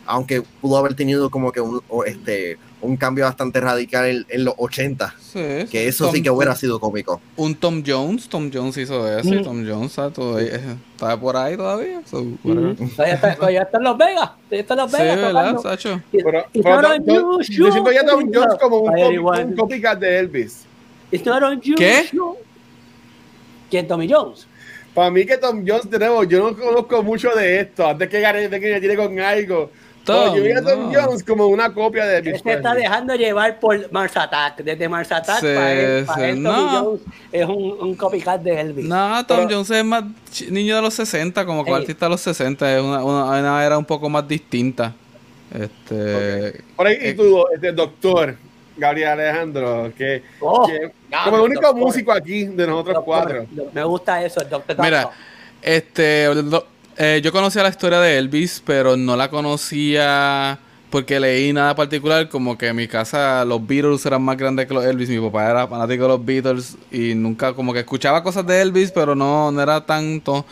aunque 0.08 0.42
pudo 0.60 0.78
haber 0.78 0.94
tenido 0.96 1.30
como 1.30 1.52
que 1.54 1.62
un, 1.62 1.80
este, 2.06 2.58
un 2.82 2.98
cambio 2.98 3.24
bastante 3.26 3.62
radical 3.62 4.06
en, 4.08 4.26
en 4.28 4.44
los 4.44 4.56
80, 4.58 5.16
Sí, 5.22 5.40
que 5.72 5.88
eso 5.88 6.08
sí 6.08 6.18
Tom- 6.18 6.24
que 6.24 6.30
hubiera 6.32 6.56
sido 6.56 6.80
cómico. 6.82 7.22
Un 7.38 7.56
Tom 7.56 7.82
Jones, 7.86 8.28
Tom 8.28 8.50
Jones 8.54 8.76
hizo 8.78 9.08
eso, 9.08 9.30
y 9.34 9.38
Mm. 9.40 9.44
Tom 9.44 9.66
Jones 9.66 9.92
¿sabes? 9.94 10.14
Todo- 10.14 10.40
eh, 10.40 10.60
está 10.96 11.18
por 11.18 11.38
ahí 11.38 11.56
todavía. 11.56 12.02
so, 12.10 12.26
whatever. 12.44 12.76
Todavía 12.76 13.14
está, 13.14 13.36
todavía 13.36 13.62
está 13.62 13.78
en 13.78 13.84
Las 13.86 13.98
Vegas. 13.98 14.30
Todavía 14.50 14.60
está 14.60 14.74
en 14.74 14.78
Las 14.80 14.92
Sí, 14.92 14.98
Vegas. 14.98 15.16
¿verdad, 15.18 15.32
tocando. 15.56 15.62
Sacho? 15.62 16.02
Y- 16.12 16.24
Pero, 16.24 16.46
pero 16.52 16.96
you, 17.06 17.40
yo 17.50 17.72
siento 17.72 17.92
ya 17.92 18.06
Tom. 18.06 18.30
Jones 18.34 18.56
como 18.60 18.80
un, 18.80 19.00
anyone. 19.00 19.46
un 19.46 19.56
copycat 19.56 20.00
de 20.00 20.20
Elvis. 20.20 20.66
It's 21.12 21.26
not 21.26 21.44
on 21.44 21.60
you, 21.62 21.76
¿Qué? 21.76 22.10
¿Quién? 23.70 23.88
Tommy 23.88 24.08
Jones. 24.12 24.48
Para 24.94 25.10
mí 25.10 25.26
que 25.26 25.38
Tom 25.38 25.64
Jones, 25.66 25.90
de 25.90 26.00
nuevo, 26.00 26.24
yo 26.26 26.52
no 26.52 26.58
conozco 26.58 27.02
mucho 27.04 27.30
de 27.32 27.62
esto. 27.62 27.88
Antes 27.88 28.10
que 28.10 28.20
Gary 28.20 28.48
de 28.48 28.60
que 28.60 28.74
me 28.74 28.82
tire 28.82 28.96
con 28.98 29.18
algo. 29.20 29.72
Tom, 30.04 30.16
No, 30.16 30.36
yo 30.36 30.44
vi 30.44 30.52
a 30.52 30.62
Tom 30.64 30.92
no. 30.92 31.00
Jones 31.02 31.24
como 31.24 31.46
una 31.48 31.72
copia 31.74 32.06
de 32.08 32.18
Elvis 32.18 32.34
Él 32.34 32.42
se 32.44 32.54
está 32.54 32.74
dejando 32.74 33.14
llevar 33.16 33.60
por 33.60 33.90
Mars 33.92 34.18
Attack. 34.18 34.58
Desde 34.64 34.90
Mars 34.90 35.12
Attack 35.12 35.40
Sí, 35.40 35.46
para 35.46 35.72
él, 35.74 36.06
para 36.06 36.18
sí, 36.20 36.26
él 36.32 36.42
no. 36.42 36.52
Tommy 36.54 36.70
Jones 36.72 37.02
es 37.32 37.46
un, 37.46 37.78
un 37.80 37.96
copycat 37.96 38.42
de 38.42 38.60
Elvis. 38.62 38.86
No, 38.86 39.26
Tom 39.28 39.38
Pero- 39.46 39.50
Jones 39.52 39.70
es 39.70 39.86
más 39.86 40.04
niño 40.50 40.76
de 40.76 40.82
los 40.82 40.94
60, 40.96 41.46
como 41.46 41.64
que 41.64 41.72
artista 41.72 42.08
de 42.08 42.10
los 42.10 42.22
60, 42.22 42.76
es 42.78 42.82
una, 42.84 43.04
una, 43.04 43.26
una 43.40 43.66
era 43.66 43.78
un 43.78 43.86
poco 43.86 44.10
más 44.10 44.28
distinta. 44.28 44.94
Este. 45.54 46.62
Por 46.76 46.88
ahí, 46.88 46.98
y 47.10 47.14
tú, 47.14 47.46
este 47.54 47.72
doctor 47.72 48.36
Gabriel 48.78 49.10
Alejandro, 49.10 49.92
que, 49.98 50.24
Oh, 50.40 50.66
que 50.68 50.92
como 51.26 51.38
el 51.38 51.44
único 51.44 51.62
doctor. 51.62 51.76
músico 51.86 52.12
aquí 52.12 52.46
de 52.46 52.68
nosotros 52.68 52.96
Doctor, 52.96 53.04
cuatro. 53.04 53.46
Me 53.74 53.84
gusta 53.84 54.24
eso, 54.26 54.42
el 54.42 54.50
Doctor 54.50 54.78
Mira, 54.80 55.10
este. 55.62 56.34
lo- 56.34 56.66
eh, 56.98 57.22
yo 57.24 57.32
conocía 57.32 57.64
la 57.64 57.70
historia 57.70 58.00
de 58.00 58.18
Elvis, 58.18 58.62
pero 58.66 58.96
no 58.98 59.16
la 59.16 59.30
conocía 59.30 60.60
porque 60.90 61.20
leí 61.20 61.54
nada 61.54 61.74
particular. 61.76 62.28
Como 62.30 62.58
que 62.58 62.68
en 62.68 62.76
mi 62.76 62.88
casa 62.88 63.44
los 63.46 63.66
Beatles 63.66 64.06
eran 64.06 64.22
más 64.22 64.38
grandes 64.38 64.68
que 64.68 64.74
los 64.74 64.86
Elvis. 64.86 65.10
Mi 65.10 65.20
papá 65.20 65.50
era 65.50 65.68
fanático 65.68 66.04
de 66.04 66.10
los 66.10 66.26
Beatles 66.26 66.78
y 66.92 67.16
nunca, 67.16 67.54
como 67.54 67.74
que 67.74 67.80
escuchaba 67.80 68.22
cosas 68.24 68.46
de 68.46 68.62
Elvis, 68.62 68.92
pero 68.92 69.16
no, 69.16 69.52
no 69.52 69.62
era 69.62 69.86
tanto. 69.86 70.46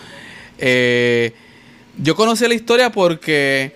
Eh, 0.57 1.33
yo 1.97 2.15
conocí 2.15 2.47
la 2.47 2.53
historia 2.53 2.89
porque 2.89 3.73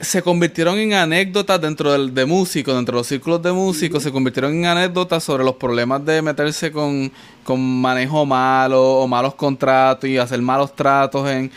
se 0.00 0.22
convirtieron 0.22 0.78
en 0.78 0.92
anécdotas 0.92 1.60
dentro 1.60 1.92
del, 1.92 2.14
de 2.14 2.26
músicos, 2.26 2.74
dentro 2.74 2.96
de 2.96 3.00
los 3.00 3.06
círculos 3.06 3.42
de 3.42 3.52
músicos, 3.52 4.02
se 4.02 4.12
convirtieron 4.12 4.52
en 4.54 4.66
anécdotas 4.66 5.24
sobre 5.24 5.44
los 5.44 5.56
problemas 5.56 6.04
de 6.04 6.20
meterse 6.20 6.70
con, 6.70 7.10
con 7.44 7.60
manejo 7.80 8.26
malo 8.26 8.98
o 8.98 9.08
malos 9.08 9.34
contratos 9.34 10.08
y 10.08 10.18
hacer 10.18 10.40
malos 10.42 10.74
tratos 10.74 11.28
en... 11.28 11.50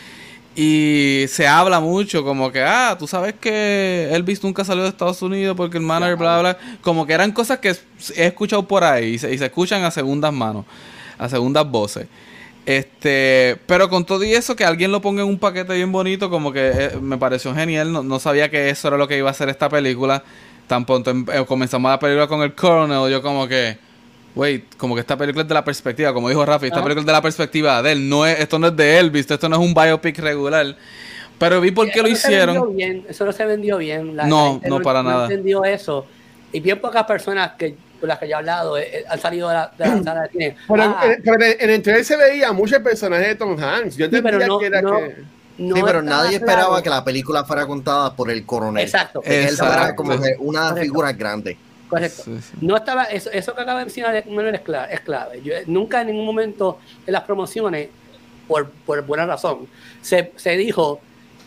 Y 0.56 1.26
se 1.28 1.46
habla 1.46 1.78
mucho 1.78 2.24
como 2.24 2.50
que, 2.50 2.60
ah, 2.60 2.96
tú 2.98 3.06
sabes 3.06 3.34
que 3.40 4.08
Elvis 4.12 4.42
nunca 4.42 4.64
salió 4.64 4.82
de 4.82 4.88
Estados 4.88 5.22
Unidos 5.22 5.56
porque 5.56 5.78
el 5.78 5.84
manager, 5.84 6.16
bla, 6.16 6.40
bla, 6.40 6.54
bla. 6.54 6.78
Como 6.82 7.06
que 7.06 7.12
eran 7.12 7.30
cosas 7.30 7.60
que 7.60 7.74
he 8.16 8.26
escuchado 8.26 8.66
por 8.66 8.82
ahí 8.82 9.14
y 9.14 9.18
se, 9.18 9.32
y 9.32 9.38
se 9.38 9.46
escuchan 9.46 9.84
a 9.84 9.92
segundas 9.92 10.32
manos, 10.32 10.64
a 11.16 11.28
segundas 11.28 11.70
voces. 11.70 12.08
Este, 12.66 13.56
pero 13.66 13.88
con 13.88 14.04
todo 14.04 14.22
y 14.22 14.32
eso, 14.34 14.54
que 14.54 14.64
alguien 14.64 14.92
lo 14.92 15.00
ponga 15.00 15.22
en 15.22 15.28
un 15.28 15.38
paquete 15.38 15.74
bien 15.74 15.90
bonito, 15.90 16.30
como 16.30 16.52
que 16.52 16.70
eh, 16.72 16.90
me 17.00 17.16
pareció 17.18 17.54
genial. 17.54 17.90
No, 17.92 18.02
no 18.02 18.18
sabía 18.20 18.50
que 18.50 18.70
eso 18.70 18.88
era 18.88 18.96
lo 18.96 19.08
que 19.08 19.16
iba 19.18 19.30
a 19.30 19.34
ser 19.34 19.48
esta 19.48 19.68
película. 19.68 20.22
Tan 20.66 20.84
pronto 20.84 21.10
em- 21.10 21.26
eh, 21.32 21.44
comenzamos 21.46 21.90
la 21.90 21.98
película 21.98 22.26
con 22.28 22.42
el 22.42 22.54
Colonel, 22.54 23.10
yo 23.10 23.22
como 23.22 23.48
que, 23.48 23.76
wait, 24.36 24.76
como 24.76 24.94
que 24.94 25.00
esta 25.00 25.16
película 25.16 25.42
es 25.42 25.48
de 25.48 25.54
la 25.54 25.64
perspectiva, 25.64 26.12
como 26.12 26.28
dijo 26.28 26.44
Rafi, 26.44 26.66
esta 26.66 26.76
Ajá. 26.78 26.84
película 26.84 27.00
es 27.00 27.06
de 27.06 27.12
la 27.12 27.22
perspectiva 27.22 27.82
de 27.82 27.92
él. 27.92 28.08
No 28.08 28.24
es, 28.26 28.38
esto 28.38 28.58
no 28.58 28.68
es 28.68 28.76
de 28.76 28.98
Elvis, 28.98 29.28
esto 29.30 29.48
no 29.48 29.56
es 29.56 29.62
un 29.62 29.74
biopic 29.74 30.18
regular. 30.18 30.76
Pero 31.38 31.60
vi 31.60 31.70
por 31.70 31.86
qué 31.86 32.00
Eso 32.00 32.02
lo 32.02 32.08
no 32.08 32.14
hicieron. 32.14 32.76
bien, 32.76 33.04
eso 33.08 33.24
no 33.24 33.32
se 33.32 33.46
vendió 33.46 33.78
bien. 33.78 34.14
La, 34.14 34.26
No, 34.26 34.60
la 34.62 34.68
no 34.68 34.80
para 34.82 35.02
nada. 35.02 35.24
entendió 35.24 35.64
eso. 35.64 36.04
Y 36.52 36.60
bien 36.60 36.78
pocas 36.80 37.04
personas 37.04 37.52
que, 37.58 37.74
con 38.00 38.08
las 38.08 38.18
que 38.18 38.26
yo 38.26 38.32
he 38.32 38.34
hablado 38.38 38.76
eh, 38.78 38.88
eh, 39.00 39.04
han 39.08 39.20
salido 39.20 39.48
de 39.48 39.54
la, 39.54 39.72
de 39.76 39.86
la 39.86 40.02
sala 40.02 40.22
de 40.22 40.28
cine. 40.30 40.56
Pero, 40.66 40.82
Ah, 40.82 41.02
en, 41.04 41.22
pero 41.22 41.36
en- 41.44 41.70
el 41.70 41.82
trailer 41.82 42.04
se 42.04 42.16
veía 42.16 42.52
muchos 42.52 42.80
personajes 42.80 43.28
de 43.28 43.34
Tom 43.36 43.56
Hanks. 43.62 43.96
Yo 43.96 44.06
Sí, 44.06 44.10
pero 44.22 44.40
entendía 44.40 44.46
no- 44.48 44.58
que 44.58 44.66
era 44.66 44.82
no- 44.82 44.96
que. 44.98 45.16
no 45.58 45.76
sí, 45.76 45.82
pero 45.84 46.02
nadie 46.02 46.38
claro. 46.38 46.44
esperaba 46.52 46.82
que 46.82 46.90
la 46.90 47.04
película 47.04 47.44
fuera 47.44 47.66
contada 47.66 48.14
por 48.16 48.30
el 48.30 48.44
coronel. 48.46 48.82
Exacto. 48.84 49.20
Él 49.24 49.44
Exacto. 49.44 49.64
fuera 49.74 49.94
como 49.94 50.20
que 50.20 50.34
una 50.38 50.60
Correcto. 50.62 50.80
figura 50.82 51.12
grande. 51.12 51.58
Correcto. 51.88 52.22
Sí, 52.24 52.38
sí. 52.40 52.52
No 52.60 52.76
estaba, 52.76 53.04
eso, 53.04 53.30
eso 53.32 53.52
que 53.54 53.60
acaba 53.62 53.80
de 53.80 53.84
mencionar 53.86 54.24
Manuel, 54.28 54.54
es 54.54 54.60
clave. 54.60 54.94
Es 54.94 55.00
clave. 55.00 55.42
Yo, 55.42 55.54
nunca 55.66 56.00
en 56.00 56.06
ningún 56.08 56.24
momento 56.24 56.78
en 57.06 57.12
las 57.12 57.22
promociones, 57.24 57.88
por, 58.46 58.70
por 58.70 59.04
buena 59.04 59.26
razón, 59.26 59.66
se, 60.00 60.32
se 60.36 60.56
dijo, 60.56 61.00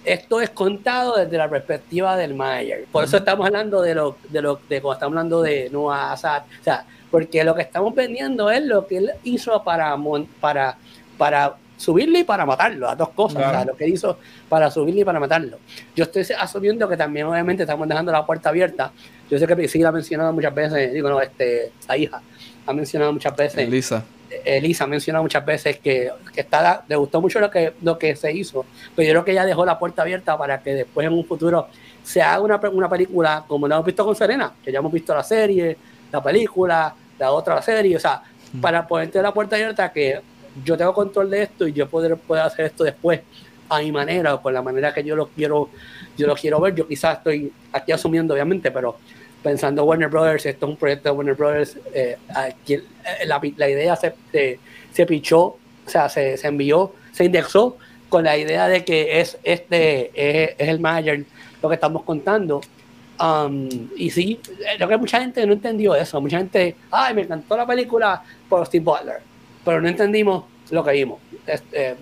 esto 0.05 0.41
es 0.41 0.49
contado 0.49 1.15
desde 1.17 1.37
la 1.37 1.49
perspectiva 1.49 2.15
del 2.17 2.33
manager. 2.33 2.85
Por 2.91 3.03
eso 3.03 3.17
estamos 3.17 3.45
hablando 3.47 3.81
de 3.81 3.95
lo, 3.95 4.17
de 4.29 4.41
lo 4.41 4.59
de 4.69 4.81
cuando 4.81 4.93
estamos 4.93 5.11
hablando 5.13 5.41
de 5.41 5.69
Noah 5.71 6.11
Assad. 6.13 6.43
O 6.59 6.63
sea, 6.63 6.85
porque 7.11 7.43
lo 7.43 7.55
que 7.55 7.61
estamos 7.61 7.93
vendiendo 7.95 8.49
es 8.49 8.63
lo 8.65 8.87
que 8.87 8.97
él 8.97 9.11
hizo 9.23 9.63
para, 9.63 9.95
para, 10.39 10.77
para 11.17 11.55
subirle 11.77 12.19
y 12.19 12.23
para 12.23 12.45
matarlo, 12.45 12.87
las 12.87 12.97
dos 12.97 13.09
cosas. 13.09 13.37
O 13.37 13.39
sea, 13.41 13.49
Claro. 13.51 13.71
lo 13.71 13.77
que 13.77 13.87
hizo 13.87 14.17
para 14.49 14.69
subirle 14.71 15.01
y 15.01 15.05
para 15.05 15.19
matarlo. 15.19 15.57
Yo 15.95 16.05
estoy 16.05 16.25
asumiendo 16.39 16.87
que 16.89 16.97
también, 16.97 17.27
obviamente, 17.27 17.63
estamos 17.63 17.87
dejando 17.87 18.11
la 18.11 18.25
puerta 18.25 18.49
abierta. 18.49 18.91
Yo 19.29 19.37
sé 19.37 19.47
que 19.47 19.67
sí 19.67 19.79
la 19.79 19.89
ha 19.89 19.91
mencionado 19.91 20.33
muchas 20.33 20.53
veces, 20.53 20.93
digo, 20.93 21.09
no, 21.09 21.21
este, 21.21 21.71
la 21.87 21.97
hija 21.97 22.21
ha 22.65 22.73
mencionado 22.73 23.11
muchas 23.13 23.35
veces, 23.35 23.69
Lisa. 23.69 24.03
Elisa 24.45 24.83
ha 24.83 24.87
mencionado 24.87 25.23
muchas 25.23 25.45
veces 25.45 25.79
que, 25.79 26.11
que 26.33 26.41
está, 26.41 26.83
le 26.87 26.95
gustó 26.95 27.21
mucho 27.21 27.39
lo 27.39 27.49
que, 27.49 27.73
lo 27.81 27.97
que 27.97 28.15
se 28.15 28.31
hizo, 28.31 28.65
pero 28.95 29.07
yo 29.07 29.13
creo 29.13 29.25
que 29.25 29.31
ella 29.31 29.45
dejó 29.45 29.65
la 29.65 29.77
puerta 29.77 30.01
abierta 30.01 30.37
para 30.37 30.61
que 30.61 30.73
después 30.73 31.05
en 31.07 31.13
un 31.13 31.25
futuro 31.25 31.67
se 32.03 32.21
haga 32.21 32.41
una, 32.41 32.59
una 32.71 32.89
película 32.89 33.43
como 33.47 33.67
la 33.67 33.75
hemos 33.75 33.85
visto 33.85 34.05
con 34.05 34.15
Serena, 34.15 34.53
que 34.63 34.71
ya 34.71 34.79
hemos 34.79 34.91
visto 34.91 35.13
la 35.13 35.23
serie, 35.23 35.77
la 36.11 36.21
película, 36.21 36.93
la 37.17 37.31
otra 37.31 37.61
serie, 37.61 37.95
o 37.95 37.99
sea, 37.99 38.21
para 38.61 38.87
ponerte 38.87 39.21
la 39.21 39.33
puerta 39.33 39.55
abierta 39.55 39.91
que 39.91 40.19
yo 40.63 40.77
tengo 40.77 40.93
control 40.93 41.29
de 41.29 41.43
esto 41.43 41.67
y 41.67 41.73
yo 41.73 41.87
poder, 41.89 42.17
poder 42.17 42.43
hacer 42.43 42.65
esto 42.65 42.83
después 42.83 43.21
a 43.69 43.79
mi 43.79 43.91
manera 43.91 44.35
o 44.35 44.41
con 44.41 44.53
la 44.53 44.61
manera 44.61 44.93
que 44.93 45.03
yo 45.03 45.15
lo 45.15 45.27
quiero 45.27 45.69
yo 46.17 46.27
lo 46.27 46.35
quiero 46.35 46.59
ver 46.59 46.75
yo 46.75 46.87
quizás 46.87 47.17
estoy 47.17 47.51
aquí 47.71 47.91
asumiendo 47.91 48.33
obviamente 48.33 48.69
pero 48.69 48.97
pensando 49.43 49.83
Warner 49.83 50.09
Brothers 50.09 50.45
esto 50.45 50.65
es 50.65 50.71
un 50.71 50.77
proyecto 50.77 51.09
de 51.09 51.15
Warner 51.15 51.35
Brothers 51.35 51.77
eh, 51.93 52.17
aquí, 52.33 52.75
eh, 52.75 52.81
la, 53.25 53.41
la 53.57 53.69
idea 53.69 53.95
se, 53.95 54.15
se, 54.91 55.05
pichó 55.05 55.41
o 55.41 55.59
sea 55.85 56.09
se, 56.09 56.37
se 56.37 56.47
envió 56.47 56.93
se 57.11 57.25
indexó 57.25 57.77
con 58.09 58.23
la 58.23 58.37
idea 58.37 58.67
de 58.67 58.83
que 58.85 59.19
es 59.19 59.37
este 59.43 60.11
es, 60.15 60.55
el 60.57 60.79
manager 60.79 61.25
lo 61.61 61.69
que 61.69 61.75
estamos 61.75 62.03
contando 62.03 62.61
Um, 63.19 63.69
y 63.95 64.09
sí, 64.09 64.39
eh, 64.59 64.75
creo 64.75 64.89
que 64.89 64.97
mucha 64.97 65.21
gente 65.21 65.45
no 65.45 65.53
entendió 65.53 65.95
eso. 65.95 66.19
Mucha 66.19 66.39
gente, 66.39 66.75
ay, 66.89 67.13
me 67.13 67.21
encantó 67.21 67.55
la 67.55 67.65
película 67.65 68.23
por 68.49 68.65
Steve 68.65 68.83
Butler, 68.83 69.21
pero 69.63 69.79
no 69.79 69.87
entendimos 69.87 70.45
lo 70.71 70.83
que 70.83 70.91
vimos. 70.91 71.19
Este, 71.45 71.95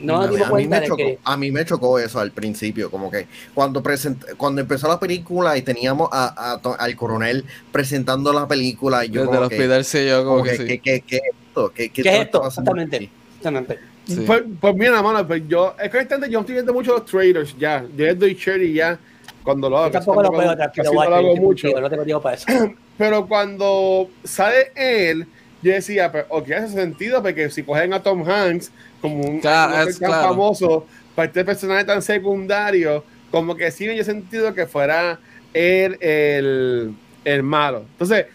no 0.00 0.26
nos 0.26 0.26
a, 0.26 0.30
mí, 0.30 0.36
a 0.42 0.56
mí 0.56 0.66
me 0.68 0.80
de 0.80 0.86
chocó, 0.86 0.96
que. 0.96 1.18
a 1.24 1.36
mí 1.36 1.50
me 1.50 1.64
chocó 1.64 1.98
eso 1.98 2.20
al 2.20 2.30
principio, 2.32 2.90
como 2.90 3.10
que 3.10 3.26
cuando 3.54 3.82
present, 3.82 4.24
cuando 4.36 4.60
empezó 4.60 4.88
la 4.88 4.98
película 4.98 5.56
y 5.56 5.62
teníamos 5.62 6.08
a, 6.12 6.52
a 6.52 6.58
to- 6.60 6.76
al 6.78 6.96
coronel 6.96 7.44
presentando 7.72 8.32
la 8.32 8.46
película, 8.48 9.04
y 9.04 9.10
yo 9.10 9.26
Desde 9.26 9.48
que, 9.48 9.56
Peter 9.56 9.84
y 10.04 10.08
yo 10.08 10.24
como 10.24 10.30
como 10.38 10.44
que 10.44 10.50
que, 10.50 10.56
sí. 10.56 10.78
¿qué, 10.80 10.94
es 11.16 11.22
esto? 11.48 11.72
¿Qué, 11.74 11.90
qué 11.90 12.02
¿Qué 12.02 12.08
es 12.16 12.20
esto? 12.22 12.46
Exactamente. 12.46 13.10
exactamente. 13.38 13.78
Sí. 14.06 14.16
Pues, 14.26 14.42
pues 14.60 14.74
mira, 14.74 15.00
mano, 15.02 15.26
pues 15.26 15.42
yo, 15.48 15.74
es 15.80 15.90
que 15.90 15.96
honestamente 15.96 16.30
yo 16.32 16.40
estoy 16.40 16.54
viendo 16.54 16.74
mucho 16.74 16.92
los 16.92 17.06
trailers 17.06 17.56
ya. 17.58 17.82
Yo 17.96 18.04
les 18.04 18.18
doy 18.18 18.36
cherry 18.36 18.74
ya 18.74 18.98
cuando 19.42 19.70
lo 19.70 19.78
hago. 19.78 19.86
Yo 19.86 19.92
tampoco 19.92 20.22
lo 20.22 20.30
puedo 20.32 20.50
no- 20.50 20.56
tranquilo, 20.56 20.84
no 20.84 20.92
guacho, 20.92 21.10
lo 21.10 21.16
yo 21.16 21.20
hago 21.20 21.28
estoy 21.28 21.44
mucho. 21.46 21.62
contigo, 21.68 21.80
no 21.80 21.90
tengo 21.90 22.04
tiempo 22.04 22.22
para 22.22 22.34
eso. 22.36 22.46
Pero 22.98 23.26
cuando 23.26 24.10
sale 24.24 24.72
él, 24.76 25.26
yo 25.62 25.72
decía, 25.72 26.12
pues, 26.12 26.26
ok, 26.28 26.50
hace 26.50 26.68
sentido, 26.74 27.22
porque 27.22 27.48
si 27.48 27.62
cogen 27.62 27.94
a 27.94 28.02
Tom 28.02 28.28
Hanks 28.28 28.70
como 29.04 29.22
un, 29.22 29.38
Claro, 29.40 29.74
un 29.74 29.78
actor 29.80 29.90
es 29.90 29.98
tan 29.98 30.08
claro. 30.08 30.28
famoso, 30.28 30.86
para 31.14 31.26
este 31.26 31.44
personaje 31.44 31.84
tan 31.84 32.00
secundario, 32.00 33.04
como 33.30 33.54
que 33.54 33.70
sí 33.70 33.86
me 33.86 33.92
dio 33.92 34.02
sentido 34.02 34.54
que 34.54 34.66
fuera 34.66 35.18
él 35.52 35.98
el, 36.00 36.94
el 37.22 37.42
malo. 37.42 37.80
Entonces, 37.92 38.26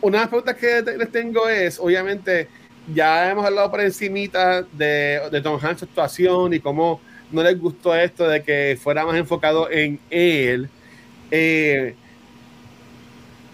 una 0.00 0.18
de 0.18 0.22
las 0.22 0.28
preguntas 0.28 0.56
que 0.56 0.82
les 0.96 1.10
tengo 1.10 1.48
es, 1.48 1.80
obviamente, 1.80 2.48
ya 2.94 3.28
hemos 3.28 3.44
hablado 3.44 3.70
por 3.72 3.80
encimita 3.80 4.62
de, 4.62 5.20
de 5.32 5.40
Tom 5.40 5.58
Hanks 5.60 5.82
actuación 5.82 6.54
y 6.54 6.60
cómo 6.60 7.00
no 7.32 7.42
les 7.42 7.58
gustó 7.58 7.92
esto 7.96 8.28
de 8.28 8.42
que 8.44 8.78
fuera 8.80 9.04
más 9.04 9.16
enfocado 9.16 9.68
en 9.68 9.98
él. 10.10 10.68
Eh, 11.32 11.96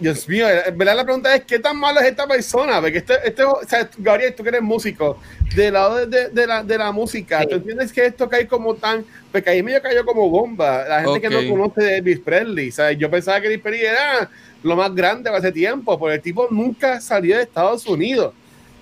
Dios 0.01 0.27
mío, 0.27 0.45
en 0.49 0.77
verdad 0.77 0.95
la 0.97 1.03
pregunta 1.03 1.33
es, 1.35 1.43
¿qué 1.45 1.59
tan 1.59 1.77
malo 1.77 1.99
es 1.99 2.07
esta 2.07 2.27
persona? 2.27 2.81
Porque 2.81 2.97
este, 2.97 3.13
este 3.23 3.43
o 3.43 3.59
sea, 3.67 3.87
Gabriel, 3.97 4.33
tú 4.35 4.43
que 4.43 4.49
eres 4.49 4.61
músico, 4.61 5.17
del 5.55 5.73
lado 5.73 5.95
de, 5.97 6.07
de- 6.07 6.29
de 6.29 6.47
la, 6.47 6.63
de 6.63 6.77
la 6.77 6.91
música, 6.91 7.41
Sí. 7.41 7.47
¿tú 7.49 7.55
entiendes 7.55 7.93
que 7.93 8.05
esto 8.05 8.27
cae 8.27 8.47
como 8.47 8.73
tan, 8.75 9.05
porque 9.31 9.49
ahí 9.49 9.61
medio 9.63 9.81
cayó 9.81 10.03
como 10.03 10.29
bomba, 10.29 10.83
la 10.87 11.01
gente 11.03 11.21
que 11.21 11.29
no 11.29 11.47
conoce 11.49 11.81
de 11.83 11.97
Elvis 11.97 12.19
Presley, 12.19 12.71
¿sabes? 12.71 12.97
Yo 12.97 13.09
pensaba 13.09 13.39
que 13.39 13.47
Elvis 13.47 13.61
Presley 13.61 13.85
era 13.85 14.29
lo 14.63 14.75
más 14.75 14.93
grande 14.93 15.29
hace 15.29 15.51
tiempo, 15.51 15.97
porque 15.97 16.15
el 16.15 16.21
tipo 16.21 16.47
nunca 16.51 16.99
salió 16.99 17.37
de 17.37 17.43
Estados 17.43 17.85
Unidos. 17.85 18.33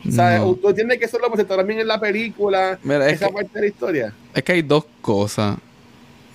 ¿Sabes? 0.10 0.40
No. 0.40 0.56
Tú 0.56 0.70
entiendes 0.70 0.98
que 0.98 1.04
eso 1.06 1.20
lo 1.20 1.28
presentó 1.30 1.58
también 1.58 1.82
en 1.82 1.88
la 1.88 2.00
película, 2.00 2.80
Mira, 2.84 3.06
es 3.10 3.16
esa 3.16 3.28
que- 3.28 3.34
parte 3.34 3.50
de 3.54 3.60
la 3.62 3.68
historia. 3.68 4.14
Es 4.34 4.44
que 4.44 4.52
hay 4.54 4.62
dos 4.62 4.86
cosas. 5.02 5.58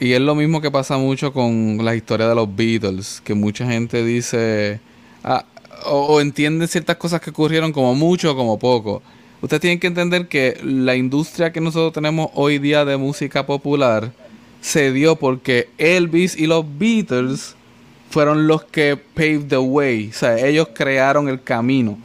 Y 0.01 0.13
es 0.13 0.21
lo 0.21 0.35
mismo 0.35 0.61
que 0.61 0.71
pasa 0.71 0.99
mucho 0.99 1.33
con 1.33 1.79
la 1.85 1.95
historia 1.95 2.29
de 2.29 2.35
los 2.35 2.55
Beatles, 2.55 3.21
que 3.25 3.35
mucha 3.35 3.67
gente 3.67 4.05
dice, 4.05 4.81
ah, 5.23 5.45
o, 5.87 6.07
o 6.07 6.21
entienden 6.21 6.67
ciertas 6.69 6.97
cosas 6.97 7.21
que 7.21 7.31
ocurrieron 7.31 7.73
como 7.73 7.95
mucho 7.95 8.33
o 8.33 8.37
como 8.37 8.59
poco. 8.59 9.03
Ustedes 9.41 9.61
tienen 9.61 9.79
que 9.79 9.87
entender 9.87 10.27
que 10.27 10.59
la 10.63 10.97
industria 10.97 11.53
que 11.53 11.61
nosotros 11.61 11.93
tenemos 11.93 12.31
hoy 12.35 12.59
día 12.59 12.85
de 12.85 12.97
música 12.97 13.45
popular 13.47 14.13
se 14.61 14.91
dio 14.93 15.17
porque 15.17 15.69
Elvis 15.77 16.37
y 16.37 16.47
los 16.47 16.65
Beatles 16.79 17.55
fueron 18.09 18.47
los 18.47 18.65
que 18.65 18.97
paved 18.97 19.49
the 19.49 19.59
way. 19.59 20.09
O 20.09 20.13
sea, 20.15 20.39
ellos 20.39 20.69
crearon 20.73 21.29
el 21.29 21.43
camino. 21.43 21.99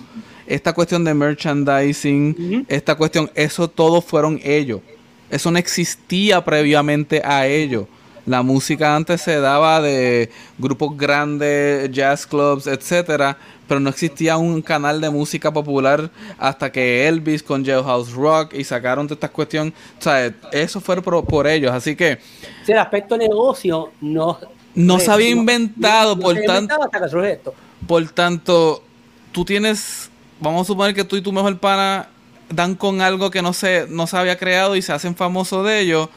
Esta 0.46 0.74
cuestión 0.74 1.06
de 1.06 1.14
merchandising, 1.14 2.66
esta 2.68 2.96
cuestión, 2.96 3.32
eso 3.36 3.70
todo 3.70 4.02
fueron 4.02 4.42
ellos. 4.44 4.82
Eso 5.30 5.52
no 5.52 5.58
existía 5.60 6.44
previamente 6.44 7.22
a 7.24 7.46
ellos. 7.48 7.86
La 8.26 8.44
música 8.44 8.96
antes 8.96 9.22
se 9.22 9.40
daba 9.40 9.82
de 9.82 10.30
grupos 10.60 10.96
grandes, 10.96 11.90
jazz 11.92 12.28
clubs, 12.28 12.68
etcétera, 12.68 13.38
pero 13.68 13.80
no 13.80 13.90
existía 13.90 14.38
un 14.38 14.62
canal 14.62 15.02
de 15.02 15.10
música 15.10 15.52
popular 15.52 16.12
hasta 16.38 16.72
que 16.72 17.08
Elvis 17.08 17.42
con 17.42 17.66
Jailhouse 17.66 18.12
Rock 18.14 18.54
y 18.54 18.64
sacaron 18.64 19.08
toda 19.08 19.16
esta 19.16 19.30
cuestión. 19.30 19.74
O 19.98 20.02
sea, 20.02 20.32
eso 20.52 20.80
fue 20.80 21.02
por, 21.02 21.26
por 21.26 21.48
ellos. 21.48 21.72
Así 21.72 21.96
que 21.96 22.20
Sí, 22.64 22.72
el 22.72 22.78
aspecto 22.80 23.18
negocio 23.18 23.92
no. 24.02 24.38
no 24.76 25.00
se 25.00 25.10
había 25.10 25.30
inventado, 25.30 26.16
no 26.16 26.22
por 26.22 26.36
se 26.36 26.42
tanto, 26.44 26.54
inventado 26.54 26.84
hasta 26.84 27.00
que 27.02 27.10
surge 27.10 27.32
esto. 27.34 27.54
por 27.88 28.08
tanto, 28.10 28.84
tú 29.32 29.44
tienes, 29.46 30.10
vamos 30.40 30.64
a 30.64 30.66
suponer 30.66 30.94
que 30.94 31.04
tú 31.04 31.16
y 31.16 31.22
tu 31.22 31.32
mejor 31.32 31.58
pana 31.58 32.10
dan 32.50 32.76
con 32.76 33.02
algo 33.02 33.32
que 33.32 33.41
no 33.41 33.54
se, 33.54 33.86
no 33.89 34.08
se 34.08 34.18
había 34.18 34.38
creado 34.38 34.76
y 34.76 34.82
se 34.82 34.91
hacen 34.93 35.16
famosos 35.16 35.66
de 35.66 35.80
ello. 35.80 36.10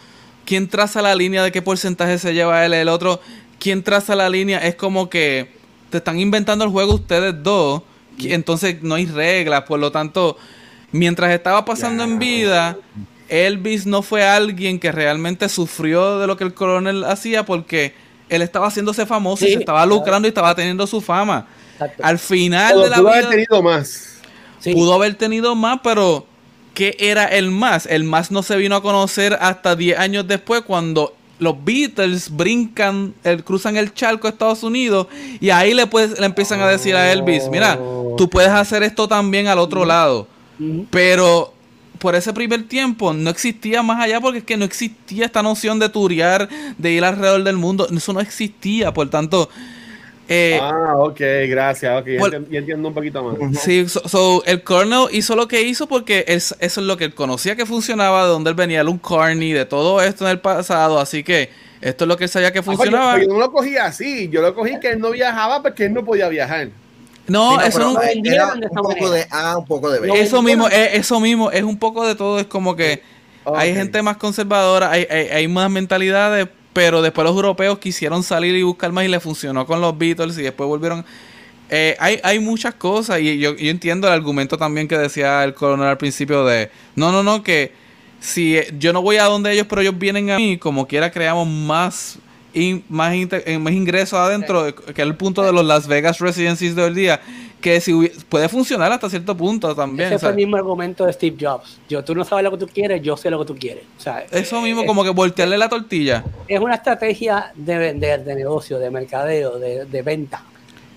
¿Quién 0.44 0.68
traza 0.68 1.02
la 1.02 1.14
línea 1.14 1.42
de 1.42 1.52
qué 1.52 1.62
porcentaje 1.62 2.18
se 2.18 2.34
lleva 2.34 2.64
él? 2.64 2.74
El 2.74 2.88
otro, 2.88 3.20
¿quién 3.58 3.82
traza 3.82 4.14
la 4.16 4.28
línea? 4.28 4.58
Es 4.58 4.74
como 4.74 5.08
que 5.08 5.52
te 5.90 5.98
están 5.98 6.18
inventando 6.18 6.64
el 6.64 6.70
juego 6.70 6.94
ustedes 6.94 7.42
dos. 7.42 7.82
Entonces 8.18 8.82
no 8.82 8.94
hay 8.96 9.06
reglas. 9.06 9.62
Por 9.62 9.78
lo 9.78 9.92
tanto, 9.92 10.36
mientras 10.90 11.32
estaba 11.32 11.64
pasando 11.64 12.02
en 12.04 12.18
vida, 12.18 12.76
Elvis 13.28 13.86
no 13.86 14.02
fue 14.02 14.26
alguien 14.26 14.78
que 14.78 14.90
realmente 14.90 15.48
sufrió 15.48 16.18
de 16.18 16.26
lo 16.26 16.36
que 16.36 16.44
el 16.44 16.54
coronel 16.54 17.04
hacía 17.04 17.44
porque 17.44 17.94
él 18.28 18.42
estaba 18.42 18.68
haciéndose 18.68 19.06
famoso 19.06 19.44
y 19.44 19.52
se 19.52 19.58
estaba 19.58 19.84
lucrando 19.86 20.26
y 20.26 20.30
estaba 20.30 20.54
teniendo 20.54 20.86
su 20.86 21.00
fama. 21.00 21.46
Exacto. 21.74 22.02
Al 22.04 22.18
final 22.18 22.72
Pero 22.74 22.84
de 22.84 22.90
la 22.90 23.00
vida 23.00 23.30
tenido 23.30 23.62
más. 23.62 24.11
Sí. 24.62 24.72
pudo 24.72 24.94
haber 24.94 25.16
tenido 25.16 25.54
más, 25.54 25.80
pero 25.82 26.24
¿qué 26.72 26.96
era 26.98 27.24
el 27.24 27.50
más? 27.50 27.86
El 27.86 28.04
más 28.04 28.30
no 28.30 28.42
se 28.42 28.56
vino 28.56 28.76
a 28.76 28.82
conocer 28.82 29.36
hasta 29.40 29.74
10 29.76 29.98
años 29.98 30.28
después 30.28 30.62
cuando 30.62 31.14
los 31.38 31.64
Beatles 31.64 32.30
brincan, 32.30 33.14
el, 33.24 33.42
cruzan 33.42 33.76
el 33.76 33.92
charco 33.92 34.28
a 34.28 34.30
Estados 34.30 34.62
Unidos 34.62 35.08
y 35.40 35.50
ahí 35.50 35.74
le, 35.74 35.86
pues, 35.86 36.18
le 36.18 36.26
empiezan 36.26 36.60
a 36.60 36.68
decir 36.68 36.94
a 36.94 37.12
Elvis, 37.12 37.48
mira, 37.50 37.78
tú 38.16 38.30
puedes 38.30 38.50
hacer 38.50 38.84
esto 38.84 39.08
también 39.08 39.48
al 39.48 39.58
otro 39.58 39.84
lado. 39.84 40.28
Pero 40.90 41.52
por 41.98 42.14
ese 42.14 42.32
primer 42.32 42.68
tiempo 42.68 43.12
no 43.12 43.30
existía 43.30 43.82
más 43.82 44.00
allá 44.00 44.20
porque 44.20 44.38
es 44.38 44.44
que 44.44 44.56
no 44.56 44.64
existía 44.64 45.24
esta 45.24 45.42
noción 45.42 45.78
de 45.78 45.88
turear, 45.88 46.48
de 46.78 46.92
ir 46.92 47.04
alrededor 47.04 47.42
del 47.42 47.56
mundo. 47.56 47.88
Eso 47.90 48.12
no 48.12 48.20
existía. 48.20 48.92
Por 48.92 49.10
tanto, 49.10 49.48
eh, 50.34 50.58
ah, 50.60 50.94
ok, 50.96 51.20
gracias. 51.48 52.00
Ok, 52.00 52.06
ya 52.08 52.18
Por- 52.18 52.32
enti- 52.34 52.48
ya 52.50 52.58
entiendo 52.60 52.88
un 52.88 52.94
poquito 52.94 53.22
más. 53.22 53.60
Sí, 53.60 53.88
so, 53.88 54.08
so, 54.08 54.42
el 54.46 54.62
Colonel 54.62 55.08
hizo 55.12 55.36
lo 55.36 55.46
que 55.48 55.62
hizo 55.62 55.86
porque 55.86 56.24
él- 56.26 56.36
eso 56.38 56.56
es 56.58 56.76
lo 56.78 56.96
que 56.96 57.04
él 57.04 57.14
conocía 57.14 57.54
que 57.56 57.66
funcionaba, 57.66 58.22
de 58.24 58.28
donde 58.30 58.50
él 58.50 58.56
venía, 58.56 58.80
el 58.80 58.88
un 58.88 58.98
Carney, 58.98 59.52
de 59.52 59.64
todo 59.64 60.00
esto 60.02 60.24
en 60.24 60.30
el 60.30 60.40
pasado, 60.40 60.98
así 60.98 61.22
que 61.22 61.50
esto 61.80 62.04
es 62.04 62.08
lo 62.08 62.16
que 62.16 62.24
él 62.24 62.30
sabía 62.30 62.52
que 62.52 62.60
Ah, 62.60 62.62
funcionaba. 62.62 63.18
yo, 63.18 63.24
yo 63.26 63.32
no 63.34 63.38
lo 63.40 63.52
cogí 63.52 63.76
así, 63.76 64.28
yo 64.30 64.40
lo 64.40 64.54
cogí 64.54 64.78
que 64.80 64.90
él 64.90 64.98
no 65.00 65.10
viajaba 65.10 65.62
porque 65.62 65.84
él 65.86 65.92
no 65.92 66.04
podía 66.04 66.28
viajar. 66.28 66.68
No, 67.28 67.50
Sí, 67.52 67.56
no, 67.58 67.62
eso 67.64 67.78
no- 67.78 68.00
era 68.02 68.54
de 68.54 68.66
un 68.66 68.70
poco 68.82 69.10
de 69.10 69.26
A, 69.30 69.56
un 69.58 69.64
poco 69.66 69.90
de 69.90 70.00
B. 70.00 70.20
Eso 70.20 70.42
mismo, 70.42 70.66
es, 70.68 70.94
eso 70.94 71.20
mismo, 71.20 71.50
es 71.50 71.62
un 71.62 71.78
poco 71.78 72.06
de 72.06 72.14
todo, 72.14 72.38
es 72.40 72.46
como 72.46 72.74
que 72.74 73.02
hay 73.44 73.74
gente 73.74 74.02
más 74.02 74.16
conservadora, 74.16 74.90
hay, 74.90 75.06
hay, 75.10 75.26
hay 75.28 75.48
más 75.48 75.70
mentalidades, 75.70 76.48
pero 76.72 77.02
después 77.02 77.26
los 77.26 77.34
europeos 77.36 77.78
quisieron 77.78 78.22
salir 78.22 78.54
y 78.54 78.62
buscar 78.62 78.92
más 78.92 79.04
y 79.04 79.08
le 79.08 79.20
funcionó 79.20 79.66
con 79.66 79.80
los 79.80 79.96
Beatles 79.96 80.38
y 80.38 80.42
después 80.42 80.66
volvieron... 80.68 81.04
Eh, 81.74 81.96
hay, 81.98 82.20
hay 82.22 82.38
muchas 82.38 82.74
cosas 82.74 83.20
y 83.20 83.38
yo, 83.38 83.56
yo 83.56 83.70
entiendo 83.70 84.06
el 84.06 84.12
argumento 84.12 84.58
también 84.58 84.86
que 84.86 84.98
decía 84.98 85.42
el 85.42 85.54
coronel 85.54 85.86
al 85.86 85.96
principio 85.96 86.44
de, 86.44 86.70
no, 86.96 87.10
no, 87.12 87.22
no, 87.22 87.42
que 87.42 87.72
si 88.20 88.58
eh, 88.58 88.74
yo 88.78 88.92
no 88.92 89.00
voy 89.00 89.16
a 89.16 89.24
donde 89.24 89.52
ellos, 89.52 89.66
pero 89.70 89.80
ellos 89.80 89.98
vienen 89.98 90.30
a 90.30 90.36
mí, 90.36 90.58
como 90.58 90.86
quiera 90.86 91.10
creamos 91.10 91.48
más, 91.48 92.18
in- 92.52 92.84
más, 92.90 93.14
eh, 93.14 93.58
más 93.58 93.72
ingresos 93.72 94.18
adentro, 94.18 94.74
que 94.74 94.92
es 94.92 94.98
el 94.98 95.14
punto 95.16 95.42
de 95.42 95.52
los 95.52 95.64
Las 95.64 95.86
Vegas 95.86 96.18
Residencies 96.18 96.76
de 96.76 96.82
hoy 96.82 96.92
día, 96.92 97.22
que 97.62 97.80
si 97.80 97.94
puede 98.28 98.48
funcionar 98.50 98.92
hasta 98.92 99.08
cierto 99.08 99.34
punto 99.34 99.74
también. 99.74 100.08
Ese 100.08 100.16
o 100.16 100.18
fue 100.18 100.30
el 100.30 100.36
mismo 100.36 100.56
argumento 100.56 101.06
de 101.06 101.12
Steve 101.14 101.36
Jobs. 101.40 101.78
Yo, 101.88 102.04
tú 102.04 102.14
no 102.14 102.24
sabes 102.24 102.44
lo 102.44 102.50
que 102.50 102.58
tú 102.58 102.66
quieres, 102.66 103.00
yo 103.00 103.16
sé 103.16 103.30
lo 103.30 103.38
que 103.38 103.46
tú 103.46 103.56
quieres. 103.56 103.84
O 103.96 104.00
sea, 104.00 104.26
eso 104.30 104.60
mismo, 104.60 104.82
eh, 104.82 104.86
como 104.86 105.02
que 105.02 105.10
voltearle 105.10 105.56
la 105.56 105.70
tortilla. 105.70 106.22
es 106.46 106.60
una 106.60 106.74
estrategia 106.74 107.52
de 107.54 107.78
vender, 107.78 108.24
de 108.24 108.34
negocio, 108.34 108.78
de 108.78 108.90
mercadeo, 108.90 109.58
de, 109.58 109.86
de 109.86 110.02
venta. 110.02 110.42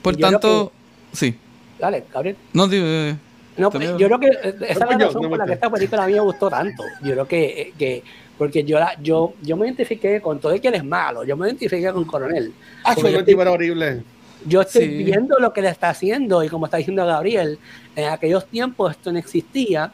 Por 0.02 0.18
tanto, 0.18 0.72
sí. 1.14 1.38
Dale, 1.80 2.04
Gabriel. 2.14 2.36
No, 2.52 2.68
eh, 2.72 3.16
No, 3.58 3.72
pues, 3.72 3.90
yo 3.98 4.08
creo 4.08 4.20
que 4.20 4.28
esa 4.28 4.50
es 4.68 4.80
la 4.80 4.98
yo, 4.98 5.08
razón 5.08 5.22
no 5.22 5.30
por 5.30 5.38
la 5.38 5.46
que 5.46 5.54
esta 5.54 5.70
película 5.70 6.04
a 6.04 6.08
mí 6.08 6.14
me 6.14 6.20
gustó 6.20 6.50
tanto. 6.50 6.84
Yo 7.04 7.14
creo 7.14 7.28
que, 7.28 7.46
eh, 7.62 7.74
que 7.78 8.04
porque 8.38 8.64
yo 8.64 8.80
la, 8.80 9.00
yo, 9.02 9.34
yo 9.42 9.56
me 9.56 9.66
identifiqué 9.66 10.20
con 10.20 10.40
todo 10.40 10.52
el 10.52 10.60
que 10.60 10.68
él 10.68 10.76
es 10.76 10.84
malo, 10.84 11.24
yo 11.24 11.38
me 11.38 11.48
identifiqué 11.48 11.92
con 11.94 12.04
Coronel. 12.06 12.54
Ah, 12.84 12.94
Porque 12.96 13.12
yo 13.12 13.18
fue 13.20 13.26
tipo 13.26 13.42
era 13.42 13.52
horrible. 13.52 14.04
Yo 14.46 14.62
estoy 14.62 14.84
Sí. 14.84 15.04
viendo 15.04 15.40
lo 15.40 15.52
que 15.54 15.62
le 15.62 15.70
está 15.70 15.90
haciendo 15.90 16.44
y 16.44 16.50
como 16.50 16.66
está 16.66 16.78
diciendo 16.78 17.06
Gabriel, 17.06 17.58
en 17.96 18.10
aquellos 18.10 18.46
tiempos 18.48 18.92
esto 18.92 19.12
no 19.12 19.18
existía 19.20 19.92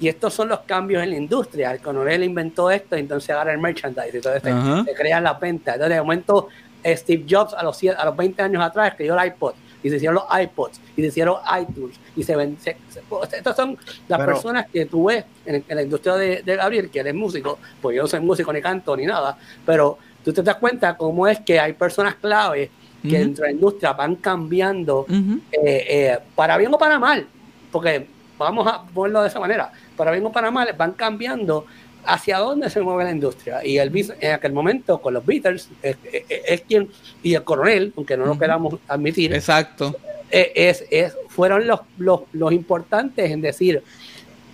y 0.00 0.08
estos 0.08 0.32
son 0.32 0.48
los 0.48 0.60
cambios 0.60 1.02
en 1.02 1.10
la 1.10 1.16
industria. 1.16 1.72
El 1.72 1.80
coronel 1.80 2.24
inventó 2.24 2.70
esto, 2.70 2.96
entonces 2.96 3.28
agarra 3.30 3.52
el 3.52 3.58
merchandise, 3.58 4.16
entonces 4.16 4.42
se, 4.42 4.94
crean 4.94 5.24
las 5.24 5.38
ventas. 5.38 5.74
Entonces 5.74 5.96
de 5.96 6.00
momento 6.00 6.48
eh, 6.82 6.96
Steve 6.96 7.26
Jobs 7.28 7.52
a 7.52 7.62
los, 7.62 7.78
a 7.84 8.04
los 8.06 8.16
20 8.16 8.42
años 8.42 8.62
atrás 8.62 8.88
escribió 8.92 9.18
el 9.20 9.26
iPod 9.28 9.52
y 9.82 9.90
se 9.90 9.96
hicieron 9.96 10.14
los 10.14 10.24
iPods 10.42 10.80
y 10.96 11.00
se 11.02 11.06
hicieron 11.08 11.36
iTunes 11.60 11.96
y 12.16 12.22
se 12.22 12.36
ven. 12.36 12.56
se- 12.58 12.78
se- 12.88 13.02
pues, 13.06 13.30
estas 13.34 13.54
son 13.54 13.76
las 14.08 14.18
Pero- 14.18 14.32
personas 14.32 14.66
que 14.72 14.86
tú 14.86 15.04
ves 15.08 15.24
en, 15.44 15.62
en 15.68 15.76
la 15.76 15.82
industria 15.82 16.14
de, 16.16 16.42
de 16.42 16.56
Gabriel, 16.56 16.90
que 16.90 17.00
él 17.00 17.08
es 17.08 17.14
músico, 17.14 17.58
pues 17.82 17.96
yo 17.96 18.02
no 18.02 18.08
soy 18.08 18.20
músico 18.20 18.50
ni 18.52 18.62
canto 18.62 18.96
ni 18.96 19.04
nada, 19.04 19.36
pero 19.66 19.98
tú 20.24 20.32
te 20.32 20.42
das 20.42 20.56
cuenta 20.56 20.96
cómo 20.96 21.26
es 21.26 21.40
que 21.40 21.60
hay 21.60 21.74
personas 21.74 22.14
clave 22.14 22.70
que 23.02 23.08
Ujú. 23.08 23.16
dentro 23.16 23.42
de 23.44 23.50
la 23.50 23.54
industria 23.54 23.92
van 23.92 24.16
cambiando 24.16 25.00
ujú. 25.08 25.40
eh, 25.52 25.86
eh, 25.88 26.18
para 26.34 26.56
bien 26.56 26.72
o 26.74 26.78
para 26.78 26.98
mal, 26.98 27.26
porque 27.72 28.06
vamos 28.38 28.66
a 28.66 28.82
ponerlo 28.84 29.22
de 29.22 29.28
esa 29.28 29.40
manera, 29.40 29.72
para 29.96 30.10
bien 30.12 30.24
o 30.26 30.32
para 30.32 30.50
mal, 30.50 30.68
van 30.76 30.92
cambiando 30.92 31.66
hacia 32.04 32.38
dónde 32.38 32.70
se 32.70 32.80
mueve 32.80 33.04
la 33.04 33.10
industria. 33.10 33.64
Y 33.64 33.76
Elvis 33.78 34.12
en 34.20 34.32
aquel 34.32 34.52
momento 34.52 34.98
con 35.00 35.12
los 35.14 35.24
Beatles 35.24 35.68
es, 35.82 35.96
es- 36.10 36.24
es 36.46 36.60
quien, 36.62 36.88
y 37.22 37.34
el 37.34 37.44
coronel, 37.44 37.92
aunque 37.96 38.16
no 38.16 38.24
lo 38.26 38.38
queramos 38.38 38.74
admitir, 38.88 39.34
Exacto. 39.34 39.94
eh, 40.30 40.52
es, 40.54 40.84
es- 40.90 41.14
fueron 41.28 41.66
los, 41.66 41.80
los, 41.98 42.22
los 42.32 42.52
importantes 42.52 43.30
en 43.30 43.40
decir, 43.42 43.82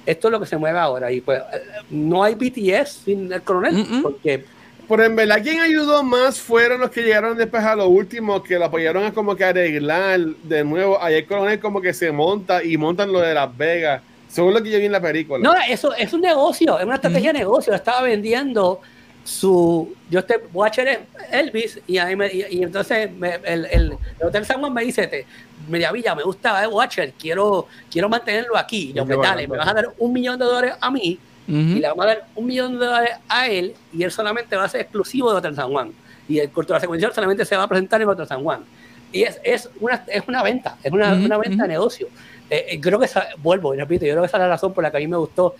esto 0.05 0.28
es 0.28 0.32
lo 0.32 0.40
que 0.40 0.47
se 0.47 0.57
mueve 0.57 0.78
ahora. 0.78 1.11
Y 1.12 1.20
pues 1.20 1.40
no 1.90 2.22
hay 2.24 2.34
BTS 2.34 2.88
sin 3.05 3.32
el 3.32 3.42
coronel, 3.42 3.86
porque 4.03 4.44
Pero 4.89 5.05
en 5.05 5.16
verdad, 5.16 5.43
quien 5.43 5.61
ayudó 5.61 6.03
más 6.05 6.41
fueron 6.41 6.80
los 6.80 6.91
que 6.91 7.03
llegaron 7.03 7.37
después 7.37 7.62
a 7.64 7.74
lo 7.74 7.89
último, 7.89 8.43
que 8.43 8.59
lo 8.59 8.66
apoyaron 8.66 9.05
a 9.05 9.12
como 9.12 9.34
que 9.34 9.45
arreglar 9.45 10.20
de 10.20 10.62
nuevo. 10.64 11.03
Ayer 11.03 11.26
Coronel 11.26 11.58
como 11.58 11.80
que 11.80 11.92
se 11.92 12.13
monta 12.13 12.63
y 12.63 12.76
montan 12.76 13.11
lo 13.13 13.21
de 13.21 13.34
Las 13.34 13.57
Vegas, 13.57 14.03
según 14.29 14.54
lo 14.54 14.63
que 14.63 14.71
yo 14.71 14.79
vi 14.79 14.84
en 14.87 14.92
la 14.92 15.00
película. 15.00 15.38
No, 15.42 15.54
eso 15.68 15.92
es 15.95 16.13
un 16.13 16.21
negocio, 16.21 16.79
es 16.79 16.84
una 16.84 16.95
estrategia 16.96 17.33
de 17.33 17.38
negocio. 17.41 17.75
Estaba 17.75 18.03
vendiendo 18.03 18.80
su. 19.25 19.92
Yo 20.08 20.21
este 20.21 20.41
Watcher 20.53 20.87
es 20.87 20.99
Elvis, 21.33 21.80
y, 21.88 21.99
ahí 21.99 22.14
me- 22.14 22.33
y, 22.33 22.46
y 22.50 22.63
entonces 22.63 23.11
me- 23.11 23.41
el, 23.45 23.64
el, 23.67 23.96
el 24.21 24.26
Hotel 24.26 24.45
San 24.46 24.61
Juan 24.61 24.72
me 24.72 24.84
dice: 24.84 25.08
te, 25.08 25.26
Media 25.68 25.91
Villa, 25.91 26.14
me 26.14 26.22
gusta 26.22 26.63
eh, 26.63 26.68
Watcher, 26.68 27.13
quiero, 27.18 27.67
quiero 27.91 28.08
mantenerlo 28.08 28.57
aquí. 28.57 28.91
Y 28.91 28.92
yo, 28.92 29.04
Qué 29.04 29.14
pues, 29.17 29.29
dale, 29.29 29.49
me 29.49 29.57
vas 29.57 29.67
a 29.67 29.75
dar 29.75 29.88
un 29.99 30.13
millón 30.13 30.38
de 30.38 30.45
dólares 30.45 30.75
a 30.80 30.91
mí, 30.92 31.18
Ujú. 31.49 31.57
y 31.59 31.75
le 31.81 31.89
vamos 31.89 32.05
a 32.05 32.09
dar 32.09 32.27
un 32.35 32.47
millón 32.47 32.73
de 32.79 32.87
dólares 32.87 33.11
a 33.29 33.47
él, 33.49 33.75
y 33.93 34.03
él 34.03 34.11
solamente 34.11 34.57
va 34.57 34.64
a 34.64 34.68
ser 34.68 34.81
exclusivo 34.83 35.31
de 35.33 35.39
Hotel 35.39 35.55
San 35.55 35.71
Juan. 35.71 35.93
Y 36.29 36.39
el 36.41 36.51
Cultura 36.51 36.81
Secuencial 36.81 37.13
solamente 37.14 37.45
se 37.45 37.57
va 37.57 37.63
a 37.64 37.68
presentar 37.68 38.03
en 38.03 38.09
Hotel 38.09 38.27
San 38.27 38.43
Juan. 38.43 38.64
Y 39.13 39.23
es, 39.23 39.41
es, 39.45 39.71
una, 39.81 40.05
es 40.09 40.23
una 40.27 40.43
venta, 40.43 40.77
es 40.83 40.91
una, 40.93 41.14
Ujú, 41.14 41.25
una 41.25 41.39
venta 41.39 41.63
de 41.63 41.68
negocio. 41.68 42.09
Eh, 42.51 42.67
eh, 42.71 42.81
creo 42.81 42.99
que 42.99 43.07
esa, 43.07 43.29
vuelvo 43.39 43.75
y 43.75 43.79
repito, 43.79 44.05
yo 44.05 44.13
creo 44.13 44.23
que 44.23 44.27
esa 44.27 44.37
es 44.37 44.41
la 44.43 44.49
razón 44.49 44.73
por 44.75 44.83
la 44.83 44.91
que 44.91 44.97
a 44.97 45.01
mí 45.01 45.07
me 45.07 45.17
gustó. 45.17 45.55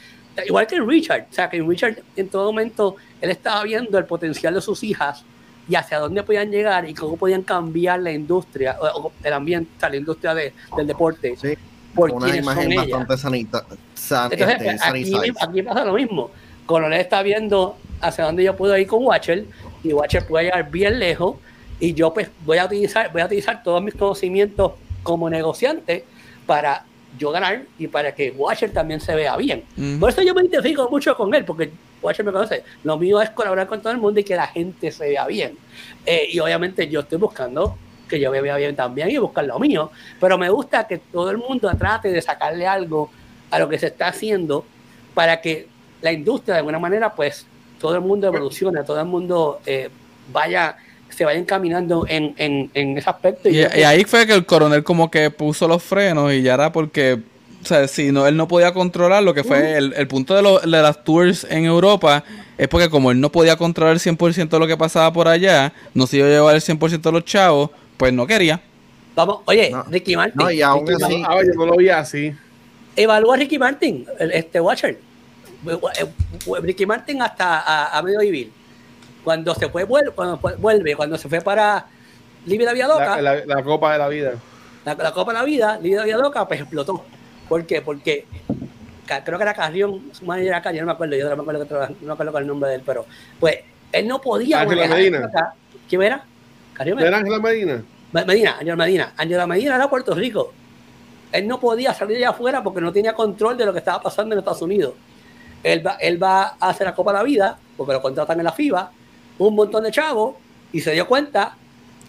Igual 0.45 0.67
que 0.67 0.81
Richard, 0.81 1.27
o 1.31 1.33
sea, 1.35 1.49
que 1.49 1.63
Richard 1.63 1.99
en 2.17 2.29
todo 2.29 2.45
momento 2.53 2.97
él 3.21 3.31
estaba 3.31 3.63
viendo 3.63 3.97
el 3.97 4.05
potencial 4.05 4.53
de 4.55 4.61
sus 4.61 4.83
hijas 4.85 5.25
y 5.69 5.75
hacia 5.77 5.99
dónde 5.99 6.23
podían 6.23 6.51
llegar 6.51 6.89
y 6.89 6.95
cómo 6.95 7.17
podían 7.17 7.43
cambiar 7.43 8.01
la 8.01 8.13
industria, 8.13 8.77
o, 8.81 9.07
o 9.07 9.13
el 9.25 9.33
ambiente, 9.33 9.71
la 9.89 9.97
industria 9.97 10.35
de- 10.35 10.53
del 10.77 10.87
deporte, 10.87 11.35
Sí, 11.41 11.55
por 11.95 12.11
una 12.13 12.27
quienes 12.27 12.45
son 12.45 12.55
imagen 12.55 12.73
ellas. 12.73 12.89
bastante 12.91 13.17
sanita, 13.17 13.65
san- 13.97 14.32
Entonces, 14.32 14.56
este, 14.59 14.70
aquí, 14.70 14.78
sanitized. 15.05 15.36
aquí 15.40 15.62
pasa 15.62 15.85
lo 15.85 15.94
mismo. 15.94 16.31
Coronel 16.66 17.01
está 17.01 17.23
viendo 17.23 17.77
hacia 18.01 18.24
dónde 18.24 18.44
yo 18.44 18.56
puedo 18.56 18.77
ir 18.77 18.86
con 18.86 19.05
Watcher 19.05 19.44
y 19.82 19.93
Watcher 19.93 20.27
puede 20.27 20.44
llegar 20.47 20.70
bien 20.70 20.98
lejos 20.98 21.36
y 21.81 21.94
yo 21.94 22.12
pues 22.14 22.28
voy 22.44 22.59
a 22.59 22.66
utilizar, 22.66 23.12
voy 23.12 23.23
a 23.23 23.27
utilizar 23.27 23.62
todos 23.62 23.82
mis 23.82 23.94
conocimientos 23.94 24.73
como 25.02 25.28
negociante 25.31 26.05
para 26.47 26.85
yo 27.18 27.31
ganar 27.31 27.62
y 27.78 27.86
para 27.86 28.14
que 28.14 28.31
Watcher 28.32 28.73
también 28.73 29.01
se 29.01 29.14
vea 29.14 29.36
bien. 29.36 29.64
Por 30.01 30.10
eso 30.10 30.23
yo 30.23 30.35
me 30.35 30.43
identifico 30.43 30.89
mucho 30.90 31.16
con 31.16 31.32
él, 31.35 31.44
porque 31.44 31.70
Watcher 32.02 32.24
me 32.27 32.32
conoce. 32.32 32.62
Lo 32.85 32.98
mío 32.98 33.23
es 33.23 33.31
colaborar 33.31 33.66
con 33.66 33.81
todo 33.81 33.93
el 33.93 33.98
mundo 33.98 34.20
y 34.20 34.24
que 34.24 34.36
la 34.36 34.47
gente 34.48 34.90
se 34.90 35.09
vea 35.09 35.27
bien. 35.27 35.56
Eh, 36.05 36.28
y 36.32 36.39
obviamente 36.40 36.89
yo 36.89 37.01
estoy 37.01 37.18
buscando 37.18 37.77
que 38.09 38.20
yo 38.20 38.31
me 38.31 38.40
vea 38.40 38.56
bien 38.56 38.77
también 38.77 39.10
y 39.10 39.16
buscar 39.18 39.44
lo 39.44 39.59
mío. 39.59 39.90
Pero 40.20 40.36
me 40.36 40.51
gusta 40.51 40.86
que 40.86 40.98
todo 40.98 41.31
el 41.31 41.39
mundo 41.39 41.70
trate 41.78 42.10
de 42.10 42.20
sacarle 42.20 42.66
algo 42.66 43.10
a 43.51 43.59
lo 43.59 43.68
que 43.68 43.78
se 43.78 43.86
está 43.89 44.09
haciendo 44.09 44.64
para 45.14 45.40
que 45.40 45.66
la 46.02 46.12
industria 46.12 46.55
de 46.55 46.59
alguna 46.60 46.78
manera, 46.78 47.14
pues 47.14 47.47
todo 47.81 47.94
el 47.94 48.01
mundo 48.02 48.27
evolucione, 48.27 48.82
todo 48.85 48.98
el 49.01 49.06
mundo 49.06 49.60
eh, 49.66 49.89
vaya, 50.32 50.77
se 51.09 51.24
vaya 51.24 51.39
encaminando 51.39 52.05
en, 52.09 52.35
en, 52.39 52.70
en 52.74 52.98
ese 52.98 53.09
aspecto. 53.09 53.48
Y, 53.48 53.60
ahí 53.62 54.05
fue 54.05 54.27
que 54.27 54.35
el 54.35 54.44
coronel 54.47 54.82
como 54.85 55.10
que 55.10 55.31
puso 55.31 55.66
los 55.68 55.82
frenos 55.82 56.32
y 56.32 56.43
ya 56.43 56.55
era 56.55 56.73
porque, 56.73 57.20
o 57.62 57.66
sea, 57.66 57.86
si 57.89 58.12
no, 58.12 58.27
él 58.27 58.36
no 58.36 58.47
podía 58.48 58.73
controlar 58.73 59.23
lo 59.23 59.32
que 59.35 59.44
fue 59.44 59.77
el, 59.77 59.93
el 59.94 60.06
punto 60.09 60.35
de, 60.35 60.43
lo- 60.43 60.59
de 60.60 60.66
las 60.68 61.02
tours 61.05 61.47
en 61.48 61.64
Europa, 61.64 62.24
es 62.59 62.68
porque 62.68 62.89
como 62.90 63.10
él 63.10 63.20
no 63.20 63.31
podía 63.31 63.56
controlar 63.56 63.94
el 63.94 64.01
100% 64.01 64.48
de 64.48 64.59
lo 64.59 64.66
que 64.66 64.77
pasaba 64.77 65.12
por 65.12 65.28
allá, 65.28 65.73
no 65.94 66.06
se 66.06 66.18
iba 66.18 66.27
a 66.27 66.31
llevar 66.31 66.55
el 66.55 66.60
100% 66.62 67.01
de 67.01 67.12
los 67.12 67.24
chavos, 67.24 67.70
pues 67.97 68.12
no 68.12 68.27
quería. 68.27 68.60
Vamos, 69.14 69.39
oye, 69.47 69.70
No. 69.70 69.82
Ricky 69.85 70.14
Martin. 70.16 70.35
No, 70.36 70.51
y 70.51 70.60
aún 70.60 70.86
Ricky 70.86 71.02
así- 71.02 71.23
Ah, 71.27 71.39
yo 71.43 71.55
no 71.55 71.66
lo 71.66 71.77
vi 71.77 71.89
así. 71.89 72.32
Evalúa 72.97 73.35
a 73.35 73.39
Ricky 73.39 73.59
Martin, 73.59 74.06
el- 74.18 74.32
este 74.32 74.60
Watcher. 74.60 74.98
Ricky 76.62 76.86
Martin 76.86 77.23
hasta 77.23 77.60
a, 77.60 77.98
a 77.98 78.02
medio 78.02 78.20
vivir. 78.20 78.51
Cuando 79.24 79.55
se 79.55 79.68
fue, 79.68 79.85
vuelve, 79.85 80.10
cuando 80.12 80.39
fue- 80.39 80.55
vuelve, 80.56 80.94
cuando 80.94 81.18
se 81.18 81.28
fue 81.28 81.40
para 81.40 81.86
Libre 82.47 82.64
la 82.66 82.73
Vida 82.73 82.86
Loca, 82.86 83.20
La, 83.20 83.44
la, 83.44 83.62
copa 83.62 83.93
de 83.93 83.98
la 83.98 84.09
vida. 84.09 84.32
la 84.85 85.12
Copa 85.12 85.32
de 85.32 85.39
la 85.39 85.44
Vida, 85.44 85.78
Libre 85.81 85.98
la 85.98 86.05
Vida 86.05 86.16
Loca, 86.18 86.47
pues 86.47 86.60
explotó. 86.60 87.05
¿Por 87.48 87.64
qué? 87.66 87.82
Porque 87.82 88.27
creo 89.06 89.39
que 89.39 89.43
era 89.43 89.55
Carrión, 89.55 90.02
su 90.12 90.24
manager 90.24 90.55
acá, 90.55 90.73
yo 90.73 90.81
no 90.81 90.86
me 90.86 90.93
acuerdo, 90.93 91.16
yo 91.16 91.28
no 91.28 91.36
me 91.36 91.43
acuerdo, 91.43 91.66
no 92.01 92.06
me 92.06 92.12
acuerdo 92.12 92.39
el 92.39 92.47
nombre 92.47 92.70
de 92.70 92.77
él, 92.77 92.82
pero 92.86 93.05
pues 93.40 93.59
él 93.93 94.06
no 94.06 94.20
podía 94.20 94.60
Ángela 94.60 94.86
Medina. 94.89 95.24
acá. 95.27 95.55
¿Quién 95.89 96.02
era? 96.02 96.24
Carrión 96.74 96.98
¿No 96.98 97.05
era 97.06 97.16
Ángela 97.18 97.39
Medina? 97.40 97.82
Me- 98.12 98.24
Medina, 98.24 98.56
Angela 98.60 98.77
Medina. 98.77 99.12
Angela 99.16 99.47
Medina 99.47 99.74
era 99.77 99.89
Puerto 99.90 100.14
Rico. 100.14 100.52
Él 101.32 101.47
no 101.47 101.59
podía 101.61 101.93
salir 101.93 102.19
allá 102.19 102.31
afuera 102.31 102.62
porque 102.62 102.81
no 102.81 102.93
tenía 102.93 103.15
control 103.15 103.57
de 103.57 103.66
lo 103.66 103.73
que 103.73 103.81
estaba 103.81 104.03
pasando 104.03 104.35
en 104.35 104.39
Estados 104.39 104.62
Unidos. 104.62 104.94
Él 105.62 105.86
va, 105.86 105.93
él 106.01 106.23
va 106.23 106.57
a 106.61 106.69
hacer 106.69 106.86
la 106.86 106.94
Copa 106.94 107.12
de 107.12 107.19
la 107.19 107.24
Vida, 107.24 107.59
porque 107.77 107.93
lo 107.93 108.03
contratan 108.03 108.39
en 108.39 108.44
la 108.44 108.53
FIBA, 108.53 108.90
un 109.39 109.55
montón 109.55 109.82
de 109.82 109.90
chavos, 109.90 110.36
y 110.73 110.81
se 110.81 110.93
dio 110.93 111.07
cuenta, 111.07 111.57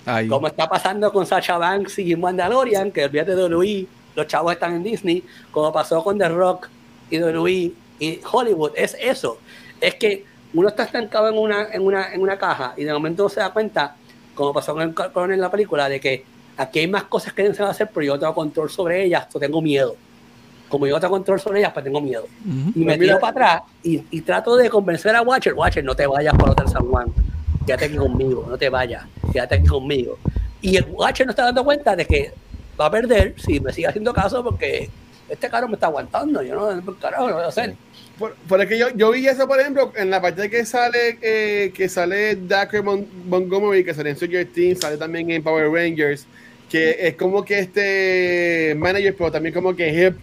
Ahí. 0.06 0.28
como 0.28 0.48
está 0.48 0.68
pasando 0.70 1.12
con 1.12 1.26
Sacha 1.26 1.58
Banks 1.58 2.00
y 2.00 2.16
Mandalorian, 2.16 2.92
que 2.92 3.06
olvídate 3.06 3.36
de 3.36 3.46
WWE, 3.46 3.88
los 4.16 4.28
chavos 4.28 4.54
están 4.54 4.76
en 4.76 4.84
Disney, 4.84 5.24
como 5.52 5.72
pasó 5.72 6.04
con 6.04 6.18
The 6.18 6.30
Rock 6.30 6.70
y 7.10 7.20
WWE 7.20 7.72
y 8.00 8.20
Hollywood. 8.32 8.72
Es 8.76 8.96
eso. 9.00 9.40
Es 9.80 9.96
que 9.96 10.26
uno 10.54 10.70
está 10.70 10.84
estancado 10.84 11.30
en 11.30 11.38
una, 11.38 11.68
en 11.72 11.82
una, 11.86 12.14
en 12.14 12.22
una 12.22 12.38
caja 12.38 12.74
y 12.78 12.84
de 12.84 12.94
momento 12.94 13.30
se 13.30 13.40
da 13.40 13.52
cuenta, 13.52 13.96
como 14.34 14.54
pasó 14.54 14.74
con 14.74 14.82
el 15.30 15.34
en 15.34 15.42
la 15.42 15.52
película, 15.52 15.90
de 15.90 16.00
que 16.00 16.26
aquí 16.58 16.80
hay 16.80 16.88
más 16.88 17.04
cosas 17.04 17.34
que 17.34 17.44
se 17.54 17.60
van 17.62 17.70
a 17.70 17.72
hacer, 17.72 17.90
pero 17.94 18.06
yo 18.06 18.20
tengo 18.20 18.34
control 18.34 18.70
sobre 18.70 19.04
ellas, 19.06 19.28
yo 19.34 19.40
tengo 19.40 19.62
miedo. 19.62 19.96
Como 20.70 20.86
yo 20.86 21.00
tengo 21.00 21.14
control 21.14 21.40
sobre 21.40 21.60
ellas, 21.60 21.72
pues 21.74 21.86
tengo 21.86 22.02
miedo. 22.02 22.24
Ujú. 22.46 22.72
Y 22.76 22.80
me 22.80 22.86
Pues 22.98 23.00
tiro 23.00 23.20
para 23.20 23.32
atrás 23.32 23.62
y, 23.84 24.04
y 24.12 24.22
trato 24.22 24.56
de 24.58 24.70
convencer 24.70 25.16
a 25.16 25.22
Watcher, 25.22 25.54
Watcher, 25.54 25.84
no 25.84 25.96
te 25.96 26.06
vayas 26.08 26.34
por 26.36 26.50
Hotel 26.50 26.68
San 26.68 26.86
Juan, 26.88 27.08
quédate 27.66 27.86
aquí 27.86 27.96
conmigo, 27.96 28.46
no 28.50 28.58
te 28.58 28.70
vayas, 28.70 29.06
quédate 29.32 29.56
aquí 29.56 29.68
conmigo. 29.68 30.18
Y 30.62 30.76
el 30.76 30.86
Watcher 30.90 31.26
no 31.26 31.32
está 31.32 31.44
dando 31.44 31.64
cuenta 31.64 31.96
de 31.96 32.06
que 32.06 32.34
va 32.80 32.88
a 32.88 32.92
perder 32.92 33.34
si 33.38 33.60
me 33.60 33.72
sigue 33.72 33.88
haciendo 33.88 34.14
caso 34.14 34.44
porque 34.44 34.90
este 35.30 35.50
carro 35.50 35.68
me 35.68 35.76
está 35.76 35.88
aguantando, 35.88 36.42
yo 36.42 36.56
no, 36.56 36.96
carajo, 36.96 37.28
lo 37.30 37.36
voy 37.36 37.44
a 37.44 37.48
hacer. 37.48 37.76
Por, 38.20 38.34
por 38.36 38.60
es 38.62 38.68
que 38.68 38.78
yo, 38.80 38.88
yo 38.96 39.12
vi 39.12 39.28
eso, 39.28 39.48
por 39.48 39.60
ejemplo, 39.60 39.94
en 39.96 40.10
la 40.10 40.22
parte 40.22 40.50
que 40.50 40.66
sale 40.66 41.18
eh, 41.22 41.72
que 41.74 41.88
sale 41.88 42.36
Dacre 42.36 42.82
Mon- 42.82 43.08
Montgomery, 43.30 43.86
que 43.86 43.94
sale 43.94 44.10
en 44.10 44.16
Stranger 44.16 44.48
Things, 44.48 44.80
sale 44.80 44.98
también 44.98 45.30
en 45.30 45.44
Power 45.44 45.70
Rangers, 45.72 46.26
que 46.70 46.98
es 47.08 47.16
como 47.16 47.44
que 47.46 47.60
este 47.60 48.76
manager, 48.78 49.16
pero 49.18 49.32
también 49.32 49.54
como 49.54 49.76
que 49.76 49.88
hip, 50.08 50.18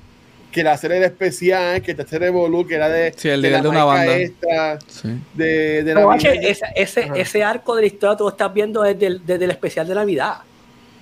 que 0.52 0.62
la 0.62 0.76
serie 0.76 0.98
era 0.98 1.06
especial, 1.06 1.82
que 1.82 1.94
te 1.94 2.02
hace 2.02 2.18
Revolu, 2.18 2.66
que 2.66 2.76
era 2.76 2.88
de, 2.88 3.12
Sí, 3.16 3.28
el 3.28 3.42
de 3.42 3.50
la 3.50 3.60
de 3.60 3.68
una 3.68 3.84
banda. 3.84 4.16
esta, 4.16 4.78
Sí. 4.86 5.08
de, 5.34 5.82
de 5.82 5.94
la 5.94 6.06
vida- 6.14 6.32
ese, 6.74 7.10
ese, 7.16 7.42
arco 7.42 7.74
de 7.74 7.82
la 7.82 7.86
historia 7.88 8.16
tú 8.16 8.24
lo 8.24 8.30
estás 8.30 8.52
viendo 8.54 8.82
desde 8.82 9.06
el, 9.06 9.26
desde 9.26 9.46
el 9.46 9.50
especial 9.50 9.88
de 9.88 9.94
Navidad. 9.96 10.34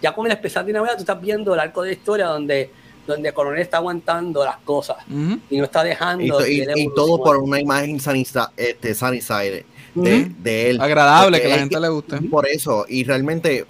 Ya 0.00 0.12
con 0.14 0.26
el 0.26 0.32
especial 0.32 0.64
de 0.64 0.72
Navidad 0.72 0.94
tú 0.94 1.00
estás 1.00 1.20
viendo 1.20 1.52
el 1.54 1.60
arco 1.60 1.82
de 1.82 1.88
la 1.90 1.92
historia 1.94 2.26
donde, 2.26 2.70
donde 3.06 3.28
el 3.28 3.34
coronel 3.34 3.60
está 3.60 3.76
aguantando 3.76 4.42
las 4.44 4.56
cosas 4.58 4.96
Ujú. 5.10 5.38
y 5.50 5.58
no 5.58 5.64
está 5.64 5.84
dejando 5.84 6.24
Y, 6.24 6.28
to- 6.28 6.46
y- 6.46 6.64
y 6.84 6.94
todo 6.94 7.22
por 7.22 7.36
una 7.36 7.60
imagen 7.60 8.00
sanisa- 8.00 8.52
este, 8.56 8.94
de, 8.94 9.64
Ujú. 9.94 10.32
de 10.42 10.70
él. 10.70 10.80
Agradable, 10.80 11.36
Porque 11.38 11.42
que 11.42 11.48
la 11.54 11.58
gente 11.60 11.80
le 11.80 11.88
guste. 11.90 12.16
Por 12.22 12.48
eso, 12.48 12.86
y 12.88 13.04
realmente 13.04 13.66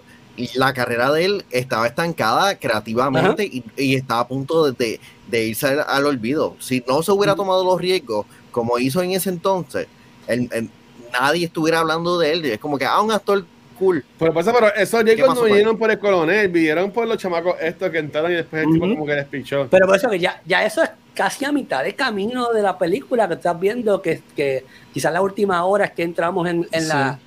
la 0.55 0.73
carrera 0.73 1.11
de 1.13 1.25
él 1.27 1.45
estaba 1.51 1.87
estancada 1.87 2.57
creativamente 2.59 3.45
y, 3.45 3.63
y 3.77 3.95
estaba 3.97 4.21
a 4.23 4.29
punto 4.29 4.65
de, 4.65 4.73
de- 4.73 5.01
de 5.29 5.47
irse 5.47 5.67
al, 5.69 5.85
al 5.87 6.07
olvido. 6.07 6.57
Si 6.59 6.83
no 6.87 7.03
se 7.03 7.13
hubiera 7.13 7.35
tomado 7.35 7.65
los 7.65 7.81
riesgos 7.81 8.27
como 8.51 8.79
hizo 8.79 9.03
en 9.03 9.13
ese 9.13 9.31
entonces, 9.31 9.87
el- 10.27 10.49
el- 10.53 10.71
nadie 11.13 11.47
estuviera 11.47 11.81
hablando 11.81 12.19
de 12.19 12.33
él. 12.33 12.45
Es 12.47 12.59
como 12.59 12.79
que, 12.79 12.85
ah, 12.87 13.01
un 13.01 13.13
actor 13.13 13.45
cool. 13.79 14.05
Pero 14.19 14.33
pasa, 14.33 14.53
pero 14.53 14.75
esos 14.75 15.03
riesgos 15.03 15.29
pasó, 15.29 15.35
no 15.35 15.41
pues? 15.43 15.53
vinieron 15.53 15.77
por 15.79 15.91
el 15.91 15.99
coronel, 15.99 16.49
vinieron 16.49 16.91
por 16.91 17.07
los 17.07 17.17
chamacos 17.19 17.57
estos 17.61 17.91
que 17.91 17.99
entraron 17.99 18.33
y 18.33 18.37
después 18.37 18.63
el 18.65 18.73
tipo 18.73 18.85
Ujú. 18.87 18.95
como 18.95 19.07
que 19.07 19.15
les 19.15 19.27
pichó. 19.27 19.67
Pero 19.71 19.87
por 19.87 19.97
eso 19.97 20.09
que 20.09 20.19
ya, 20.19 20.41
ya 20.47 20.65
eso 20.65 20.83
es 20.83 20.91
casi 21.15 21.45
a 21.45 21.53
mitad 21.53 21.83
de 21.85 21.95
camino 21.95 22.51
de 22.53 22.63
la 22.63 22.79
película 22.79 23.29
que 23.29 23.35
estás 23.35 23.59
viendo, 23.61 24.01
que, 24.01 24.23
que 24.37 24.65
quizás 24.95 25.13
la 25.13 25.21
última 25.21 25.63
hora 25.65 25.87
es 25.87 25.91
que 25.93 26.03
entramos 26.05 26.49
en, 26.49 26.67
en 26.73 26.89
la, 26.89 27.19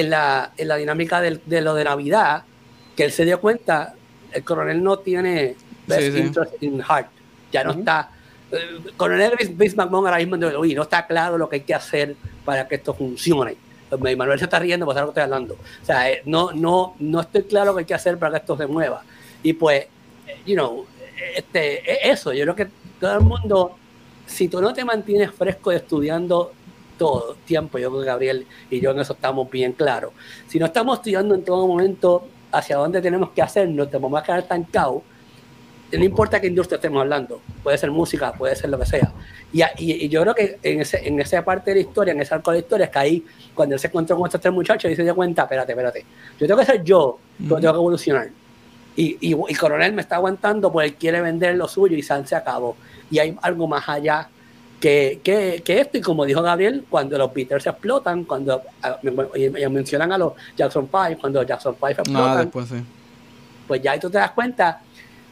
en, 0.00 0.10
la, 0.10 0.50
en 0.56 0.68
la 0.68 0.76
dinámica 0.76 1.20
del- 1.20 1.40
de 1.46 1.60
lo 1.60 1.74
de 1.74 1.84
Navidad, 1.84 2.42
que 2.96 3.04
él 3.04 3.12
se 3.12 3.24
dio 3.24 3.40
cuenta, 3.40 3.94
el 4.32 4.42
coronel 4.42 4.82
no 4.82 4.98
tiene 4.98 5.54
best 5.86 6.02
Sí, 6.06 6.12
sí. 6.12 6.18
interest 6.18 6.62
in 6.62 6.82
heart, 6.82 7.08
ya 7.52 7.62
no 7.64 7.70
Ujú. 7.70 7.80
está. 7.80 8.10
eh, 8.52 8.58
coronel 8.96 9.32
Vince 9.50 9.76
McMahon 9.76 10.06
ahora 10.06 10.18
mismo 10.18 10.36
no 10.36 10.82
está 10.82 11.06
claro 11.06 11.38
lo 11.38 11.48
que 11.48 11.56
hay 11.56 11.62
que 11.62 11.74
hacer 11.74 12.16
para 12.44 12.66
que 12.68 12.74
esto 12.76 12.92
funcione. 12.94 13.56
Pues, 13.90 14.16
Manuel 14.16 14.38
se 14.38 14.46
está 14.46 14.58
riendo, 14.58 14.84
pues 14.86 14.96
ahora 14.96 15.06
que 15.06 15.10
estoy 15.10 15.22
hablando. 15.22 15.54
O 15.54 15.84
sea, 15.86 16.10
eh, 16.10 16.22
no, 16.24 16.50
no, 16.52 16.96
no 16.98 17.20
estoy 17.20 17.44
claro 17.44 17.66
lo 17.66 17.74
que 17.74 17.80
hay 17.80 17.84
que 17.86 17.94
hacer 17.94 18.18
para 18.18 18.32
que 18.32 18.38
esto 18.38 18.56
se 18.56 18.66
mueva. 18.66 19.02
Y 19.42 19.52
pues, 19.52 19.84
eh, 20.26 20.38
you 20.44 20.54
know, 20.54 20.84
este, 21.36 22.10
eso, 22.10 22.32
yo 22.32 22.42
creo 22.44 22.56
que 22.56 22.68
todo 23.00 23.14
el 23.18 23.20
mundo, 23.24 23.76
si 24.26 24.48
tú 24.48 24.60
no 24.60 24.72
te 24.74 24.84
mantienes 24.84 25.30
fresco 25.32 25.70
estudiando 25.70 26.52
todo 26.98 27.36
tiempo, 27.44 27.78
yo 27.78 27.90
creo 27.90 28.00
que 28.02 28.06
Gabriel 28.06 28.46
y 28.70 28.80
yo 28.80 28.90
en 28.92 29.00
eso 29.00 29.12
estamos 29.14 29.50
bien 29.50 29.72
claros. 29.72 30.12
Si 30.48 30.58
no 30.58 30.66
estamos 30.66 30.98
estudiando 30.98 31.34
en 31.34 31.44
todo 31.44 31.66
momento 31.66 32.26
hacia 32.52 32.76
dónde 32.76 33.00
tenemos 33.02 33.30
que 33.30 33.42
hacernos, 33.42 33.90
te 33.90 33.98
vamos 33.98 34.20
a 34.20 34.24
quedar 34.24 34.40
estancados. 34.40 35.02
No 35.92 36.02
importa 36.04 36.40
qué 36.40 36.48
industria 36.48 36.76
estemos 36.76 37.00
hablando, 37.02 37.40
puede 37.62 37.78
ser 37.78 37.90
música, 37.90 38.32
puede 38.32 38.56
ser 38.56 38.68
lo 38.70 38.78
que 38.80 38.86
sea. 38.86 39.12
Y, 39.52 39.62
y- 39.78 40.04
y 40.06 40.08
yo 40.08 40.22
creo 40.22 40.34
que 40.34 40.58
en, 40.62 40.80
ese, 40.80 41.06
en 41.06 41.20
esa 41.20 41.44
parte 41.44 41.70
de 41.70 41.76
la 41.76 41.80
historia, 41.82 42.12
en 42.12 42.20
ese 42.20 42.34
arco 42.34 42.50
de 42.50 42.56
la 42.58 42.60
historia, 42.62 42.84
es 42.86 42.90
que 42.90 42.98
ahí, 42.98 43.24
cuando 43.54 43.76
él 43.76 43.80
se 43.80 43.86
encontró 43.86 44.16
con 44.16 44.26
estos 44.26 44.40
tres 44.40 44.52
muchachos, 44.52 44.90
y 44.90 44.96
se 44.96 45.04
dio 45.04 45.14
cuenta, 45.14 45.42
espérate, 45.42 45.70
espérate, 45.70 46.04
yo 46.40 46.46
tengo 46.48 46.58
que 46.58 46.66
ser 46.66 46.82
yo, 46.82 47.18
pero 47.38 47.56
tengo 47.60 47.72
que 47.74 47.78
evolucionar. 47.78 48.28
Y, 48.96 49.18
y, 49.20 49.36
y 49.48 49.54
Coronel 49.54 49.92
me 49.92 50.02
está 50.02 50.16
aguantando 50.16 50.72
porque 50.72 50.88
él 50.88 50.94
quiere 50.94 51.20
vender 51.20 51.54
lo 51.56 51.68
suyo 51.68 51.96
y 51.96 52.02
San 52.02 52.26
se 52.26 52.34
acabó. 52.34 52.76
Y 53.10 53.18
hay 53.20 53.36
algo 53.42 53.68
más 53.68 53.88
allá 53.88 54.28
que, 54.84 55.20
que, 55.24 55.62
que 55.64 55.80
esto. 55.80 55.96
Y 55.96 56.02
como 56.02 56.26
dijo 56.26 56.42
Gabriel, 56.42 56.84
cuando 56.90 57.16
los 57.16 57.32
Beatles 57.32 57.66
explotan, 57.66 58.24
cuando 58.24 58.60
ah, 58.82 58.98
y 59.34 59.48
mencionan 59.70 60.12
a 60.12 60.18
los 60.18 60.34
Jackson 60.54 60.86
5, 60.90 61.18
cuando 61.18 61.42
Jackson 61.42 61.74
5 61.74 61.88
explotan, 61.88 62.12
Nada, 62.12 62.40
después 62.42 62.68
sí. 62.68 62.74
pues 63.66 63.80
ya 63.80 63.92
ahí 63.92 63.98
tú 64.00 64.10
te 64.10 64.18
das 64.18 64.32
cuenta. 64.32 64.82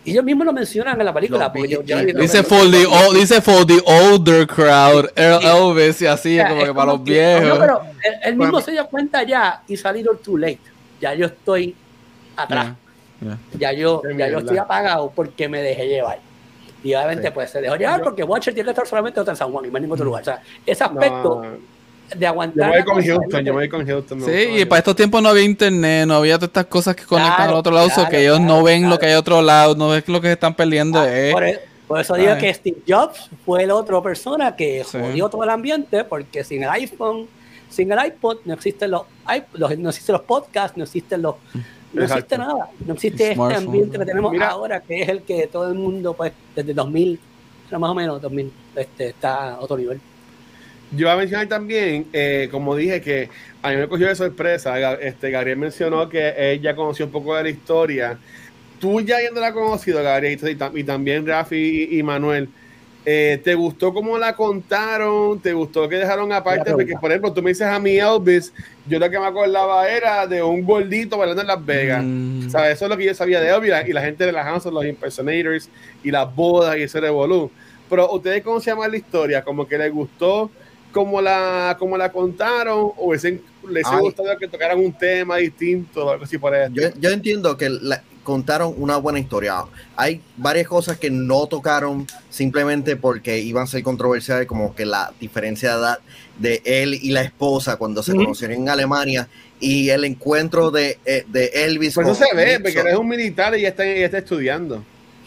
Y 0.07 0.13
ellos 0.13 0.25
mismos 0.25 0.47
lo 0.47 0.55
mencionan 0.55 0.99
en 0.99 1.05
la 1.05 1.13
película. 1.13 1.45
Los 1.45 1.53
porque 1.53 1.69
yo, 1.69 1.83
yo 1.83 1.99
Dice 2.19 2.43
for 2.43 2.63
the, 2.71 2.87
o- 2.87 3.13
dice 3.13 3.43
for 3.43 3.67
the 3.67 3.79
older 3.85 4.47
crowd, 4.47 5.11
El- 5.15 5.45
Elvis 5.45 6.01
y 6.01 6.07
así, 6.07 6.41
O 6.41 6.43
sea, 6.43 6.49
como 6.49 6.61
es 6.63 6.69
que 6.69 6.75
para 6.75 6.93
los 6.93 7.01
que- 7.03 7.11
viejos. 7.13 7.49
No, 7.51 7.59
pero 7.61 7.81
él, 8.03 8.15
él 8.25 8.31
mismo 8.37 8.53
Bueno. 8.53 8.65
se 8.65 8.73
dio 8.73 8.87
cuenta 8.87 9.23
ya 9.23 9.63
y 9.69 9.77
salir 9.77 10.09
too 10.25 10.39
late. 10.39 10.61
Ya 10.99 11.13
yo 11.13 11.27
estoy 11.27 11.77
atrás. 12.35 12.73
Ya, 13.59 13.73
yo, 13.75 14.01
ya 14.17 14.29
yo 14.31 14.39
estoy 14.39 14.57
apagado 14.57 15.13
porque 15.15 15.47
me 15.47 15.61
dejé 15.61 15.87
llevar. 15.89 16.19
Y 16.85 16.95
obviamente, 16.95 17.29
Sí. 17.29 17.31
pues 17.35 17.51
se 17.51 17.61
dejó 17.61 17.77
llevar 17.77 18.03
porque 18.03 18.23
Watcher 18.25 18.53
tiene 18.55 18.67
que 18.67 18.71
estar 18.71 18.87
solamente 18.87 19.21
en 19.21 19.37
San 19.37 19.53
Juan 19.53 19.65
y 19.65 19.69
más 19.69 19.77
en 19.77 19.83
ningún 19.83 19.95
otro 19.97 20.05
lugar. 20.07 20.23
O 20.23 20.25
sea, 20.25 20.43
ese 20.67 20.83
aspecto 20.85 21.43
No, 21.43 21.51
de 22.15 22.19
yo 22.21 22.29
aguantar. 22.29 22.71
me 22.71 22.77
voy 22.77 22.85
con 22.85 23.05
Houston, 23.05 23.45
yo 23.45 23.53
me 23.55 23.61
voy 23.61 23.69
con 23.69 23.87
Houston. 23.87 24.21
Sí, 24.21 24.31
y 24.59 24.65
para 24.65 24.79
estos 24.81 24.97
tiempos 24.97 25.23
no 25.23 25.29
había 25.29 25.43
internet, 25.45 26.07
no 26.07 26.17
había 26.17 26.35
todas 26.37 26.49
estas 26.49 26.67
cosas 26.67 26.97
que 26.97 27.05
conectan 27.05 27.37
Claro, 27.37 27.53
al 27.53 27.57
otro 27.59 27.73
lado, 27.73 27.89
so 27.89 27.95
claro, 27.97 28.11
que 28.11 28.23
ellos 28.23 28.41
no 28.41 28.47
claro, 28.47 28.63
ven 28.65 28.91
lo 28.91 28.99
que 28.99 29.07
hay 29.07 29.13
a 29.13 29.19
otro 29.21 29.41
lado, 29.43 29.75
no 29.77 29.89
ven 29.91 30.03
lo 30.07 30.21
que 30.21 30.27
se 30.27 30.33
están 30.35 30.55
perdiendo. 30.55 31.05
eh. 31.07 31.31
Por, 31.33 31.45
e- 31.45 31.61
por 31.87 32.01
eso 32.01 32.15
digo 32.15 32.33
Ay. 32.33 32.39
que 32.41 32.55
Steve 32.55 32.79
Jobs 32.89 33.31
fue 33.45 33.67
la 33.67 33.75
otra 33.75 34.01
persona 34.03 34.57
que 34.57 34.83
Sí. 34.85 34.99
jodió 34.99 35.29
todo 35.29 35.45
el 35.45 35.51
ambiente 35.51 36.05
porque 36.05 36.43
sin 36.43 36.63
el 36.65 36.71
iPhone, 36.71 37.29
sin 37.71 37.93
el 37.93 38.05
iPod 38.07 38.39
no 38.45 38.55
existen 38.55 38.91
los, 38.91 39.03
iP- 39.27 39.45
los- 39.55 39.79
no 39.79 39.89
existen 39.91 40.15
los 40.15 40.23
podcasts, 40.23 40.77
no 40.77 40.85
existen 40.85 41.23
los 41.23 41.37
no 41.93 42.03
Exacto. 42.03 42.19
existe 42.25 42.39
nada, 42.39 42.71
no 42.87 42.95
existe 42.95 43.31
este 43.33 43.55
ambiente 43.55 43.99
que 43.99 44.05
tenemos 44.05 44.33
Mira. 44.33 44.49
ahora, 44.49 44.81
que 44.81 45.03
es 45.03 45.09
el 45.09 45.23
que 45.23 45.47
todo 45.47 45.69
el 45.71 45.75
mundo, 45.79 46.15
pues, 46.15 46.33
desde 46.57 46.73
2000, 46.75 47.19
no, 47.71 47.79
más 47.79 47.91
o 47.91 47.95
menos 47.95 48.21
2000, 48.21 48.51
este, 48.77 49.09
está 49.09 49.55
a 49.55 49.61
otro 49.61 49.77
nivel. 49.77 50.01
Yo 50.91 51.01
iba 51.07 51.13
a 51.13 51.17
mencionar 51.17 51.47
también, 51.49 52.07
eh, 52.13 52.49
como 52.51 52.77
dije, 52.77 53.01
que 53.01 53.29
a 53.63 53.71
mí 53.71 53.77
me 53.77 53.89
cogió 53.89 54.09
de 54.09 54.15
sorpresa. 54.15 54.93
Este, 55.01 55.31
Gabriel 55.31 55.57
mencionó 55.59 56.07
que 56.09 56.29
él 56.37 56.61
ya 56.61 56.77
conoció 56.77 57.07
un 57.07 57.13
poco 57.13 57.35
de 57.35 57.45
la 57.45 57.49
historia. 57.49 58.19
Tú 58.79 59.01
ya 59.01 59.17
habiéndola 59.17 59.53
conocido, 59.55 60.03
Gabriel, 60.03 60.39
y, 60.43 60.55
tam- 60.57 60.77
y 60.79 60.85
también 60.85 61.27
Rafi 61.27 61.89
y, 61.91 61.99
y 61.99 62.03
Manuel, 62.03 62.49
eh, 63.05 63.41
¿te 63.43 63.55
gustó 63.55 63.93
cómo 63.93 64.17
la 64.17 64.35
contaron? 64.37 65.41
¿Te 65.41 65.53
gustó 65.53 65.89
que 65.89 65.97
dejaron 65.97 66.33
aparte? 66.33 66.71
Porque, 66.71 66.95
por 67.01 67.11
ejemplo, 67.11 67.33
tú 67.33 67.43
me 67.43 67.51
dices 67.51 67.67
a 67.67 67.79
mí, 67.79 67.97
Elvis, 67.99 68.53
yo 68.87 68.99
lo 68.99 69.11
que 69.11 69.19
me 69.19 69.27
acordaba 69.27 69.89
era 69.89 70.27
de 70.27 70.43
un 70.43 70.65
gordito 70.65 71.19
bailando 71.19 71.43
en 71.43 71.49
Las 71.49 71.65
Vegas. 71.65 72.03
Mm. 72.05 72.51
¿Sabes? 72.51 72.75
Eso 72.75 72.85
es 72.85 72.91
lo 72.91 72.97
que 72.97 73.05
yo 73.07 73.15
sabía 73.15 73.41
de 73.41 73.49
Elvis 73.49 73.69
y 73.69 73.71
la, 73.71 73.89
y 73.89 73.93
la 73.93 74.03
gente 74.03 74.25
relajando 74.25 74.71
los 74.71 74.85
impersonators 74.85 75.69
y 76.05 76.11
las 76.11 76.35
bodas 76.35 76.77
y 76.77 76.83
ese 76.83 77.01
revolú. 77.01 77.51
Pero 77.91 78.11
ustedes 78.13 78.43
conocían 78.43 78.79
más 78.79 78.91
la 78.91 78.97
historia, 78.97 79.43
como 79.43 79.67
que 79.67 79.77
les 79.77 79.93
gustó 79.93 80.51
como 80.93 81.21
la, 81.21 81.77
como 81.79 81.97
la 81.97 82.13
contaron 82.13 82.93
o 82.97 83.13
les, 83.13 83.25
les 83.25 83.91
gustado 84.01 84.37
que 84.39 84.47
tocaran 84.47 84.79
un 84.79 84.93
tema 84.93 85.39
distinto 85.39 86.11
algo 86.11 86.25
así 86.25 86.39
por. 86.39 86.55
Yo, 86.73 86.89
yo 87.01 87.11
entiendo 87.11 87.57
que 87.57 87.69
la- 87.69 88.03
contaron 88.23 88.75
una 88.77 88.97
buena 88.99 89.19
historia. 89.19 89.65
Hay 89.97 90.21
varias 90.37 90.69
cosas 90.69 90.99
que 90.99 91.11
no 91.11 91.47
tocaron 91.47 92.07
simplemente 92.31 92.97
porque 92.97 93.39
iban 93.41 93.65
a 93.65 93.67
ser 93.67 93.83
controversiales, 93.83 94.47
como 94.47 94.75
que 94.75 94.87
la 94.87 95.13
diferencia 95.21 95.73
de 95.73 95.79
edad 95.81 95.99
de 96.39 96.63
él 96.65 96.95
y 96.95 97.11
la 97.11 97.23
esposa 97.23 97.77
cuando 97.77 98.03
se 98.03 98.15
conocieron 98.15 98.57
en 98.59 98.69
Alemania 98.69 99.29
y 99.61 99.91
el 99.91 100.05
encuentro 100.05 100.71
de, 100.71 100.99
eh, 101.05 101.25
de 101.29 101.47
Elvis. 101.55 101.95
Por 101.95 102.05
eso 102.05 102.15
se 102.15 102.35
ve, 102.35 102.47
Nixon. 102.59 102.63
porque 102.63 102.81
él 102.81 102.87
es 102.89 102.97
un 102.97 103.09
militar 103.09 103.57
y 103.59 103.63
ya 103.63 103.69
está, 103.69 103.85
ya 103.85 103.93
está 104.07 104.19
estudiando. 104.19 104.85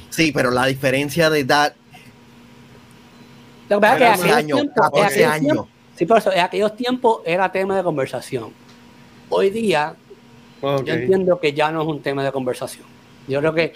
Sí, 0.10 0.32
pero 0.32 0.50
la 0.52 0.66
diferencia 0.66 1.30
de 1.30 1.40
edad 1.42 1.74
Lo 3.70 3.78
que 3.78 3.82
pasa 3.82 4.14
es 4.16 4.22
que 4.22 4.32
años, 4.32 4.60
tiempos- 4.62 4.62
en 4.62 4.84
14 4.84 5.06
aquellos 5.26 5.32
años. 5.32 5.66
sí, 5.98 6.06
por 6.06 6.18
eso, 6.20 6.32
en 6.32 6.40
aquellos 6.40 6.76
tiempos 6.76 7.22
era 7.26 7.52
tema 7.52 7.76
de 7.78 7.84
conversación. 7.84 8.52
Hoy 9.30 9.50
día, 9.50 9.96
Yo 10.84 10.94
entiendo 10.94 11.40
que 11.40 11.54
ya 11.54 11.72
no 11.72 11.82
es 11.82 11.88
un 11.88 12.02
tema 12.02 12.24
de 12.24 12.32
conversación. 12.32 12.86
Yo 13.28 13.40
creo 13.40 13.54
que 13.54 13.74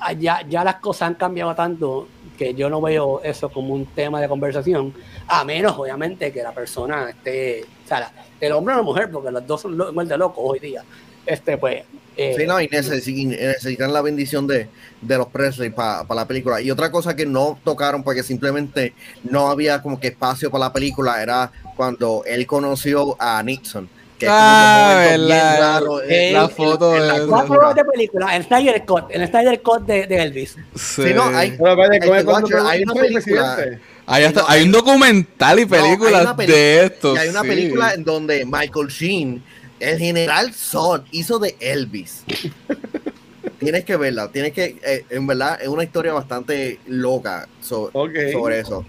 ah, 0.00 0.12
ya, 0.12 0.42
ya 0.48 0.64
las 0.64 0.76
cosas 0.76 1.08
han 1.08 1.14
cambiado 1.14 1.54
tanto 1.54 2.08
que 2.38 2.54
yo 2.54 2.70
no 2.70 2.80
veo 2.80 3.20
eso 3.22 3.48
como 3.50 3.74
un 3.74 3.86
tema 3.86 4.20
de 4.20 4.28
conversación, 4.28 4.94
a 5.26 5.44
menos 5.44 5.76
obviamente 5.76 6.32
que 6.32 6.42
la 6.42 6.52
persona 6.52 7.10
esté, 7.10 7.64
o 7.84 7.88
sea, 7.88 8.00
la- 8.00 8.12
el 8.40 8.52
hombre 8.52 8.74
o 8.74 8.76
la 8.78 8.82
mujer, 8.84 9.10
porque 9.10 9.30
los 9.32 9.44
dos 9.46 9.60
son 9.62 9.76
lo- 9.76 9.90
igual 9.90 10.06
de 10.06 10.16
locos 10.16 10.44
hoy 10.46 10.60
día. 10.60 10.84
Este, 11.26 11.58
pues, 11.58 11.82
eh, 12.16 12.34
Sí, 12.38 12.46
no, 12.46 12.60
y 12.60 12.68
necesi- 12.68 13.16
y 13.16 13.24
necesitan 13.26 13.92
la 13.92 14.00
bendición 14.00 14.46
de, 14.46 14.68
de 15.02 15.18
los 15.18 15.26
Presley 15.28 15.70
para 15.70 16.04
la 16.14 16.26
película. 16.26 16.60
Y 16.60 16.70
otra 16.70 16.90
cosa 16.92 17.14
que 17.16 17.26
no 17.26 17.58
tocaron 17.64 18.02
porque 18.04 18.22
simplemente 18.22 18.94
no 19.24 19.48
había 19.48 19.82
como 19.82 19.98
que 20.00 20.08
espacio 20.08 20.50
para 20.50 20.66
la 20.66 20.72
película 20.72 21.20
era 21.22 21.50
cuando 21.76 22.22
él 22.24 22.46
conoció 22.46 23.16
a 23.20 23.42
Nixon. 23.42 23.88
Que 24.18 24.26
es 24.26 24.30
como 24.32 24.40
Ah, 24.42 24.88
un 24.88 25.02
momento 25.04 25.26
bien 25.26 25.28
verdad. 25.38 25.60
raro, 25.60 26.02
Eh, 26.02 26.26
en- 26.28 26.34
la 26.34 26.42
en- 26.42 26.50
foto 26.50 26.96
en 26.96 27.06
la 27.06 27.12
de- 27.20 27.26
cuatro 27.26 27.46
cultura. 27.48 27.58
horas 27.68 27.74
de 27.76 27.84
película, 27.84 28.36
el 28.36 28.44
Snyder 28.44 28.84
Cut, 28.84 29.04
el 29.10 29.28
Snyder 29.28 29.62
Cut 29.62 29.86
de, 29.86 30.06
de 30.08 30.22
Elvis. 30.22 30.50
Sí. 30.74 31.02
Sí, 31.04 31.14
no, 31.14 31.24
hay- 31.24 31.50
Hay 31.50 31.56
¿cómo 31.56 31.68
es 31.84 32.00
que 32.00 32.24
cuando 32.24 32.48
watch, 32.48 32.66
hay 32.66 32.82
una 32.82 32.94
película-? 32.94 33.58
Hay, 34.06 34.24
hasta- 34.24 34.40
no, 34.40 34.46
hay 34.48 34.62
un 34.64 34.72
documental 34.72 35.60
y 35.60 35.66
No, 35.66 35.74
hay 35.76 35.82
películas 35.82 36.36
de 36.38 36.84
esto. 36.84 37.14
Y 37.14 37.18
hay 37.18 37.28
una 37.28 37.42
sí. 37.42 37.48
película 37.48 37.94
en 37.94 38.04
donde 38.04 38.44
Michael 38.44 38.88
Sheen, 38.88 39.42
el 39.78 39.98
general 39.98 40.52
Zod, 40.52 41.02
hizo 41.12 41.38
de 41.38 41.54
Elvis. 41.60 42.24
tienes 43.60 43.84
que 43.84 43.96
verla, 43.96 44.30
tienes 44.32 44.52
que, 44.52 44.78
eh, 44.84 45.04
en 45.10 45.26
verdad, 45.26 45.58
es 45.60 45.68
una 45.68 45.84
historia 45.84 46.12
bastante 46.12 46.78
loca 46.86 47.48
so- 47.60 47.90
Ok. 47.92 48.12
sobre 48.32 48.60
eso. 48.60 48.84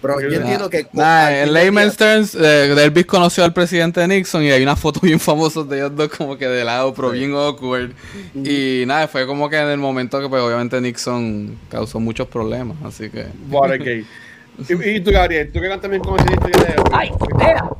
Pero 0.00 0.20
yo 0.20 0.28
entiendo 0.28 0.70
que. 0.70 0.86
Nah, 0.92 1.30
en 1.30 1.52
Layman's 1.52 1.96
Terms, 1.96 2.34
eh, 2.34 2.72
Elvis 2.84 3.06
conoció 3.06 3.44
al 3.44 3.52
presidente 3.52 4.06
Nixon 4.06 4.42
y 4.42 4.50
hay 4.50 4.62
una 4.62 4.76
foto 4.76 5.00
bien 5.02 5.18
famosa 5.18 5.62
de 5.64 5.78
ellos 5.78 5.96
dos 5.96 6.08
como 6.08 6.36
que 6.36 6.46
de 6.46 6.64
lado, 6.64 6.94
pero 6.94 7.10
bien 7.10 7.32
awkward. 7.34 7.90
Y 8.34 8.84
nada, 8.86 9.08
fue 9.08 9.26
como 9.26 9.48
que 9.48 9.56
en 9.56 9.68
el 9.68 9.78
momento 9.78 10.20
que 10.20 10.28
pues 10.28 10.42
obviamente 10.42 10.80
Nixon 10.80 11.58
causó 11.68 12.00
muchos 12.00 12.28
problemas, 12.28 12.76
así 12.84 13.10
que... 13.10 13.26
Watergate. 13.50 14.04
y, 14.68 14.90
y 14.90 15.00
tú, 15.00 15.10
Gabriel, 15.10 15.50
tú 15.52 15.60
que 15.60 15.68
también 15.78 16.02
conoces 16.02 16.30
historia 16.30 16.64
de 16.64 16.72
Elvis. 16.72 16.92
¡Ay, 16.92 17.10
espera! 17.20 17.70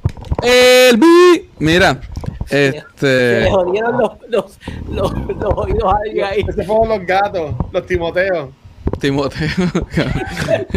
Elvis, 0.43 1.43
mira, 1.59 2.01
Se 2.47 2.71
le 2.71 2.79
este... 2.79 3.51
jodieron 3.51 3.99
los, 3.99 4.13
los, 4.29 4.59
los, 4.91 5.13
los 5.13 5.53
oídos 5.57 5.85
a 5.85 5.97
alguien 6.05 6.25
ahí. 6.25 6.45
Esos 6.47 6.67
fueron 6.67 6.89
los 6.89 7.07
gatos, 7.07 7.55
los 7.73 7.87
Timoteos. 7.87 8.51
Timoteo. 8.99 9.49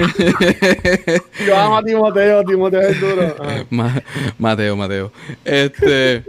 Yo 1.46 1.58
amo 1.58 1.78
a 1.78 1.84
Timoteo, 1.84 2.44
Timoteo 2.44 2.82
es 2.82 3.00
duro. 3.00 3.36
Ma- 3.70 4.02
Mateo, 4.38 4.76
Mateo. 4.76 5.12
Este. 5.46 6.24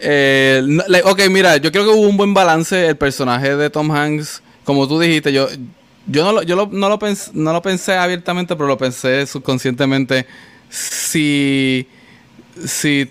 eh, 0.00 0.62
ok, 1.04 1.20
mira, 1.30 1.56
yo 1.56 1.70
creo 1.72 1.84
que 1.84 1.90
hubo 1.90 2.08
un 2.08 2.16
buen 2.16 2.34
balance. 2.34 2.86
El 2.88 2.96
personaje 2.96 3.56
de 3.56 3.70
Tom 3.70 3.90
Hanks, 3.90 4.42
como 4.64 4.86
tú 4.88 4.98
dijiste, 5.00 5.32
yo, 5.32 5.48
yo, 6.06 6.24
no, 6.24 6.32
lo, 6.32 6.42
yo 6.42 6.56
lo- 6.56 6.68
no, 6.70 6.88
lo 6.88 6.98
pens- 6.98 7.30
no 7.32 7.52
lo 7.52 7.62
pensé 7.62 7.94
abiertamente, 7.94 8.54
pero 8.56 8.66
lo 8.68 8.78
pensé 8.78 9.26
subconscientemente. 9.26 10.26
Si, 10.70 11.86
si, 12.66 13.10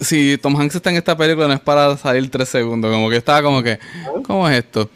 si 0.00 0.38
Tom 0.38 0.56
Hanks 0.60 0.76
está 0.76 0.90
en 0.90 0.96
esta 0.96 1.16
película, 1.16 1.48
no 1.48 1.54
es 1.54 1.60
para 1.60 1.96
salir 1.96 2.30
tres 2.30 2.48
segundos. 2.48 2.92
Como 2.92 3.10
que 3.10 3.16
estaba 3.16 3.42
como 3.42 3.62
que, 3.62 3.78
¿cómo 4.24 4.48
es 4.48 4.58
esto? 4.58 4.88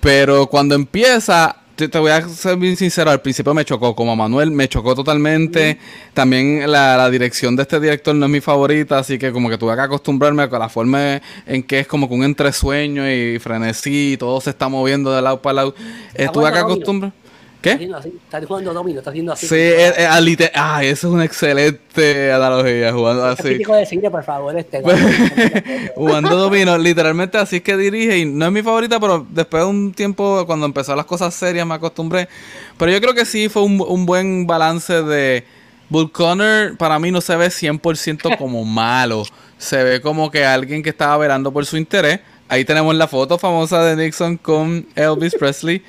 Pero 0.00 0.46
cuando 0.46 0.74
empieza, 0.74 1.56
te, 1.76 1.88
te 1.88 1.98
voy 1.98 2.10
a 2.10 2.26
ser 2.28 2.56
bien 2.56 2.76
sincero, 2.76 3.10
al 3.10 3.20
principio 3.20 3.54
me 3.54 3.64
chocó, 3.64 3.94
como 3.94 4.12
a 4.12 4.16
Manuel, 4.16 4.50
me 4.50 4.68
chocó 4.68 4.94
totalmente. 4.94 5.78
También 6.14 6.70
la, 6.70 6.96
la 6.96 7.10
dirección 7.10 7.54
de 7.54 7.62
este 7.62 7.78
director 7.78 8.14
no 8.14 8.26
es 8.26 8.32
mi 8.32 8.40
favorita, 8.40 8.98
así 8.98 9.18
que 9.18 9.30
como 9.30 9.48
que 9.48 9.58
tuve 9.58 9.74
que 9.74 9.82
acostumbrarme 9.82 10.42
a 10.42 10.58
la 10.58 10.68
forma 10.68 11.20
en 11.46 11.62
que 11.62 11.80
es 11.80 11.86
como 11.86 12.08
que 12.08 12.14
un 12.14 12.24
entresueño 12.24 13.08
y 13.10 13.38
frenesí, 13.38 14.14
y 14.14 14.16
todo 14.16 14.40
se 14.40 14.50
está 14.50 14.68
moviendo 14.68 15.12
de 15.14 15.22
lado 15.22 15.40
para 15.40 15.54
lado. 15.54 15.74
Eh, 16.14 16.26
Ah, 16.26 16.32
tuve 16.32 16.52
que 16.52 16.62
bueno, 16.62 17.12
Está 17.56 17.62
¿Qué? 17.62 17.70
haciendo 17.72 17.96
así, 17.96 18.12
está 18.24 18.46
jugando 18.46 18.74
domino, 18.74 18.98
está 18.98 19.10
haciendo 19.10 19.32
así. 19.32 19.46
Sí, 19.46 19.54
eh, 19.56 19.92
eh, 19.96 20.06
ah, 20.06 20.20
ah, 20.54 20.84
eso 20.84 21.08
es 21.08 21.12
una 21.14 21.24
excelente 21.24 22.30
analogía, 22.30 22.92
jugando 22.92 23.32
Es 23.32 23.40
así. 23.40 23.54
de 23.58 23.86
cine, 23.86 24.10
por 24.10 24.22
favor, 24.22 24.56
este. 24.56 24.82
Jugando 25.96 26.36
domino, 26.36 26.78
literalmente 26.78 27.38
así 27.38 27.56
es 27.56 27.62
que 27.62 27.76
dirige 27.76 28.18
y 28.18 28.24
no 28.24 28.46
es 28.46 28.52
mi 28.52 28.62
favorita, 28.62 29.00
pero 29.00 29.26
después 29.30 29.64
de 29.64 29.68
un 29.68 29.92
tiempo, 29.92 30.44
cuando 30.46 30.66
empezó 30.66 30.94
las 30.94 31.06
cosas 31.06 31.34
serias, 31.34 31.66
me 31.66 31.74
acostumbré. 31.74 32.28
Pero 32.76 32.92
yo 32.92 33.00
creo 33.00 33.14
que 33.14 33.24
sí 33.24 33.48
fue 33.48 33.62
un, 33.62 33.80
un 33.80 34.06
buen 34.06 34.46
balance 34.46 35.02
de... 35.02 35.44
Bull 35.88 36.10
Connor 36.10 36.76
para 36.76 36.98
mí 36.98 37.12
no 37.12 37.20
se 37.20 37.36
ve 37.36 37.46
100% 37.46 38.36
como 38.38 38.64
malo. 38.64 39.24
Se 39.58 39.82
ve 39.82 40.00
como 40.00 40.30
que 40.30 40.44
alguien 40.44 40.82
que 40.82 40.90
estaba 40.90 41.16
velando 41.16 41.52
por 41.52 41.64
su 41.64 41.76
interés. 41.76 42.20
Ahí 42.48 42.64
tenemos 42.64 42.94
la 42.94 43.08
foto 43.08 43.38
famosa 43.38 43.84
de 43.84 43.96
Nixon 43.96 44.36
con 44.36 44.86
Elvis 44.94 45.34
Presley. 45.34 45.82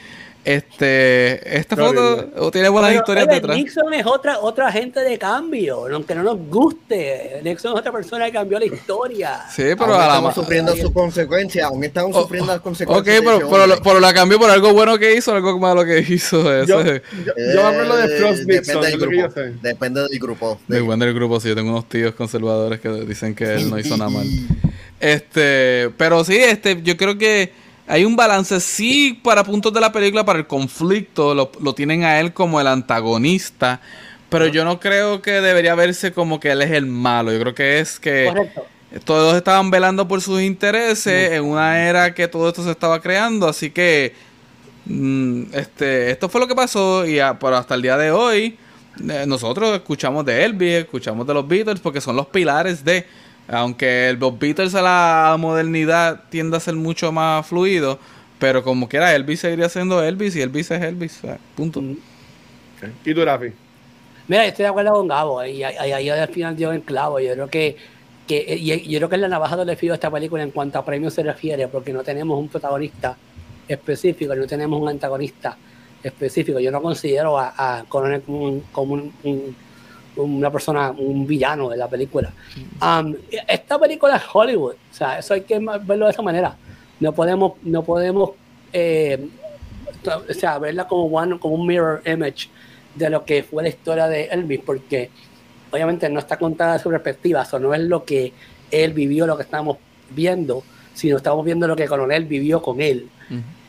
Este, 0.45 1.57
esta 1.57 1.75
foto 1.75 2.51
tiene 2.51 2.69
buenas 2.69 2.91
Pero, 2.91 3.01
historias 3.01 3.27
oye, 3.27 3.35
detrás. 3.35 3.57
Nixon 3.57 3.93
es 3.93 4.05
otra, 4.05 4.39
otra 4.39 4.67
agente 4.67 5.01
de 5.01 5.17
cambio, 5.17 5.87
aunque 5.93 6.15
no 6.15 6.23
nos 6.23 6.37
guste. 6.47 7.41
Nixon 7.43 7.73
es 7.73 7.79
otra 7.79 7.91
persona 7.91 8.25
que 8.27 8.31
cambió 8.31 8.57
la 8.57 8.65
historia. 8.65 9.41
Sí, 9.53 9.63
pero 9.77 9.85
aún 9.85 9.93
a 9.95 9.97
la 9.97 10.05
estamos 10.07 10.35
sufriendo 10.35 10.75
sus 10.75 10.91
consecuencias, 10.91 11.65
aún 11.65 11.83
estamos 11.83 12.11
Oh, 12.15 12.21
sufriendo 12.21 12.47
las 12.47 12.57
Ok, 12.59 12.63
consecuencias. 12.63 13.15
de 13.17 13.21
pero, 13.21 13.37
pero, 13.49 13.63
hombre. 13.63 13.67
lo- 13.75 13.83
pero 13.83 13.99
la 13.99 14.13
cambió 14.13 14.39
por 14.39 14.49
algo 14.49 14.71
bueno 14.73 14.97
que 14.97 15.15
hizo, 15.15 15.33
algo 15.33 15.59
malo 15.59 15.83
que 15.83 15.99
hizo. 15.99 16.39
Eso 16.61 16.81
Yo, 16.81 16.93
yo, 16.93 17.01
yo 17.53 17.61
me 17.63 17.67
acuerdo 17.67 17.97
de 17.97 18.05
Eh, 18.05 18.19
Frost 18.19 18.43
Nixon, 18.45 18.81
depende 18.81 18.87
del 18.87 18.99
grupo. 18.99 19.41
Depende 19.61 20.01
del 20.07 20.19
grupo. 20.19 20.59
Muy 20.67 20.77
De- 20.77 20.81
bueno 20.83 21.05
del 21.05 21.13
grupo, 21.13 21.39
sí, 21.41 21.49
yo 21.49 21.55
tengo 21.55 21.71
unos 21.71 21.89
tíos 21.89 22.15
conservadores 22.15 22.79
que 22.79 22.89
dicen 22.89 23.35
que 23.35 23.53
él 23.55 23.69
no 23.69 23.77
hizo 23.77 23.97
nada 23.97 24.09
mal. 24.09 24.25
Este, 24.99 25.91
pero 25.95 26.23
sí, 26.23 26.35
este, 26.37 26.81
yo 26.81 26.97
creo 26.97 27.19
que 27.19 27.51
hay 27.87 28.05
un 28.05 28.15
balance, 28.15 28.59
sí, 28.59 29.19
para 29.23 29.43
puntos 29.43 29.71
de 29.73 29.79
la 29.81 29.91
película, 29.91 30.25
para 30.25 30.39
el 30.39 30.47
conflicto, 30.47 31.33
lo, 31.33 31.51
lo 31.61 31.73
tienen 31.73 32.03
a 32.03 32.19
él 32.19 32.33
como 32.33 32.59
el 32.61 32.67
antagonista, 32.67 33.79
pero 34.29 34.47
yo 34.47 34.65
no 34.65 34.79
creo 34.79 35.21
que 35.21 35.31
debería 35.41 35.73
verse 35.75 36.11
como 36.11 36.39
que 36.39 36.51
él 36.51 36.61
es 36.61 36.71
el 36.71 36.85
malo, 36.85 37.31
yo 37.31 37.39
creo 37.39 37.55
que 37.55 37.79
es 37.79 37.99
que 37.99 38.25
Correcto. 38.27 38.65
todos 39.05 39.35
estaban 39.35 39.71
velando 39.71 40.07
por 40.07 40.21
sus 40.21 40.41
intereses 40.41 41.31
en 41.31 41.43
una 41.45 41.87
era 41.87 42.13
que 42.13 42.27
todo 42.27 42.49
esto 42.49 42.63
se 42.63 42.71
estaba 42.71 43.01
creando, 43.01 43.47
así 43.47 43.69
que 43.71 44.13
mm, 44.85 45.43
este 45.53 46.11
esto 46.11 46.29
fue 46.29 46.41
lo 46.41 46.47
que 46.47 46.55
pasó 46.55 47.05
y 47.05 47.19
a- 47.19 47.37
pero 47.39 47.57
hasta 47.57 47.75
el 47.75 47.81
día 47.81 47.97
de 47.97 48.11
hoy 48.11 48.57
eh, 49.09 49.25
nosotros 49.27 49.73
escuchamos 49.75 50.25
de 50.25 50.43
Elvis, 50.43 50.73
escuchamos 50.79 51.25
de 51.27 51.33
los 51.33 51.47
Beatles 51.47 51.79
porque 51.79 52.01
son 52.01 52.15
los 52.15 52.27
pilares 52.27 52.83
de 52.83 53.05
aunque 53.47 54.09
el, 54.09 54.17
los 54.17 54.37
Beatles 54.37 54.75
a 54.75 54.81
la 54.81 55.35
modernidad 55.37 56.23
tiende 56.29 56.57
a 56.57 56.59
ser 56.59 56.75
mucho 56.75 57.11
más 57.11 57.45
fluido, 57.45 57.99
pero 58.39 58.63
como 58.63 58.87
quiera 58.87 59.15
Elvis 59.15 59.39
seguiría 59.39 59.69
siendo 59.69 60.03
Elvis 60.03 60.35
y 60.35 60.41
Elvis 60.41 60.71
es 60.71 60.81
Elvis, 60.81 61.17
o 61.19 61.27
sea, 61.27 61.37
punto. 61.55 61.81
Mm. 61.81 61.97
¿Y 63.05 63.13
tú, 63.13 63.25
Rafi? 63.25 63.51
Mira, 64.27 64.43
yo 64.43 64.49
estoy 64.49 64.63
de 64.63 64.69
acuerdo 64.69 64.93
con 64.93 65.07
Gabo, 65.07 65.43
y 65.45 65.63
ahí 65.63 66.09
al 66.09 66.27
final 66.27 66.55
dio 66.55 66.73
en 66.73 66.81
clavo. 66.81 67.19
Yo 67.19 67.33
creo 67.33 67.49
que, 67.49 67.77
que 68.27 68.57
y 68.59 68.89
yo 68.89 68.99
creo 68.99 69.09
que 69.09 69.15
es 69.15 69.21
la 69.21 69.29
navaja 69.29 69.55
de 69.63 69.75
filo 69.75 69.93
de 69.93 69.95
esta 69.95 70.11
película 70.11 70.43
en 70.43 70.51
cuanto 70.51 70.77
a 70.77 70.85
premios 70.85 71.13
se 71.13 71.23
refiere, 71.23 71.67
porque 71.69 71.93
no 71.93 72.03
tenemos 72.03 72.37
un 72.37 72.49
protagonista 72.49 73.15
específico, 73.67 74.35
no 74.35 74.45
tenemos 74.45 74.81
un 74.81 74.89
antagonista 74.89 75.57
específico. 76.03 76.59
Yo 76.59 76.71
no 76.71 76.81
considero 76.81 77.39
a, 77.39 77.53
a 77.55 77.85
Coronel 77.85 78.21
como, 78.21 78.43
un, 78.43 78.61
como 78.71 78.93
un, 78.95 79.55
una 80.17 80.51
persona, 80.51 80.91
un 80.91 81.25
villano 81.25 81.69
de 81.69 81.77
la 81.77 81.87
película. 81.87 82.31
Um, 82.81 83.15
esta 83.47 83.79
película 83.79 84.17
es 84.17 84.23
Hollywood, 84.31 84.73
o 84.73 84.93
sea, 84.93 85.19
eso 85.19 85.33
hay 85.33 85.41
que 85.41 85.59
verlo 85.59 86.05
de 86.05 86.11
esa 86.11 86.21
manera. 86.21 86.55
No 86.99 87.11
podemos, 87.13 87.53
no 87.63 87.83
podemos 87.83 88.31
eh, 88.73 89.27
o 90.05 90.33
sea, 90.33 90.59
verla 90.59 90.87
como, 90.87 91.05
one, 91.05 91.39
como 91.39 91.55
un 91.55 91.67
mirror 91.67 92.01
image 92.05 92.49
de 92.95 93.09
lo 93.09 93.23
que 93.25 93.43
fue 93.43 93.63
la 93.63 93.69
historia 93.69 94.07
de 94.07 94.25
Elvis, 94.25 94.61
porque 94.65 95.09
obviamente 95.71 96.09
no 96.09 96.19
está 96.19 96.37
contada 96.37 96.73
de 96.73 96.79
su 96.79 96.89
perspectiva, 96.89 97.43
eso 97.43 97.59
no 97.59 97.73
es 97.73 97.81
lo 97.81 98.03
que 98.03 98.33
él 98.71 98.93
vivió, 98.93 99.27
lo 99.27 99.37
que 99.37 99.43
estamos 99.43 99.77
viendo, 100.09 100.63
sino 100.93 101.17
estamos 101.17 101.45
viendo 101.45 101.67
lo 101.67 101.75
que 101.75 101.87
Coronel 101.87 102.25
vivió 102.25 102.61
con 102.61 102.81
él 102.81 103.09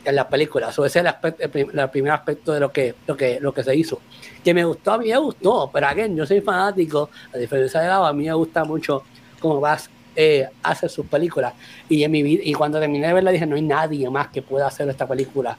en 0.05 0.15
la 0.15 0.27
película. 0.27 0.69
Eso 0.69 0.85
es 0.85 0.95
el, 0.95 1.07
aspecto, 1.07 1.43
el, 1.43 1.89
primer 1.89 2.11
aspecto 2.11 2.53
de 2.53 2.59
lo 2.59 2.71
que, 2.71 2.95
lo, 3.07 3.15
que, 3.15 3.39
lo 3.39 3.53
que 3.53 3.63
se 3.63 3.75
hizo. 3.75 3.99
Que 4.43 4.53
me 4.53 4.63
gustó, 4.63 4.93
a 4.93 4.97
mí 4.97 5.09
me 5.09 5.17
gustó, 5.17 5.69
pero 5.71 5.87
again, 5.87 6.15
yo 6.15 6.25
soy 6.25 6.41
fanático, 6.41 7.09
a 7.33 7.37
diferencia 7.37 7.81
de 7.81 7.87
Gabo, 7.87 8.05
a 8.05 8.13
mí 8.13 8.25
me 8.25 8.33
gusta 8.33 8.63
mucho 8.63 9.03
cómo 9.39 9.59
vas 9.59 9.89
eh, 10.15 10.47
hace 10.63 10.89
sus 10.89 11.05
películas. 11.05 11.53
Y, 11.87 12.03
en 12.03 12.11
mi 12.11 12.19
y 12.19 12.53
cuando 12.53 12.79
terminé 12.79 13.07
de 13.07 13.13
verla 13.13 13.31
dije, 13.31 13.45
no 13.45 13.55
hay 13.55 13.61
nadie 13.61 14.09
más 14.09 14.29
que 14.29 14.41
pueda 14.41 14.67
hacer 14.67 14.89
esta 14.89 15.07
película 15.07 15.57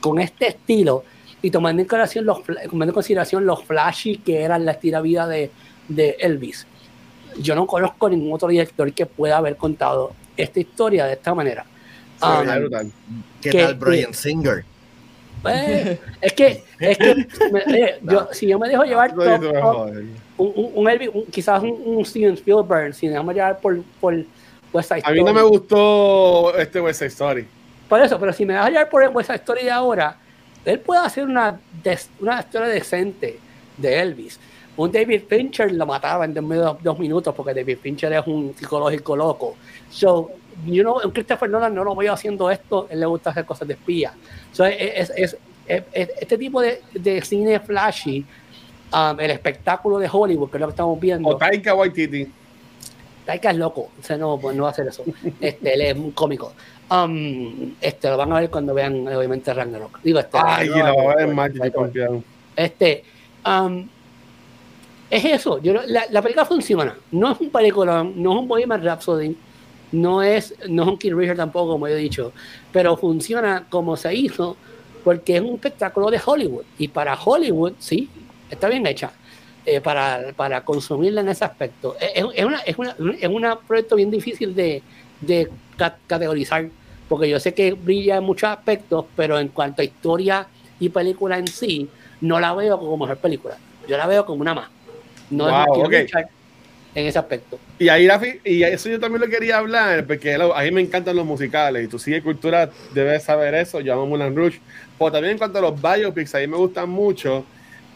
con 0.00 0.20
este 0.20 0.48
estilo 0.48 1.04
y 1.40 1.50
tomando 1.50 1.80
en 1.82 1.88
consideración 1.88 2.26
los, 2.26 2.42
tomando 2.44 2.90
en 2.90 2.94
consideración 2.94 3.46
los 3.46 3.64
flashy 3.64 4.18
que 4.18 4.42
eran 4.42 4.64
la 4.64 4.72
estira 4.72 5.00
vida 5.00 5.26
de, 5.26 5.50
de 5.88 6.16
Elvis. 6.20 6.66
Yo 7.40 7.54
no 7.54 7.66
conozco 7.66 8.08
ningún 8.10 8.32
otro 8.32 8.48
director 8.48 8.92
que 8.92 9.06
pueda 9.06 9.38
haber 9.38 9.56
contado 9.56 10.12
esta 10.36 10.60
historia 10.60 11.06
de 11.06 11.14
esta 11.14 11.34
manera. 11.34 11.64
Um, 12.22 12.90
¿Qué 13.40 13.50
tal 13.50 13.74
Brian 13.74 14.14
Singer? 14.14 14.64
Pues, 15.42 15.98
es 16.20 16.32
que, 16.34 16.62
es 16.78 16.98
que 16.98 17.10
eh, 17.10 17.98
yo, 18.02 18.28
si 18.32 18.46
yo 18.46 18.58
me 18.60 18.68
dejo 18.68 18.84
llevar 18.84 19.12
un, 20.38 20.72
un, 20.76 20.88
Elvis, 20.88 21.10
quizás 21.32 21.60
un, 21.62 22.04
Steven 22.04 22.34
Spielberg, 22.34 22.94
si 22.94 23.06
me 23.06 23.14
dejo 23.14 23.32
llevar 23.32 23.58
por, 23.58 23.82
por 24.00 24.14
West 24.72 24.88
Side 24.88 25.00
Story. 25.00 25.18
A 25.18 25.22
mí 25.22 25.24
no 25.24 25.34
me 25.34 25.42
gustó 25.42 26.56
este 26.56 26.80
West 26.80 27.00
Side 27.00 27.08
Story. 27.08 27.46
Por 27.88 28.00
eso, 28.00 28.18
pero 28.20 28.32
si 28.32 28.46
me 28.46 28.54
dejo 28.54 28.68
llevar 28.68 28.88
por 28.88 29.02
West 29.08 29.30
Side 29.30 29.38
Story 29.40 29.64
de 29.64 29.70
ahora, 29.72 30.16
él 30.64 30.78
puede 30.78 31.00
hacer 31.00 31.24
una, 31.24 31.58
una 32.20 32.40
historia 32.40 32.68
decente 32.68 33.40
de 33.76 34.00
Elvis. 34.00 34.38
Un 34.76 34.90
David 34.90 35.22
Fincher 35.28 35.70
lo 35.72 35.86
mataba 35.86 36.24
en 36.24 36.32
de 36.32 36.40
dos 36.82 36.98
minutos 36.98 37.34
porque 37.34 37.52
David 37.52 37.78
Fincher 37.82 38.12
es 38.12 38.26
un 38.26 38.54
psicológico 38.56 39.16
loco. 39.16 39.56
So, 39.90 40.30
you 40.66 40.82
know, 40.82 41.00
Christopher 41.12 41.48
Nolan 41.48 41.74
no 41.74 41.84
lo 41.84 41.94
veo 41.94 42.12
haciendo 42.12 42.50
esto, 42.50 42.86
él 42.90 43.00
le 43.00 43.06
gusta 43.06 43.30
hacer 43.30 43.44
cosas 43.44 43.68
de 43.68 43.74
espía. 43.74 44.12
So, 44.52 44.64
es, 44.64 45.10
es, 45.10 45.10
es, 45.16 45.36
este 45.66 46.38
tipo 46.38 46.60
de, 46.60 46.82
de 46.92 47.22
cine 47.22 47.60
flashy, 47.60 48.24
um, 48.92 49.18
el 49.18 49.30
espectáculo 49.30 49.98
de 49.98 50.08
Hollywood, 50.10 50.50
que 50.50 50.56
es 50.56 50.60
lo 50.60 50.66
que 50.66 50.72
estamos 50.72 51.00
viendo. 51.00 51.28
O 51.28 51.36
Taika 51.36 51.74
Waititi. 51.74 52.28
Taika 53.24 53.50
es 53.50 53.56
loco, 53.56 53.90
o 53.98 54.02
sea, 54.02 54.16
no, 54.16 54.38
pues 54.38 54.56
no 54.56 54.64
va 54.64 54.70
a 54.70 54.72
hacer 54.72 54.88
eso. 54.88 55.04
Este, 55.40 55.74
él 55.74 55.80
es 55.82 55.96
un 55.96 56.10
cómico. 56.12 56.52
Um, 56.90 57.74
este, 57.80 58.10
lo 58.10 58.16
van 58.16 58.32
a 58.32 58.40
ver 58.40 58.50
cuando 58.50 58.74
vean, 58.74 59.06
obviamente, 59.08 59.54
Ragnarok. 59.54 60.00
Digo, 60.02 60.18
este, 60.18 60.38
Ay, 60.42 60.68
no, 60.68 60.88
lo 60.88 61.04
va 61.04 61.12
a 61.12 61.16
ver 61.16 61.28
más, 61.28 61.50
Este, 62.56 63.04
um, 63.46 63.88
es 65.08 65.24
eso. 65.24 65.58
Yo, 65.62 65.74
la, 65.86 66.04
la, 66.10 66.22
película 66.22 66.44
funciona. 66.44 66.96
No 67.12 67.32
es 67.32 67.40
un 67.40 67.50
película, 67.50 68.02
no 68.02 68.32
es 68.32 68.38
un 68.40 68.48
Bohemian 68.48 68.82
Rhapsody, 68.82 69.36
no 69.92 70.22
es, 70.22 70.54
no 70.68 70.82
es 70.82 70.88
un 70.88 70.98
King 70.98 71.14
Richard 71.14 71.36
tampoco, 71.36 71.72
como 71.72 71.86
he 71.86 71.94
dicho, 71.94 72.32
pero 72.72 72.96
funciona 72.96 73.66
como 73.68 73.96
se 73.96 74.14
hizo 74.14 74.56
porque 75.04 75.36
es 75.36 75.42
un 75.42 75.54
espectáculo 75.54 76.10
de 76.10 76.20
Hollywood. 76.24 76.64
Y 76.78 76.88
para 76.88 77.14
Hollywood, 77.14 77.74
sí, 77.78 78.08
está 78.50 78.68
bien 78.68 78.86
hecha. 78.86 79.12
Eh, 79.64 79.80
para, 79.80 80.32
para, 80.34 80.64
consumirla 80.64 81.20
en 81.20 81.28
ese 81.28 81.44
aspecto. 81.44 81.96
Es, 82.00 82.24
es, 82.34 82.44
una, 82.44 82.58
es, 82.60 82.76
una, 82.78 82.96
es 83.20 83.28
un 83.28 83.46
proyecto 83.64 83.94
bien 83.94 84.10
difícil 84.10 84.56
de, 84.56 84.82
de 85.20 85.48
categorizar, 85.76 86.68
porque 87.08 87.28
yo 87.28 87.38
sé 87.38 87.54
que 87.54 87.72
brilla 87.72 88.16
en 88.16 88.24
muchos 88.24 88.50
aspectos, 88.50 89.04
pero 89.14 89.38
en 89.38 89.48
cuanto 89.48 89.82
a 89.82 89.84
historia 89.84 90.48
y 90.80 90.88
película 90.88 91.38
en 91.38 91.46
sí, 91.46 91.88
no 92.20 92.40
la 92.40 92.54
veo 92.54 92.76
como 92.76 92.96
mejor 92.96 93.18
película. 93.18 93.56
Yo 93.86 93.96
la 93.96 94.08
veo 94.08 94.26
como 94.26 94.40
una 94.40 94.54
más. 94.54 94.68
No 95.30 95.48
es 95.48 96.26
en 96.94 97.06
ese 97.06 97.18
aspecto. 97.18 97.58
Y 97.78 97.88
ahí 97.88 98.08
y 98.44 98.62
eso 98.62 98.88
yo 98.88 99.00
también 99.00 99.22
lo 99.22 99.28
quería 99.28 99.58
hablar, 99.58 100.06
porque 100.06 100.34
a 100.34 100.62
mí 100.62 100.70
me 100.70 100.80
encantan 100.80 101.16
los 101.16 101.26
musicales 101.26 101.84
y 101.84 101.88
tú 101.88 101.98
sigue 101.98 102.22
cultura, 102.22 102.70
debes 102.92 103.24
saber 103.24 103.54
eso, 103.54 103.80
yo 103.80 103.94
amo 103.94 104.06
Mulan 104.06 104.36
Rouge. 104.36 104.60
Pero 104.98 105.12
también 105.12 105.32
en 105.32 105.38
cuanto 105.38 105.58
a 105.58 105.62
los 105.62 105.80
biopics, 105.80 106.34
ahí 106.34 106.46
me 106.46 106.56
gustan 106.56 106.88
mucho. 106.90 107.44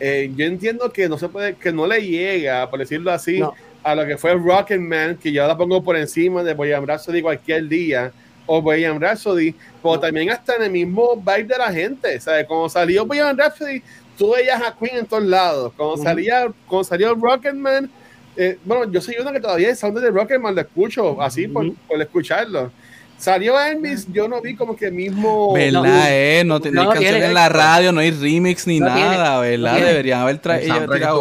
Eh, 0.00 0.30
yo 0.34 0.44
entiendo 0.44 0.90
que 0.92 1.08
no 1.08 1.18
se 1.18 1.28
puede, 1.28 1.54
que 1.54 1.72
no 1.72 1.86
le 1.86 2.00
llega, 2.00 2.68
por 2.68 2.78
decirlo 2.78 3.12
así, 3.12 3.40
a 3.82 3.94
lo 3.94 4.06
que 4.06 4.16
fue 4.16 4.34
Rocketman, 4.34 5.16
que 5.16 5.30
yo 5.32 5.46
la 5.46 5.56
pongo 5.56 5.82
por 5.82 5.96
encima 5.96 6.42
de 6.42 6.54
Bohemian 6.54 6.86
Rhapsody 6.86 7.22
cualquier 7.22 7.68
día, 7.68 8.12
o 8.46 8.62
Bohemian 8.62 9.00
Rhapsody, 9.00 9.54
pero 9.82 10.00
también 10.00 10.30
hasta 10.30 10.56
en 10.56 10.64
el 10.64 10.70
mismo 10.70 11.16
vibe 11.16 11.44
de 11.44 11.58
la 11.58 11.72
gente, 11.72 12.20
¿sabes? 12.20 12.46
Cuando 12.46 12.68
salió 12.68 13.06
Bohemian 13.06 13.36
Rhapsody, 13.36 13.82
tú 14.16 14.32
veías 14.34 14.60
a 14.62 14.74
Queen 14.76 14.98
en 14.98 15.06
todos 15.06 15.24
lados. 15.24 15.72
Cuando, 15.76 15.96
salía, 15.96 16.46
cuando 16.66 16.84
salió 16.84 17.14
Rocketman, 17.14 17.90
eh, 18.36 18.58
bueno, 18.64 18.90
yo 18.90 19.00
soy 19.00 19.16
uno 19.20 19.32
que 19.32 19.40
todavía 19.40 19.70
el 19.70 19.76
sound 19.76 19.98
de 19.98 20.10
Rocketman 20.10 20.54
lo 20.54 20.60
escucho, 20.60 21.20
así 21.20 21.48
por, 21.48 21.72
por 21.74 22.00
escucharlo. 22.00 22.70
Salió 23.18 23.58
Elvis, 23.58 24.06
yo 24.12 24.28
no 24.28 24.42
vi 24.42 24.54
como 24.54 24.76
que 24.76 24.90
mismo. 24.90 25.54
¿Verdad? 25.54 25.82
No, 25.82 26.06
eh? 26.06 26.42
no, 26.44 26.58
no, 26.58 26.70
no 26.70 26.82
hay 26.82 26.88
canciones 26.88 27.22
en 27.22 27.34
la 27.34 27.48
radio, 27.48 27.92
no 27.92 28.00
hay 28.00 28.10
remix 28.10 28.66
ni 28.66 28.78
nada, 28.78 29.40
¿verdad? 29.40 29.80
Deberían 29.80 30.20
haber 30.20 30.38
traído 30.38 30.74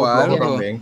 algo. 0.06 0.60
es, 0.60 0.78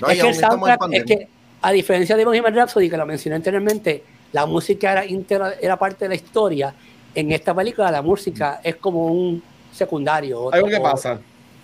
que 0.00 0.28
el 0.28 0.34
soundtrack, 0.34 0.80
es 0.92 1.04
que, 1.04 1.28
a 1.62 1.70
diferencia 1.70 2.16
de 2.16 2.24
Bohemian 2.24 2.54
Rhapsody, 2.54 2.90
que 2.90 2.96
lo 2.96 3.06
mencioné 3.06 3.36
anteriormente, 3.36 4.02
la 4.32 4.46
música 4.46 4.90
era, 4.90 5.06
íntegra, 5.06 5.54
era 5.60 5.76
parte 5.76 6.06
de 6.06 6.08
la 6.08 6.14
historia. 6.16 6.74
En 7.14 7.30
esta 7.30 7.54
película, 7.54 7.90
la 7.90 8.02
música 8.02 8.60
es 8.64 8.76
como 8.76 9.06
un 9.06 9.40
secundario. 9.72 10.52
Algo 10.52 10.68
que 10.68 10.80
pasa 10.80 11.20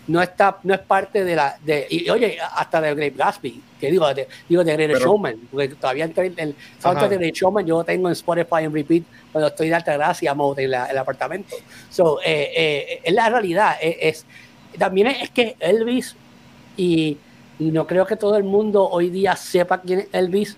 no 0.08 0.22
está 0.22 0.58
no 0.62 0.74
es 0.74 0.80
parte 0.80 1.24
de 1.24 1.34
la 1.34 1.56
de 1.62 1.86
y, 1.90 2.08
oye 2.10 2.38
hasta 2.54 2.80
de 2.80 2.94
Great 2.94 3.16
Gatsby 3.16 3.62
que 3.80 3.90
digo 3.90 4.12
de, 4.14 4.28
digo 4.48 4.62
de 4.62 4.76
Great 4.76 5.00
Showman 5.00 5.36
porque 5.50 5.68
todavía 5.68 6.04
el, 6.04 6.34
el 6.36 6.54
soundtrack 6.78 7.10
de 7.10 7.16
Great 7.18 7.34
Showman 7.34 7.66
yo 7.66 7.82
tengo 7.84 8.08
en 8.08 8.12
Spotify 8.12 8.62
en 8.62 8.72
repeat 8.72 9.02
cuando 9.32 9.48
estoy 9.48 9.68
de 9.68 9.74
alta 9.74 9.92
gracia 9.92 10.34
en 10.56 10.74
el 10.74 10.98
apartamento. 10.98 11.56
So 11.90 12.20
eh, 12.24 12.52
eh, 12.56 13.00
es 13.04 13.12
la 13.12 13.28
realidad 13.28 13.76
es, 13.80 14.24
también 14.78 15.08
es, 15.08 15.30
que 15.30 15.56
Elvis 15.60 16.14
y, 16.76 17.18
y, 17.58 17.70
no 17.70 17.86
creo 17.86 18.06
que 18.06 18.16
todo 18.16 18.36
el 18.36 18.44
mundo 18.44 18.88
hoy 18.88 19.10
día 19.10 19.36
sepa 19.36 19.80
quién 19.80 20.00
es 20.00 20.08
Elvis 20.12 20.56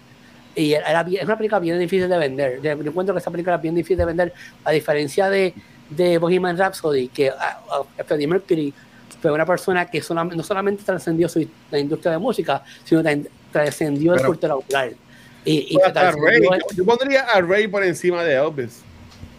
y 0.55 0.73
era, 0.73 1.01
es 1.01 1.25
una 1.25 1.37
película 1.37 1.61
bien 1.61 1.79
difícil 1.79 2.09
de 2.09 2.19
vender. 2.19 2.61
Yo 2.63 2.73
encuentro 2.73 3.15
que 3.15 3.21
esa 3.21 3.31
película 3.31 3.57
es 3.57 3.63
bien 3.63 3.75
difícil 3.75 3.97
de 3.97 4.05
vender 4.05 4.33
a 4.65 4.73
diferencia 4.73 5.29
de 5.29 5.55
de 5.91 6.19
Bohemian 6.19 6.57
Rhapsody 6.57 7.09
que 7.09 7.31
uh, 7.31 8.05
Freddie 8.05 8.27
Mercury 8.27 8.75
fue 9.21 9.33
una 9.33 9.47
persona 9.47 9.87
que 9.87 10.03
no 10.11 10.43
solamente 10.43 10.83
trascendió 10.85 11.29
la 11.71 11.79
industria 11.79 12.13
de 12.13 12.19
música, 12.19 12.63
sino 12.85 13.03
que 13.03 13.27
trascendió 13.53 14.15
el 14.15 14.25
cultura 14.25 14.55
popular. 14.55 14.91
Y, 15.45 15.77
y 15.77 15.79
yo, 16.77 16.85
pondría 16.85 17.23
a 17.23 17.41
Ray 17.41 17.69
por 17.69 17.83
encima 17.83 18.23
de 18.23 18.35
Elvis. 18.35 18.83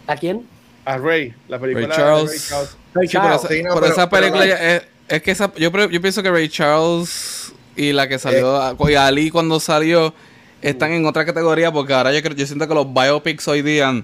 ¿A 0.07 0.15
quién? 0.15 0.45
A 0.85 0.97
Ray, 0.97 1.33
la 1.47 1.59
película 1.59 1.87
Ray 1.87 1.97
Charles. 1.97 2.49
Ray 2.93 3.07
Charles. 3.07 3.41
Sí, 3.47 3.63
por 3.71 3.85
esa, 3.85 4.09
película 4.09 4.45
es, 4.45 4.83
es, 5.07 5.21
que 5.21 5.31
esa, 5.31 5.53
yo, 5.55 5.71
yo 5.87 6.01
pienso 6.01 6.23
que 6.23 6.31
Ray 6.31 6.49
Charles 6.49 7.53
y 7.75 7.93
la 7.93 8.07
que 8.07 8.17
salió, 8.17 8.71
eh. 8.71 8.91
y 8.91 8.95
Ali 8.95 9.29
cuando 9.29 9.59
salió, 9.59 10.13
están 10.61 10.91
en 10.91 11.05
otra 11.05 11.25
categoría 11.25 11.71
porque 11.71 11.93
ahora 11.93 12.11
yo, 12.11 12.21
creo, 12.21 12.35
yo 12.35 12.45
siento 12.45 12.67
que 12.67 12.73
los 12.73 12.91
biopics 12.91 13.47
hoy 13.47 13.61
día 13.61 14.03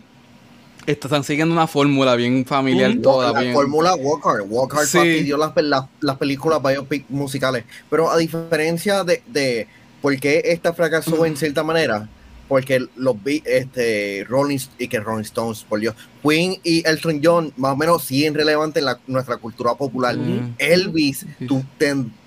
están 0.85 1.23
siguiendo 1.23 1.53
una 1.53 1.67
fórmula 1.67 2.15
bien 2.15 2.45
familiar 2.45 2.95
toda. 3.01 3.31
La 3.31 3.53
fórmula 3.53 3.95
Walker. 3.95 4.41
Walker 4.47 4.85
sí. 4.85 5.23
dio 5.23 5.37
las, 5.37 5.51
las, 5.99 6.17
películas 6.17 6.61
biopic 6.61 7.05
musicales. 7.09 7.63
Pero 7.89 8.09
a 8.09 8.17
diferencia 8.17 9.03
de, 9.03 9.23
de 9.27 9.67
por 10.01 10.17
qué 10.19 10.41
esta 10.45 10.73
fracasó 10.73 11.25
en 11.25 11.35
cierta 11.35 11.63
manera, 11.63 12.07
porque 12.47 12.85
los 12.95 13.15
este, 13.25 14.25
Rolling 14.27 14.59
y 14.77 14.87
que 14.87 14.99
Rolling 14.99 15.23
Stones, 15.23 15.63
por 15.63 15.79
Dios, 15.79 15.95
Queen 16.21 16.59
y 16.63 16.87
Elton 16.87 17.21
John, 17.23 17.53
más 17.57 17.73
o 17.73 17.75
menos 17.75 18.03
siguen 18.03 18.35
relevantes 18.35 18.81
en 18.81 18.85
la, 18.85 18.99
nuestra 19.07 19.37
cultura 19.37 19.73
popular. 19.73 20.15
Elvis, 20.59 21.25
tú 21.47 21.63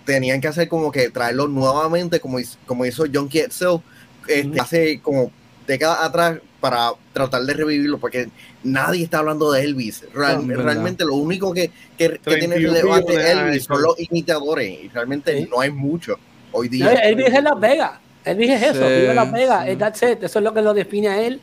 tenían 0.04 0.40
que 0.40 0.48
hacer 0.48 0.68
como 0.68 0.90
que 0.90 1.10
traerlo 1.10 1.46
nuevamente, 1.46 2.20
como, 2.20 2.38
como 2.66 2.84
hizo 2.84 3.04
John 3.12 3.28
Ketzel, 3.28 3.80
este, 4.26 4.60
hace 4.60 5.00
como 5.00 5.30
décadas 5.68 5.98
atrás 6.00 6.38
para 6.60 6.90
tratar 7.12 7.42
de 7.42 7.52
revivirlo, 7.54 7.98
porque 7.98 8.28
nadie 8.64 9.04
está 9.04 9.18
hablando 9.20 9.52
de 9.52 9.62
Elvis. 9.62 10.04
Real- 10.12 10.44
No, 10.44 10.60
realmente 10.60 11.04
lo 11.04 11.14
único 11.14 11.52
que, 11.54 11.70
que, 11.96 12.08
que 12.18 12.18
tiene 12.36 12.56
31 12.56 12.72
relevante 12.74 13.16
de 13.16 13.30
Elvis 13.32 13.62
son 13.64 13.82
los 13.82 13.94
imitadores, 14.00 14.84
y 14.84 14.88
realmente 14.88 15.38
Sí. 15.42 15.48
no 15.48 15.60
hay 15.60 15.70
mucho 15.70 16.16
hoy 16.50 16.66
No, 16.68 16.72
día. 16.72 16.92
Elvis 16.94 17.26
es 17.28 17.34
en 17.34 17.44
Las 17.44 17.60
Vegas. 17.60 17.92
Elvis 18.24 18.50
es 18.50 18.62
eso, 18.62 18.72
Sí, 18.88 18.94
vive 18.94 19.10
en 19.10 19.16
Las 19.16 19.30
Vegas. 19.32 19.64
sí. 19.64 19.70
es 19.70 19.78
that's 19.78 20.02
it. 20.02 20.22
Eso 20.24 20.38
es 20.40 20.44
lo 20.44 20.52
que 20.52 20.62
lo 20.62 20.74
define 20.74 21.08
a 21.08 21.22
él 21.22 21.40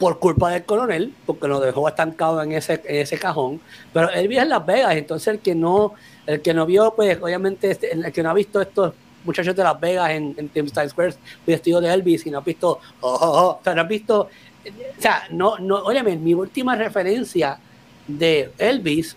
por 0.00 0.18
culpa 0.18 0.50
del 0.50 0.64
coronel, 0.64 1.14
porque 1.26 1.46
lo 1.48 1.60
dejó 1.60 1.86
estancado 1.88 2.42
en 2.42 2.52
ese, 2.52 2.80
en 2.86 2.96
ese 2.96 3.18
cajón. 3.18 3.60
Pero 3.92 4.10
Elvis 4.10 4.38
es 4.38 4.42
en 4.44 4.48
Las 4.48 4.64
Vegas, 4.66 4.96
entonces 4.96 5.28
el 5.34 5.38
que 5.40 5.54
no, 5.54 5.94
el 6.26 6.40
que 6.42 6.52
no 6.54 6.66
vio, 6.66 6.94
pues 6.96 7.18
obviamente, 7.20 7.70
este, 7.70 7.92
el 7.92 8.10
que 8.12 8.22
no 8.22 8.30
ha 8.30 8.34
visto 8.34 8.60
estos 8.60 8.92
muchachos 9.28 9.54
de 9.54 9.62
Las 9.62 9.78
Vegas 9.78 10.10
en, 10.10 10.34
en 10.36 10.48
Times 10.48 10.72
Square 10.88 11.14
vestidos 11.46 11.82
de 11.82 11.92
Elvis 11.92 12.26
y 12.26 12.30
no 12.30 12.38
ha 12.38 12.40
visto, 12.40 12.80
oh, 13.00 13.08
oh, 13.08 13.18
oh, 13.20 13.58
o 13.60 13.60
sea, 13.62 13.74
no 13.74 13.82
ha 13.82 13.84
visto, 13.84 14.20
o 14.22 15.00
sea, 15.00 15.28
no, 15.30 15.58
no, 15.58 15.76
óyeme, 15.84 16.16
mi 16.16 16.32
última 16.32 16.74
referencia 16.76 17.58
de 18.06 18.50
Elvis 18.58 19.16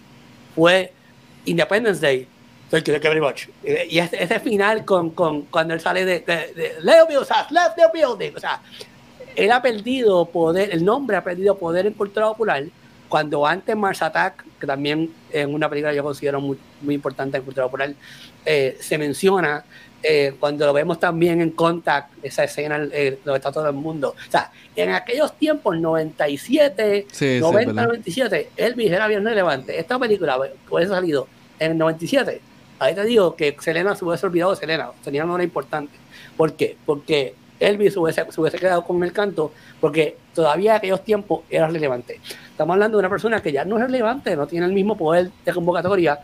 fue 0.54 0.94
Independence 1.46 2.02
Day. 2.02 2.28
Thank 2.70 2.86
you, 2.86 2.94
thank 2.94 3.04
you 3.04 3.10
very 3.10 3.22
much. 3.22 3.48
Y 3.64 4.00
ese, 4.00 4.22
ese 4.22 4.40
final 4.40 4.86
con, 4.86 5.12
con 5.12 5.44
cuando 5.44 5.74
él 5.74 5.80
sale 5.80 6.06
de, 6.06 6.20
de, 6.20 6.54
de 6.54 6.76
Leo 6.82 7.08
Bills 7.08 7.32
has 7.32 7.50
left 7.52 7.76
the 7.76 7.88
building. 7.94 8.36
O 8.36 8.40
sea, 8.40 8.62
él 9.36 9.52
ha 9.52 9.62
perdido 9.62 10.26
poder, 10.26 10.70
el 10.72 10.84
nombre 10.84 11.16
ha 11.16 11.24
perdido 11.24 11.58
poder 11.58 11.86
en 11.86 11.94
cultura 11.94 12.28
popular 12.28 12.64
cuando 13.12 13.46
antes 13.46 13.76
Mars 13.76 14.02
Attack, 14.02 14.46
que 14.58 14.66
también 14.66 15.14
en 15.32 15.54
una 15.54 15.70
película 15.70 15.94
yo 15.94 16.02
considero 16.02 16.40
muy, 16.40 16.58
muy 16.82 16.96
importante 16.96 17.38
en 17.38 17.44
cultura 17.44 17.66
popular, 17.66 17.94
eh, 18.46 18.78
se 18.80 18.98
menciona 18.98 19.66
eh, 20.04 20.34
cuando 20.40 20.66
lo 20.66 20.74
vemos 20.74 21.00
también 21.00 21.42
en 21.42 21.52
Contact, 21.52 22.12
esa 22.24 22.44
escena 22.44 22.88
eh, 22.92 23.20
donde 23.24 23.38
está 23.38 23.52
todo 23.52 23.68
el 23.68 23.76
mundo. 23.76 24.16
O 24.28 24.32
sea, 24.32 24.52
en 24.76 24.92
aquellos 24.92 25.38
tiempos, 25.38 25.78
97, 25.78 27.08
Sí, 27.12 27.36
sí, 27.36 27.40
90, 27.40 27.74
verdad. 27.74 27.84
97, 27.88 28.52
Elvis 28.58 28.92
era 28.92 29.08
bien 29.08 29.24
relevante. 29.24 29.80
Esta 29.80 30.00
película 30.00 30.40
hubiese 30.70 30.92
salido 30.92 31.28
en 31.60 31.72
el 31.72 31.78
97. 31.78 32.42
Ahí 32.80 32.96
te 32.96 33.06
digo 33.06 33.36
que 33.36 33.56
Selena 33.60 33.96
se 33.96 34.04
hubiese 34.04 34.26
olvidado 34.26 34.52
de 34.52 34.58
Selena, 34.58 34.90
tenía 35.04 35.24
una 35.24 35.34
hora 35.34 35.44
importante. 35.44 35.94
¿Por 36.36 36.54
qué? 36.54 36.78
Porque 36.86 37.36
Elvis 37.60 37.94
se 37.94 38.00
hubiese, 38.00 38.26
se 38.32 38.42
hubiese 38.42 38.58
quedado 38.58 38.84
con 38.84 39.04
el 39.04 39.14
canto, 39.14 39.52
porque 39.80 40.18
todavía 40.34 40.72
en 40.72 40.78
aquellos 40.78 41.04
tiempos 41.04 41.42
era 41.50 41.68
relevante. 41.68 42.20
Estamos 42.50 42.74
hablando 42.74 42.98
de 42.98 43.02
una 43.02 43.10
persona 43.10 43.42
que 43.42 43.52
ya 43.52 43.66
no 43.66 43.78
es 43.78 43.84
relevante, 43.84 44.36
no 44.36 44.48
tiene 44.48 44.66
el 44.66 44.74
mismo 44.74 44.98
poder 44.98 45.30
de 45.46 45.54
convocatoria 45.54 46.20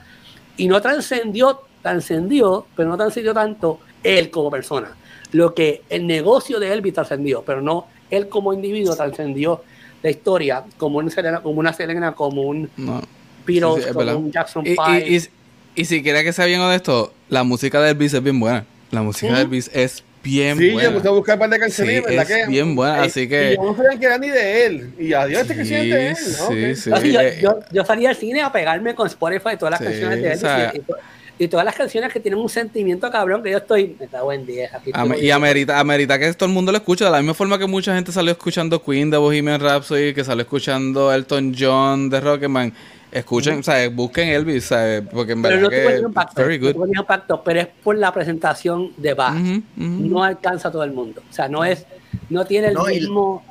y 0.58 0.68
no 0.68 0.82
trascendió, 0.82 1.62
trascendió, 1.82 2.66
pero 2.76 2.90
no 2.90 2.98
trascendió 2.98 3.34
tanto 3.34 3.80
él 4.04 4.30
como 4.30 4.50
persona. 4.52 4.90
Lo 5.32 5.54
que 5.54 5.82
el 5.90 6.08
negocio 6.08 6.60
de 6.60 6.72
Elvis 6.74 6.94
trascendió, 6.94 7.44
pero 7.46 7.62
no 7.62 7.88
él 8.10 8.30
como 8.30 8.54
individuo 8.54 8.96
trascendió 8.96 9.62
la 10.02 10.10
historia 10.10 10.64
como 10.78 11.00
una 11.00 11.10
Selena, 11.10 11.42
como 11.42 11.60
una 11.60 11.74
Selena, 11.74 12.14
como 12.14 12.44
un 12.44 12.70
No. 12.78 13.02
Beatles, 13.46 13.76
Sí, 13.84 13.90
sí, 13.90 13.94
como 13.94 14.18
un 14.18 14.32
Jackson 14.32 14.66
Y, 14.66 14.76
Five. 14.76 15.06
y, 15.08 15.16
y, 15.18 15.22
y 15.76 15.86
si 15.86 16.04
quiera 16.04 16.24
que 16.24 16.34
sea 16.34 16.46
bien 16.46 16.60
honesto, 16.62 17.12
la 17.30 17.44
música 17.44 17.82
de 17.82 17.92
Elvis 17.92 18.14
es 18.14 18.24
bien 18.24 18.40
buena. 18.40 18.66
La 18.92 19.02
música 19.02 19.34
de 19.34 19.42
Elvis 19.42 19.70
es 19.74 20.04
bien 20.24 20.58
Sí, 20.58 20.68
yo 20.68 20.74
buena. 20.74 20.90
me 20.92 20.96
puse 20.98 21.08
a 21.08 21.12
buscar 21.12 21.36
un 21.36 21.40
par 21.40 21.50
de 21.50 21.56
Sí, 21.56 21.62
canciones, 21.62 22.04
¿verdad? 22.04 22.32
es 22.32 22.38
que, 22.46 22.48
bien 22.50 22.76
buena, 22.76 23.04
Eh, 23.04 23.06
así 23.08 23.22
Y 23.22 23.28
que... 23.28 23.56
yo 23.56 23.64
no 23.64 23.76
sabía 23.76 24.00
que 24.00 24.06
era 24.06 24.18
ni 24.18 24.30
de 24.30 24.66
él. 24.66 24.96
Y 25.00 25.14
adiós, 25.14 25.42
este 25.42 25.56
canción 25.56 25.82
es 25.82 25.90
de 25.90 26.08
él, 26.10 26.16
¿no? 26.16 26.48
Sí, 26.48 26.72
Ok. 26.72 26.76
sí, 26.76 26.92
sí, 27.02 27.12
yo, 27.14 27.22
eh, 27.22 27.40
yo, 27.42 27.60
yo 27.72 27.86
salí 27.86 28.06
al 28.06 28.16
cine 28.16 28.42
a 28.42 28.52
pegarme 28.52 28.96
con 28.96 29.08
Spotify 29.08 29.50
y 29.54 29.58
todas 29.58 29.72
las 29.72 29.80
Sí, 29.80 29.86
canciones 29.86 30.22
de 30.22 30.28
Elvis 30.28 30.44
o 30.44 30.48
sea- 30.48 30.72
y, 30.74 30.82
y 31.40 31.44
to- 31.44 31.44
y 31.44 31.48
todas 31.48 31.66
las 31.66 31.76
canciones 31.76 32.12
que 32.12 32.20
tienen 32.20 32.40
un 32.40 32.50
sentimiento 32.50 33.10
cabrón 33.12 33.42
que 33.44 33.52
yo 33.52 33.58
estoy, 33.58 33.96
me 34.00 34.08
cago 34.08 34.32
en 34.34 34.46
10. 34.46 34.74
aquí 34.74 34.92
Am- 34.94 35.14
y 35.20 35.30
amerita, 35.32 35.80
amerita 35.80 36.18
que 36.20 36.32
todo 36.34 36.48
el 36.48 36.54
mundo 36.54 36.72
lo 36.72 36.78
escuche, 36.78 37.06
de 37.06 37.12
la 37.12 37.18
misma 37.18 37.34
forma 37.34 37.58
que 37.58 37.66
mucha 37.68 37.94
gente 37.96 38.12
salió 38.12 38.32
escuchando 38.32 38.82
Queen 38.84 39.10
de 39.10 39.18
Bohemian 39.18 39.60
Rhapsody, 39.62 40.14
que 40.14 40.24
salió 40.24 40.42
escuchando 40.44 41.14
Elton 41.14 41.54
John 41.58 42.10
de 42.10 42.20
Rocketman. 42.20 42.74
Escuchen, 43.10 43.60
o 43.60 43.64
sea, 43.64 43.88
busquen 43.90 44.28
Elvis, 44.30 44.66
¿sabes? 44.66 45.02
porque 45.12 45.32
en 45.32 45.42
Pero 45.42 45.70
verdad 45.70 45.70
no 45.94 46.02
que 46.02 46.06
impacto, 46.08 46.42
very 46.42 46.60
no 46.60 46.66
good. 46.68 46.74
ningún 46.74 46.98
impacto, 46.98 47.42
pero 47.44 47.62
es 47.62 47.68
por 47.82 47.98
la 47.98 48.12
presentación 48.14 48.92
de 48.98 49.14
Bach. 49.14 49.34
No 49.78 50.24
alcanza 50.24 50.68
a 50.68 50.72
todo 50.72 50.84
el 50.84 50.92
mundo. 50.92 51.22
O 51.30 51.34
sea, 51.34 51.48
no 51.48 51.64
es, 51.64 51.86
no 52.30 52.46
tiene 52.46 52.68
el 52.68 52.74
No, 52.74 52.90
y- 52.90 52.96
mismo 53.00 53.44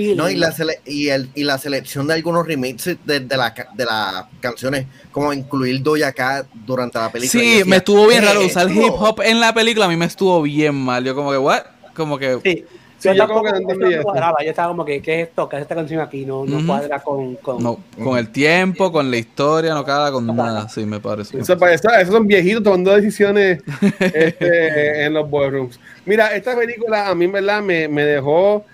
feeling. 0.00 0.16
No, 0.16 0.30
y 0.30 0.36
la, 0.36 0.52
sele- 0.52 0.80
y, 0.86 1.08
el, 1.08 1.28
y 1.34 1.44
la 1.44 1.58
selección 1.58 2.06
de 2.06 2.14
algunos 2.14 2.46
remixes 2.46 2.96
de, 3.04 3.20
de, 3.20 3.36
la 3.36 3.54
de 3.74 3.84
las 3.84 4.24
canciones, 4.40 4.86
como 5.12 5.32
incluir 5.32 5.82
Doja 5.82 6.12
Cat 6.12 6.46
durante 6.66 6.98
la 6.98 7.10
película. 7.12 7.42
Sí, 7.42 7.50
decía, 7.50 7.64
me 7.66 7.76
estuvo 7.76 8.06
bien 8.06 8.20
"¿Qué 8.20 8.26
raro 8.26 8.46
usar 8.46 8.68
esto?". 8.68 8.80
hip 8.86 8.92
hop 8.96 9.20
en 9.22 9.40
la 9.40 9.52
película, 9.52 9.86
a 9.86 9.88
mí 9.88 9.96
me 9.96 10.06
estuvo 10.06 10.40
bien 10.42 10.74
mal. 10.74 11.04
Yo 11.04 11.14
como 11.14 11.30
que, 11.32 11.38
¿what? 11.38 11.62
Como 11.94 12.18
que... 12.18 12.38
Sí. 12.42 12.64
Sí, 13.00 13.08
yo 13.16 13.26
como 13.26 13.42
que 13.42 13.52
no 13.52 14.02
cuadraba. 14.02 14.36
Yo 14.44 14.50
estaba 14.50 14.68
como 14.68 14.84
que, 14.84 15.00
¿qué 15.00 15.22
es 15.22 15.28
esto? 15.28 15.48
¿Qué 15.48 15.56
es 15.56 15.62
esta 15.62 15.74
canción 15.74 16.02
aquí? 16.02 16.26
No, 16.26 16.44
no 16.44 16.66
cuadra 16.66 17.00
con... 17.00 17.34
con... 17.36 17.62
No, 17.62 17.80
con 18.04 18.18
el 18.18 18.28
tiempo, 18.30 18.92
con 18.92 19.10
la 19.10 19.16
historia, 19.16 19.72
no 19.72 19.82
cada 19.86 20.12
con 20.12 20.26
nada. 20.26 20.68
Sí, 20.68 20.84
me 20.84 21.00
parece. 21.00 21.38
Eso, 21.38 21.54
esos 21.66 22.12
son 22.14 22.26
viejitos 22.26 22.62
tomando 22.62 22.94
decisiones 22.94 23.62
este, 24.00 25.04
en 25.06 25.14
los 25.14 25.30
boardrooms. 25.30 25.80
Mira, 26.04 26.34
esta 26.36 26.54
película 26.54 27.08
a 27.08 27.14
mí 27.14 27.26
verdad 27.26 27.62
me, 27.62 27.88
me 27.88 28.04
dejó 28.04 28.66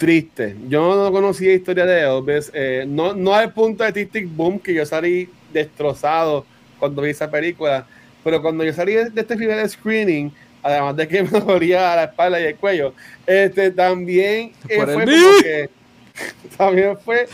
triste. 0.00 0.56
Yo 0.66 0.96
no 0.96 1.12
conocía 1.12 1.52
historia 1.52 1.84
de 1.84 2.00
Elvis. 2.00 2.50
eh, 2.54 2.86
no, 2.88 3.12
no 3.12 3.34
al 3.34 3.52
punto 3.52 3.84
de 3.84 3.92
Tic 3.92 4.10
Tic 4.10 4.34
Boom, 4.34 4.58
que 4.58 4.72
yo 4.72 4.86
salí 4.86 5.28
destrozado 5.52 6.46
cuando 6.78 7.02
vi 7.02 7.10
esa 7.10 7.30
película. 7.30 7.86
Pero 8.24 8.40
cuando 8.40 8.64
yo 8.64 8.72
salí 8.72 8.94
de, 8.94 9.10
este 9.14 9.36
primer 9.36 9.68
screening, 9.68 10.32
además 10.62 10.96
de 10.96 11.06
que 11.06 11.22
me 11.30 11.38
dolía 11.40 11.94
la 11.96 12.04
espalda 12.04 12.40
y 12.40 12.44
el 12.44 12.56
cuello, 12.56 12.94
este, 13.26 13.70
también 13.72 14.52
eh, 14.70 14.86
fue 14.86 15.04
que 15.42 15.70
también 16.56 16.96
fue 17.04 17.28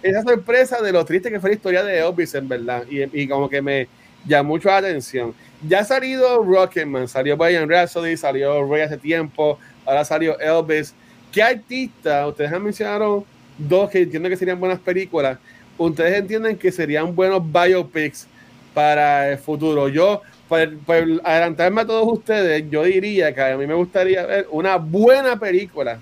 esa 0.00 0.22
sorpresa 0.22 0.80
de 0.80 0.92
lo 0.92 1.04
triste 1.04 1.28
que 1.28 1.40
fue 1.40 1.50
la 1.50 1.56
historia 1.56 1.82
de 1.82 1.98
Elvis, 1.98 2.36
en 2.36 2.48
verdad. 2.48 2.84
Y, 2.88 3.02
y 3.20 3.26
como 3.26 3.48
que 3.48 3.60
me 3.60 3.88
llamó 4.24 4.50
mucho 4.50 4.68
la 4.68 4.76
atención. 4.76 5.34
Ya 5.66 5.80
ha 5.80 5.84
salido 5.84 6.40
Rocketman, 6.40 7.08
salió 7.08 7.36
Brian 7.36 7.68
Rhapsody, 7.68 8.16
salió 8.16 8.64
Ray 8.64 8.82
hace 8.82 8.96
tiempo, 8.96 9.58
ahora 9.84 10.04
salió 10.04 10.38
Elvis. 10.38 10.94
¿Qué 11.32 11.42
artista? 11.42 12.26
Ustedes 12.28 12.52
han 12.52 12.62
mencionado 12.62 13.24
dos 13.56 13.90
que 13.90 14.02
entiendo 14.02 14.28
que 14.28 14.36
serían 14.36 14.60
buenas 14.60 14.78
películas. 14.78 15.38
¿Ustedes 15.78 16.18
entienden 16.18 16.58
que 16.58 16.70
serían 16.70 17.16
buenos 17.16 17.42
biopics 17.50 18.28
para 18.74 19.30
el 19.32 19.38
futuro? 19.38 19.88
Yo, 19.88 20.20
para, 20.46 20.70
para 20.84 21.06
adelantarme 21.24 21.80
a 21.80 21.86
todos 21.86 22.06
ustedes, 22.18 22.68
yo 22.70 22.82
diría 22.84 23.34
que 23.34 23.40
a 23.40 23.56
mí 23.56 23.66
me 23.66 23.74
gustaría 23.74 24.26
ver 24.26 24.46
una 24.50 24.76
buena 24.76 25.38
película 25.40 25.98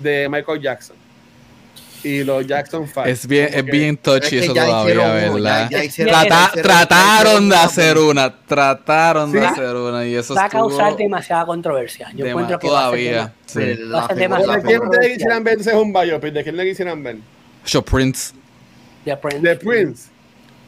de 0.00 0.28
Michael 0.28 0.60
Jackson 0.60 0.99
y 2.02 2.24
los 2.24 2.46
Jackson 2.46 2.86
5. 2.86 3.04
Es 3.04 3.26
bien, 3.26 3.48
es 3.52 3.64
bien 3.64 3.96
touchy 3.96 4.38
Es 4.38 4.42
que 4.42 4.44
eso 4.46 4.54
todavía, 4.54 4.94
¿verdad? 5.30 5.68
ya- 5.70 5.78
ya 5.78 5.84
hicieron- 5.84 6.12
Trata- 6.14 6.28
ya 6.28 6.46
hicieron- 6.46 6.62
trataron 6.62 7.48
de 7.48 7.56
hacer 7.56 7.98
una, 7.98 8.36
trataron 8.46 9.32
de 9.32 9.40
Sí. 9.40 9.44
hacer 9.46 9.76
una 9.76 10.06
y 10.06 10.14
eso 10.14 10.34
va 10.34 10.44
a 10.44 10.48
causar 10.48 10.96
demasiada 10.96 11.44
controversia. 11.46 12.08
Yo 12.14 12.24
dema- 12.24 12.30
encuentro 12.30 12.58
que 12.58 12.68
va 12.68 12.78
a 12.88 12.90
ser 12.90 12.98
todavía. 13.00 13.32
sí. 13.46 13.52
Pero 13.58 13.90
Va 13.90 13.98
a 14.04 14.06
ser 14.08 14.16
la 14.16 14.22
demasiado 14.22 14.52
¿De 14.52 14.62
quién 14.62 14.82
ustedes 14.82 15.12
quisieran 15.14 15.44
ver 15.44 15.60
ese 15.60 15.70
es 15.70 15.76
un 15.76 15.92
biopic? 15.92 16.32
¿De 16.32 16.42
quién 16.42 16.56
le 16.56 16.64
quisieran 16.64 17.02
ver? 17.02 17.16
Yo, 17.66 17.82
Prince, 17.82 18.32
de 19.04 19.16
Prince. 19.16 19.40
De 19.40 19.56
Prince. 19.56 20.08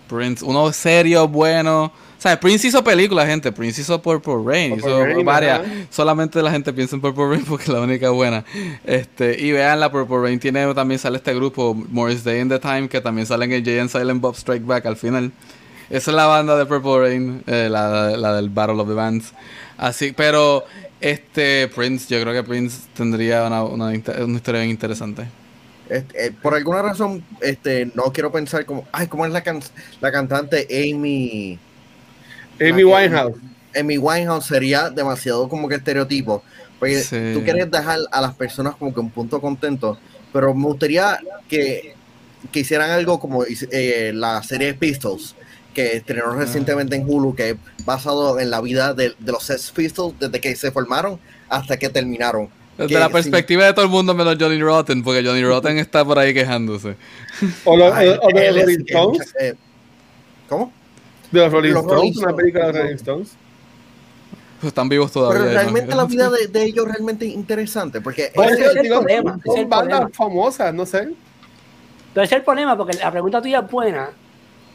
Prince, 0.09 0.45
uno 0.45 0.73
serio, 0.73 1.27
bueno. 1.29 1.93
O 2.23 2.29
sea, 2.29 2.39
Prince 2.39 2.69
hizo 2.69 2.85
películas, 2.85 3.27
gente. 3.27 3.51
Prince 3.51 3.81
hizo 3.81 4.01
Purple 4.01 4.35
Rain, 4.47 4.71
Purple 4.77 4.91
hizo 4.91 5.05
Rain, 5.05 5.27
varias. 5.27 5.59
ajá. 5.61 5.69
Solamente 5.91 6.41
la 6.41 6.53
gente 6.53 6.73
piensa 6.73 6.95
en 6.95 7.03
Purple 7.03 7.29
Rain 7.31 7.45
porque 7.49 7.65
es 7.65 7.69
la 7.71 7.81
única 7.81 8.11
buena. 8.11 8.45
Este, 8.85 9.41
y 9.45 9.51
vean 9.51 9.81
la 9.81 9.91
Purple 9.91 10.19
Rain 10.21 10.39
tiene 10.39 10.73
también 10.73 11.01
sale 11.01 11.17
este 11.17 11.35
grupo 11.35 11.75
Morris 11.75 12.23
Day 12.23 12.41
in 12.41 12.49
the 12.49 12.61
Time 12.61 12.89
que 12.89 13.01
también 13.01 13.27
sale 13.27 13.45
en 13.47 13.65
Jay 13.65 13.79
and 13.81 13.91
Silent 13.91 14.21
Bob 14.21 14.37
Strike 14.37 14.65
Back 14.65 14.87
al 14.87 14.97
final. 14.97 15.33
Esa 15.91 16.11
es 16.13 16.17
la 16.17 16.27
banda 16.27 16.57
de 16.57 16.65
Purple 16.65 17.01
Rain, 17.01 17.43
eh, 17.49 17.67
la, 17.69 18.17
la 18.17 18.35
del 18.37 18.51
Battle 18.51 18.81
of 18.81 18.87
the 18.87 18.95
Bands. 18.95 19.33
Así, 19.77 20.13
pero 20.13 20.65
este 21.01 21.67
Prince, 21.75 22.07
yo 22.09 22.23
creo 22.23 22.33
que 22.33 22.45
Prince 22.49 22.83
tendría 22.95 23.45
una, 23.49 23.65
una 23.65 23.93
historia 23.93 24.61
bien 24.61 24.71
interesante. 24.71 25.25
Este, 25.91 26.27
eh, 26.27 26.33
por 26.41 26.55
alguna 26.55 26.83
razón, 26.83 27.25
este, 27.41 27.91
no 27.97 28.05
quiero 28.13 28.31
pensar 28.31 28.65
como, 28.65 28.87
ay, 28.93 29.09
¿cómo 29.09 29.27
es 29.27 29.33
la, 29.33 29.41
can- 29.43 29.61
la 30.01 30.13
cantante 30.13 30.69
Amy? 30.71 31.59
Amy 32.61 32.85
Winehouse. 32.85 33.37
Amy 33.79 33.99
Winehouse 33.99 34.47
sería 34.47 34.91
demasiado 34.91 35.49
como 35.49 35.69
que 35.69 35.77
estereotipo. 35.77 36.43
Porque 36.79 37.01
Sí. 37.01 37.17
tú 37.33 37.43
quieres 37.45 37.71
dejar 37.71 38.01
a 38.11 38.21
las 38.21 38.35
personas 38.35 38.75
como 38.77 38.93
que 38.93 39.01
un 39.01 39.11
punto 39.11 39.41
contento. 39.41 39.99
Pero 40.33 40.55
me 40.55 40.65
gustaría 40.67 41.19
que, 41.49 41.95
que 42.51 42.61
hicieran 42.61 42.91
algo 42.91 43.21
como 43.21 43.45
eh, 43.45 44.13
la 44.15 44.43
serie 44.43 44.75
Pistols, 44.75 45.37
que 45.75 45.97
estrenó 45.97 46.31
recientemente 46.33 46.97
en 46.97 47.05
Hulu, 47.09 47.35
que 47.35 47.51
es 47.51 47.57
basado 47.85 48.39
en 48.41 48.51
la 48.51 48.61
vida 48.61 48.95
de, 48.95 49.15
de 49.19 49.33
los 49.33 49.45
Sex 49.45 49.71
Pistols 49.71 50.15
desde 50.19 50.41
que 50.41 50.55
se 50.57 50.71
formaron 50.73 51.19
hasta 51.49 51.77
que 51.79 51.89
terminaron. 51.89 52.49
Desde 52.77 52.95
Que 52.95 52.99
la 52.99 53.07
sí. 53.07 53.13
perspectiva 53.13 53.65
de 53.67 53.73
todo 53.75 53.85
el 53.85 53.91
mundo 53.91 54.15
menos 54.15 54.37
Johnny 54.41 54.61
Rotten, 54.61 55.03
porque 55.03 55.23
Johnny 55.25 55.45
Rotten 55.45 55.79
está 55.79 56.05
por 56.05 56.19
ahí 56.19 56.33
quejándose. 56.35 56.97
O, 57.65 57.77
los- 57.77 57.93
Ay, 57.95 58.09
o- 58.09 58.19
o 58.23 58.29
de 58.35 58.49
él 58.49 58.55
los 58.57 58.65
es- 58.65 58.67
Rolling 58.67 58.85
Stones. 59.21 59.35
eh, 59.41 59.55
¿Cómo? 60.49 60.73
De 61.33 61.41
los 61.41 61.53
Rolling 61.53 61.73
Los 61.73 61.83
Stones, 61.85 61.99
Rolling 62.17 62.19
una 62.25 62.37
película 62.37 62.67
de 62.67 62.73
los 62.73 62.77
Stones. 62.93 63.07
Rolling 63.07 63.25
Stones. 63.27 63.37
Pues 64.61 64.69
están 64.69 64.89
vivos 64.89 65.11
todavía. 65.11 65.41
Pero 65.43 65.53
realmente 65.55 65.95
la 65.97 66.05
vida 66.05 66.31
de, 66.31 66.47
de 66.47 66.63
ellos 66.65 66.87
realmente 66.87 67.27
es 67.27 67.33
interesante, 67.35 68.01
porque 68.01 68.31
Pues, 68.35 68.53
ese 68.53 68.65
es 68.67 68.77
el 68.77 68.83
digo, 68.83 69.01
problema, 69.01 69.41
son 69.45 69.59
el 69.59 69.67
bandas 69.67 69.89
problema. 69.99 70.11
famosas, 70.15 70.73
no 70.75 70.87
sé. 70.87 71.09
Pero 72.15 72.25
ese 72.25 72.35
es 72.37 72.39
el 72.41 72.45
problema, 72.45 72.77
porque 72.77 72.97
la 72.99 73.11
pregunta 73.11 73.43
tuya 73.43 73.61
es 73.61 73.71
buena 73.71 74.11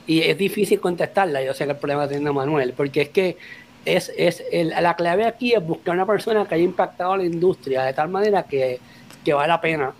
y 0.06 0.22
es 0.22 0.38
difícil 0.38 0.80
contestarla. 0.82 1.42
Yo 1.44 1.54
sé 1.54 1.64
que 1.66 1.72
el 1.72 1.78
problema 1.78 2.08
que 2.08 2.16
tiene 2.16 2.32
Manuel, 2.32 2.74
porque 2.76 3.04
es 3.04 3.10
que 3.10 3.38
es, 3.86 4.12
es 4.18 4.44
el- 4.52 4.70
la 4.70 4.96
clave 4.96 5.26
aquí 5.26 5.54
es 5.54 5.66
buscar 5.66 5.94
una 5.96 6.06
persona 6.06 6.46
que 6.46 6.56
haya 6.56 6.64
impactado 6.66 7.14
a 7.14 7.18
la 7.18 7.24
industria 7.24 7.84
de 7.84 7.94
tal 7.94 8.10
manera 8.10 8.44
que, 8.44 8.80
que 9.24 9.34
vale 9.34 9.48
la 9.48 9.62
pena 9.62 9.94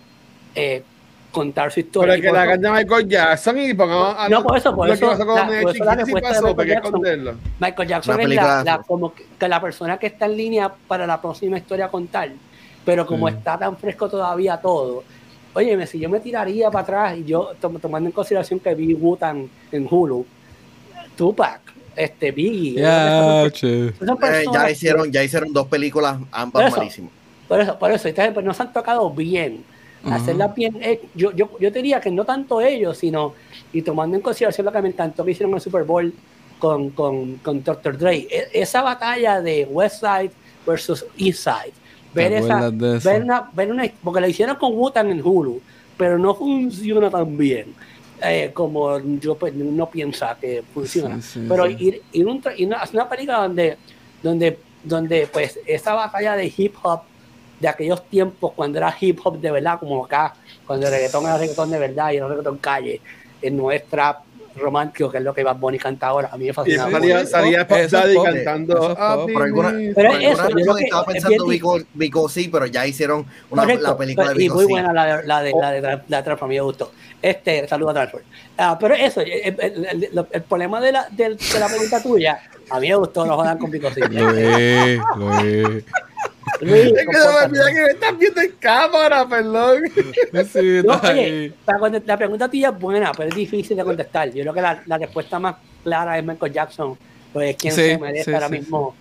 eh, 0.54 0.82
contar 1.30 1.70
su 1.70 1.80
historia. 1.80 2.14
Pero 2.14 2.22
que 2.22 2.28
por 2.28 2.36
la 2.38 2.52
eso- 2.54 2.60
de 2.62 2.70
Michael 2.70 3.08
Jackson 3.08 3.58
y 3.58 3.74
pongamos 3.74 4.16
a 4.18 4.28
No, 4.28 4.42
por 4.42 4.56
eso, 4.56 4.74
por 4.74 4.88
eso, 4.88 5.06
pasó 5.06 5.24
la- 5.24 5.44
Michael 5.44 5.62
por 5.62 5.74
eso 5.76 5.84
la 5.84 5.94
Jackson, 5.96 6.08
es 8.20 8.28
la, 8.34 8.64
la- 8.64 8.78
como 8.86 9.12
que, 9.14 9.48
la 9.48 9.60
persona 9.60 9.98
que 9.98 10.06
está 10.06 10.26
en 10.26 10.36
línea 10.36 10.72
para 10.86 11.06
la 11.06 11.20
próxima 11.20 11.58
historia 11.58 11.86
a 11.86 11.90
contar. 11.90 12.30
Pero 12.84 13.06
como 13.06 13.26
Mm. 13.26 13.28
está 13.28 13.58
tan 13.58 13.76
fresco 13.76 14.08
todavía 14.08 14.56
todo, 14.56 15.04
oye, 15.54 15.86
si 15.86 15.98
yo 15.98 16.08
me 16.08 16.20
tiraría 16.20 16.70
para 16.70 16.82
atrás 16.82 17.18
y 17.18 17.24
yo 17.24 17.52
tom- 17.60 17.78
tomando 17.78 18.08
en 18.08 18.12
consideración 18.12 18.60
que 18.60 18.74
vi 18.74 18.94
Wutan 18.94 19.48
en 19.70 19.86
Hulu, 19.90 20.24
Tupac, 21.16 21.60
este 21.96 22.30
Biggie, 22.30 22.80
Ya, 22.80 23.44
esas 23.44 23.62
eh, 23.64 24.44
ya 24.52 24.70
hicieron, 24.70 25.10
ya 25.12 25.22
hicieron 25.22 25.52
dos 25.52 25.66
películas, 25.66 26.16
Por 26.18 26.26
ambas 26.32 26.66
eso. 26.68 26.76
malísimas. 26.78 27.10
por 27.48 27.60
eso, 27.60 27.78
por 27.78 27.90
eso, 27.90 28.08
entonces, 28.08 28.32
pues, 28.34 28.46
no 28.46 28.54
se 28.54 28.62
han 28.62 28.72
tocado 28.72 29.10
bien. 29.10 29.64
Ajá. 30.02 30.16
Hacerlas 30.16 30.54
bien, 30.54 30.76
eh, 30.82 31.10
yo, 31.14 31.32
yo, 31.32 31.58
yo 31.58 31.72
te 31.72 31.78
diría 31.80 32.00
que 32.00 32.10
no 32.10 32.24
tanto 32.24 32.60
ellos, 32.60 32.98
sino, 32.98 33.34
y 33.72 33.82
tomando 33.82 34.16
en 34.16 34.22
consideración 34.22 34.64
lo 34.66 34.72
que 34.72 34.82
me 34.82 34.88
encantó 34.90 35.24
que 35.24 35.32
hicieron 35.32 35.50
en 35.52 35.56
el 35.56 35.60
Super 35.62 35.84
Bowl 35.84 36.18
con, 36.56 36.90
con, 36.92 37.38
con 37.38 37.62
Dr. 37.62 37.98
Dre, 37.98 38.16
e- 38.30 38.48
esa 38.52 38.82
batalla 38.82 39.40
de 39.42 39.64
West 39.66 40.00
Side 40.00 40.36
versus 40.64 41.04
East 41.16 41.40
Side, 41.44 41.74
ver 42.10 42.32
¿Te 42.32 42.38
esa, 42.38 42.70
ver 43.02 43.22
una, 43.22 43.50
ver 43.52 43.70
una, 43.70 43.84
porque 44.02 44.20
la 44.20 44.28
hicieron 44.28 44.56
con 44.56 44.72
Wutan 44.74 45.10
en 45.10 45.20
Hulu, 45.22 45.64
pero 45.96 46.18
no 46.18 46.34
funciona 46.34 47.10
tan 47.10 47.36
bien. 47.36 47.76
eh, 48.20 48.52
como 48.54 48.98
yo 49.18 49.38
pues, 49.38 49.54
no 49.54 49.90
piensa 49.90 50.36
que 50.40 50.64
funciona 50.72 51.20
Sí, 51.20 51.22
sí, 51.22 51.40
pero 51.46 51.66
sí. 51.66 51.76
ir, 51.78 52.06
ir, 52.12 52.26
un 52.26 52.42
ir 52.56 52.66
una, 52.66 52.78
hacer 52.80 52.96
una 53.00 53.08
película 53.08 53.38
donde 53.42 53.78
donde 54.20 54.66
donde 54.82 55.28
pues 55.28 55.60
esa 55.66 55.94
batalla 55.94 56.34
de 56.36 56.52
hip 56.56 56.74
hop 56.82 57.02
de 57.60 57.68
aquellos 57.68 58.04
tiempos 58.08 58.52
cuando 58.54 58.78
era 58.78 58.94
hip 59.00 59.18
hop 59.24 59.40
de 59.40 59.50
verdad 59.50 59.78
como 59.80 60.04
acá 60.04 60.34
cuando 60.66 60.86
el 60.86 60.92
reggaetón 60.92 61.24
era 61.24 61.38
reggaetón 61.38 61.70
de 61.70 61.78
verdad 61.78 62.12
y 62.12 62.16
era 62.16 62.28
reggaetón 62.28 62.58
calle 62.58 63.00
en 63.42 63.56
nuestra 63.56 64.20
romántico 64.56 65.08
que 65.10 65.18
es 65.18 65.22
lo 65.24 65.32
que 65.32 65.44
Bad 65.44 65.56
Bunny 65.56 65.78
canta 65.78 66.08
ahora 66.08 66.30
a 66.32 66.36
mí 66.36 66.44
me 66.44 66.50
Y 66.50 66.52
fascina 66.52 66.90
salía, 66.90 67.24
salía 67.26 67.64
Daddy 67.64 68.16
cantando. 68.24 68.74
pop, 68.74 68.82
eso 68.82 68.92
es 68.92 68.98
"Ah, 69.00 69.14
pop". 69.16 69.30
Por 69.32 69.42
alguna, 69.42 69.68
baby". 69.70 69.92
Pero 69.94 70.10
por 70.10 70.20
eso, 70.20 70.42
alguna 70.42 70.58
razón 70.64 70.76
que 70.78 70.84
estaba 70.84 71.02
es 71.02 71.06
pensando 71.12 71.46
Vico, 71.46 71.78
Vico 71.94 72.28
sí, 72.28 72.48
pero 72.48 72.66
ya 72.66 72.86
hicieron 72.86 73.26
una, 73.50 73.62
Correcto, 73.62 73.82
la 73.84 73.96
película 73.96 74.28
de 74.30 74.34
y 74.34 74.38
Vico 74.38 74.54
muy 74.56 74.64
sí. 74.64 74.70
buena 74.72 74.92
la 74.92 75.04
de 75.18 75.26
la 75.26 75.42
de 75.42 75.52
la 75.52 75.70
de, 75.70 75.80
la 76.08 76.16
de 76.16 76.22
Transform, 76.24 76.48
me 76.50 76.60
gustó. 76.60 76.90
Este, 77.22 77.68
saludo 77.68 77.90
a 77.90 77.94
Transform. 77.94 78.24
Ah, 78.56 78.76
pero 78.80 78.94
eso, 78.94 79.20
el, 79.20 79.56
el- 79.60 80.26
el- 80.32 80.42
problema 80.42 80.80
de 80.80 80.90
la, 80.92 81.06
del- 81.10 81.36
de 81.36 81.60
la 81.60 81.66
pregunta 81.68 82.02
tuya, 82.02 82.40
a 82.70 82.80
mí 82.80 82.88
me 82.88 82.94
gustó, 82.96 83.24
no 83.26 83.36
jodan 83.36 83.58
con 83.58 83.70
Pico 83.70 83.88
Lo 84.10 84.30
es, 84.36 85.00
lo 85.16 85.38
es. 85.38 85.84
Luis, 86.60 86.86
Es 86.86 86.92
que 86.92 86.98
se 86.98 87.04
me 87.06 87.12
compórtate. 87.14 87.44
olvida 87.46 87.66
que 87.68 87.82
me 87.82 87.90
estás 87.90 88.18
viendo 88.18 88.40
en 88.40 88.52
cámara, 88.60 89.28
perdón. 89.28 89.82
Sí, 90.52 90.82
No, 90.84 91.00
oye, 91.02 91.52
la 92.06 92.16
pregunta 92.16 92.48
tuya 92.48 92.68
es 92.70 92.78
buena, 92.78 93.12
pero 93.12 93.28
es 93.28 93.34
difícil 93.34 93.76
de 93.76 93.84
contestar. 93.84 94.28
Yo 94.32 94.42
creo 94.42 94.54
que 94.54 94.60
la, 94.62 94.82
la 94.86 94.98
respuesta 94.98 95.38
más 95.38 95.56
clara 95.84 96.18
es 96.18 96.24
Michael 96.24 96.52
Jackson, 96.52 96.98
pues 97.32 97.50
es 97.50 97.56
quien 97.56 97.74
Sí, 97.74 97.80
se 97.82 97.98
merece 97.98 98.24
sí, 98.24 98.32
ahora 98.34 98.48
sí, 98.48 98.52
mismo 98.54 98.94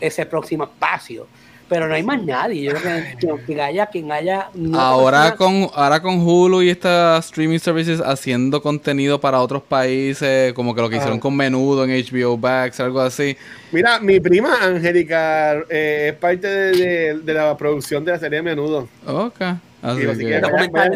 ese 0.00 0.26
próximo 0.26 0.64
espacio. 0.64 1.26
Pero 1.74 1.88
no 1.88 1.94
hay 1.96 2.04
más 2.04 2.22
nadie. 2.22 2.62
Yo 2.62 2.72
creo 2.72 3.44
que 3.44 3.60
haya, 3.60 3.86
quien 3.86 4.12
haya. 4.12 4.48
no 4.54 4.78
Ahora 4.78 5.34
con, 5.34 5.68
ahora 5.74 6.00
con 6.00 6.20
Hulu 6.20 6.62
y 6.62 6.70
estas 6.70 7.24
streaming 7.26 7.58
services 7.58 8.00
haciendo 8.00 8.62
contenido 8.62 9.20
para 9.20 9.40
otros 9.40 9.60
países, 9.64 10.52
como 10.52 10.72
que 10.72 10.80
lo 10.82 10.88
que 10.88 10.98
hicieron 10.98 11.18
Ah. 11.18 11.20
con 11.20 11.34
Menudo 11.36 11.82
en 11.84 11.90
HBO 11.90 12.36
Max, 12.36 12.78
algo 12.78 13.00
así. 13.00 13.36
Mira, 13.72 13.98
mi 13.98 14.20
prima 14.20 14.54
Angélica 14.62 15.54
eh, 15.68 16.10
es 16.12 16.14
parte 16.14 16.46
de, 16.46 16.76
de- 16.76 17.18
de 17.18 17.34
la 17.34 17.56
producción 17.56 18.04
de 18.04 18.12
la 18.12 18.20
serie 18.20 18.36
de 18.36 18.42
Menudo. 18.42 18.88
Ok. 19.04 19.40
Así 19.82 20.00
Sí, 20.02 20.06
así 20.08 20.18
que- 20.20 20.26
que- 20.26 20.40
documental. 20.40 20.92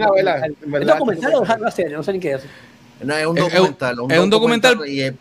No 1.91 2.03
sé 2.05 2.13
ni 2.13 2.21
qué 2.21 2.33
es. 2.35 2.43
No, 3.03 3.17
es 3.17 3.27
un 3.27 3.37
Es- 3.39 3.45
es 3.45 3.51
un- 3.51 3.55
documental. 3.67 3.97
es 4.11 4.19
un 4.21 4.31
documental- 4.31 4.89
y 4.89 5.01
es- 5.01 5.13
Bio- 5.13 5.19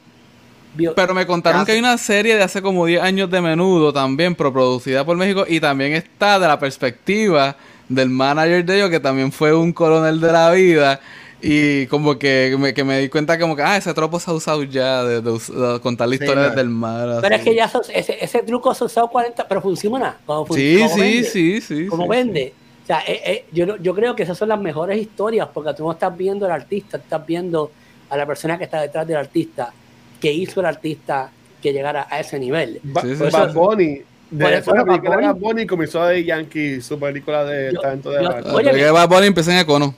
Pero 0.95 1.14
me 1.14 1.26
contaron 1.26 1.66
que 1.66 1.74
hay 1.74 1.80
una 1.80 1.98
serie 1.98 2.36
de 2.36 2.44
hace 2.44 2.62
como 2.62 2.86
10 2.86 3.02
años 3.02 3.30
de 3.30 3.41
menudo 3.41 3.91
también, 3.94 4.36
pero 4.36 4.52
producida 4.54 5.04
por 5.06 5.18
México 5.18 5.45
y 5.48 5.60
también 5.60 5.94
está 5.94 6.40
de 6.40 6.48
la 6.48 6.60
perspectiva 6.60 7.56
del 7.90 8.10
manager 8.10 8.66
de 8.66 8.76
ellos, 8.78 8.90
que 8.90 8.99
también 8.99 9.32
fue 9.32 9.54
un 9.54 9.72
coronel 9.74 10.20
de 10.20 10.32
la 10.32 10.52
vida. 10.52 10.99
Y 11.40 11.86
como 11.86 12.18
que 12.18 12.56
me, 12.58 12.74
que 12.74 12.84
me 12.84 12.99
di 12.99 13.10
cuenta 13.10 13.38
como 13.38 13.56
que, 13.56 13.62
ah, 13.62 13.78
ese 13.78 13.94
tropo 13.94 14.20
se 14.20 14.32
ha 14.32 14.34
usado 14.34 14.64
ya 14.64 15.04
de, 15.04 15.22
de 15.22 15.80
contar 15.82 16.08
la 16.10 16.16
historia 16.16 16.49
del 16.49 16.68
mar. 16.70 17.20
Pero 17.22 17.36
es 17.36 17.41
que 17.44 17.54
ya 17.54 17.72
ese, 17.94 18.18
ese 18.20 18.40
truco 18.41 18.74
se 18.74 18.84
ha 18.84 18.88
usado 18.88 19.08
40, 19.08 19.48
pero 19.48 19.62
funciona. 19.62 20.18
Como 20.26 20.48
Sí, 20.56 20.78
como 20.80 20.95
sí, 20.95 20.99
vende. 21.02 21.24
sí, 21.30 21.62
sí. 21.62 21.86
como 21.88 22.04
sí, 22.04 22.10
vende. 22.10 22.54
O 22.84 22.88
sea, 22.88 23.02
eh, 23.06 23.22
eh, 23.26 23.45
yo, 23.52 23.66
no- 23.68 23.78
yo 23.78 23.94
creo 23.94 24.16
que 24.16 24.24
esas 24.24 24.36
son 24.38 24.49
las 24.49 24.60
mejores 24.60 24.99
historias 24.99 25.48
porque 25.54 25.74
tú 25.76 25.84
no 25.84 25.91
estás 25.91 26.18
viendo 26.18 26.45
al 26.48 26.54
artista, 26.54 26.98
estás 26.98 27.24
viendo 27.26 27.70
a 28.10 28.18
la 28.18 28.26
persona 28.26 28.58
que 28.58 28.64
está 28.64 28.82
detrás 28.82 29.06
del 29.06 29.18
artista, 29.18 29.72
que 30.19 30.31
hizo 30.31 30.60
el 30.61 30.65
artista 30.65 31.30
que 31.61 31.73
llegara 31.73 32.07
a 32.10 32.19
ese 32.19 32.39
nivel. 32.39 32.80
Ba- 32.84 33.02
Sí, 33.02 33.15
sí. 33.15 33.23
Bad 33.31 33.53
Bunny. 33.53 34.02
Por 34.30 34.39
De 34.39 34.57
eso 34.57 34.76
la 34.76 34.84
Bad 34.84 34.88
película 34.88 35.15
Bunny- 35.15 35.27
Bad 35.27 35.35
Bunny 35.35 35.65
comenzó 35.68 36.06
de 36.06 36.23
Yankee, 36.23 36.81
su 36.81 36.99
película 36.99 37.44
de 37.45 37.72
Yo- 37.73 37.80
talento 37.81 38.11
de 38.11 38.23
yo- 38.23 38.30
Bad 38.30 38.44
sí. 38.44 38.49
Oye, 38.56 38.91
Bad 38.91 39.10
Bunny 39.10 39.27
empieza 39.27 39.53
en 39.53 39.60
Econo. 39.60 39.95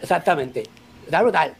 Exactamente. 0.00 0.62
Está 1.04 1.22
brutal. 1.22 1.54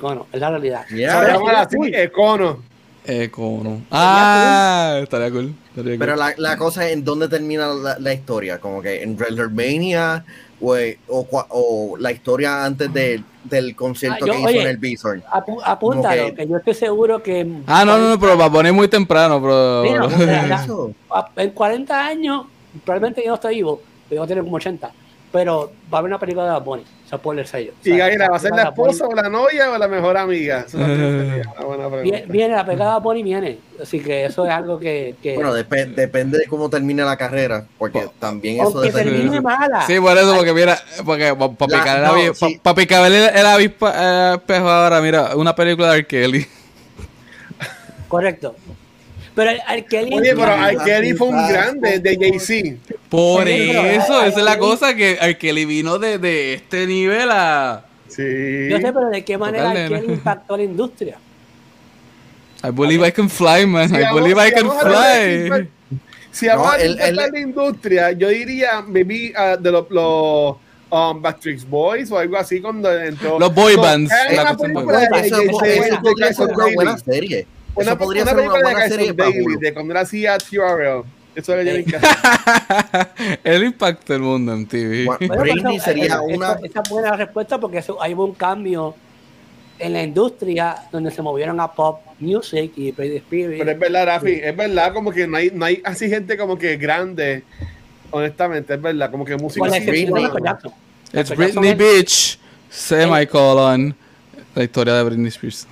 Bueno, 0.00 0.26
es 0.32 0.40
la 0.40 0.50
realidad. 0.50 0.84
Yeah. 0.88 1.20
Así. 1.60 1.76
Econo. 1.94 2.62
Econo. 3.04 3.82
Ah, 3.90 4.98
estaría 5.00 5.30
cool. 5.30 5.54
estaría 5.68 5.92
cool. 5.92 5.98
Pero 6.00 6.16
la, 6.16 6.34
la 6.38 6.56
cosa 6.56 6.86
es 6.86 6.92
en 6.92 7.04
dónde 7.04 7.28
termina 7.28 7.68
la, 7.68 7.96
la 8.00 8.12
historia, 8.12 8.58
como 8.58 8.82
que 8.82 9.02
en 9.02 9.14
WrestleMania 9.16 10.24
o, 10.60 11.26
o, 11.50 11.96
la 11.98 12.12
historia 12.12 12.64
antes 12.64 12.92
de, 12.92 13.22
del 13.44 13.76
concierto 13.76 14.24
Ah, 14.24 14.26
yo- 14.26 14.32
que 14.32 14.38
hizo 14.40 14.48
oye, 14.48 14.60
en 14.62 14.66
el 14.68 14.76
Bison. 14.78 15.22
Apu- 15.30 15.60
apúntalo, 15.64 16.26
que- 16.28 16.34
que 16.34 16.48
yo 16.48 16.56
estoy 16.56 16.74
seguro 16.74 17.22
que. 17.22 17.46
Ah, 17.66 17.84
no, 17.84 17.98
no, 17.98 18.08
no, 18.10 18.18
pero 18.18 18.36
Bad 18.36 18.50
Bunny 18.50 18.68
es 18.68 18.74
muy 18.74 18.88
temprano, 18.88 19.40
pero... 19.40 19.82
A- 21.10 21.28
en 21.36 21.50
40 21.50 22.06
años, 22.06 22.46
probablemente 22.84 23.22
yo 23.22 23.28
no 23.28 23.34
estoy 23.34 23.56
vivo, 23.56 23.80
yo 24.10 24.16
voy 24.16 24.24
a 24.24 24.28
tener 24.28 24.44
como 24.44 24.56
80, 24.56 24.90
pero 25.32 25.72
va 25.92 25.98
a 25.98 26.00
haber 26.00 26.10
una 26.10 26.18
película 26.18 26.44
de 26.46 26.50
Bad 26.52 26.64
Bunny, 26.64 26.84
o 27.06 27.08
sea, 27.08 27.18
por 27.18 27.38
el 27.38 27.46
sello. 27.46 27.72
O 27.72 27.88
Y 27.88 27.96
Gaira, 27.96 28.28
¿va 28.28 28.36
a 28.36 28.40
ser 28.40 28.50
la 28.50 28.64
esposa 28.64 29.06
o 29.06 29.14
la 29.14 29.28
novia 29.28 29.70
o 29.70 29.78
la 29.78 29.86
mejor 29.86 30.16
amiga? 30.16 30.64
Esa 30.66 30.76
también 30.78 30.98
sería 31.30 31.52
una 31.64 31.86
buena 31.86 32.22
Viene, 32.26 32.54
la 32.54 32.66
pegada 32.66 32.94
de 32.96 33.00
Bunny 33.00 33.22
viene, 33.22 33.58
así 33.80 34.00
que 34.00 34.24
eso 34.24 34.44
es 34.44 34.50
algo 34.50 34.78
que... 34.80 35.14
que 35.22 35.36
Bueno, 35.36 35.54
depe- 35.56 35.94
depende 35.94 36.38
de 36.38 36.46
cómo 36.46 36.68
termine 36.68 37.04
la 37.04 37.16
carrera, 37.16 37.64
porque 37.78 38.08
también 38.18 38.60
eso 38.60 38.80
depende. 38.80 39.12
termine 39.12 39.40
mala. 39.40 39.86
Sí, 39.86 40.00
por 40.00 40.18
eso, 40.18 40.34
porque 40.36 40.52
mira, 40.52 40.76
porque 41.04 41.32
para 41.34 41.48
La- 41.48 41.78
picar 41.78 41.98
el, 41.98 42.04
no, 42.04 42.12
avi- 42.14 42.34
sí. 42.34 42.60
pa- 42.60 42.72
el, 43.06 43.14
el 43.14 43.46
avispa- 43.46 43.92
eh, 43.94 44.32
espejo 44.38 44.68
ahora, 44.68 45.00
mira, 45.00 45.36
una 45.36 45.54
película 45.54 45.92
de 45.92 45.98
R. 45.98 46.06
Kelly. 46.08 46.46
Correcto. 48.08 48.54
Pero 49.36 49.50
el, 49.50 49.60
el 49.70 49.84
Kelly... 49.84 50.16
Oye, 50.16 50.34
pero 50.34 51.16
fue 51.16 51.28
un 51.28 51.38
ay, 51.38 51.52
grande 51.52 52.00
de 52.00 52.16
Jay-Z. 52.16 52.96
Por 53.10 53.46
eso, 53.46 54.24
esa 54.24 54.38
es 54.38 54.44
la 54.44 54.58
cosa, 54.58 54.96
que 54.96 55.18
R. 55.20 55.36
Kelly 55.36 55.66
vino 55.66 55.98
de, 55.98 56.18
de 56.18 56.54
este 56.54 56.86
nivel 56.86 57.28
a... 57.30 57.84
Sí. 58.08 58.22
Yo 58.70 58.78
sé, 58.78 58.92
pero 58.92 59.10
de 59.10 59.22
qué 59.22 59.36
manera. 59.36 59.74
Kelly 59.74 60.14
impactó 60.14 60.54
a 60.54 60.56
la 60.56 60.64
industria. 60.64 61.18
I 62.64 62.70
believe 62.70 63.06
I 63.06 63.12
can 63.12 63.28
fly, 63.28 63.66
man. 63.66 63.90
Si 63.90 63.96
I 63.96 64.06
believe 64.14 64.38
I 64.40 64.50
can 64.50 64.70
fly. 64.70 65.68
Si 66.32 66.46
vamos 66.48 66.74
a 66.74 66.78
la 67.12 67.38
industria, 67.38 68.12
yo 68.12 68.28
diría, 68.28 68.82
maybe 68.82 69.34
uh, 69.36 69.60
de 69.60 69.70
los 69.70 69.90
los, 69.90 70.56
um, 70.90 71.20
Backstreet 71.20 71.68
Boys 71.68 72.10
o 72.10 72.18
algo 72.18 72.36
así 72.36 72.60
cuando 72.60 72.92
entró. 72.92 73.38
Los 73.38 73.54
boy 73.54 73.76
bands, 73.76 74.10
la 74.32 74.42
una 74.42 74.56
película 74.56 74.98
de-. 75.00 76.28
Eso, 76.28 76.48
buena 76.74 76.98
serie. 76.98 77.46
Una, 77.76 77.90
Eso 77.90 77.98
podría 77.98 78.22
una 78.22 78.30
ser 78.32 78.40
una 78.40 78.52
película 78.52 78.68
de 78.68 78.74
buena 78.74 78.88
serie 78.88 79.42
Hulu. 79.44 79.58
de 79.60 79.74
cuando 79.74 79.92
él 79.92 79.98
hacía 79.98 80.38
TRL. 80.38 81.04
Eso 81.34 81.54
es 81.54 81.64
me 81.66 81.76
encanta. 81.80 83.12
Él 83.44 83.64
impactó 83.64 84.14
el 84.14 84.22
mundo 84.22 84.54
en 84.54 84.66
TV. 84.66 85.04
Bueno, 85.04 85.34
Britney 85.42 85.78
sería 85.78 86.06
esa- 86.06 86.20
una. 86.22 86.52
Esa, 86.64 86.80
es 86.82 86.88
buena 86.88 87.14
respuesta 87.16 87.60
porque 87.60 87.78
eso, 87.78 88.02
hay 88.02 88.14
un 88.14 88.32
cambio 88.32 88.94
en 89.78 89.92
la 89.92 90.02
industria 90.02 90.74
donde 90.90 91.10
se 91.10 91.20
movieron 91.20 91.60
a 91.60 91.70
pop 91.70 92.00
music 92.18 92.72
y 92.76 92.92
Britney 92.92 93.18
Spears. 93.18 93.54
Pero 93.58 93.70
es 93.70 93.78
verdad, 93.78 94.06
Rafi, 94.06 94.40
es 94.42 94.56
verdad, 94.56 94.94
como 94.94 95.12
que 95.12 95.26
no 95.26 95.36
hay, 95.36 95.50
no 95.52 95.66
hay 95.66 95.82
así 95.84 96.08
gente 96.08 96.38
como 96.38 96.56
que 96.56 96.78
grande, 96.78 97.44
honestamente, 98.10 98.72
es 98.72 98.80
verdad, 98.80 99.10
como 99.10 99.26
que 99.26 99.36
música 99.36 99.68
de 99.68 99.80
Britney. 99.80 100.24
It's 101.12 101.36
Britney 101.36 101.68
es- 101.72 101.76
Bitch, 101.78 102.38
semicolon. 102.70 103.94
La 104.54 104.62
historia 104.64 104.94
de 104.94 105.02
Britney 105.02 105.28
Spears. 105.28 105.66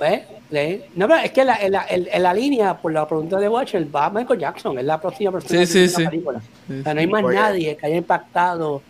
¿eh? 0.00 0.24
¿Sí? 0.50 0.82
No, 0.94 1.08
pero 1.08 1.20
es 1.20 1.32
que 1.32 1.40
en 1.42 1.46
la, 1.46 1.56
en 1.56 1.72
la, 1.72 1.86
en- 1.88 2.22
la 2.22 2.34
línea, 2.34 2.76
por 2.76 2.92
la 2.92 3.06
pregunta 3.06 3.38
de 3.38 3.48
Watcher, 3.48 3.86
va 3.94 4.10
Michael 4.10 4.40
Jackson, 4.40 4.78
es 4.78 4.84
la 4.84 5.00
próxima 5.00 5.32
persona 5.32 5.50
Sí, 5.50 5.58
que 5.58 5.66
sí, 5.66 5.80
la 5.80 5.88
sí. 5.88 6.04
película. 6.06 6.40
Sí, 6.68 6.80
O 6.80 6.82
sea, 6.82 6.94
no 6.94 7.00
hay 7.00 7.06
más 7.06 7.24
Oye. 7.24 7.34
nadie 7.36 7.76
que 7.76 7.86
haya 7.86 7.96
impactado 7.96 8.82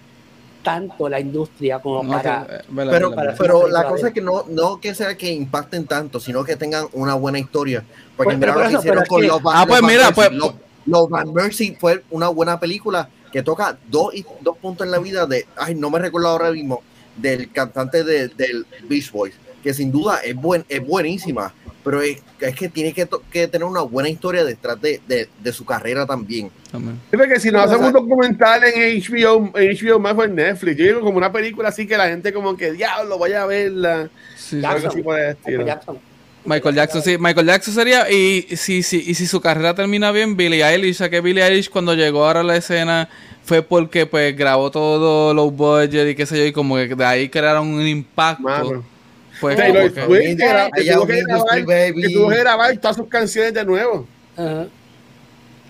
tanto 0.62 1.08
la 1.08 1.20
industria 1.20 1.78
como 1.78 2.02
No, 2.02 2.10
para... 2.10 2.44
que- 2.46 2.54
eh, 2.56 2.60
Pero, 2.90 3.14
pero 3.38 3.68
la 3.68 3.86
cosa 3.88 4.08
es 4.08 4.14
que 4.14 4.20
no, 4.20 4.44
no 4.48 4.80
que 4.80 4.94
sea 4.94 5.16
que 5.16 5.30
impacten 5.32 5.86
tanto, 5.86 6.18
sino 6.18 6.42
que 6.44 6.56
tengan 6.56 6.86
una 6.92 7.14
buena 7.14 7.38
historia. 7.38 7.84
Porque 8.16 8.30
Pues, 8.36 8.38
mira 8.38 8.54
lo 8.54 8.60
que 8.62 8.66
eso, 8.68 8.78
hicieron 8.80 9.04
con 9.06 9.20
que- 9.20 9.28
los, 9.28 9.42
Van- 9.42 9.56
Ah, 9.56 9.60
los 9.60 9.68
pues 9.68 9.80
Van 9.82 9.90
mira, 9.90 10.02
Mercy. 10.06 10.14
pues- 10.14 10.32
Los, 10.32 10.54
los 10.86 11.08
Van 11.08 11.32
Mercy 11.32 11.76
fue 11.78 12.02
una 12.10 12.28
buena 12.28 12.58
película 12.58 13.08
que 13.32 13.42
toca 13.42 13.76
dos, 13.88 14.12
y- 14.14 14.24
dos 14.40 14.56
puntos 14.58 14.84
en 14.86 14.90
la 14.90 14.98
vida 14.98 15.26
de, 15.26 15.46
ay, 15.56 15.74
no 15.76 15.88
me 15.90 15.98
recuerdo 16.00 16.28
ahora 16.28 16.50
mismo, 16.50 16.82
del 17.16 17.50
cantante 17.52 18.02
de, 18.02 18.28
del 18.28 18.66
Beach 18.88 19.10
Boys, 19.12 19.34
que 19.66 19.74
sin 19.74 19.90
duda 19.90 20.20
es, 20.22 20.36
buen, 20.36 20.64
es 20.68 20.80
buenísima, 20.86 21.52
pero 21.82 22.00
es, 22.00 22.22
es 22.38 22.54
que 22.54 22.68
tiene 22.68 22.92
que, 22.92 23.08
que 23.32 23.48
tener 23.48 23.66
una 23.66 23.80
buena 23.80 24.08
historia 24.08 24.44
detrás 24.44 24.80
de, 24.80 25.00
de, 25.08 25.28
de 25.42 25.52
su 25.52 25.64
carrera 25.64 26.06
también. 26.06 26.52
Sí, 26.70 27.16
porque 27.16 27.40
si 27.40 27.50
no 27.50 27.58
hacemos 27.58 27.88
un 27.88 27.92
documental 27.94 28.62
en 28.62 29.00
HBO, 29.00 29.50
en 29.58 29.76
HBO 29.76 29.98
más 29.98 30.16
o 30.16 30.22
en 30.22 30.36
Netflix, 30.36 30.76
yo 30.76 30.84
digo 30.84 31.00
como 31.00 31.18
una 31.18 31.32
película 31.32 31.70
así 31.70 31.84
que 31.84 31.96
la 31.96 32.06
gente 32.06 32.32
como 32.32 32.56
que 32.56 32.70
diablo 32.70 33.18
vaya 33.18 33.42
a 33.42 33.46
verla. 33.46 34.08
Sí, 34.36 34.60
Jackson. 34.60 35.02
Michael 35.04 35.66
Jackson. 35.66 35.98
Michael 36.44 36.74
Jackson, 36.76 37.02
sí, 37.02 37.18
Michael 37.18 37.46
Jackson 37.48 37.74
sería, 37.74 38.08
y 38.08 38.42
si, 38.56 38.84
si, 38.84 38.98
y 38.98 39.14
si 39.14 39.26
su 39.26 39.40
carrera 39.40 39.74
termina 39.74 40.12
bien, 40.12 40.36
Billie 40.36 40.64
Eilish, 40.64 40.98
ya 40.98 41.10
que 41.10 41.20
Billie 41.20 41.44
Eilish 41.44 41.70
cuando 41.70 41.92
llegó 41.94 42.24
ahora 42.24 42.38
a 42.38 42.44
la 42.44 42.56
escena 42.56 43.08
fue 43.42 43.62
porque 43.62 44.06
pues 44.06 44.36
grabó 44.36 44.70
todo 44.70 45.34
low 45.34 45.50
budget 45.50 46.08
y 46.08 46.14
qué 46.14 46.24
sé 46.24 46.38
yo, 46.38 46.44
y 46.44 46.52
como 46.52 46.76
que 46.76 46.94
de 46.94 47.04
ahí 47.04 47.28
crearon 47.28 47.66
un 47.66 47.84
impacto. 47.84 48.44
Mano. 48.44 48.95
Pues 49.40 49.56
Taylor 49.56 49.92
como 49.92 49.94
que- 49.94 50.00
tuvo 50.02 51.06
que 51.06 51.22
grabar- 51.22 51.64
baby. 51.66 52.02
que 52.02 52.08
tuvo 52.14 52.28
que 52.30 52.36
grabar 52.38 52.76
todas 52.78 52.96
sus 52.96 53.06
canciones 53.08 53.52
de 53.54 53.64
nuevo. 53.64 54.06
Ajá. 54.36 54.66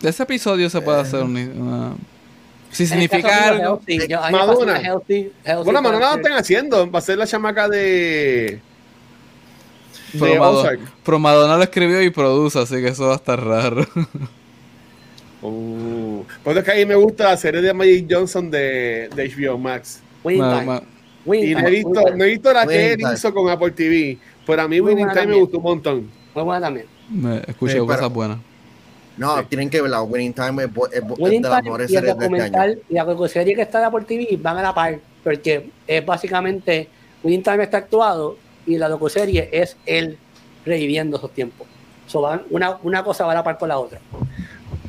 de 0.01 0.09
ese 0.11 0.23
episodio 0.25 0.69
se 0.71 0.81
puede 0.81 1.01
hacer 1.01 1.23
un- 1.23 1.37
una... 1.37 1.95
Si 2.71 2.87
significa 2.87 3.49
algo... 3.49 3.81
Madonna. 4.31 4.47
fascina 4.47 4.81
Healthy, 4.81 5.33
Healthy 5.45 5.65
Bueno, 5.65 5.81
Madonna 5.83 6.11
lo 6.11 6.17
están 6.17 6.33
haciendo. 6.35 6.91
Va 6.91 6.99
a 6.99 7.03
ser 7.03 7.17
la 7.17 7.27
chamaca 7.27 7.69
de. 7.69 7.79
de 7.79 8.61
Pero 10.21 10.41
Madonna, 10.41 10.59
Ozark. 10.61 10.81
pero 11.05 11.19
Madonna 11.19 11.57
lo 11.57 11.63
escribió 11.63 12.03
y 12.03 12.11
produce, 12.11 12.59
así 12.59 12.75
que 12.77 12.89
eso 12.89 13.07
va 13.07 13.13
a 13.15 13.17
estar 13.17 13.43
raro. 13.43 13.87
Uh, 15.43 16.23
Por 16.45 16.53
eso 16.53 16.61
es 16.61 16.65
que 16.67 16.73
a 16.73 16.75
mí 16.75 16.85
me 16.85 16.95
gusta 16.97 17.25
la 17.31 17.37
serie 17.37 17.63
de 17.63 17.73
Magic 17.73 18.07
Johnson 18.11 18.51
de, 18.51 19.09
de 19.15 19.29
HBO 19.35 19.57
Max. 19.59 20.01
Winning 20.25 20.81
Y 21.35 21.55
no 21.55 21.59
Time, 21.61 21.69
he 21.69 21.71
visto, 21.71 21.91
no 22.17 22.25
he 22.25 22.29
visto 22.29 22.53
la 22.53 22.67
que 22.67 22.93
él 22.93 23.01
hizo 23.13 23.35
con 23.35 23.51
Apple 23.51 23.71
TV. 23.73 24.19
Pero 24.47 24.63
a 24.63 24.69
mí 24.69 24.81
Winning 24.81 25.09
Time 25.09 25.27
me 25.27 25.37
gustó 25.37 25.59
un 25.59 25.65
montón. 25.65 26.11
Muy 26.35 26.45
buena 26.45 26.61
también. 26.67 26.87
me 27.11 27.37
escuché 27.47 27.75
Sí, 27.75 27.79
pero- 27.79 27.87
cosas 27.87 28.13
buenas. 28.13 28.39
No, 29.17 29.39
Sí. 29.39 29.45
tienen 29.49 29.71
que 29.71 29.81
ver 29.81 29.91
la 29.91 30.03
Winning 30.03 30.35
Time, 30.35 30.65
es, 30.65 30.71
de 30.73 31.41
las 31.41 31.63
mejores 31.65 31.91
series 31.91 32.17
de 32.19 32.27
este 32.27 32.43
año. 32.61 32.75
y 32.89 32.95
la 32.95 33.29
serie 33.29 33.55
que 33.55 33.63
está 33.63 33.91
por 33.91 34.05
TV 34.05 34.39
van 34.41 34.59
a 34.59 34.63
la 34.63 34.75
par, 34.75 34.99
porque 35.25 35.71
es 35.87 36.05
básicamente 36.05 36.89
Winning 37.23 37.43
Time 37.43 37.65
está 37.65 37.79
actuado 37.79 38.37
y 38.67 38.77
la 38.77 38.89
docuserie 38.89 39.49
es 39.53 39.77
él 39.87 40.19
reviviendo 40.67 41.17
esos 41.17 41.33
tiempos. 41.33 41.67
So 42.07 42.21
van, 42.21 42.43
una, 42.51 42.77
una 42.83 43.03
cosa 43.03 43.25
va 43.25 43.33
a 43.33 43.37
la 43.37 43.43
par 43.45 43.57
con 43.57 43.69
la 43.69 43.79
otra. 43.79 44.01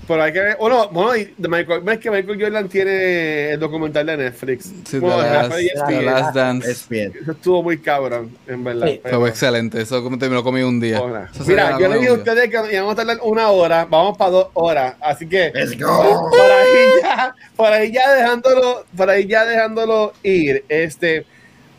Pero 0.08 0.24
hay 0.24 0.32
que 0.32 0.40
ver. 0.40 0.58
Bueno, 0.58 0.88
bueno 0.90 1.16
y 1.18 1.34
de 1.38 1.50
Michael, 1.50 1.82
ves 1.82 2.00
que 2.00 2.10
Michael 2.10 2.42
Jordan 2.42 2.70
tiene 2.70 3.52
el 3.52 3.60
documental 3.60 4.06
de 4.06 4.18
Netflix. 4.18 4.72
Sí, 4.86 5.00
Bueno, 5.00 5.18
The 5.22 5.30
Last, 5.30 5.88
The. 5.88 6.02
Last 6.02 6.36
Dance. 6.36 6.72
Es 6.72 6.88
bien. 6.88 7.14
Eso 7.22 7.32
estuvo 7.34 7.62
muy 7.62 7.78
cabrón, 7.80 8.32
en 8.48 8.64
verdad. 8.64 8.88
Sí. 8.88 9.02
Pero- 9.04 9.20
Fue 9.20 9.30
excelente, 9.30 9.82
eso 9.82 10.02
como 10.02 10.18
te 10.18 10.30
me 10.30 10.36
lo 10.36 10.44
comí 10.44 10.62
un 10.62 10.80
día. 10.80 11.02
Mira, 11.46 11.78
yo 11.80 11.90
le 11.90 11.96
dije 11.98 12.08
a 12.10 12.14
ustedes 12.14 12.50
que 12.50 12.74
íbamos 12.74 12.94
a 12.94 12.96
tardar 12.96 13.20
una 13.22 13.50
hora, 13.50 13.86
vamos 13.90 14.18
para 14.18 14.32
dos 14.32 14.48
horas, 14.54 14.96
así 15.02 15.28
que 15.28 15.52
Let's 15.54 15.78
go. 15.78 16.30
por 16.30 16.40
ahí 16.42 17.02
ya, 17.02 17.36
por 17.56 17.74
ahí 17.74 17.92
ya 17.92 18.14
dejándolo, 18.14 18.86
por 18.96 19.10
ahí 19.10 19.28
ya 19.28 19.46
dejándolo 19.46 20.14
ir. 20.24 20.64
Este, 20.70 21.26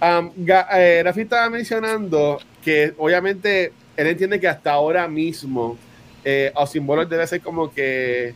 um, 0.02 0.30
eh, 0.46 1.02
Rafi 1.05 1.22
estaba 1.22 1.48
mencionando 1.48 2.38
que 2.62 2.92
obviamente 2.98 3.72
él 3.96 4.06
entiende 4.06 4.38
que 4.38 4.48
hasta 4.48 4.72
ahora 4.72 5.09
mismo 5.09 5.78
eh, 6.24 6.53
Austin 6.55 6.86
Butler 6.86 7.09
debe 7.09 7.27
ser 7.27 7.40
como 7.40 7.70
que 7.73 8.35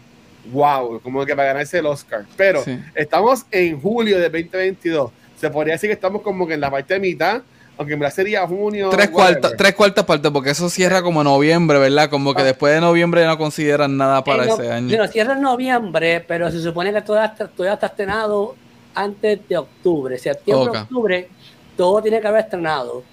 wow, 0.51 1.01
como 1.01 1.25
que 1.25 1.37
para 1.37 1.49
ganarse 1.49 1.79
el 1.79 1.87
Oscar. 1.87 2.25
Pero 2.37 2.63
Sí. 2.65 2.77
estamos 2.95 3.47
en 3.51 3.81
julio 3.81 4.17
de 4.19 4.29
2022. 4.29 5.11
Se 5.37 5.51
podría 5.51 5.75
decir 5.75 5.89
que 5.89 5.95
estamos 5.95 6.23
como 6.23 6.47
que 6.47 6.55
en 6.55 6.61
la 6.61 6.71
parte 6.71 6.95
de 6.95 7.01
mitad, 7.01 7.43
aunque 7.79 7.95
en 7.95 8.01
verdad 8.01 8.15
sería 8.15 8.47
junio. 8.47 8.91
Tres 8.91 9.11
cuartas, 9.11 9.53
tres 9.57 9.75
cuartas 9.75 10.05
partes, 10.05 10.31
porque 10.33 10.51
eso 10.51 10.69
cierra 10.69 11.01
como 11.03 11.23
noviembre, 11.23 11.79
¿verdad? 11.79 12.11
Como 12.11 12.35
que 12.35 12.43
Ah. 12.43 12.45
después 12.47 12.75
de 12.75 12.81
noviembre 12.81 13.25
no 13.25 13.39
consideran 13.39 13.97
nada 13.97 14.23
para 14.25 14.45
Eh, 14.45 14.47
no- 14.49 14.55
ese 14.55 14.73
año. 14.73 14.89
Bueno, 14.89 15.07
cierra 15.09 15.35
en 15.35 15.43
noviembre, 15.43 16.25
pero 16.27 16.51
se 16.51 16.61
supone 16.61 16.93
que 16.93 17.03
todo 17.03 17.23
está, 17.23 17.47
todo 17.49 17.67
ya 17.67 17.75
está 17.75 17.87
estrenado 17.87 18.57
antes 18.95 19.49
de 19.49 19.57
octubre. 19.57 20.19
Septiembre, 20.19 20.71
Ok. 20.71 20.77
octubre, 20.83 21.29
todo 21.77 22.03
tiene 22.03 22.21
que 22.21 22.27
haber 22.27 22.43
estrenado 22.45 23.05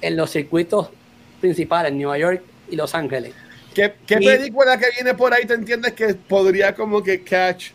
en 0.00 0.16
los 0.16 0.30
circuitos 0.30 0.88
principales, 1.40 1.92
Nueva 1.92 2.16
York 2.18 2.42
y 2.70 2.76
Los 2.76 2.94
Ángeles. 2.94 3.34
¿Qué, 3.76 3.92
qué 4.06 4.16
Y- 4.18 4.24
película 4.26 4.78
que 4.78 4.86
viene 4.94 5.12
por 5.12 5.34
ahí 5.34 5.44
te 5.44 5.52
entiendes 5.52 5.92
que 5.92 6.14
podría 6.14 6.74
como 6.74 7.02
que 7.02 7.22
catch 7.22 7.72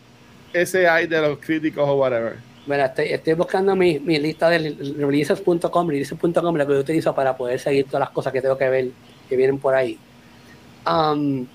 ese 0.52 0.82
eye 0.82 1.06
de 1.06 1.20
los 1.20 1.38
críticos 1.38 1.88
o 1.88 1.94
whatever? 1.94 2.34
Bueno, 2.66 2.84
estoy, 2.84 3.06
estoy 3.12 3.34
buscando 3.34 3.76
mi, 3.76 4.00
mi 4.00 4.18
lista 4.18 4.50
de 4.50 4.76
releases.com, 4.98 5.88
releases.com, 5.88 6.56
la 6.56 6.66
que 6.66 6.72
yo 6.72 6.80
utilizo 6.80 7.14
para 7.14 7.36
poder 7.36 7.60
seguir 7.60 7.84
todas 7.84 8.00
las 8.00 8.10
cosas 8.10 8.32
que 8.32 8.42
tengo 8.42 8.58
que 8.58 8.68
ver 8.68 8.88
que 9.28 9.36
vienen 9.36 9.58
por 9.60 9.76
ahí. 9.76 9.96
Um, 10.84 11.46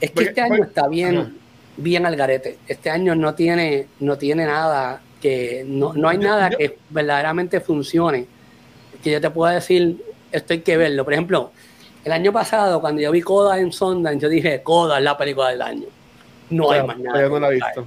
es 0.00 0.10
que 0.10 0.14
Porque- 0.14 0.28
este 0.28 0.40
año 0.40 0.56
porque- 0.58 0.68
está 0.68 0.86
bien, 0.86 1.36
bien 1.76 2.06
al 2.06 2.14
garete. 2.14 2.58
Este 2.68 2.90
año 2.90 3.16
no 3.16 3.34
tiene, 3.34 3.88
no 3.98 4.16
tiene 4.18 4.46
nada 4.46 5.02
que, 5.20 5.64
no, 5.66 5.94
no 5.94 6.08
hay 6.08 6.18
Yo- 6.18 6.22
nada 6.28 6.50
yo- 6.50 6.58
que 6.58 6.78
verdaderamente 6.90 7.60
funcione. 7.60 8.26
Que 9.02 9.10
yo 9.10 9.20
te 9.20 9.30
pueda 9.30 9.54
decir, 9.54 9.96
esto 10.30 10.52
hay 10.52 10.60
que 10.60 10.76
verlo. 10.76 11.02
Por 11.04 11.12
ejemplo, 11.14 11.50
el 12.08 12.12
año 12.12 12.32
pasado, 12.32 12.80
cuando 12.80 13.00
yo 13.02 13.10
vi 13.12 13.20
Coda 13.20 13.58
en 13.58 13.70
Sundance, 13.70 14.18
yo 14.20 14.28
dije, 14.30 14.62
Coda 14.62 14.96
es 14.98 15.04
la 15.04 15.16
película 15.16 15.50
del 15.50 15.60
año. 15.62 15.84
No 16.50 16.70
hay 16.70 16.82
más 16.82 16.98
nada. 16.98 17.20
yo 17.20 17.28
no 17.28 17.38
la 17.40 17.48
he 17.48 17.54
visto. 17.54 17.86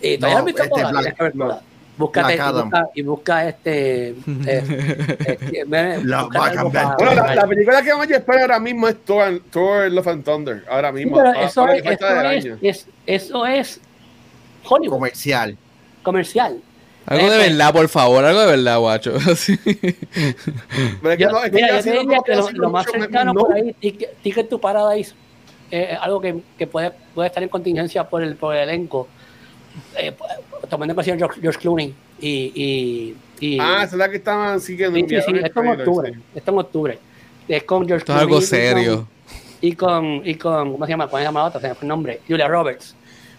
Y 0.00 0.16
todavía 0.18 0.34
No, 0.34 0.38
has 0.38 0.44
visto 0.44 0.62
este 0.62 0.70
Coda, 0.70 0.90
Black- 0.90 1.00
tienes 1.02 1.14
que 1.18 1.22
ver 1.24 1.36
no. 1.36 1.44
Coda. 1.46 1.62
Búscate 1.98 2.34
y 2.34 2.38
busca, 2.38 2.88
y 2.94 3.02
busca 3.02 3.48
este. 3.48 4.08
eh, 4.46 5.16
este, 5.26 5.64
me- 5.64 6.04
La 6.04 6.24
Bueno, 6.24 7.34
la, 7.34 7.46
película 7.48 7.82
que 7.82 7.90
vamos 7.90 8.08
a 8.10 8.16
esperar 8.16 8.42
ahora 8.42 8.60
mismo 8.60 8.86
es 8.86 8.96
Thor, 9.04 9.40
Thor 9.50 9.90
Love 9.90 10.06
and 10.08 10.24
Thunder. 10.24 10.64
Ahora 10.70 10.90
Sí, 10.90 10.94
mismo. 10.96 11.16
pero 11.16 11.32
eso, 11.32 11.60
ahora 11.62 12.34
es, 12.34 12.44
eso, 12.44 12.58
es- 12.60 12.86
eso 13.06 13.46
es 13.46 13.80
Hollywood, 14.68 14.96
Comercial. 14.98 15.56
comercial. 16.02 16.60
Algo 17.06 17.30
de 17.30 17.38
verdad, 17.38 17.72
por 17.72 17.88
favor, 17.88 18.24
algo 18.24 18.40
de 18.40 18.46
verdad, 18.46 18.78
guacho. 18.78 19.14
Así. 19.30 19.56
Pero 19.58 21.12
es 21.12 21.16
que 21.16 21.22
Yo, 21.22 21.30
no, 21.30 21.38
es 21.44 21.50
que 21.50 21.56
mira, 21.56 21.76
yo 21.78 21.82
te 21.84 21.98
diría 22.00 22.18
que 22.24 22.34
lo, 22.34 22.50
lo 22.50 22.70
más 22.70 22.86
cercano 22.90 23.32
no. 23.32 23.40
por 23.40 23.54
ahí, 23.54 23.72
Ticket, 23.74 24.16
Ticket 24.22 24.48
to 24.48 24.58
Paradise, 24.58 25.14
eh, 25.70 25.88
es 25.92 25.98
algo 26.00 26.20
que, 26.20 26.36
que 26.58 26.66
puede, 26.66 26.92
puede 27.14 27.28
estar 27.28 27.42
en 27.42 27.48
contingencia 27.48 28.04
por 28.08 28.22
el, 28.22 28.36
por 28.36 28.54
el 28.56 28.68
elenco. 28.68 29.08
Eh, 29.98 30.14
tomando 30.70 30.92
en 30.92 30.96
consideración 30.96 31.18
George, 31.18 31.40
George 31.40 31.58
Clooney 31.60 31.94
y. 32.20 32.30
y, 32.54 33.16
y 33.54 33.58
Ah, 33.60 33.82
es 33.84 33.92
la 33.92 34.08
que 34.08 34.16
estaban 34.16 34.60
siguiendo. 34.60 34.98
sí, 34.98 35.04
sí, 35.08 35.16
sí, 35.26 35.32
esto 35.44 35.60
en 35.62 35.68
octubre. 35.68 36.14
Esto 36.34 36.50
en 36.50 36.58
octubre. 36.58 36.98
Es 37.46 37.62
con 37.64 37.86
George 37.86 38.02
Esto 38.02 38.12
es 38.14 38.18
algo 38.18 38.38
Clooney 38.40 38.48
con- 38.48 38.48
serio. 38.48 39.08
Y 39.60 39.72
con, 39.74 40.22
y 40.24 40.34
con, 40.34 40.72
¿cómo 40.72 40.84
se 40.86 40.90
llama? 40.92 41.06
¿Cómo 41.06 41.18
se 41.18 41.24
llama 41.24 41.40
la 41.40 41.46
otra? 41.46 41.60
Se 41.60 41.68
me 41.68 41.74
fue 41.74 41.84
el 41.84 41.88
nombre. 41.88 42.20
Julia 42.28 42.48
Roberts. 42.48 42.94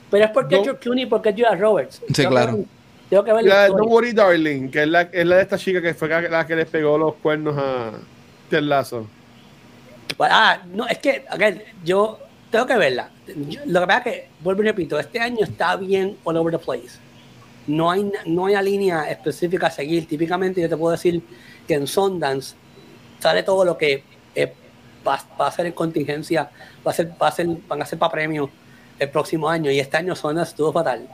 Pero 0.09 0.25
es 0.25 0.31
porque 0.31 0.55
No. 0.55 0.61
es 0.61 0.67
George 0.67 0.81
Clooney 0.81 1.03
y 1.03 1.07
porque 1.07 1.29
es 1.29 1.35
Julia 1.35 1.55
Roberts. 1.55 2.01
Sí, 2.13 2.25
claro. 2.25 2.59
Tengo 3.09 3.23
que 3.23 3.33
ver 3.33 3.43
la 3.45 3.55
La. 3.63 3.67
Don't 3.69 3.89
Worry 3.89 4.11
Darling, 4.13 4.69
que 4.69 4.83
es 4.83 4.87
la, 4.87 5.01
es 5.01 5.25
la 5.25 5.37
de 5.37 5.41
esta 5.43 5.57
chica 5.57 5.81
que 5.81 5.93
fue 5.93 6.07
la 6.29 6.45
que 6.45 6.55
les 6.55 6.67
pegó 6.69 6.97
los 6.97 7.15
cuernos 7.15 7.55
a 7.57 7.91
Ted 8.49 8.61
Lazo. 8.61 9.07
Ah, 10.19 10.61
no, 10.73 10.87
es 10.87 10.97
que, 10.99 11.25
again, 11.29 11.61
yo 11.83 12.19
tengo 12.49 12.65
que 12.65 12.77
verla. 12.77 13.09
Yo- 13.49 13.61
lo 13.65 13.81
que 13.81 13.87
pasa 13.87 13.97
es 13.99 14.03
que, 14.03 14.27
vuelvo 14.39 14.63
y 14.63 14.65
repito, 14.65 14.97
este 14.99 15.19
año 15.19 15.43
está 15.43 15.75
bien 15.75 16.17
all 16.23 16.37
over 16.37 16.57
the 16.57 16.63
place. 16.63 16.97
No 17.67 17.91
hay, 17.91 18.09
no 18.25 18.45
hay 18.45 18.53
una 18.53 18.61
línea 18.61 19.09
específica 19.09 19.67
a 19.67 19.71
seguir. 19.71 20.07
Típicamente 20.07 20.61
yo 20.61 20.69
te 20.69 20.77
puedo 20.77 20.91
decir 20.93 21.21
que 21.67 21.73
en 21.73 21.85
Sundance 21.85 22.55
sale 23.19 23.43
todo 23.43 23.65
lo 23.65 23.77
que 23.77 24.03
eh, 24.33 24.53
va, 25.05 25.21
va 25.39 25.47
a 25.47 25.51
ser 25.51 25.65
en 25.65 25.73
contingencia, 25.73 26.49
va 26.85 26.91
a 26.91 26.93
ser, 26.93 27.11
va 27.21 27.27
a 27.27 27.31
ser, 27.31 27.47
van 27.67 27.81
a 27.81 27.85
ser 27.85 27.99
para 27.99 28.11
premios 28.11 28.49
el 28.97 29.09
próximo 29.09 29.49
año. 29.49 29.69
Y 29.69 29.79
este 29.79 29.97
año 29.97 30.15
Sundance 30.15 30.51
estuvo 30.51 30.71
fatal. 30.71 31.07